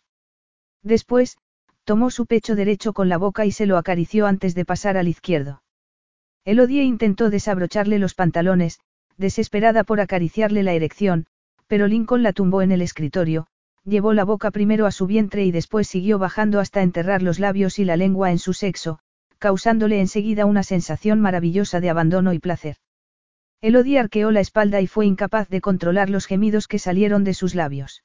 [0.84, 1.38] Después,
[1.84, 5.08] tomó su pecho derecho con la boca y se lo acarició antes de pasar al
[5.08, 5.64] izquierdo.
[6.46, 8.80] Elodie intentó desabrocharle los pantalones,
[9.18, 11.26] desesperada por acariciarle la erección,
[11.68, 13.48] pero Lincoln la tumbó en el escritorio,
[13.86, 17.80] llevó la boca primero a su vientre y después siguió bajando hasta enterrar los labios
[17.80, 19.00] y la lengua en su sexo,
[19.40, 22.78] causándole enseguida una sensación maravillosa de abandono y placer.
[23.62, 27.56] Elodie arqueó la espalda y fue incapaz de controlar los gemidos que salieron de sus
[27.56, 28.04] labios.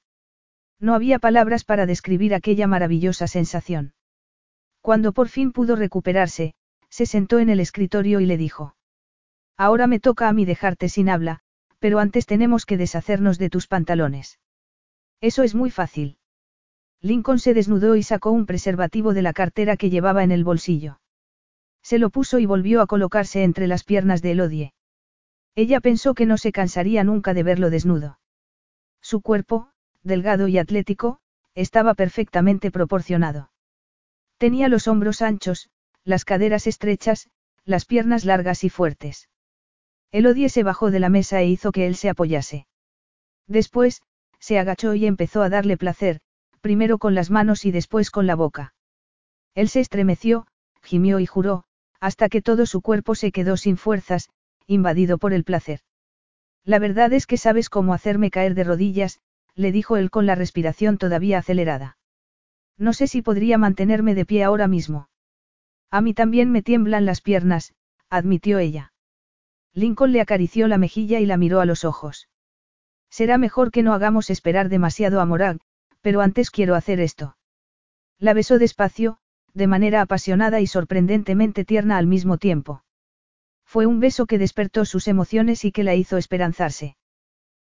[0.80, 3.92] No había palabras para describir aquella maravillosa sensación.
[4.80, 6.54] Cuando por fin pudo recuperarse,
[6.88, 8.76] se sentó en el escritorio y le dijo.
[9.56, 11.40] Ahora me toca a mí dejarte sin habla,
[11.80, 14.38] pero antes tenemos que deshacernos de tus pantalones.
[15.20, 16.18] Eso es muy fácil.
[17.00, 21.00] Lincoln se desnudó y sacó un preservativo de la cartera que llevaba en el bolsillo.
[21.82, 24.74] Se lo puso y volvió a colocarse entre las piernas de Elodie.
[25.54, 28.18] Ella pensó que no se cansaría nunca de verlo desnudo.
[29.00, 29.70] Su cuerpo,
[30.02, 31.20] delgado y atlético,
[31.54, 33.50] estaba perfectamente proporcionado.
[34.38, 35.70] Tenía los hombros anchos,
[36.04, 37.28] las caderas estrechas,
[37.64, 39.28] las piernas largas y fuertes.
[40.10, 42.66] Elodie se bajó de la mesa e hizo que él se apoyase.
[43.46, 44.02] Después,
[44.38, 46.20] se agachó y empezó a darle placer,
[46.60, 48.74] primero con las manos y después con la boca.
[49.54, 50.46] Él se estremeció,
[50.82, 51.64] gimió y juró,
[52.00, 54.30] hasta que todo su cuerpo se quedó sin fuerzas,
[54.66, 55.80] invadido por el placer.
[56.64, 59.20] La verdad es que sabes cómo hacerme caer de rodillas,
[59.54, 61.96] le dijo él con la respiración todavía acelerada.
[62.76, 65.08] No sé si podría mantenerme de pie ahora mismo.
[65.90, 67.74] A mí también me tiemblan las piernas,
[68.08, 68.92] admitió ella.
[69.72, 72.28] Lincoln le acarició la mejilla y la miró a los ojos.
[73.10, 75.58] Será mejor que no hagamos esperar demasiado a Morag,
[76.00, 77.36] pero antes quiero hacer esto.
[78.18, 79.18] La besó despacio,
[79.54, 82.84] de manera apasionada y sorprendentemente tierna al mismo tiempo.
[83.64, 86.96] Fue un beso que despertó sus emociones y que la hizo esperanzarse.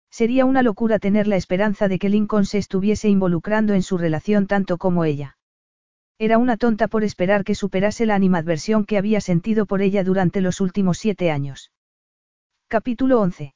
[0.09, 4.47] Sería una locura tener la esperanza de que Lincoln se estuviese involucrando en su relación
[4.47, 5.37] tanto como ella.
[6.17, 10.41] Era una tonta por esperar que superase la animadversión que había sentido por ella durante
[10.41, 11.71] los últimos siete años.
[12.67, 13.53] Capítulo 11.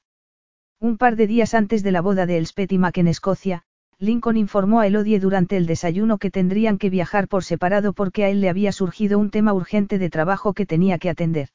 [0.79, 3.63] Un par de días antes de la boda de Elspeth y Mac en Escocia,
[3.97, 8.29] Lincoln informó a Elodie durante el desayuno que tendrían que viajar por separado porque a
[8.29, 11.49] él le había surgido un tema urgente de trabajo que tenía que atender.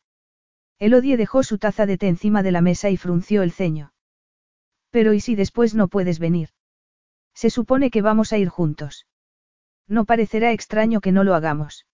[0.79, 3.93] Elodie dejó su taza de té encima de la mesa y frunció el ceño.
[4.91, 6.49] Pero ¿y si después no puedes venir?
[7.35, 9.07] Se supone que vamos a ir juntos.
[9.87, 11.87] No parecerá extraño que no lo hagamos.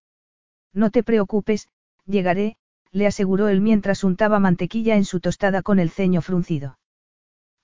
[0.73, 1.69] No te preocupes,
[2.05, 2.57] llegaré,
[2.93, 6.79] le aseguró él mientras untaba mantequilla en su tostada con el ceño fruncido.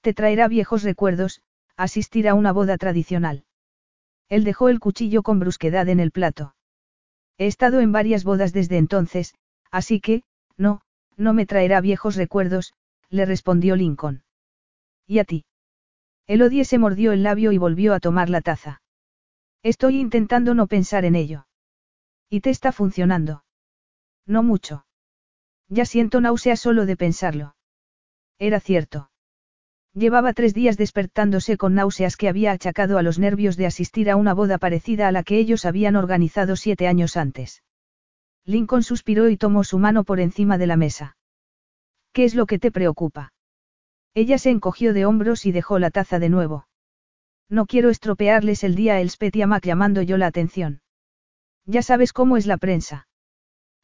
[0.02, 1.42] Te traerá viejos recuerdos,
[1.76, 3.44] asistir a una boda tradicional.
[4.28, 6.56] Él dejó el cuchillo con brusquedad en el plato.
[7.38, 9.34] He estado en varias bodas desde entonces,
[9.70, 10.24] así que,
[10.56, 10.80] no,
[11.16, 12.72] no me traerá viejos recuerdos,
[13.10, 14.24] le respondió Lincoln.
[15.06, 15.44] ¿Y a ti?
[16.26, 18.82] Elodie se mordió el labio y volvió a tomar la taza.
[19.62, 21.46] Estoy intentando no pensar en ello.
[22.28, 23.44] ¿Y te está funcionando?
[24.26, 24.84] No mucho.
[25.68, 27.54] Ya siento náusea solo de pensarlo.
[28.38, 29.11] Era cierto.
[29.94, 34.16] Llevaba tres días despertándose con náuseas que había achacado a los nervios de asistir a
[34.16, 37.62] una boda parecida a la que ellos habían organizado siete años antes.
[38.46, 41.16] Lincoln suspiró y tomó su mano por encima de la mesa.
[42.12, 43.32] ¿Qué es lo que te preocupa?
[44.14, 46.66] Ella se encogió de hombros y dejó la taza de nuevo.
[47.48, 50.80] No quiero estropearles el día a Elspeth llamando yo la atención.
[51.66, 53.08] Ya sabes cómo es la prensa.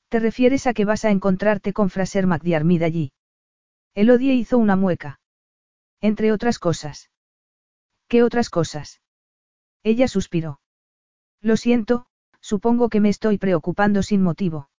[0.09, 3.13] ¿Te refieres a que vas a encontrarte con Fraser McDiarmid allí?
[3.95, 5.18] Elodie hizo una mueca.
[6.01, 7.11] Entre otras cosas.
[8.09, 9.01] ¿Qué otras cosas?
[9.83, 10.61] Ella suspiró.
[11.41, 12.07] Lo siento,
[12.41, 14.71] supongo que me estoy preocupando sin motivo.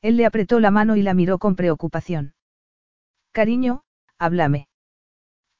[0.00, 2.34] Él le apretó la mano y la miró con preocupación.
[3.32, 3.84] Cariño,
[4.18, 4.68] háblame.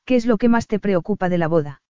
[0.05, 1.83] ¿Qué es lo que más te preocupa de la boda?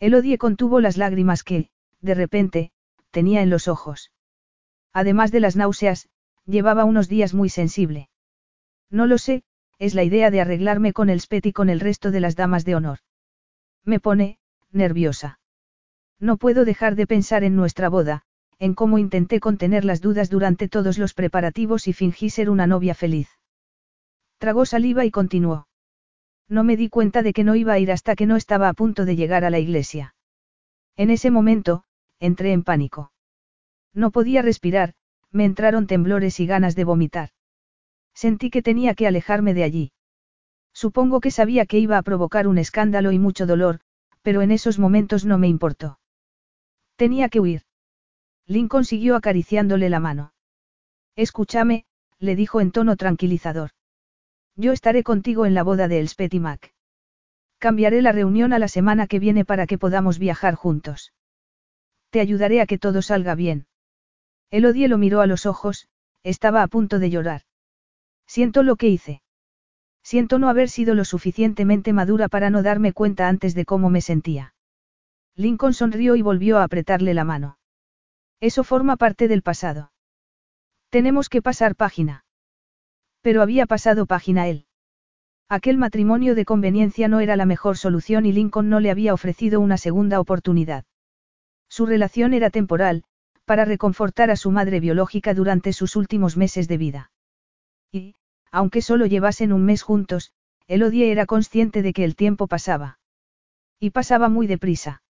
[0.00, 1.70] Elodie contuvo las lágrimas que,
[2.00, 2.72] de repente,
[3.10, 4.12] tenía en los ojos.
[4.92, 6.08] Además de las náuseas,
[6.46, 8.08] llevaba unos días muy sensible.
[8.90, 9.44] No lo sé,
[9.78, 12.64] es la idea de arreglarme con el spet y con el resto de las damas
[12.64, 12.98] de honor.
[13.84, 14.38] Me pone,
[14.70, 15.40] nerviosa.
[16.20, 18.22] No puedo dejar de pensar en nuestra boda,
[18.58, 22.94] en cómo intenté contener las dudas durante todos los preparativos y fingí ser una novia
[22.94, 23.28] feliz.
[24.38, 25.68] Tragó saliva y continuó.
[26.48, 28.74] No me di cuenta de que no iba a ir hasta que no estaba a
[28.74, 30.14] punto de llegar a la iglesia.
[30.96, 31.84] En ese momento,
[32.20, 33.12] entré en pánico.
[33.92, 34.94] No podía respirar,
[35.30, 37.30] me entraron temblores y ganas de vomitar.
[38.14, 39.92] Sentí que tenía que alejarme de allí.
[40.72, 43.80] Supongo que sabía que iba a provocar un escándalo y mucho dolor,
[44.22, 45.98] pero en esos momentos no me importó.
[46.96, 47.62] Tenía que huir.
[48.46, 50.32] Lincoln siguió acariciándole la mano.
[51.16, 51.84] Escúchame,
[52.18, 53.70] le dijo en tono tranquilizador.
[54.56, 56.74] Yo estaré contigo en la boda de Elspeth y Mac.
[57.58, 61.12] Cambiaré la reunión a la semana que viene para que podamos viajar juntos.
[62.10, 63.66] Te ayudaré a que todo salga bien.
[64.50, 65.88] Elodie lo miró a los ojos,
[66.22, 67.42] estaba a punto de llorar.
[68.26, 69.22] Siento lo que hice.
[70.02, 74.00] Siento no haber sido lo suficientemente madura para no darme cuenta antes de cómo me
[74.00, 74.54] sentía.
[75.34, 77.58] Lincoln sonrió y volvió a apretarle la mano.
[78.40, 79.92] Eso forma parte del pasado.
[80.90, 82.24] Tenemos que pasar página.
[83.22, 84.66] Pero había pasado página él.
[85.48, 89.60] Aquel matrimonio de conveniencia no era la mejor solución y Lincoln no le había ofrecido
[89.60, 90.84] una segunda oportunidad.
[91.68, 93.04] Su relación era temporal,
[93.44, 97.10] para reconfortar a su madre biológica durante sus últimos meses de vida.
[97.94, 98.16] Y,
[98.50, 100.32] aunque solo llevasen un mes juntos,
[100.66, 102.98] Elodie era consciente de que el tiempo pasaba.
[103.78, 105.04] Y pasaba muy deprisa.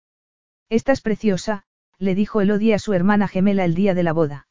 [0.70, 1.64] Estás preciosa,
[1.98, 4.48] le dijo Elodie a su hermana gemela el día de la boda.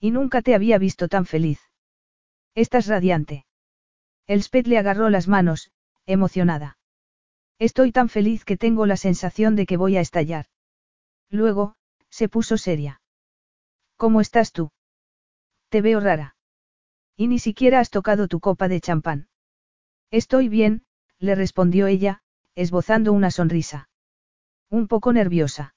[0.00, 1.60] Y nunca te había visto tan feliz.
[2.54, 3.44] Estás radiante.
[4.26, 5.70] Elspeth le agarró las manos,
[6.06, 6.78] emocionada.
[7.58, 10.46] Estoy tan feliz que tengo la sensación de que voy a estallar.
[11.28, 11.76] Luego,
[12.08, 13.02] se puso seria.
[13.96, 14.72] ¿Cómo estás tú?
[15.68, 16.34] Te veo rara.
[17.16, 19.28] Y ni siquiera has tocado tu copa de champán.
[20.10, 20.84] Estoy bien,
[21.18, 22.22] le respondió ella,
[22.54, 23.88] esbozando una sonrisa.
[24.70, 25.74] Un poco nerviosa.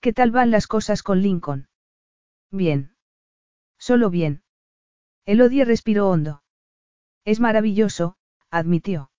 [0.00, 1.68] ¿Qué tal van las cosas con Lincoln?
[2.50, 2.96] Bien.
[3.78, 4.42] Solo bien.
[5.24, 6.42] Elodie respiró hondo.
[7.24, 8.16] Es maravilloso,
[8.50, 9.10] admitió.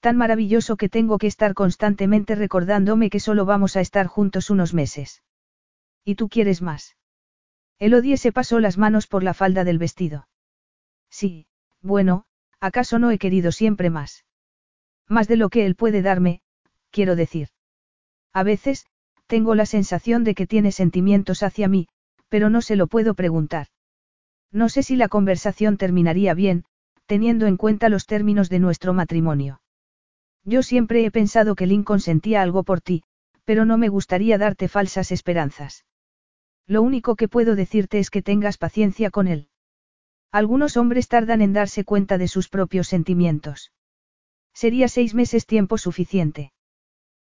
[0.00, 4.72] Tan maravilloso que tengo que estar constantemente recordándome que solo vamos a estar juntos unos
[4.74, 5.22] meses.
[6.04, 6.96] ¿Y tú quieres más?
[7.78, 10.28] Elodie se pasó las manos por la falda del vestido.
[11.18, 11.46] Sí,
[11.80, 12.26] bueno,
[12.60, 14.26] ¿acaso no he querido siempre más?
[15.08, 16.42] Más de lo que él puede darme,
[16.90, 17.48] quiero decir.
[18.34, 18.84] A veces,
[19.26, 21.88] tengo la sensación de que tiene sentimientos hacia mí,
[22.28, 23.68] pero no se lo puedo preguntar.
[24.52, 26.66] No sé si la conversación terminaría bien,
[27.06, 29.62] teniendo en cuenta los términos de nuestro matrimonio.
[30.44, 33.04] Yo siempre he pensado que Lincoln sentía algo por ti,
[33.46, 35.86] pero no me gustaría darte falsas esperanzas.
[36.66, 39.48] Lo único que puedo decirte es que tengas paciencia con él.
[40.32, 43.72] Algunos hombres tardan en darse cuenta de sus propios sentimientos.
[44.52, 46.52] Sería seis meses tiempo suficiente.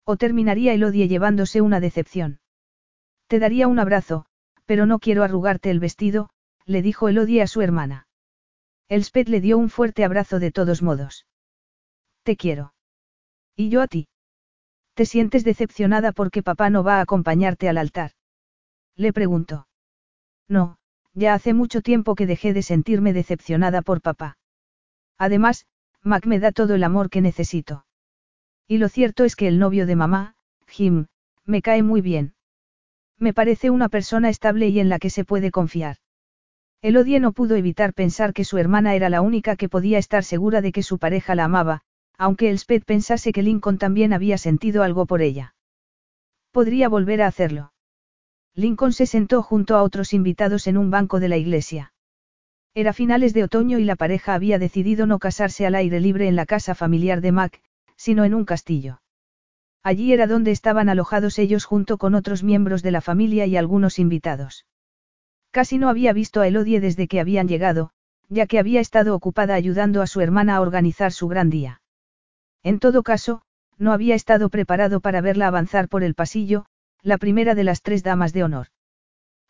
[0.04, 2.40] O terminaría el odie llevándose una decepción.
[3.26, 4.26] Te daría un abrazo,
[4.64, 6.30] pero no quiero arrugarte el vestido,
[6.64, 8.06] le dijo Elodie a su hermana.
[8.88, 11.26] Elspeth le dio un fuerte abrazo de todos modos.
[12.22, 12.72] Te quiero.
[13.54, 14.08] Y yo a ti.
[14.94, 18.12] ¿Te sientes decepcionada porque papá no va a acompañarte al altar?
[18.96, 19.68] Le preguntó.
[20.48, 20.77] No,
[21.18, 24.38] ya hace mucho tiempo que dejé de sentirme decepcionada por papá.
[25.18, 25.66] Además,
[26.02, 27.84] Mac me da todo el amor que necesito.
[28.68, 30.36] Y lo cierto es que el novio de mamá,
[30.68, 31.06] Jim,
[31.44, 32.34] me cae muy bien.
[33.18, 35.96] Me parece una persona estable y en la que se puede confiar.
[36.82, 40.60] Elodie no pudo evitar pensar que su hermana era la única que podía estar segura
[40.60, 41.80] de que su pareja la amaba,
[42.16, 45.54] aunque Elspeth pensase que Lincoln también había sentido algo por ella.
[46.52, 47.72] Podría volver a hacerlo.
[48.58, 51.92] Lincoln se sentó junto a otros invitados en un banco de la iglesia.
[52.74, 56.34] Era finales de otoño y la pareja había decidido no casarse al aire libre en
[56.34, 57.62] la casa familiar de Mac,
[57.94, 59.00] sino en un castillo.
[59.84, 64.00] Allí era donde estaban alojados ellos junto con otros miembros de la familia y algunos
[64.00, 64.66] invitados.
[65.52, 67.92] Casi no había visto a Elodie desde que habían llegado,
[68.28, 71.80] ya que había estado ocupada ayudando a su hermana a organizar su gran día.
[72.64, 73.42] En todo caso,
[73.78, 76.66] no había estado preparado para verla avanzar por el pasillo,
[77.02, 78.68] la primera de las tres damas de honor.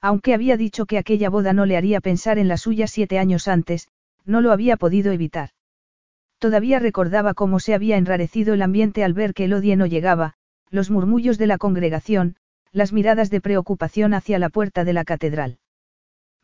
[0.00, 3.48] Aunque había dicho que aquella boda no le haría pensar en la suya siete años
[3.48, 3.88] antes,
[4.24, 5.50] no lo había podido evitar.
[6.38, 10.34] Todavía recordaba cómo se había enrarecido el ambiente al ver que Elodie no llegaba,
[10.70, 12.36] los murmullos de la congregación,
[12.70, 15.58] las miradas de preocupación hacia la puerta de la catedral.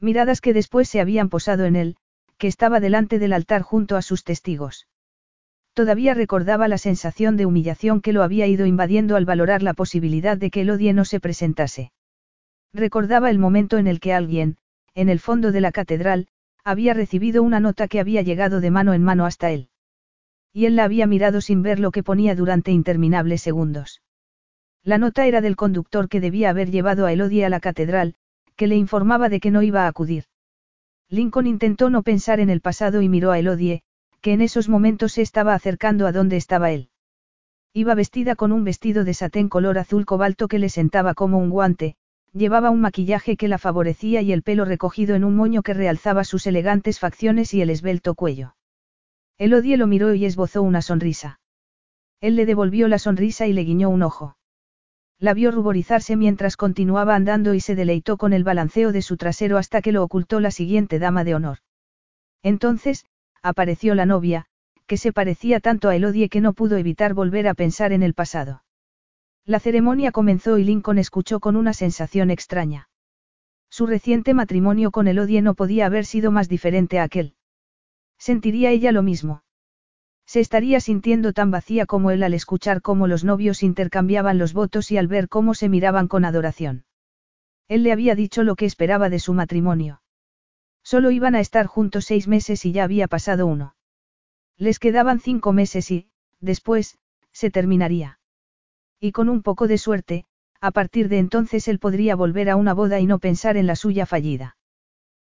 [0.00, 1.97] Miradas que después se habían posado en él,
[2.39, 4.89] que estaba delante del altar junto a sus testigos.
[5.74, 10.36] Todavía recordaba la sensación de humillación que lo había ido invadiendo al valorar la posibilidad
[10.36, 11.90] de que Elodie no se presentase.
[12.72, 14.56] Recordaba el momento en el que alguien,
[14.94, 16.28] en el fondo de la catedral,
[16.62, 19.68] había recibido una nota que había llegado de mano en mano hasta él.
[20.52, 24.00] Y él la había mirado sin ver lo que ponía durante interminables segundos.
[24.84, 28.14] La nota era del conductor que debía haber llevado a Elodie a la catedral,
[28.54, 30.24] que le informaba de que no iba a acudir.
[31.08, 33.82] Lincoln intentó no pensar en el pasado y miró a Elodie,
[34.24, 36.88] que en esos momentos se estaba acercando a donde estaba él.
[37.74, 41.50] Iba vestida con un vestido de satén color azul cobalto que le sentaba como un
[41.50, 41.96] guante,
[42.32, 46.24] llevaba un maquillaje que la favorecía y el pelo recogido en un moño que realzaba
[46.24, 48.56] sus elegantes facciones y el esbelto cuello.
[49.36, 51.38] Elodie lo miró y esbozó una sonrisa.
[52.22, 54.38] Él le devolvió la sonrisa y le guiñó un ojo.
[55.18, 59.58] La vio ruborizarse mientras continuaba andando y se deleitó con el balanceo de su trasero
[59.58, 61.58] hasta que lo ocultó la siguiente dama de honor.
[62.42, 63.04] Entonces,
[63.44, 64.47] apareció la novia,
[64.86, 68.14] que se parecía tanto a Elodie que no pudo evitar volver a pensar en el
[68.14, 68.64] pasado.
[69.44, 72.89] La ceremonia comenzó y Lincoln escuchó con una sensación extraña.
[73.68, 77.34] Su reciente matrimonio con Elodie no podía haber sido más diferente a aquel.
[78.18, 79.42] Sentiría ella lo mismo.
[80.26, 84.90] Se estaría sintiendo tan vacía como él al escuchar cómo los novios intercambiaban los votos
[84.90, 86.86] y al ver cómo se miraban con adoración.
[87.68, 90.00] Él le había dicho lo que esperaba de su matrimonio.
[90.84, 93.74] Solo iban a estar juntos seis meses y ya había pasado uno.
[94.58, 96.08] Les quedaban cinco meses y,
[96.40, 96.98] después,
[97.32, 98.20] se terminaría.
[99.00, 100.26] Y con un poco de suerte,
[100.60, 103.76] a partir de entonces él podría volver a una boda y no pensar en la
[103.76, 104.56] suya fallida.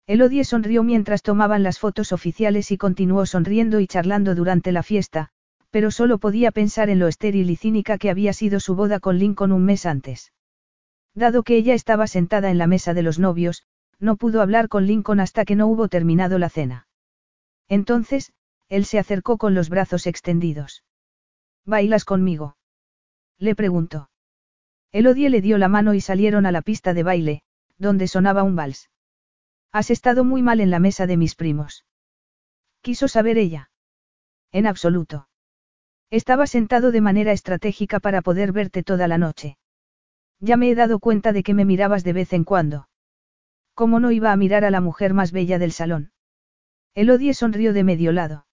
[0.05, 5.29] Elodie sonrió mientras tomaban las fotos oficiales y continuó sonriendo y charlando durante la fiesta,
[5.69, 9.17] pero solo podía pensar en lo estéril y cínica que había sido su boda con
[9.17, 10.33] Lincoln un mes antes.
[11.15, 13.63] Dado que ella estaba sentada en la mesa de los novios,
[13.99, 16.87] no pudo hablar con Lincoln hasta que no hubo terminado la cena.
[17.67, 18.33] Entonces,
[18.69, 20.83] él se acercó con los brazos extendidos.
[21.65, 22.57] ¿Bailas conmigo?
[23.37, 24.09] Le preguntó.
[24.91, 27.41] Elodie le dio la mano y salieron a la pista de baile,
[27.77, 28.89] donde sonaba un vals.
[29.71, 31.85] Has estado muy mal en la mesa de mis primos.
[32.81, 33.71] Quiso saber ella.
[34.51, 35.27] En absoluto.
[36.11, 39.57] Estaba sentado de manera estratégica para poder verte toda la noche.
[40.39, 42.87] Ya me he dado cuenta de que me mirabas de vez en cuando.
[43.73, 46.11] ¿Cómo no iba a mirar a la mujer más bella del salón?
[46.93, 48.45] Elodie sonrió de medio lado.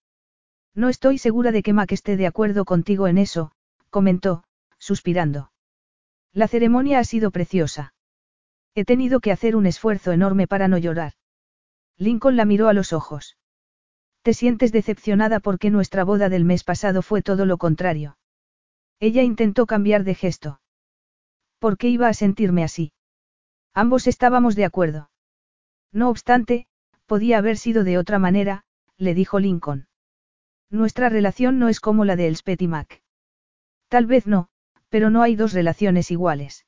[0.74, 3.52] No estoy segura de que Mac esté de acuerdo contigo en eso,
[3.90, 4.44] comentó,
[4.78, 5.52] suspirando.
[6.32, 7.92] La ceremonia ha sido preciosa.
[8.74, 11.14] He tenido que hacer un esfuerzo enorme para no llorar.
[11.98, 13.36] Lincoln la miró a los ojos.
[14.22, 18.16] Te sientes decepcionada porque nuestra boda del mes pasado fue todo lo contrario.
[19.00, 20.60] Ella intentó cambiar de gesto.
[21.58, 22.92] ¿Por qué iba a sentirme así?
[23.74, 25.10] Ambos estábamos de acuerdo.
[25.92, 26.66] No obstante,
[27.06, 28.64] podía haber sido de otra manera,
[28.96, 29.88] le dijo Lincoln.
[30.70, 33.02] Nuestra relación no es como la de Elspeth y Mac.
[33.88, 34.48] Tal vez no,
[34.88, 36.66] pero no hay dos relaciones iguales.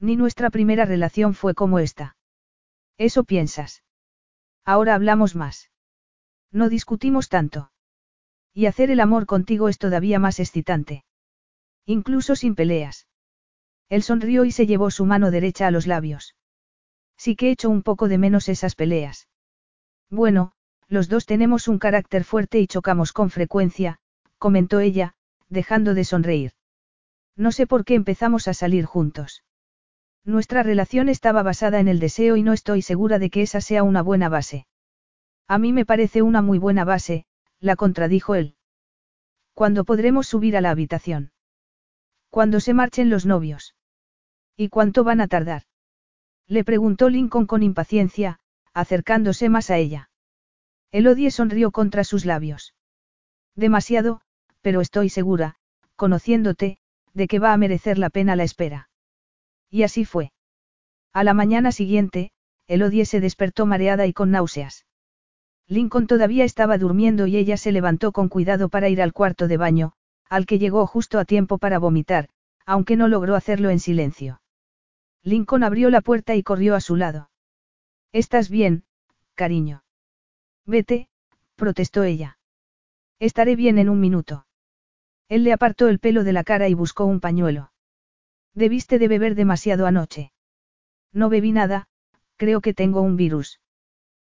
[0.00, 2.16] Ni nuestra primera relación fue como esta.
[2.98, 3.84] Eso piensas.
[4.64, 5.70] Ahora hablamos más.
[6.50, 7.70] No discutimos tanto.
[8.52, 11.04] Y hacer el amor contigo es todavía más excitante.
[11.86, 13.06] Incluso sin peleas.
[13.92, 16.34] Él sonrió y se llevó su mano derecha a los labios.
[17.18, 19.28] Sí que echo un poco de menos esas peleas.
[20.08, 20.52] Bueno,
[20.88, 23.98] los dos tenemos un carácter fuerte y chocamos con frecuencia,
[24.38, 25.12] comentó ella,
[25.50, 26.52] dejando de sonreír.
[27.36, 29.44] No sé por qué empezamos a salir juntos.
[30.24, 33.82] Nuestra relación estaba basada en el deseo y no estoy segura de que esa sea
[33.82, 34.66] una buena base.
[35.48, 37.26] A mí me parece una muy buena base,
[37.60, 38.56] la contradijo él.
[39.52, 41.32] ¿Cuándo podremos subir a la habitación?
[42.30, 43.74] Cuando se marchen los novios.
[44.62, 45.64] ¿Y cuánto van a tardar?
[46.46, 48.38] Le preguntó Lincoln con impaciencia,
[48.72, 50.08] acercándose más a ella.
[50.92, 52.72] Elodie sonrió contra sus labios.
[53.56, 54.20] Demasiado,
[54.60, 55.56] pero estoy segura,
[55.96, 56.78] conociéndote,
[57.12, 58.88] de que va a merecer la pena la espera.
[59.68, 60.30] Y así fue.
[61.12, 62.30] A la mañana siguiente,
[62.68, 64.86] Elodie se despertó mareada y con náuseas.
[65.66, 69.56] Lincoln todavía estaba durmiendo y ella se levantó con cuidado para ir al cuarto de
[69.56, 69.94] baño,
[70.28, 72.28] al que llegó justo a tiempo para vomitar,
[72.64, 74.38] aunque no logró hacerlo en silencio.
[75.22, 77.30] Lincoln abrió la puerta y corrió a su lado.
[78.12, 78.84] ¿Estás bien,
[79.34, 79.84] cariño?
[80.66, 81.08] Vete,
[81.56, 82.38] protestó ella.
[83.18, 84.46] Estaré bien en un minuto.
[85.28, 87.72] Él le apartó el pelo de la cara y buscó un pañuelo.
[88.54, 90.32] Debiste de beber demasiado anoche.
[91.12, 91.88] No bebí nada,
[92.36, 93.60] creo que tengo un virus.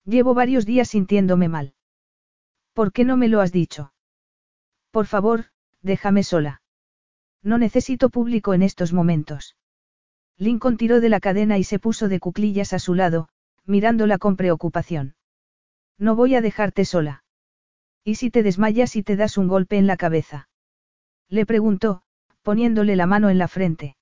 [0.05, 1.75] Llevo varios días sintiéndome mal.
[2.75, 3.93] ¿Por qué no me lo has dicho?
[4.91, 5.47] Por favor,
[5.81, 6.63] déjame sola.
[7.43, 9.57] No necesito público en estos momentos.
[10.39, 13.29] Lincoln tiró de la cadena y se puso de cuclillas a su lado,
[13.65, 15.15] mirándola con preocupación.
[15.99, 17.25] No voy a dejarte sola.
[18.03, 20.49] ¿Y si te desmayas y te das un golpe en la cabeza?
[21.29, 22.03] Le preguntó,
[22.43, 23.97] poniéndole la mano en la frente.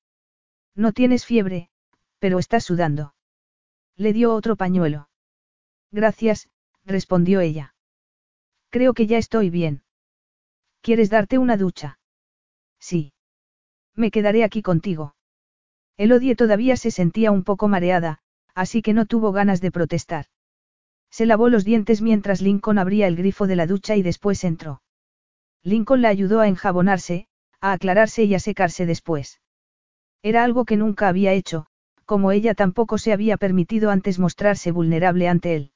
[0.75, 1.69] No tienes fiebre,
[2.19, 3.15] pero estás sudando.
[3.97, 5.09] Le dio otro pañuelo.
[5.91, 6.49] Gracias,
[6.85, 7.75] respondió ella.
[8.71, 9.83] Creo que ya estoy bien.
[10.81, 11.99] ¿Quieres darte una ducha?
[12.81, 13.13] Sí.
[13.95, 15.15] Me quedaré aquí contigo.
[15.97, 18.19] Elodie todavía se sentía un poco mareada,
[18.55, 20.27] así que no tuvo ganas de protestar.
[21.11, 24.83] Se lavó los dientes mientras Lincoln abría el grifo de la ducha y después entró.
[25.63, 27.27] Lincoln la ayudó a enjabonarse,
[27.61, 29.41] a aclararse y a secarse después.
[30.23, 31.67] Era algo que nunca había hecho,
[32.07, 35.73] como ella tampoco se había permitido antes mostrarse vulnerable ante él.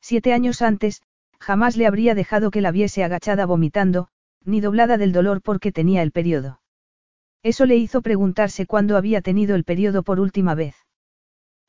[0.00, 1.02] Siete años antes,
[1.38, 4.08] jamás le habría dejado que la viese agachada vomitando,
[4.44, 6.60] ni doblada del dolor porque tenía el periodo.
[7.42, 10.74] Eso le hizo preguntarse cuándo había tenido el periodo por última vez.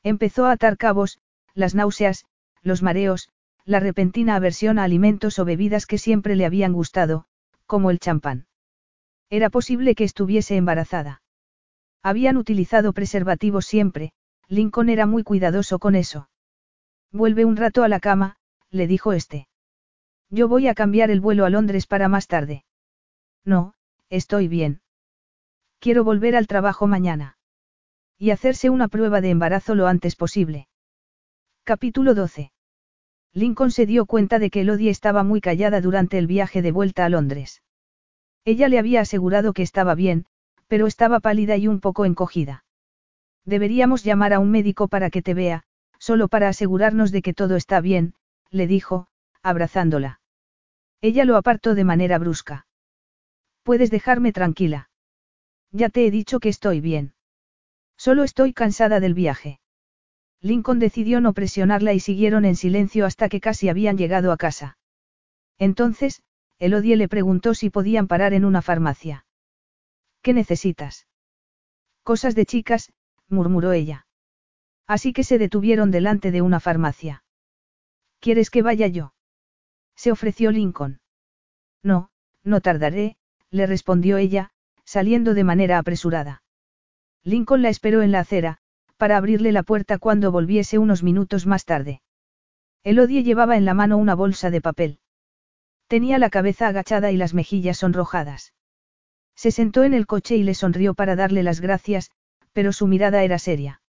[0.02, 1.20] Empezó a atar cabos,
[1.54, 2.24] las náuseas,
[2.62, 3.28] los mareos,
[3.64, 7.26] la repentina aversión a alimentos o bebidas que siempre le habían gustado,
[7.66, 8.46] como el champán.
[9.28, 11.22] Era posible que estuviese embarazada.
[12.02, 14.12] Habían utilizado preservativos siempre,
[14.48, 16.28] Lincoln era muy cuidadoso con eso.
[17.12, 18.36] Vuelve un rato a la cama,
[18.70, 19.46] le dijo este.
[20.30, 22.64] Yo voy a cambiar el vuelo a Londres para más tarde.
[23.44, 23.74] No,
[24.08, 24.80] estoy bien.
[25.80, 27.38] Quiero volver al trabajo mañana.
[28.18, 30.68] Y hacerse una prueba de embarazo lo antes posible.
[31.64, 32.52] Capítulo 12.
[33.32, 37.06] Lincoln se dio cuenta de que Elodie estaba muy callada durante el viaje de vuelta
[37.06, 37.62] a Londres.
[38.44, 40.26] Ella le había asegurado que estaba bien,
[40.66, 42.66] pero estaba pálida y un poco encogida.
[43.46, 45.62] Deberíamos llamar a un médico para que te vea,
[45.98, 48.12] solo para asegurarnos de que todo está bien,
[48.50, 49.06] le dijo,
[49.42, 50.20] abrazándola.
[51.00, 52.66] Ella lo apartó de manera brusca.
[53.62, 54.89] Puedes dejarme tranquila.
[55.72, 57.14] Ya te he dicho que estoy bien.
[57.96, 59.60] Solo estoy cansada del viaje.
[60.40, 64.78] Lincoln decidió no presionarla y siguieron en silencio hasta que casi habían llegado a casa.
[65.58, 66.22] Entonces,
[66.58, 69.26] Elodie le preguntó si podían parar en una farmacia.
[70.22, 71.06] ¿Qué necesitas?
[72.02, 72.92] Cosas de chicas,
[73.28, 74.06] murmuró ella.
[74.86, 77.22] Así que se detuvieron delante de una farmacia.
[78.18, 79.14] ¿Quieres que vaya yo?
[79.94, 81.00] Se ofreció Lincoln.
[81.82, 82.10] No,
[82.42, 83.16] no tardaré,
[83.50, 84.50] le respondió ella,
[84.90, 86.42] saliendo de manera apresurada.
[87.22, 88.58] Lincoln la esperó en la acera,
[88.96, 92.02] para abrirle la puerta cuando volviese unos minutos más tarde.
[92.82, 94.98] Elodie llevaba en la mano una bolsa de papel.
[95.86, 98.52] Tenía la cabeza agachada y las mejillas sonrojadas.
[99.36, 102.10] Se sentó en el coche y le sonrió para darle las gracias,
[102.52, 103.82] pero su mirada era seria.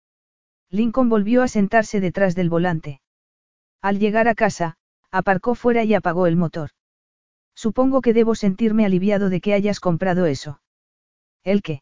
[0.69, 3.03] Lincoln volvió a sentarse detrás del volante.
[3.81, 4.79] Al llegar a casa,
[5.13, 6.71] aparcó fuera y apagó el motor.
[7.55, 10.59] Supongo que debo sentirme aliviado de que hayas comprado eso.
[11.49, 11.81] ¿El qué?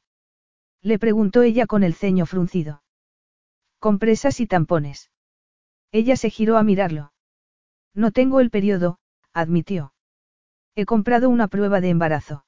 [0.81, 2.85] Le preguntó ella con el ceño fruncido.
[3.81, 5.11] Compresas y tampones.
[5.91, 7.13] Ella se giró a mirarlo.
[7.93, 9.01] No tengo el periodo,
[9.33, 9.93] admitió.
[10.77, 12.45] He comprado una prueba de embarazo.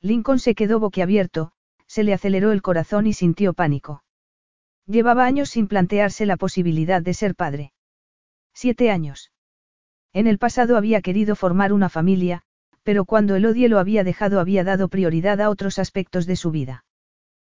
[0.00, 1.52] Lincoln se quedó boquiabierto,
[1.86, 4.02] se le aceleró el corazón y sintió pánico.
[4.86, 7.74] Llevaba años sin plantearse la posibilidad de ser padre.
[8.54, 9.30] Siete años.
[10.14, 12.44] En el pasado había querido formar una familia,
[12.82, 16.50] pero cuando el odio lo había dejado había dado prioridad a otros aspectos de su
[16.50, 16.84] vida.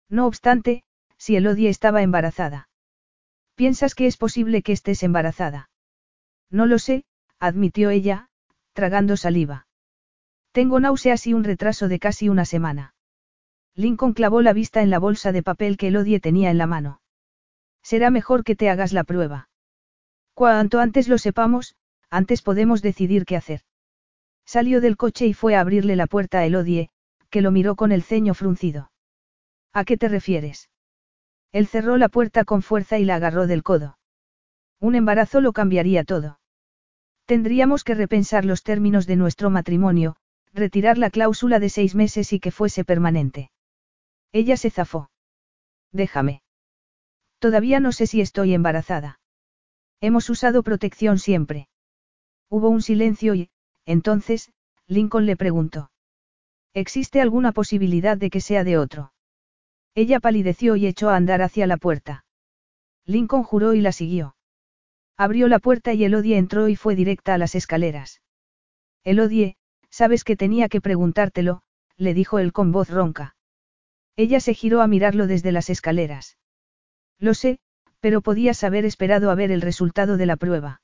[0.08, 0.84] No obstante,
[1.18, 2.68] si Elodie estaba embarazada.
[3.54, 5.70] ¿Piensas que es posible que estés embarazada?
[6.50, 7.04] No lo sé,
[7.38, 8.28] admitió ella,
[8.72, 9.66] tragando saliva.
[10.52, 12.94] Tengo náuseas y un retraso de casi una semana.
[13.74, 17.00] Lincoln clavó la vista en la bolsa de papel que Elodie tenía en la mano.
[17.82, 19.48] Será mejor que te hagas la prueba.
[20.32, 21.74] Cuanto antes lo sepamos,
[22.10, 23.62] antes podemos decidir qué hacer.
[24.46, 26.90] Salió del coche y fue a abrirle la puerta a Elodie,
[27.30, 28.90] que lo miró con el ceño fruncido.
[29.72, 30.70] ¿A qué te refieres?
[31.52, 33.98] Él cerró la puerta con fuerza y la agarró del codo.
[34.80, 36.40] Un embarazo lo cambiaría todo.
[37.26, 40.16] Tendríamos que repensar los términos de nuestro matrimonio,
[40.52, 43.50] retirar la cláusula de seis meses y que fuese permanente.
[44.32, 45.10] Ella se zafó.
[45.90, 46.42] Déjame.
[47.38, 49.20] Todavía no sé si estoy embarazada.
[50.00, 51.68] Hemos usado protección siempre.
[52.50, 53.50] Hubo un silencio y,
[53.86, 54.52] entonces,
[54.86, 55.90] Lincoln le preguntó.
[56.74, 59.12] ¿Existe alguna posibilidad de que sea de otro?
[59.94, 62.24] Ella palideció y echó a andar hacia la puerta.
[63.06, 64.36] Lincoln juró y la siguió.
[65.16, 68.22] Abrió la puerta y Elodie entró y fue directa a las escaleras.
[69.04, 69.56] Elodie,
[69.90, 71.62] Sabes que tenía que preguntártelo,
[71.96, 73.36] le dijo él con voz ronca.
[74.16, 76.36] Ella se giró a mirarlo desde las escaleras.
[77.20, 77.60] Lo sé,
[78.00, 80.82] Pero podías haber esperado a ver el resultado de la prueba.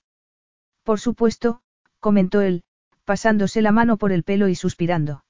[0.85, 1.61] Por supuesto,
[1.99, 2.63] comentó él,
[3.11, 5.25] pasándose la mano por el pelo y suspirando.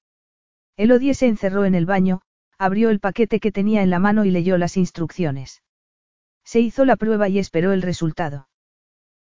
[0.77, 2.21] Elodie se encerró en el baño,
[2.59, 5.63] abrió el paquete que tenía en la mano y leyó las instrucciones.
[6.45, 8.51] Se hizo la prueba y esperó el resultado.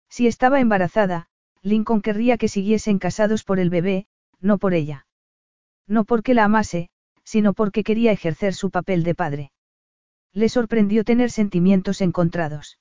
[0.10, 1.28] Si estaba embarazada,
[1.62, 4.08] Lincoln querría que siguiesen casados por el bebé,
[4.42, 5.08] no por ella.
[5.88, 6.90] No porque la amase,
[7.24, 9.52] sino porque quería ejercer su papel de padre.
[10.34, 12.78] Le sorprendió tener sentimientos encontrados.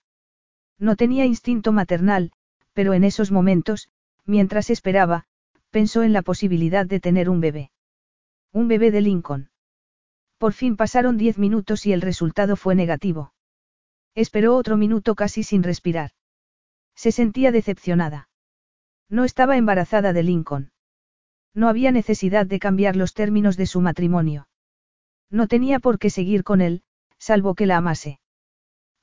[0.77, 2.33] No tenía instinto maternal,
[2.73, 3.91] pero en esos momentos,
[4.25, 5.28] mientras esperaba,
[5.79, 7.71] pensó en la posibilidad de tener un bebé.
[8.53, 9.51] Un bebé de Lincoln.
[10.37, 13.33] Por fin pasaron diez minutos y el resultado fue negativo.
[14.17, 16.11] Esperó otro minuto casi sin respirar.
[16.97, 18.29] Se sentía decepcionada.
[19.09, 20.73] No estaba embarazada de Lincoln.
[21.55, 24.49] No había necesidad de cambiar los términos de su matrimonio.
[25.31, 26.83] No tenía por qué seguir con él,
[27.21, 28.19] salvo que la amase.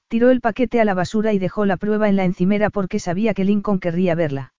[0.10, 3.34] Tiró el paquete a la basura y dejó la prueba en la encimera porque sabía
[3.34, 4.55] que Lincoln querría verla.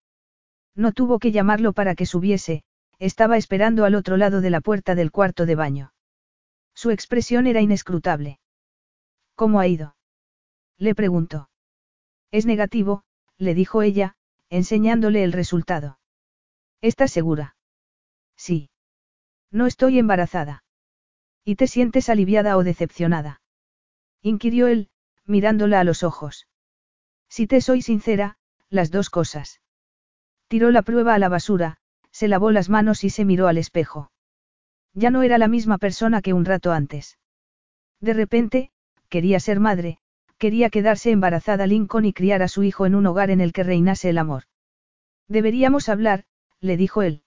[0.77, 2.63] No tuvo que llamarlo para que subiese,
[2.99, 5.93] estaba esperando al otro lado de la puerta del cuarto de baño.
[6.75, 8.39] Su expresión era inescrutable.
[9.35, 9.97] ¿Cómo ha ido?
[10.77, 11.49] Le preguntó.
[12.31, 13.05] Es negativo,
[13.39, 14.17] le dijo ella,
[14.51, 15.99] enseñándole el resultado.
[16.83, 17.57] ¿Estás segura?
[18.37, 18.71] Sí.
[19.51, 20.65] No estoy embarazada.
[21.45, 23.41] ¿Y te sientes aliviada o decepcionada?
[24.21, 24.91] inquirió él,
[25.25, 26.49] mirándola a los ojos.
[27.29, 28.37] Si te soy sincera,
[28.69, 29.61] las dos cosas.
[30.49, 31.79] Tiró la prueba a la basura,
[32.13, 34.11] se lavó las manos y se miró al espejo.
[34.95, 37.19] Ya no era la misma persona que un rato antes.
[38.01, 38.71] De repente,
[39.09, 39.99] quería ser madre,
[40.39, 43.65] quería quedarse embarazada Lincoln y criar a su hijo en un hogar en el que
[43.65, 44.45] reinase el amor.
[45.29, 46.25] Deberíamos hablar,
[46.61, 47.23] le dijo él.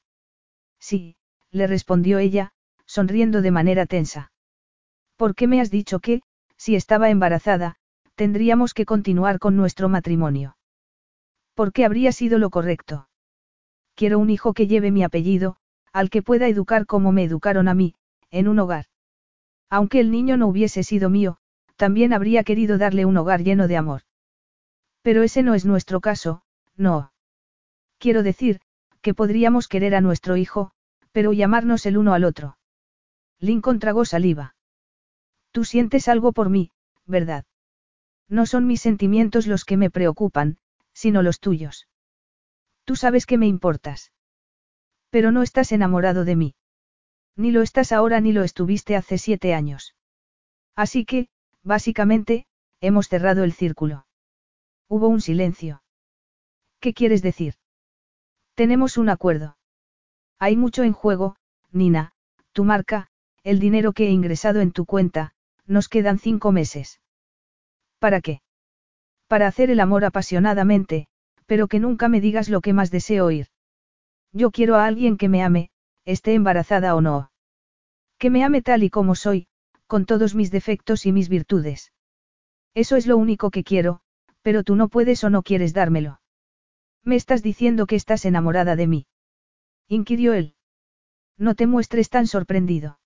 [0.80, 1.17] Sí,
[1.51, 2.53] le respondió ella,
[2.85, 4.31] sonriendo de manera tensa.
[5.17, 6.22] ¿Por qué me has dicho que,
[6.56, 7.75] si estaba embarazada,
[8.15, 10.56] tendríamos que continuar con nuestro matrimonio?
[11.53, 13.09] ¿Por qué habría sido lo correcto?
[14.00, 15.58] Quiero un hijo que lleve mi apellido,
[15.92, 17.95] al que pueda educar como me educaron a mí,
[18.32, 18.86] en un hogar.
[19.69, 21.40] Aunque el niño no hubiese sido mío,
[21.76, 24.03] también habría querido darle un hogar lleno de amor.
[25.02, 26.44] Pero ese no es nuestro caso,
[26.78, 27.11] no.
[27.98, 28.61] Quiero decir,
[29.02, 30.72] que podríamos querer a nuestro hijo,
[31.11, 32.58] pero llamarnos el uno al otro.
[33.42, 34.56] Lincoln tragó saliva.
[35.52, 36.72] Tú sientes algo por mí,
[37.06, 37.44] ¿verdad?
[38.30, 40.58] No son mis sentimientos los que me preocupan,
[40.94, 41.89] sino los tuyos.
[42.90, 44.11] Tú sabes que me importas.
[45.11, 46.56] Pero no estás enamorado de mí.
[47.35, 49.95] Ni lo estás ahora ni lo estuviste hace siete años.
[50.76, 51.30] Así que,
[51.64, 52.48] Básicamente,
[52.82, 54.08] hemos cerrado el círculo.
[54.88, 55.84] Hubo un silencio.
[56.80, 57.53] ¿Qué quieres decir?
[58.56, 59.56] Tenemos un acuerdo.
[60.40, 61.35] Hay mucho en juego,
[61.72, 62.14] Nina,
[62.53, 63.11] tu marca,
[63.43, 65.35] el dinero que he ingresado en tu cuenta,
[65.68, 67.01] nos quedan cinco meses.
[68.00, 68.42] ¿Para qué?
[69.27, 71.08] Para hacer el amor apasionadamente,
[71.50, 73.48] pero que nunca me digas lo que más deseo oír.
[74.32, 75.72] Yo quiero a alguien que me ame,
[76.06, 77.32] esté embarazada o no.
[78.19, 79.48] Que me ame tal y como soy,
[79.88, 81.92] con todos mis defectos y mis virtudes.
[82.76, 84.02] Eso es lo único que quiero,
[84.44, 86.22] pero tú no puedes o no quieres dármelo.
[87.03, 89.08] Me estás diciendo que estás enamorada de mí.
[89.88, 90.53] Inquirió él.
[91.36, 93.00] No te muestres tan sorprendido.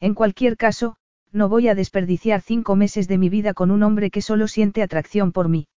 [0.00, 0.96] En cualquier caso,
[1.32, 4.82] no voy a desperdiciar cinco meses de mi vida con un hombre que solo siente
[4.82, 5.68] atracción por mí.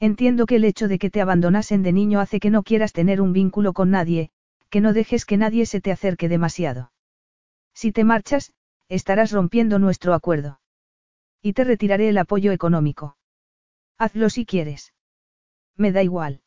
[0.00, 3.20] Entiendo que el hecho de que te abandonasen de niño hace que no quieras tener
[3.20, 4.30] un vínculo con nadie,
[4.70, 6.92] que no dejes que nadie se te acerque demasiado.
[7.74, 8.52] Si te marchas,
[8.88, 10.60] estarás rompiendo nuestro acuerdo.
[11.42, 13.16] Y te retiraré el apoyo económico.
[13.98, 14.94] Hazlo si quieres.
[15.76, 16.42] Me da igual.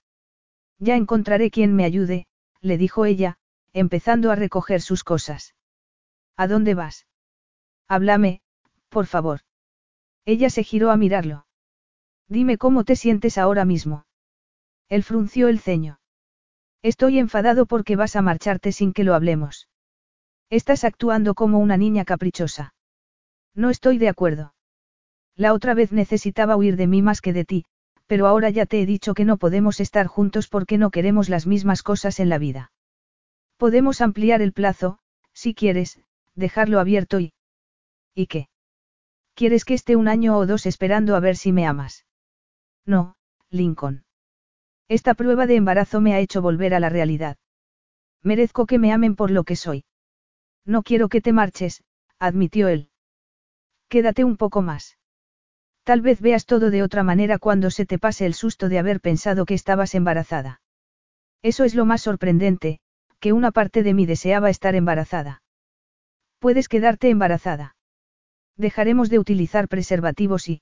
[0.79, 2.27] Ya encontraré quien me ayude,
[2.61, 3.37] le dijo ella,
[3.73, 5.55] empezando a recoger sus cosas.
[6.37, 7.07] ¿A dónde vas?
[7.87, 8.41] Háblame,
[8.89, 9.41] por favor.
[10.25, 11.45] Ella se giró a mirarlo.
[12.31, 14.05] Dime cómo te sientes ahora mismo.
[14.87, 15.99] Él frunció el ceño.
[16.81, 19.67] Estoy enfadado porque vas a marcharte sin que lo hablemos.
[20.49, 22.73] Estás actuando como una niña caprichosa.
[23.53, 24.53] No estoy de acuerdo.
[25.35, 27.65] La otra vez necesitaba huir de mí más que de ti,
[28.07, 31.45] pero ahora ya te he dicho que no podemos estar juntos porque no queremos las
[31.45, 32.71] mismas cosas en la vida.
[33.57, 34.99] Podemos ampliar el plazo,
[35.33, 35.99] si quieres,
[36.35, 37.33] dejarlo abierto y...
[38.15, 38.47] ¿Y qué?
[39.33, 42.05] ¿Quieres que esté un año o dos esperando a ver si me amas?
[42.85, 43.15] No,
[43.49, 44.03] Lincoln.
[44.87, 47.37] Esta prueba de embarazo me ha hecho volver a la realidad.
[48.23, 49.85] Merezco que me amen por lo que soy.
[50.65, 51.83] No quiero que te marches,
[52.19, 52.89] admitió él.
[53.89, 54.97] Quédate un poco más.
[55.83, 59.01] Tal vez veas todo de otra manera cuando se te pase el susto de haber
[59.01, 60.61] pensado que estabas embarazada.
[61.41, 62.79] Eso es lo más sorprendente,
[63.19, 65.41] que una parte de mí deseaba estar embarazada.
[66.39, 67.75] Puedes quedarte embarazada.
[68.57, 70.61] Dejaremos de utilizar preservativos y...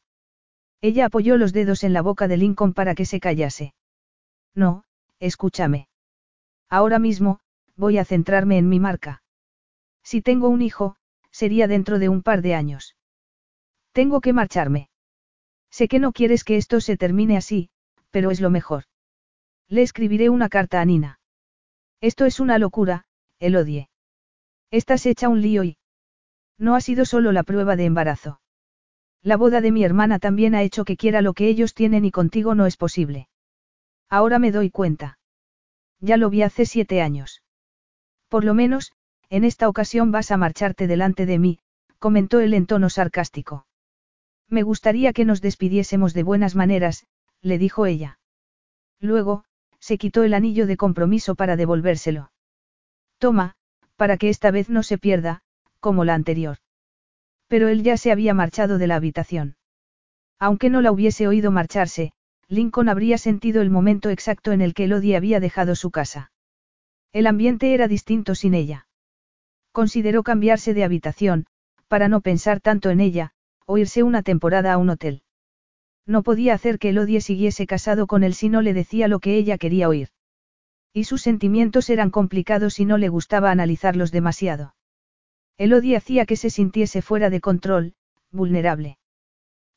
[0.81, 3.73] Ella apoyó los dedos en la boca de Lincoln para que se callase.
[4.55, 4.83] No,
[5.19, 5.87] escúchame.
[6.69, 7.39] Ahora mismo,
[7.75, 9.21] voy a centrarme en mi marca.
[10.03, 10.95] Si tengo un hijo,
[11.31, 12.95] sería dentro de un par de años.
[13.91, 14.89] Tengo que marcharme.
[15.69, 17.69] Sé que no quieres que esto se termine así,
[18.11, 18.85] pero es lo mejor.
[19.67, 21.19] Le escribiré una carta a Nina.
[22.01, 23.05] Esto es una locura,
[23.39, 23.89] el odie.
[24.71, 25.77] Estás hecha un lío y...
[26.57, 28.39] No ha sido solo la prueba de embarazo.
[29.21, 32.11] La boda de mi hermana también ha hecho que quiera lo que ellos tienen y
[32.11, 33.27] contigo no es posible.
[34.09, 35.19] Ahora me doy cuenta.
[35.99, 37.43] Ya lo vi hace siete años.
[38.29, 38.93] Por lo menos,
[39.29, 41.59] en esta ocasión vas a marcharte delante de mí,
[41.99, 43.67] comentó él en tono sarcástico.
[44.47, 47.05] Me gustaría que nos despidiésemos de buenas maneras,
[47.41, 48.19] le dijo ella.
[48.99, 49.43] Luego,
[49.79, 52.31] se quitó el anillo de compromiso para devolvérselo.
[53.17, 53.55] Toma,
[53.95, 55.41] para que esta vez no se pierda,
[55.79, 56.57] como la anterior.
[57.49, 59.57] Pero él ya se había marchado de la habitación.
[60.39, 62.13] Aunque no la hubiese oído marcharse,
[62.47, 66.31] Lincoln habría sentido el momento exacto en el que Elodie había dejado su casa.
[67.11, 68.87] El ambiente era distinto sin ella.
[69.71, 71.47] Consideró cambiarse de habitación,
[71.87, 73.31] para no pensar tanto en ella,
[73.65, 75.23] o irse una temporada a un hotel.
[76.05, 79.37] No podía hacer que Elodie siguiese casado con él si no le decía lo que
[79.37, 80.09] ella quería oír.
[80.93, 84.73] Y sus sentimientos eran complicados y no le gustaba analizarlos demasiado.
[85.59, 87.93] Elodie hacía que se sintiese fuera de control,
[88.31, 88.97] vulnerable.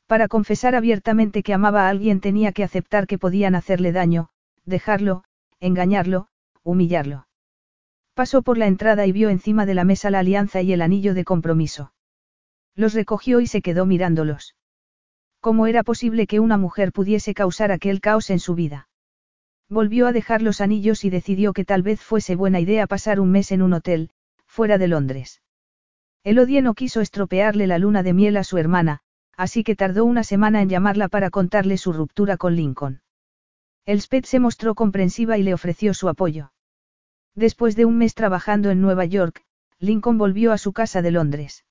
[0.06, 4.28] Para confesar abiertamente que amaba a alguien tenía que aceptar que podían hacerle daño,
[4.64, 5.24] dejarlo,
[5.58, 6.28] engañarlo,
[6.62, 7.26] humillarlo.
[8.14, 11.14] Pasó por la entrada y vio encima de la mesa la alianza y el anillo
[11.14, 11.92] de compromiso.
[12.76, 14.54] Los recogió y se quedó mirándolos.
[15.40, 18.88] ¿Cómo era posible que una mujer pudiese causar aquel caos en su vida?
[19.68, 23.32] Volvió a dejar los anillos y decidió que tal vez fuese buena idea pasar un
[23.32, 24.10] mes en un hotel,
[24.46, 25.41] fuera de Londres.
[26.24, 29.00] Elodie no quiso estropearle la luna de miel a su hermana,
[29.36, 33.02] así que tardó una semana en llamarla para contarle su ruptura con Lincoln.
[33.86, 36.52] Elspeth se mostró comprensiva y le ofreció su apoyo.
[37.34, 39.42] Después de un mes trabajando en Nueva York,
[39.80, 41.64] Lincoln volvió a su casa de Londres.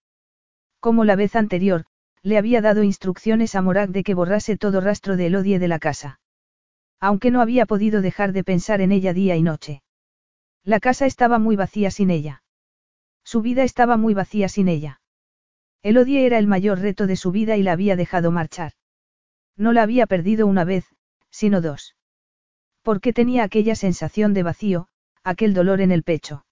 [0.81, 1.85] Como la vez anterior,
[2.21, 5.79] le había dado instrucciones a Morag de que borrase todo rastro de Elodie de la
[5.79, 6.19] casa.
[6.99, 9.81] Aunque no había podido dejar de pensar en ella día y noche.
[10.63, 12.40] La casa estaba muy vacía sin ella.
[13.31, 14.99] Su vida estaba muy vacía sin ella.
[15.83, 18.73] Elodie era el mayor reto de su vida y la había dejado marchar.
[19.55, 20.83] No la había perdido una vez,
[21.29, 21.95] sino dos.
[22.81, 24.89] Porque tenía aquella sensación de vacío,
[25.23, 26.45] aquel dolor en el pecho.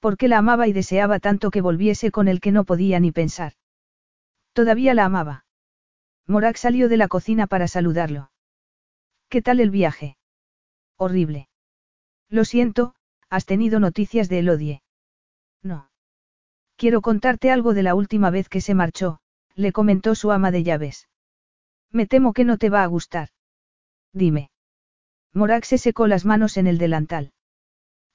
[0.00, 3.52] Porque la amaba y deseaba tanto que volviese con el que no podía ni pensar.
[4.54, 5.44] Todavía la amaba.
[6.26, 8.30] Morak salió de la cocina para saludarlo.
[9.28, 10.16] ¿Qué tal el viaje?
[10.96, 11.50] Horrible.
[12.30, 12.94] Lo siento,
[13.28, 14.82] has tenido noticias de Elodie.
[15.62, 15.88] No.
[16.76, 19.20] Quiero contarte algo de la última vez que se marchó,
[19.54, 21.08] le comentó su ama de llaves.
[21.90, 23.28] Me temo que no te va a gustar.
[24.12, 24.50] Dime.
[25.32, 27.32] Morak se secó las manos en el delantal.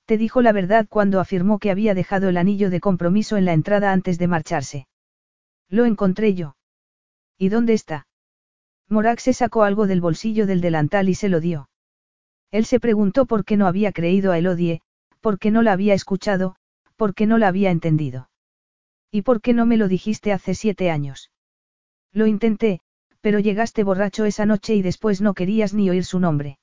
[0.05, 3.53] Te dijo la verdad cuando afirmó que había dejado el anillo de compromiso en la
[3.53, 4.87] entrada antes de marcharse.
[5.69, 6.55] Lo encontré yo.
[7.37, 8.07] ¿Y dónde está?
[8.89, 11.69] Morak se sacó algo del bolsillo del delantal y se lo dio.
[12.51, 14.81] Él se preguntó por qué no había creído a Elodie,
[15.19, 16.55] por qué no la había escuchado,
[16.97, 18.29] ¿Por qué no la había entendido?
[19.11, 21.31] ¿Y por qué no me lo dijiste hace siete años?
[22.11, 22.81] Lo intenté,
[23.21, 26.59] pero llegaste borracho esa noche y después no querías ni oír su nombre.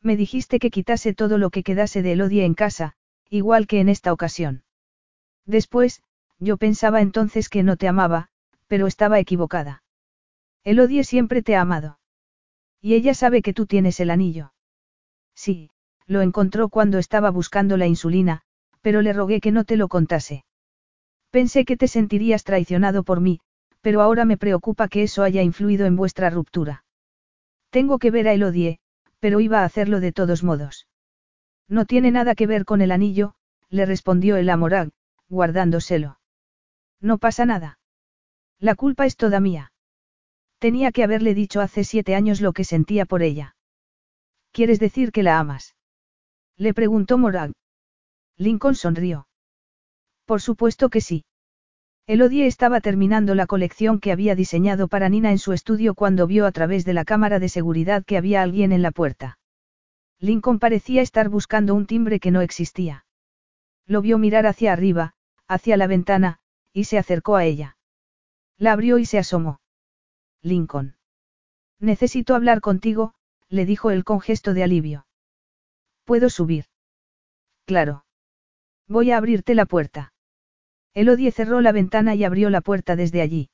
[0.00, 2.94] Me dijiste que quitase todo lo que quedase de Elodie en casa,
[3.28, 4.62] igual que en esta ocasión.
[5.44, 6.02] Después,
[6.38, 8.28] yo pensaba entonces que no te amaba,
[8.68, 9.82] pero estaba equivocada.
[10.62, 11.98] Elodie siempre te ha amado.
[12.80, 14.52] Y ella sabe que tú tienes el anillo.
[15.34, 15.70] Sí,
[16.06, 18.42] lo encontró cuando estaba buscando la insulina,
[18.88, 20.46] pero le rogué que no te lo contase.
[21.30, 23.38] Pensé que te sentirías traicionado por mí,
[23.82, 26.86] pero ahora me preocupa que eso haya influido en vuestra ruptura.
[27.68, 28.78] Tengo que ver a Elodie,
[29.20, 30.86] pero iba a hacerlo de todos modos.
[31.68, 33.34] No tiene nada que ver con el anillo,
[33.68, 34.88] le respondió el amorag,
[35.28, 36.18] guardándoselo.
[36.98, 37.78] No pasa nada.
[38.58, 39.70] La culpa es toda mía.
[40.58, 43.54] Tenía que haberle dicho hace siete años lo que sentía por ella.
[44.50, 45.76] ¿Quieres decir que la amas?
[46.56, 47.52] Le preguntó Morag.
[48.38, 49.26] Lincoln sonrió.
[50.24, 51.24] Por supuesto que sí.
[52.06, 56.46] Elodie estaba terminando la colección que había diseñado para Nina en su estudio cuando vio
[56.46, 59.38] a través de la cámara de seguridad que había alguien en la puerta.
[60.20, 63.04] Lincoln parecía estar buscando un timbre que no existía.
[63.86, 65.14] Lo vio mirar hacia arriba,
[65.48, 66.38] hacia la ventana,
[66.72, 67.76] y se acercó a ella.
[68.56, 69.60] La abrió y se asomó.
[70.42, 70.96] Lincoln.
[71.80, 73.14] Necesito hablar contigo,
[73.48, 75.06] le dijo él con gesto de alivio.
[76.04, 76.66] ¿Puedo subir?
[77.66, 78.04] Claro.
[78.88, 80.12] Voy a abrirte la puerta.
[80.94, 83.50] Elodie cerró la ventana y abrió la puerta desde allí.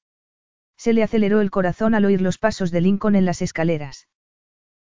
[0.77, 4.09] Se le aceleró el corazón al oír los pasos de Lincoln en las escaleras.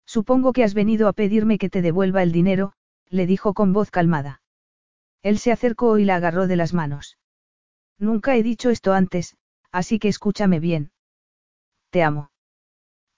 [0.06, 2.72] Supongo que has venido a pedirme que te devuelva el dinero,
[3.08, 4.42] le dijo con voz calmada.
[5.22, 7.18] Él se acercó y la agarró de las manos.
[7.98, 9.36] Nunca he dicho esto antes,
[9.70, 10.90] así que escúchame bien.
[11.90, 12.30] Te amo.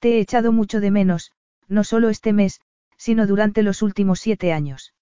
[0.00, 1.32] Te he echado mucho de menos,
[1.68, 2.60] no solo este mes,
[2.96, 4.92] sino durante los últimos siete años.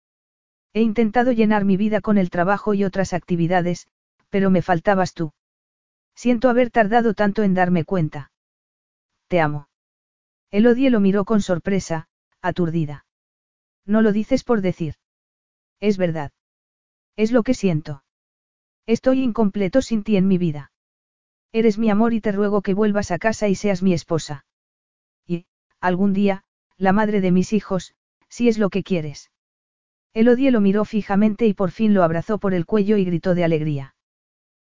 [0.72, 3.88] He intentado llenar mi vida con el trabajo y otras actividades,
[4.28, 5.32] pero me faltabas tú.
[6.14, 8.30] Siento haber tardado tanto en darme cuenta.
[9.28, 9.68] Te amo.
[10.50, 12.08] Elodie lo miró con sorpresa,
[12.42, 13.06] aturdida.
[13.86, 14.94] No lo dices por decir.
[15.80, 16.32] Es verdad.
[17.16, 18.04] Es lo que siento.
[18.86, 20.72] Estoy incompleto sin ti en mi vida.
[21.52, 24.44] Eres mi amor y te ruego que vuelvas a casa y seas mi esposa.
[25.26, 25.46] Y,
[25.80, 26.44] algún día,
[26.76, 27.94] la madre de mis hijos,
[28.28, 29.30] si es lo que quieres.
[30.12, 33.44] Elodie lo miró fijamente y por fin lo abrazó por el cuello y gritó de
[33.44, 33.94] alegría.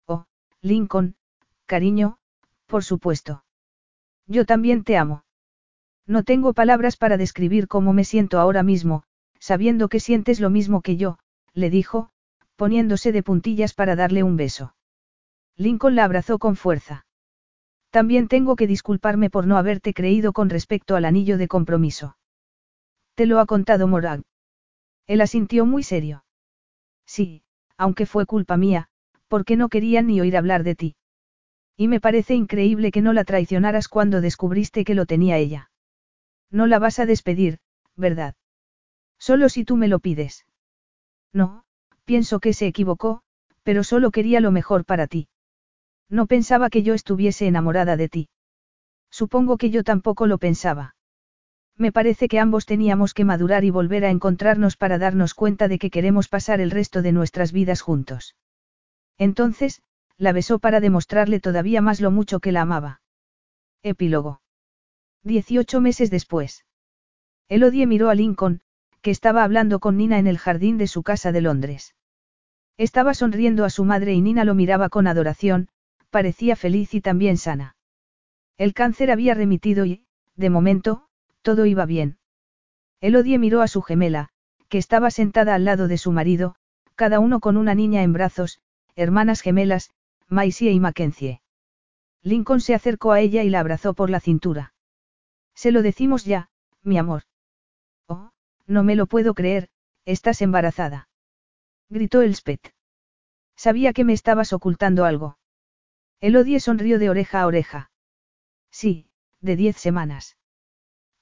[0.07, 0.27] Oh,
[0.60, 1.17] Lincoln,
[1.67, 2.19] cariño,
[2.67, 3.44] por supuesto.
[4.27, 5.25] Yo también te amo.
[6.07, 9.05] No tengo palabras para describir cómo me siento ahora mismo,
[9.39, 11.19] sabiendo que sientes lo mismo que yo,
[11.55, 12.10] le dijo,
[12.57, 14.75] poniéndose de puntillas para darle un beso.
[15.57, 17.07] Lincoln la abrazó con fuerza.
[17.91, 22.17] También tengo que disculparme por no haberte creído con respecto al anillo de compromiso.
[23.15, 24.23] Te lo ha contado Morag.
[25.07, 26.25] Él asintió muy serio.
[27.07, 27.43] Sí,
[27.77, 28.89] aunque fue culpa mía,
[29.29, 30.97] porque no querían ni oír hablar de ti.
[31.77, 35.70] Y me parece increíble que no la traicionaras cuando descubriste que lo tenía ella.
[36.51, 37.59] No la vas a despedir,
[37.97, 38.35] ¿verdad?
[39.19, 40.47] Solo si tú me lo pides.
[41.33, 41.65] No,
[42.05, 43.23] pienso que se equivocó,
[43.62, 45.29] pero solo quería lo mejor para ti.
[46.09, 48.29] No pensaba que yo estuviese enamorada de ti.
[49.11, 50.97] Supongo que yo tampoco lo pensaba.
[51.81, 55.78] Me parece que ambos teníamos que madurar y volver a encontrarnos para darnos cuenta de
[55.78, 58.36] que queremos pasar el resto de nuestras vidas juntos.
[59.17, 59.81] Entonces,
[60.18, 63.00] la besó para demostrarle todavía más lo mucho que la amaba.
[63.83, 64.42] Epílogo.
[65.23, 66.67] Dieciocho meses después.
[67.49, 68.60] Elodie miró a Lincoln,
[69.00, 71.94] que estaba hablando con Nina en el jardín de su casa de Londres.
[72.76, 75.68] Estaba sonriendo a su madre y Nina lo miraba con adoración,
[76.10, 77.75] parecía feliz y también sana.
[78.59, 80.05] El cáncer había remitido y,
[80.36, 81.07] de momento,
[81.43, 82.19] todo iba bien.
[83.01, 84.28] Elodie miró a su gemela,
[84.69, 86.55] que estaba sentada al lado de su marido,
[86.94, 88.60] cada uno con una niña en brazos,
[88.94, 89.91] hermanas gemelas,
[90.28, 91.41] Maisie y Mackenzie.
[92.23, 94.75] Lincoln se acercó a ella y la abrazó por la cintura.
[95.55, 96.51] Se lo decimos ya,
[96.83, 97.23] mi amor.
[98.07, 98.31] Oh,
[98.67, 99.70] no me lo puedo creer,
[100.05, 101.09] estás embarazada.
[101.89, 102.75] Gritó Elspeth.
[103.57, 105.39] Sabía que me estabas ocultando algo.
[106.20, 107.91] Elodie sonrió de oreja a oreja.
[108.70, 109.07] Sí,
[109.41, 110.36] de diez semanas.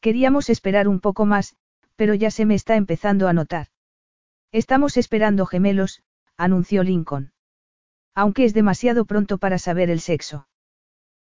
[0.01, 1.57] Queríamos esperar un poco más,
[1.97, 3.68] pero ya se me está empezando a notar.
[4.52, 6.02] Estamos esperando gemelos,
[6.36, 7.33] anunció Lincoln.
[8.15, 10.49] Aunque es demasiado pronto para saber el sexo.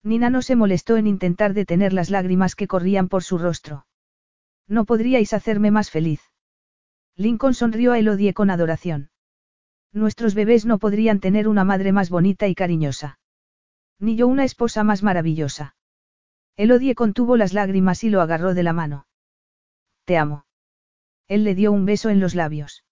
[0.03, 3.87] Nina no se molestó en intentar detener las lágrimas que corrían por su rostro.
[4.67, 6.21] No podríais hacerme más feliz.
[7.15, 9.11] Lincoln sonrió a Elodie con adoración.
[9.93, 13.19] Nuestros bebés no podrían tener una madre más bonita y cariñosa.
[13.99, 15.77] Ni yo una esposa más maravillosa.
[16.57, 19.07] Elodie contuvo las lágrimas y lo agarró de la mano.
[20.05, 20.45] Te amo.
[21.29, 22.85] Él le dio un beso en los labios.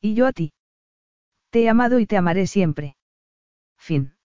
[0.00, 0.52] Y yo a ti.
[1.50, 2.96] Te he amado y te amaré siempre.
[3.76, 4.17] Fin.